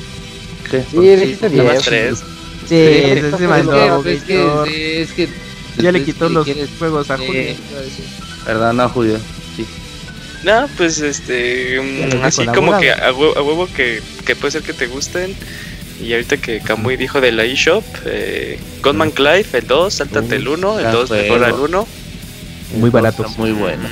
[0.70, 1.84] Sí, dijiste Nada más 10.
[1.86, 2.20] tres.
[2.68, 5.30] Sí, ese es se mandó, que, es que, sí, es que
[5.82, 7.26] Ya le quitó que los quieres- juegos a Sí.
[7.26, 7.44] Julio.
[8.46, 9.18] Verdad, no, Julio.
[9.56, 9.66] Sí.
[10.44, 14.52] No, pues este, mm, dijo así como que a huevo, a huevo que, que puede
[14.52, 15.36] ser que te gusten.
[16.02, 20.48] Y ahorita que Kamui dijo de la eShop, eh, Godman Clive, el 2, sáltate el
[20.48, 21.88] 1, el gran 2 mejor al 1.
[22.76, 23.26] Muy baratos.
[23.28, 23.84] Está muy bueno.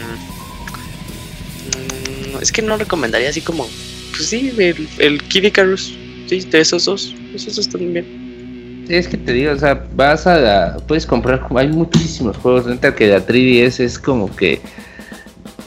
[2.35, 3.67] Mm, es que no recomendaría así como,
[4.11, 5.93] pues sí, el, el Kid Icarus,
[6.27, 8.83] sí, de esos dos, esos dos están bien.
[8.87, 12.67] Sí, es que te digo, o sea, vas a la- puedes comprar, hay muchísimos juegos,
[12.67, 14.61] neta que la 3DS es como que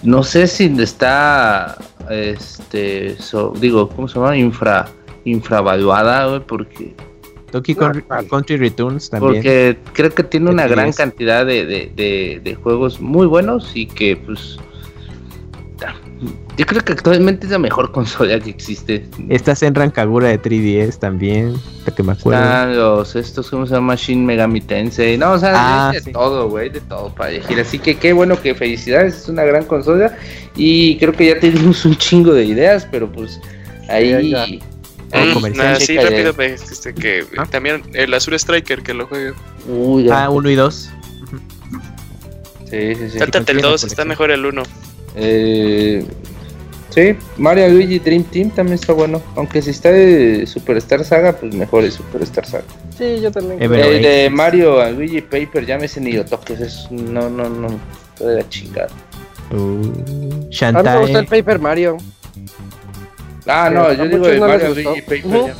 [0.02, 1.76] no sé si está
[2.10, 4.36] este so- digo, ¿cómo se llama?
[4.36, 4.88] infra
[5.24, 6.94] infravaluada, güey, porque
[7.52, 9.34] Donkey Kong Country Returns también.
[9.34, 10.96] porque creo que tiene una gran 3DS.
[10.96, 14.58] cantidad de, de, de- de juegos muy buenos y que pues
[16.56, 19.06] yo creo que actualmente es la mejor consola que existe.
[19.28, 21.54] Está Senran Kagura de 3DS también,
[21.86, 22.40] lo que me acuerdo.
[22.42, 23.94] Están los estos, ¿cómo se llama?
[23.94, 25.16] Shin Megami Tensei.
[25.16, 26.12] No, o sea, Ah, de sí.
[26.12, 27.60] todo, güey, de todo para elegir.
[27.60, 30.16] Así que qué bueno que felicidades, es una gran consola.
[30.56, 33.40] Y creo que ya tenemos un chingo de ideas, pero pues
[33.88, 34.30] ahí.
[34.30, 34.46] Ya,
[35.10, 37.46] Ah, Mm, comercial, sí, rápido, me- este, que Ah.
[37.50, 39.32] también el Azul Striker que lo juegue.
[39.66, 40.24] Uy, ya.
[40.24, 40.90] Ah, 1 y 2.
[42.70, 43.18] Sí, sí, sí.
[43.18, 44.62] Sáltate el tiene 2, está mejor el 1.
[45.16, 46.04] Eh,
[46.90, 49.20] sí, Mario Luigi Dream Team también está bueno.
[49.36, 52.64] Aunque si está de Superstar Saga, pues mejor es Superstar Saga.
[52.96, 53.60] Sí, yo también.
[53.60, 54.36] Eh, el de X.
[54.36, 56.60] Mario a Luigi Paper, llámese ni lo toques.
[56.60, 57.68] Es, no, no, no.
[58.18, 58.88] De la chingada.
[59.50, 61.00] Uh, A mí me Shantae.
[61.00, 61.96] gustó el Paper Mario.
[63.46, 64.74] Ah, no, yo digo muchos el no les Mario.
[64.74, 65.54] Luigi Paper.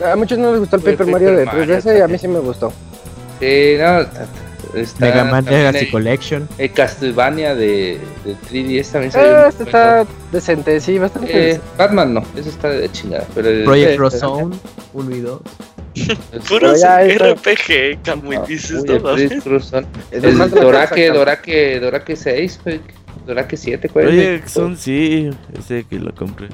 [0.00, 0.12] Ya.
[0.12, 2.08] A muchos no les gustó el El Paper Mario de Paper Mario 3DS y a
[2.08, 2.72] mí sí me gustó.
[3.40, 4.06] Sí, no,
[4.74, 6.48] está- Mega Man Legacy Collection.
[6.58, 11.52] El Castlevania de, de 3DS también se Ah, este está decente, sí, bastante.
[11.52, 13.26] Eh, Batman no, eso está de chingada.
[13.34, 14.56] Pero el- Project el- Rosone
[14.92, 15.40] 1 y 2.
[16.48, 16.82] Puros.
[16.82, 19.00] RPG, Ah, dices, no el.
[19.00, 19.44] Project
[20.54, 22.80] Dorake, Dorake, Dorake 6, güey.
[23.26, 24.06] Dorake 7, güey.
[24.06, 26.48] Oye, son sí, ese que lo compré.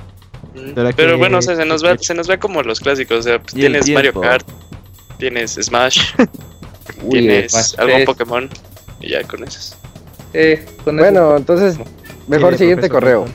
[0.96, 3.18] Pero bueno, o sea, se nos ve, se nos ve como los clásicos.
[3.18, 4.20] O sea, pues, tienes Mario.
[4.20, 4.46] Kart,
[5.18, 6.12] tienes Smash,
[7.02, 8.06] Uy, tienes algún 3.
[8.06, 8.50] Pokémon.
[9.00, 9.74] Y ya con esos.
[10.34, 11.76] Eh, con Bueno, eso- entonces,
[12.28, 13.26] mejor siguiente correo.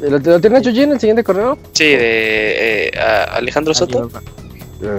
[0.00, 1.56] ¿Lo, lo tiene Chuji en el siguiente correo?
[1.72, 4.10] Sí, de eh, a- Alejandro Soto.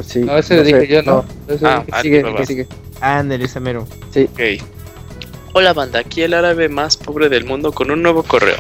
[0.06, 0.20] Sí.
[0.22, 1.26] No, ese lo sé, dije yo, ¿no?
[1.50, 2.68] Ese Ah, ah, Sigue.
[3.02, 3.86] Ándale, ese mero.
[4.14, 4.30] Sí.
[4.32, 4.64] Ok.
[5.52, 8.56] Hola banda, aquí el árabe más pobre del mundo con un nuevo correo.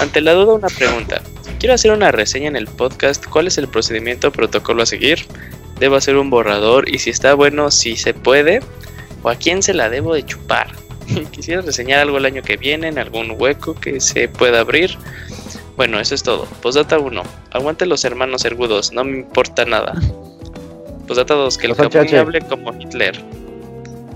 [0.00, 1.22] Ante la duda una pregunta.
[1.60, 3.24] Quiero hacer una reseña en el podcast.
[3.26, 5.24] ¿Cuál es el procedimiento o protocolo a seguir?
[5.80, 6.88] ¿Debo hacer un borrador?
[6.88, 8.60] Y si está bueno, si se puede.
[9.22, 10.68] ¿O a quién se la debo de chupar?
[11.32, 14.96] Quisiera reseñar algo el año que viene, en algún hueco que se pueda abrir.
[15.76, 16.44] Bueno, eso es todo.
[16.62, 17.22] Postdata 1.
[17.52, 19.94] Aguante los hermanos ergudos, no me importa nada.
[21.06, 21.58] Postdata 2.
[21.58, 22.14] Que el HH.
[22.18, 23.18] hable como Hitler.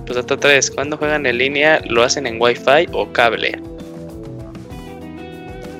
[0.06, 0.70] Postdata 3.
[0.70, 3.58] Cuando juegan en línea, ¿lo hacen en Wi-Fi o cable?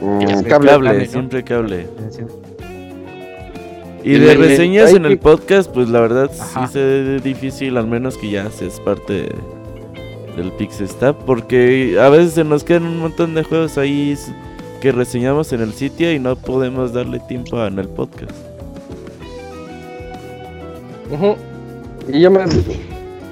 [0.01, 1.13] Mm, Cable, cable, cable, ¿no?
[1.13, 1.87] siempre cable.
[4.05, 6.66] Y de reseñas en el podcast, pues la verdad Ajá.
[6.66, 9.28] sí se ve difícil, al menos que ya seas parte
[10.36, 14.15] del Pixestab, porque a veces se nos quedan un montón de juegos ahí
[14.83, 18.33] que reseñamos en el sitio y no podemos darle tiempo en el podcast.
[21.10, 21.36] Ujú.
[22.12, 22.41] Y yo me.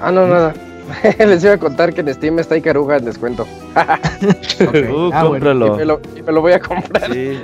[0.01, 0.53] Ah, no, nada.
[1.19, 3.45] Les iba a contar que en Steam está Icaruga en descuento.
[4.65, 4.75] Ok.
[4.91, 5.37] Uh, Ah, bueno.
[5.37, 5.75] Y cómpralo.
[5.77, 7.11] me, lo, y me lo voy a comprar.
[7.11, 7.37] Sí.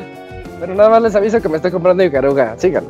[0.60, 2.56] Pero nada más les aviso que me estoy comprando Icaruga.
[2.58, 2.90] Síganlo.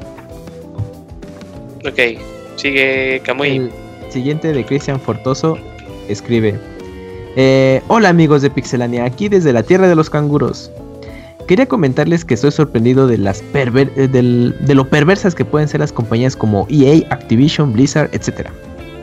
[1.85, 2.19] Ok,
[2.58, 3.56] sigue Camuy.
[3.58, 3.72] El
[4.09, 5.58] siguiente de Cristian Fortoso
[6.08, 6.59] escribe:
[7.35, 10.72] eh, Hola amigos de Pixelania, aquí desde la tierra de los canguros.
[11.48, 15.67] Quería comentarles que estoy sorprendido de las perver- eh, del- de lo perversas que pueden
[15.67, 18.49] ser las compañías como EA, Activision, Blizzard, etc.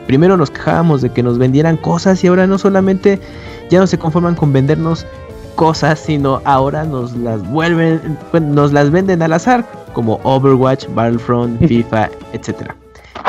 [0.05, 3.19] Primero nos quejábamos de que nos vendieran cosas y ahora no solamente
[3.69, 5.05] ya no se conforman con vendernos
[5.55, 7.99] cosas, sino ahora nos las vuelven,
[8.39, 12.71] nos las venden al azar, como Overwatch, Battlefront, FIFA, etc.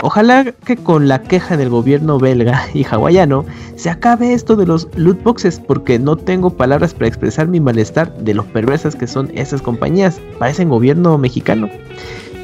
[0.03, 3.45] Ojalá que con la queja del gobierno belga y hawaiano
[3.77, 8.15] se acabe esto de los loot boxes porque no tengo palabras para expresar mi malestar
[8.19, 10.21] de lo perversas que son esas compañías.
[10.39, 11.69] Parecen gobierno mexicano.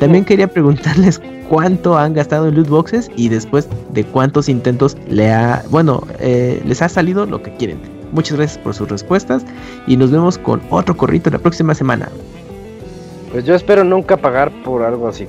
[0.00, 5.32] También quería preguntarles cuánto han gastado en loot boxes y después de cuántos intentos le
[5.32, 7.78] ha, bueno, eh, les ha salido lo que quieren.
[8.12, 9.44] Muchas gracias por sus respuestas
[9.86, 12.08] y nos vemos con otro corrito la próxima semana.
[13.34, 15.26] Pues yo espero nunca pagar por algo así.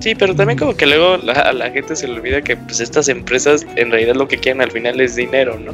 [0.00, 2.80] Sí, pero también como que luego la- a la gente se le olvida que pues
[2.80, 5.72] estas empresas en realidad lo que quieren al final es dinero, ¿no?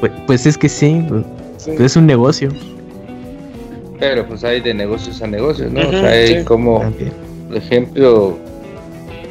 [0.00, 1.24] Pues, pues es que sí, pues,
[1.56, 1.70] Sí.
[1.70, 2.50] pues es un negocio.
[3.98, 5.88] Pero pues hay de negocios a negocios, ¿no?
[5.88, 6.44] O sea, hay sí.
[6.44, 7.12] como, También.
[7.48, 8.38] por ejemplo,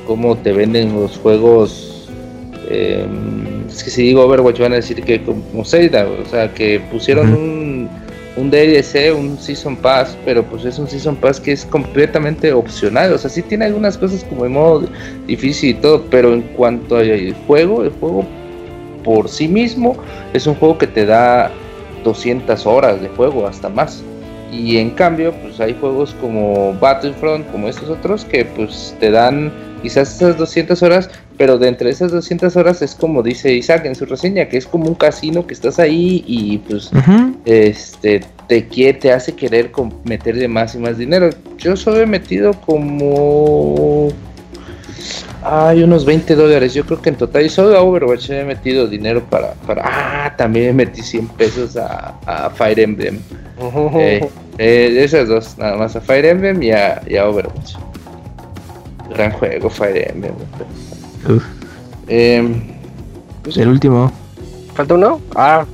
[0.07, 1.91] cómo te venden los juegos.
[2.67, 3.05] eh,
[3.69, 7.31] es que si digo Overwatch van a decir que como Zelda, o sea, que pusieron
[7.31, 7.39] Ujú.
[7.43, 7.74] un,
[8.38, 13.14] un DLC, un Season Pass, pero pues es un Season Pass que es completamente opcional.
[13.14, 14.88] O sea, sí tiene algunas cosas como en modo
[15.25, 18.25] difícil y todo, pero en cuanto al juego, el juego
[19.03, 19.95] por sí mismo
[20.33, 21.51] es un juego que te da
[22.03, 24.03] 200 horas de juego, hasta más.
[24.51, 29.51] Y en cambio, pues hay juegos como Battlefront, como estos otros, que pues te dan
[29.81, 33.95] quizás esas 200 horas, pero de entre esas 200 horas es como dice Isaac en
[33.95, 36.91] su reseña, que es como un casino que estás ahí y pues
[37.45, 39.72] este te quiere, te hace querer
[40.03, 41.30] meterle más y más dinero.
[41.57, 44.09] Yo solo he metido como
[45.43, 48.88] hay unos 20 dólares, yo creo que en total y solo a Overwatch he metido
[48.88, 53.19] dinero para, para ah, también metí 100 pesos a, a Fire Emblem.
[53.99, 57.75] Eh, eh, esas dos, nada más a Fire Emblem y a, y a Overwatch.
[59.09, 60.33] Gran juego, Fire Emblem.
[63.43, 64.11] Pues, el último,
[64.73, 65.21] ¿Falta uno?
[65.35, 65.65] Ah,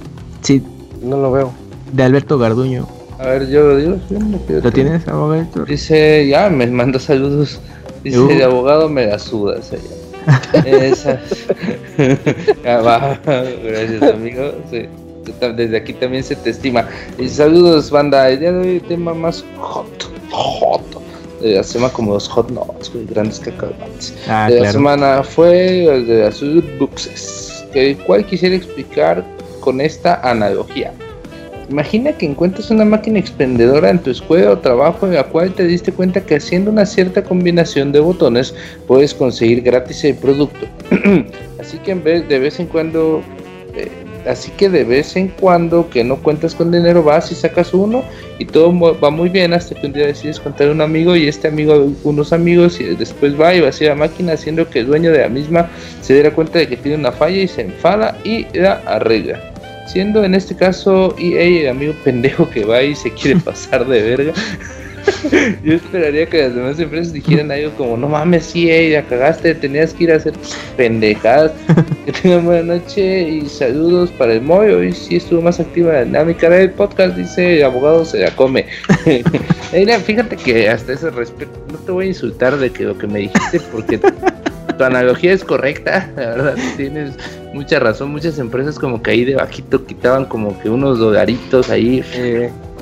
[0.42, 0.62] sí,
[1.02, 1.52] no lo veo.
[1.92, 2.88] de Alberto Garduño.
[3.20, 3.98] a ver, yo lo digo.
[4.08, 5.66] sí, me quedo ¿Lo tienes, Alberto?
[5.66, 7.60] Dice, ya me manda saludos.
[8.04, 8.28] Dice, Uh.
[8.28, 9.72] de abogado me la sudas.
[10.66, 11.20] Esas.
[12.64, 13.20] Ya va.
[13.26, 14.52] Gracias, amigo.
[14.72, 14.86] Sí.
[15.56, 16.88] Desde aquí también se te estima.
[17.20, 18.28] Y saludos, banda.
[18.30, 19.86] El día de hoy tema más hot.
[20.32, 20.81] Hot.
[21.42, 24.14] De la semana como los hot notes, güey, grandes cacahuates.
[24.28, 24.74] Ah, de la claro.
[24.74, 26.40] semana fue el de las
[27.72, 29.26] que el cual quisiera explicar
[29.60, 30.94] con esta analogía.
[31.70, 35.66] Imagina que encuentras una máquina expendedora en tu escuela o trabajo en la cual te
[35.66, 38.54] diste cuenta que haciendo una cierta combinación de botones
[38.88, 40.68] puedes conseguir gratis el producto.
[41.62, 43.22] así que en vez de vez en cuando,
[43.74, 43.90] eh,
[44.28, 48.04] así que de vez en cuando que no cuentas con dinero vas y sacas uno
[48.40, 51.28] y todo va muy bien hasta que un día decides contar a un amigo y
[51.28, 55.12] este amigo unos amigos y después va y vacía la máquina haciendo que el dueño
[55.12, 55.70] de la misma
[56.02, 59.40] se diera cuenta de que tiene una falla y se enfada y la arregla.
[59.88, 64.02] Siendo en este caso EA el amigo pendejo que va y se quiere pasar de
[64.02, 64.34] verga.
[65.64, 69.94] Yo esperaría que las demás empresas dijeran algo como, no mames, EA, ya cagaste, tenías
[69.94, 70.34] que ir a hacer
[70.78, 71.52] pendejadas.
[72.06, 74.72] Que tengan buena noche y saludos para el Moy.
[74.72, 78.66] Hoy sí estuvo más activa la dinámica del podcast, dice el abogado se la come.
[79.74, 83.06] Mira, fíjate que hasta ese respeto, no te voy a insultar de que lo que
[83.06, 87.12] me dijiste porque tu analogía es correcta, la verdad, tienes
[87.54, 88.12] mucha razón.
[88.12, 92.04] Muchas empresas como que ahí debajito quitaban como que unos dolaritos ahí.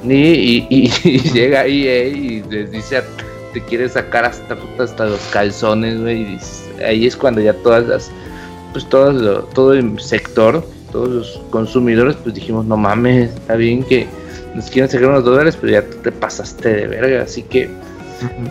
[0.03, 3.01] Y, y, y- y llega EA y les dice,
[3.53, 6.37] te quiere sacar hasta, hasta los calzones, güey.
[6.85, 8.11] ahí es cuando ya todas las,
[8.73, 13.83] pues todo, lo- todo el sector, todos los consumidores, pues dijimos, no mames, está bien
[13.83, 14.07] que
[14.55, 17.23] nos quieren sacar unos dólares, pero ya te pasaste de verga.
[17.23, 17.69] Así que,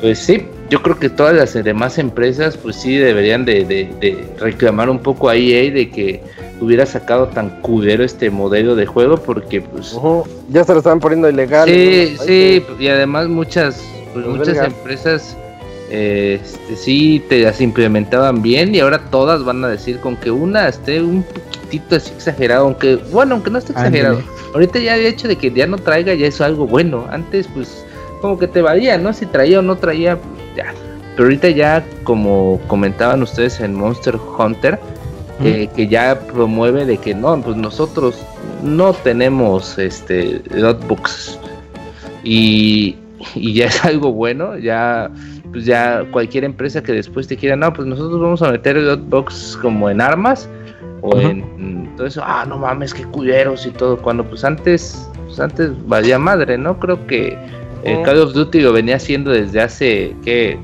[0.01, 4.24] pues sí, yo creo que todas las demás empresas, pues sí, deberían de, de- de
[4.38, 6.20] reclamar un poco a EA de que
[6.60, 9.97] hubiera sacado tan culero este modelo de juego, porque pues...
[10.50, 11.68] Ya se lo estaban poniendo ilegal.
[11.68, 12.24] Sí, ¿no?
[12.24, 13.82] sí, y además muchas,
[14.12, 14.66] pues, Los muchas belgas.
[14.72, 15.36] empresas
[15.90, 20.30] eh, este, sí te las implementaban bien y ahora todas van a decir con que
[20.30, 24.18] una esté un poquitito así exagerado, aunque bueno, aunque no esté exagerado.
[24.18, 24.38] Ándale.
[24.52, 27.06] Ahorita ya el hecho de que ya no traiga ya es algo bueno.
[27.10, 27.86] Antes pues
[28.20, 29.12] como que te valía, ¿no?
[29.12, 30.18] Si traía o no traía,
[30.56, 30.72] ya.
[31.16, 34.78] Pero ahorita ya como comentaban ustedes en Monster Hunter,
[35.42, 38.20] que, que ya promueve de que no, pues nosotros
[38.62, 41.38] no tenemos este notebooks
[42.24, 42.97] y,
[43.34, 45.10] y ya es algo bueno, ya
[45.52, 48.86] pues ya cualquier empresa que después te quiera, no, pues nosotros vamos a meter el
[48.86, 50.48] hotbox como en armas
[51.00, 55.40] o en todo eso, ah, no mames, qué culeros y todo, cuando pues antes, pues
[55.40, 56.78] antes valía madre, ¿no?
[56.78, 57.38] Creo que
[57.84, 58.02] el Ujú.
[58.05, 60.58] Call of Duty lo venía haciendo desde hace, ¿qué?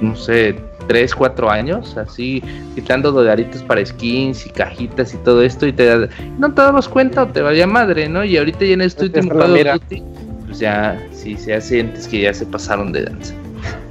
[0.00, 0.54] No sé,
[0.88, 2.42] 3, 4 años, así
[2.74, 6.88] quitando dolaritos para skins y cajitas y todo esto y te da- no te dabas
[6.88, 8.24] cuenta o te valía madre, ¿no?
[8.24, 9.80] Y ahorita ya en este Es que último Call of.
[9.82, 10.02] Duty,
[10.46, 13.34] pues ya, sí, se hace antes que ya se pasaron de danza.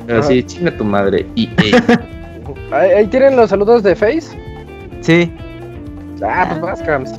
[0.07, 1.25] Pero sí, chinga tu madre.
[1.35, 1.47] Y
[2.71, 4.27] Ahí, ahí tienen los saludos de Face.
[5.01, 5.31] Sí,
[6.21, 7.11] Ah, pues vas, Cams.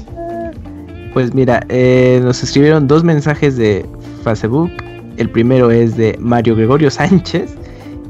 [1.14, 3.86] Pues mira, eh, nos escribieron dos mensajes de
[4.24, 4.70] Facebook.
[5.16, 7.54] El primero es de Mario Gregorio Sánchez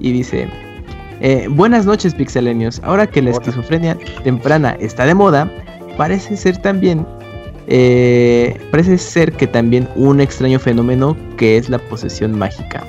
[0.01, 0.49] y dice:
[1.21, 2.81] eh, Buenas noches, pixelenios.
[2.85, 5.51] Ahora que la esquizofrenia temprana está de moda,
[5.97, 7.07] parece ser también.
[7.67, 12.85] eh, parece ser que también un extraño fenómeno que es la posesión mágica.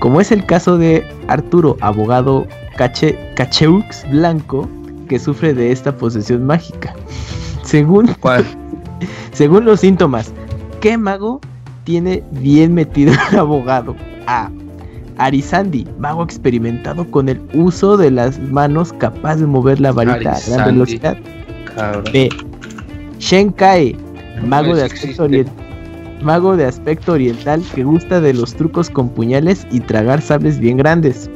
[0.00, 2.46] Como es el caso de Arturo, abogado
[2.76, 4.68] cache, Cacheux Blanco,
[5.08, 6.94] que sufre de esta posesión mágica.
[7.62, 8.44] Según ¿Cuál?
[9.32, 10.34] según los síntomas,
[10.80, 11.40] ¿qué mago
[11.90, 13.96] tiene bien metido el abogado?
[14.28, 14.48] A.
[15.18, 20.40] Arizandi, mago experimentado con el uso de las manos capaz de mover la varita a
[20.48, 21.18] gran velocidad.
[21.74, 22.04] Cabrón.
[22.12, 22.28] B.
[23.18, 23.96] Shenkai,
[24.46, 25.26] mago de aspecto.
[26.22, 30.76] Mago de aspecto oriental que gusta de los trucos con puñales y tragar sables bien
[30.76, 31.28] grandes.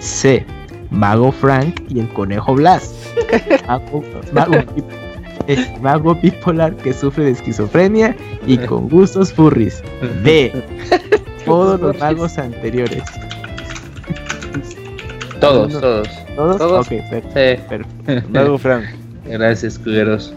[0.00, 0.44] C.
[0.90, 2.92] Mago Frank y el conejo Blas.
[3.68, 4.54] Mago, mago
[5.52, 9.82] eh, mago bipolar que sufre de esquizofrenia y con gustos furries.
[10.22, 10.52] D.
[11.44, 13.02] Todos los magos anteriores.
[15.40, 16.08] Todos, todos.
[16.36, 16.58] ¿Todos?
[16.58, 16.86] Todos.
[16.86, 17.62] Ok, per- Sí.
[17.68, 18.28] perfecto.
[18.30, 18.84] Mago Frank.
[19.26, 20.34] Gracias, culeros.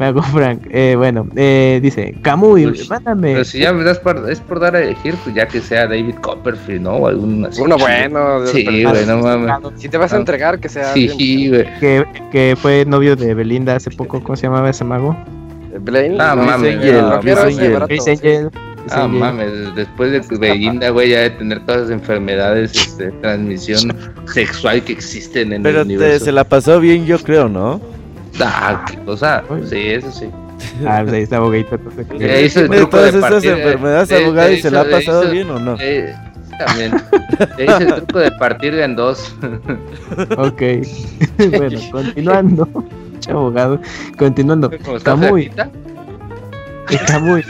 [0.00, 0.62] Mago Frank.
[0.70, 3.32] Eh, bueno, eh, dice, Camuy, Pues, mándame.
[3.32, 5.86] Pero si ya me das por, es por dar a elegir, pues ya que sea
[5.86, 6.92] David Copperfield, ¿no?
[6.96, 7.60] O algún así.
[7.60, 8.46] Uno bueno.
[8.46, 9.52] Sí, pero- güey, no mames.
[9.76, 10.92] Si te vas a entregar, que sea.
[10.94, 11.66] Sí, güey.
[11.80, 15.14] que, que fue novio de Belinda hace poco, ¿cómo se llamaba ese mago?
[15.82, 16.16] Blaine.
[16.18, 17.04] Ah, mames, Angel,
[18.92, 23.94] Ah, mames, después de Belinda, güey, ya de tener todas las enfermedades este, de transmisión
[24.32, 26.24] sexual que existen en Pero el universo.
[26.24, 27.80] se la pasó bien, yo creo, ¿no?
[28.42, 29.42] Ah, qué cosa.
[29.68, 30.26] Sí, eso sí.
[30.86, 31.76] Ah, pues está abogadito.
[31.76, 34.84] Eh, que- hizo el Tiene truco todas de estas enfermedades, abogado, y se la ha
[34.84, 35.76] hizo- pasado hizo- bien o no.
[35.80, 36.14] Eh,
[36.58, 36.92] también.
[37.56, 39.34] Le hice el truco de partir en dos.
[40.36, 40.62] Ok.
[41.58, 42.68] bueno, continuando.
[43.30, 43.80] Abogado.
[44.18, 44.70] Continuando.
[44.70, 45.70] Está flaquita.
[47.06, 47.42] Camuy.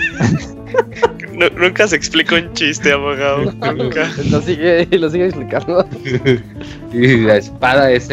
[1.33, 3.53] Nu- nunca se explica un chiste, abogado.
[3.75, 4.09] Nunca.
[4.31, 5.85] Lo sigue, lo sigue explicando.
[6.93, 8.09] Y la espada es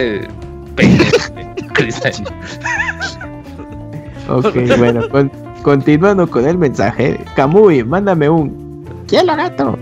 [4.29, 5.31] Ok, bueno, con-
[5.63, 7.19] continuando con el mensaje.
[7.35, 8.83] Camuy, mándame un.
[9.07, 9.77] ¿Quién gato?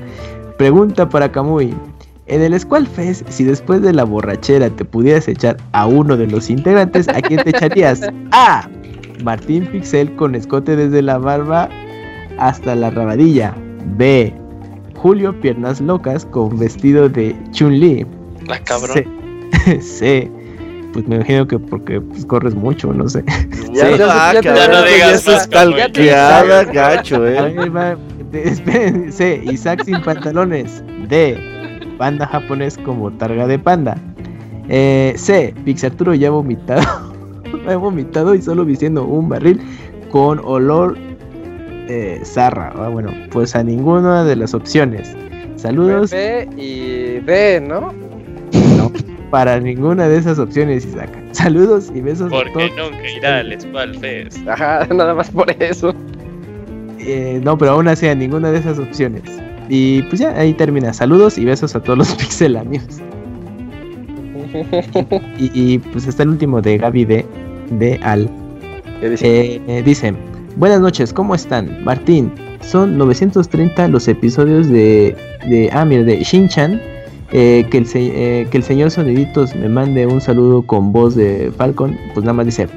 [0.57, 1.73] Pregunta para Camuy.
[2.27, 6.25] En el Squall Fest, si después de la borrachera te pudieras echar a uno de
[6.27, 8.01] los integrantes, ¿a quién te echarías?
[8.31, 8.67] A.
[9.23, 11.69] Martín Pixel con escote desde la barba
[12.39, 13.53] hasta la rabadilla.
[13.97, 14.33] B.
[14.95, 18.05] Julio Piernas Locas con vestido de Chun-Li.
[18.47, 19.03] La cabrón.
[19.63, 19.81] C.
[19.81, 20.31] C.
[20.95, 23.21] Pues me imagino que porque pues, corres mucho, no sé.
[23.73, 23.97] Ya, Sí.
[23.99, 25.77] ya, Ah, ya no digas eso es más, cabrón.
[25.77, 27.69] calqueada, gacho, eh.
[27.69, 27.97] va,
[28.31, 29.41] esperen, C.
[29.43, 30.81] Isaac sin pantalones.
[31.09, 31.37] D.
[31.97, 33.97] Panda japonés como targa de panda.
[34.69, 35.53] Eh, C.
[35.65, 36.81] Pixarturo ya ha vomitado.
[37.67, 39.59] ha vomitado y solo vistiendo un barril
[40.11, 40.97] con olor
[41.89, 42.71] eh, zarra.
[42.77, 45.13] Ah, bueno, pues a ninguna de las opciones.
[45.57, 46.11] Saludos.
[46.11, 47.93] B y D, ¿no?
[49.29, 51.09] Para ninguna de esas opciones, Isaac.
[51.31, 52.91] Saludos y besos a Porque todos.
[52.91, 54.47] nunca irá al Spal Fest.
[54.47, 55.93] Ajá, nada más por eso.
[56.99, 59.23] Eh, no, pero aún así a ninguna de esas opciones.
[59.69, 60.93] Y pues ya, ahí termina.
[60.93, 62.85] Saludos y besos a todos los pixelanios.
[65.37, 67.25] Y, y, pues está el último de Gaby de,
[67.71, 68.29] de Al.
[69.01, 69.27] ¿Qué dice?
[69.27, 70.13] Eh, eh, dice,
[70.55, 71.83] buenas noches, ¿cómo están?
[71.83, 72.31] Martín,
[72.61, 75.13] son 930 los episodios de,
[75.49, 76.81] de ah, mira, de Shin-Chan.
[77.37, 81.15] Eh, que, el, se- eh, que el señor Soniditos me mande un saludo con voz
[81.15, 82.69] de Falcon, pues nada más dice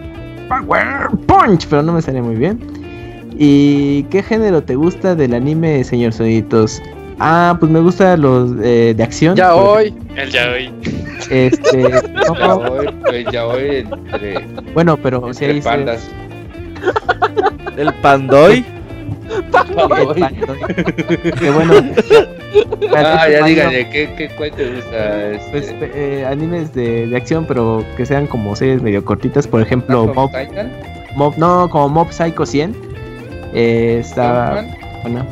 [0.49, 2.59] Power Punch, pero no me sale muy bien.
[3.39, 6.83] ¿Y qué género te gusta del anime, señor Soniditos?
[7.21, 9.37] Ah, pues me gusta los eh, de acción.
[9.37, 9.95] Ya hoy.
[10.17, 10.73] El ya hoy.
[11.31, 11.83] Este,
[12.27, 16.11] no, Ya voy, pues ya voy entre, bueno, pero si entre hay pandas.
[17.77, 18.65] El Pandoy.
[21.39, 21.75] Que bueno.
[22.97, 25.31] Ah, ya díganle, ¿qué, qué, ¿cuál te gusta?
[25.33, 29.61] Este, Pues eh, animes de, de acción, pero que sean como series medio cortitas, por
[29.61, 30.31] ejemplo, Mob?
[31.15, 32.75] Mob- no, como Mob Psycho 100.
[33.55, 34.65] Eh, está
[35.03, 35.27] bueno.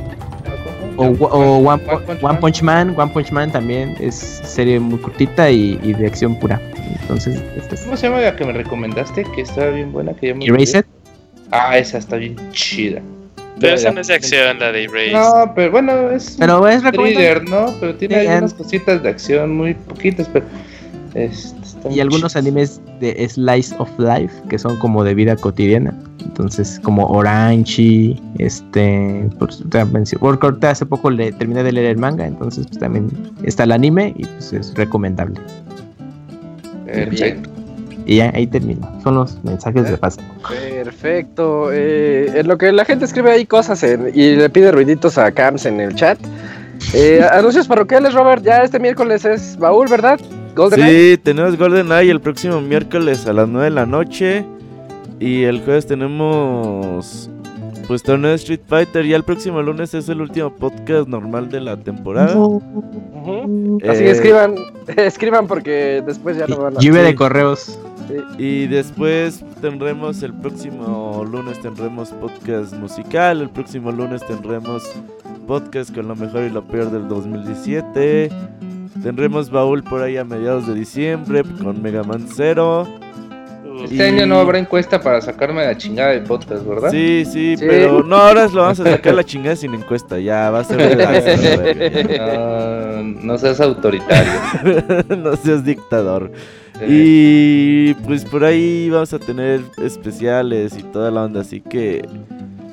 [0.99, 2.41] O, o One, One Pu- Punch One Man.
[2.41, 6.59] Punch Man, One Punch Man también es serie muy cortita y, y de acción pura.
[7.03, 9.25] Entonces, esta es ¿Cómo se llama la que me recomendaste?
[9.35, 10.77] Que estaba bien buena, que ya me Erased.
[10.79, 10.85] olvidé?
[11.51, 13.03] Ah, esa está bien chida.
[13.61, 15.13] Pero esa no es de acción, la de Erase.
[15.13, 17.75] No, pero bueno, es Pero es thriller, ¿no?
[17.81, 20.45] Pero tiene Sí, ahí and- unas cositas de acción muy poquitas, pero...
[21.15, 25.95] este, está Y algunos animes de Slice of Life, que son como de vida cotidiana.
[26.23, 29.27] Entonces, como Orange, este.
[29.39, 29.63] Pues,
[30.21, 33.09] porque ahorita hace poco le terminé de leer el manga, entonces pues también
[33.43, 35.41] está el anime y pues es recomendable.
[36.85, 37.49] Perfecto.
[38.07, 38.89] Y ya ahí termino.
[39.03, 40.21] Son los mensajes de paso.
[40.49, 41.71] Perfecto.
[41.73, 45.33] Eh, en lo que la gente escribe ahí cosas en- y le pide ruiditos a
[45.33, 46.19] Cams en el chat.
[46.95, 48.43] Eh, anuncios parroquiales, Robert.
[48.45, 50.21] Ya este miércoles es baúl, ¿verdad?
[50.55, 54.45] Golden Sí, tenemos Golden Eye el próximo miércoles a las 9 de la noche.
[55.19, 57.29] Y el jueves tenemos
[57.89, 59.05] pues torneo de Street Fighter.
[59.05, 62.37] Y el próximo lunes es el último podcast normal de la temporada.
[62.37, 63.79] Ujú.
[63.89, 64.55] Así que Eh, escriban,
[64.97, 66.81] escriban porque después ya no van a.
[66.81, 67.15] Lluvia de sí.
[67.17, 67.79] correos.
[68.39, 74.85] Y después tendremos el próximo lunes tendremos podcast musical, el próximo lunes tendremos
[75.47, 78.31] podcast con lo mejor y lo peor del 2017.
[79.03, 82.87] Tendremos baúl por ahí a mediados de diciembre con Mega Man Zero.
[83.85, 86.91] Este año no habrá encuesta para sacarme la chingada de podcast, ¿verdad?
[86.91, 87.65] Sí, sí, Sí.
[87.69, 90.97] pero no, ahora lo vamos a sacar la chingada sin encuesta, ya va a ser
[92.19, 94.33] No, no seas autoritario.
[95.19, 96.33] no seas dictador.
[96.81, 102.07] Eh, Y pues por ahí vamos a tener especiales y toda la onda, así que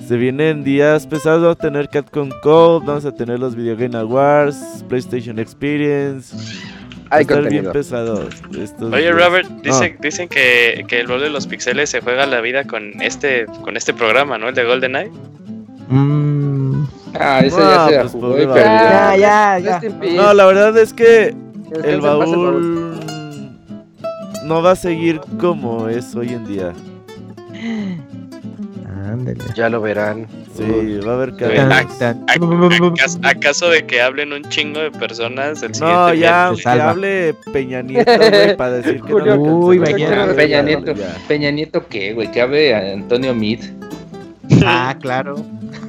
[0.07, 3.97] se vienen días pesados, vamos a tener Capcom Code, vamos a tener los Video Game
[3.97, 6.35] Awards, PlayStation Experience.
[7.09, 8.33] Hay estar bien pesados.
[8.81, 9.15] Oye, días.
[9.15, 13.01] Robert, dicen, dicen que, que el rol de los pixeles se juega la vida con
[13.01, 14.49] este, con este programa, ¿no?
[14.49, 15.11] El de GoldenEye.
[15.89, 16.85] Mm,
[17.19, 18.63] Ah, ese ya Ah, se pues, jugó y perdió.
[18.63, 19.81] Ya, ya, ya.
[20.15, 21.35] No, la verdad es que
[21.83, 22.95] el baúl
[24.43, 26.73] no va a seguir como es hoy en día.
[29.05, 29.39] Ándale.
[29.55, 30.27] Ya lo verán.
[30.55, 30.63] Sí,
[31.05, 31.29] va a haber.
[31.33, 37.33] ¿Acas- ¿Acaso de que hablen un chingo de personas el siguiente No, ya, que hable
[37.51, 40.33] Peña Nieto, güey, para decir que Julio, no Uy, mañana.
[40.33, 41.15] Peña Nieto, ya.
[41.27, 43.73] Peña Nieto qué, güey, que hable Antonio Meade,
[44.65, 45.35] Ah, claro.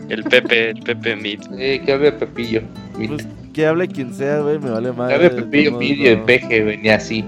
[0.09, 1.41] El Pepe, el Pepe Mead.
[1.59, 2.63] eh, que hable Pepillo.
[2.97, 5.09] Pues que hable quien sea, güey, me vale más.
[5.09, 7.25] que hable Pepillo Meade y el peje, güey, ni así.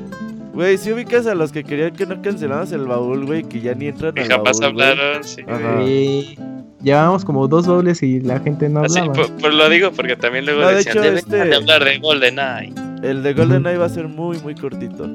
[0.57, 3.75] Güey, si ubicas a los que querían que no canceláramos el baúl, güey, que ya
[3.75, 6.39] ni entran Y al jamás baúl, hablaron, sí.
[6.83, 9.15] Llevábamos como dos dobles y la gente no Así, hablaba.
[9.29, 11.85] por, por lo digo porque también luego No, de decían, hecho, "Deben este- de hablar
[11.85, 12.73] de GoldenEye.
[13.03, 15.07] El de GoldenEye va a ser muy, muy cortito.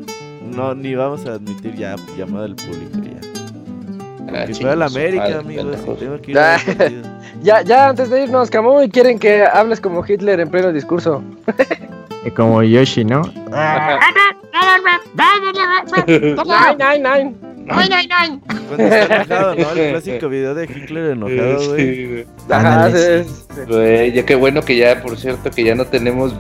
[0.56, 4.42] No, ni vamos a admitir ya llamada del público ya.
[4.42, 5.66] Ah, Que fuera la América, amigos.
[5.66, 5.98] pendejos.
[6.00, 7.02] Si tengo que ir a ver partido.
[7.44, 11.24] Ya, ya antes de irnos, Camuy, quieren que hables como Hitler en pleno discurso.
[12.26, 13.22] Eh, Como Yoshi, ¿no?
[18.68, 19.54] Cuando está enojado.
[19.54, 22.06] El clásico video de Hitler enojado, güey.
[22.06, 22.26] Sí.
[22.50, 22.90] Ajá,
[23.68, 26.34] Güey, ya qué bueno que ya, por cierto, que ya no tenemos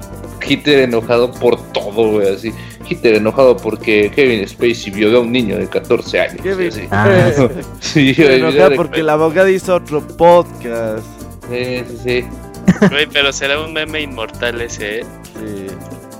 [0.45, 2.51] Hitler enojado por todo, güey, así.
[2.89, 6.41] Hitler enojado porque Kevin Spacey violó a un niño de 14 años.
[6.41, 6.67] Kevin.
[6.69, 6.87] así.
[6.91, 7.31] Ah,
[7.79, 8.01] sí.
[8.09, 11.05] Sí, Se güey, enoja mira de- porque la abogada hizo otro podcast.
[11.49, 12.25] Sí, sí, sí.
[12.89, 15.05] Güey, pero será un meme inmortal ese, ¿eh?
[15.41, 15.67] Sí.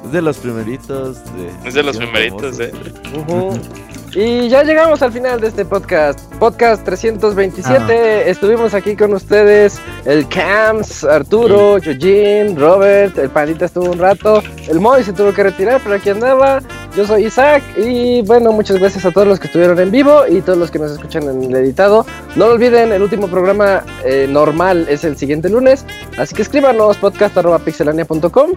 [0.05, 1.23] Es de los primeritos.
[1.35, 3.57] De, Es de los primeritos, famosos.
[3.57, 3.91] ¿eh?
[4.13, 6.19] Y ya llegamos al final de este podcast.
[6.35, 7.93] Podcast 327.
[7.93, 8.21] Ah.
[8.29, 9.79] Estuvimos aquí con ustedes.
[10.03, 13.17] El Cams, Arturo, Yojin, Robert.
[13.17, 14.43] El Pandita estuvo un rato.
[14.67, 16.61] El Moy se tuvo que retirar, pero aquí andaba.
[16.93, 20.41] Yo soy Isaac y bueno, muchas gracias a todos los que estuvieron en vivo y
[20.41, 22.05] todos los que nos escuchan en el editado.
[22.35, 25.85] No lo olviden, el último programa eh, normal es el siguiente lunes,
[26.17, 28.51] así que escríbanos podcast.pixelania.com.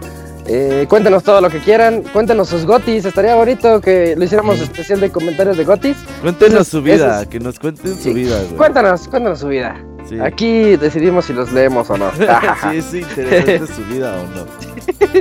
[0.47, 4.99] Eh, cuéntenos todo lo que quieran, cuéntenos sus gotis, estaría bonito que lo hiciéramos especial
[4.99, 5.97] de comentarios de gotis.
[6.21, 8.09] Cuéntenos su vida, esos- que nos cuenten Sí.
[8.09, 8.55] su vida, güey.
[8.57, 9.75] Cuéntanos, cuéntanos su vida.
[10.07, 10.19] Sí.
[10.19, 12.11] Aquí decidimos si los leemos o no.
[12.71, 14.45] si es interesante su vida o no.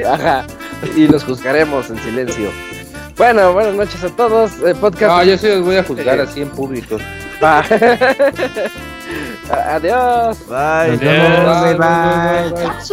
[0.12, 0.44] Ajá.
[0.94, 2.50] Y los juzgaremos en silencio.
[3.16, 4.50] Bueno, buenas noches a todos.
[4.66, 5.10] eh, podcast.
[5.16, 6.98] No, yo sí los voy a juzgar así en público.
[7.42, 7.60] Va.
[9.74, 10.36] Adiós.
[10.48, 10.96] Bye.
[10.98, 12.66] Vemos, bye, bye.
[12.66, 12.92] Así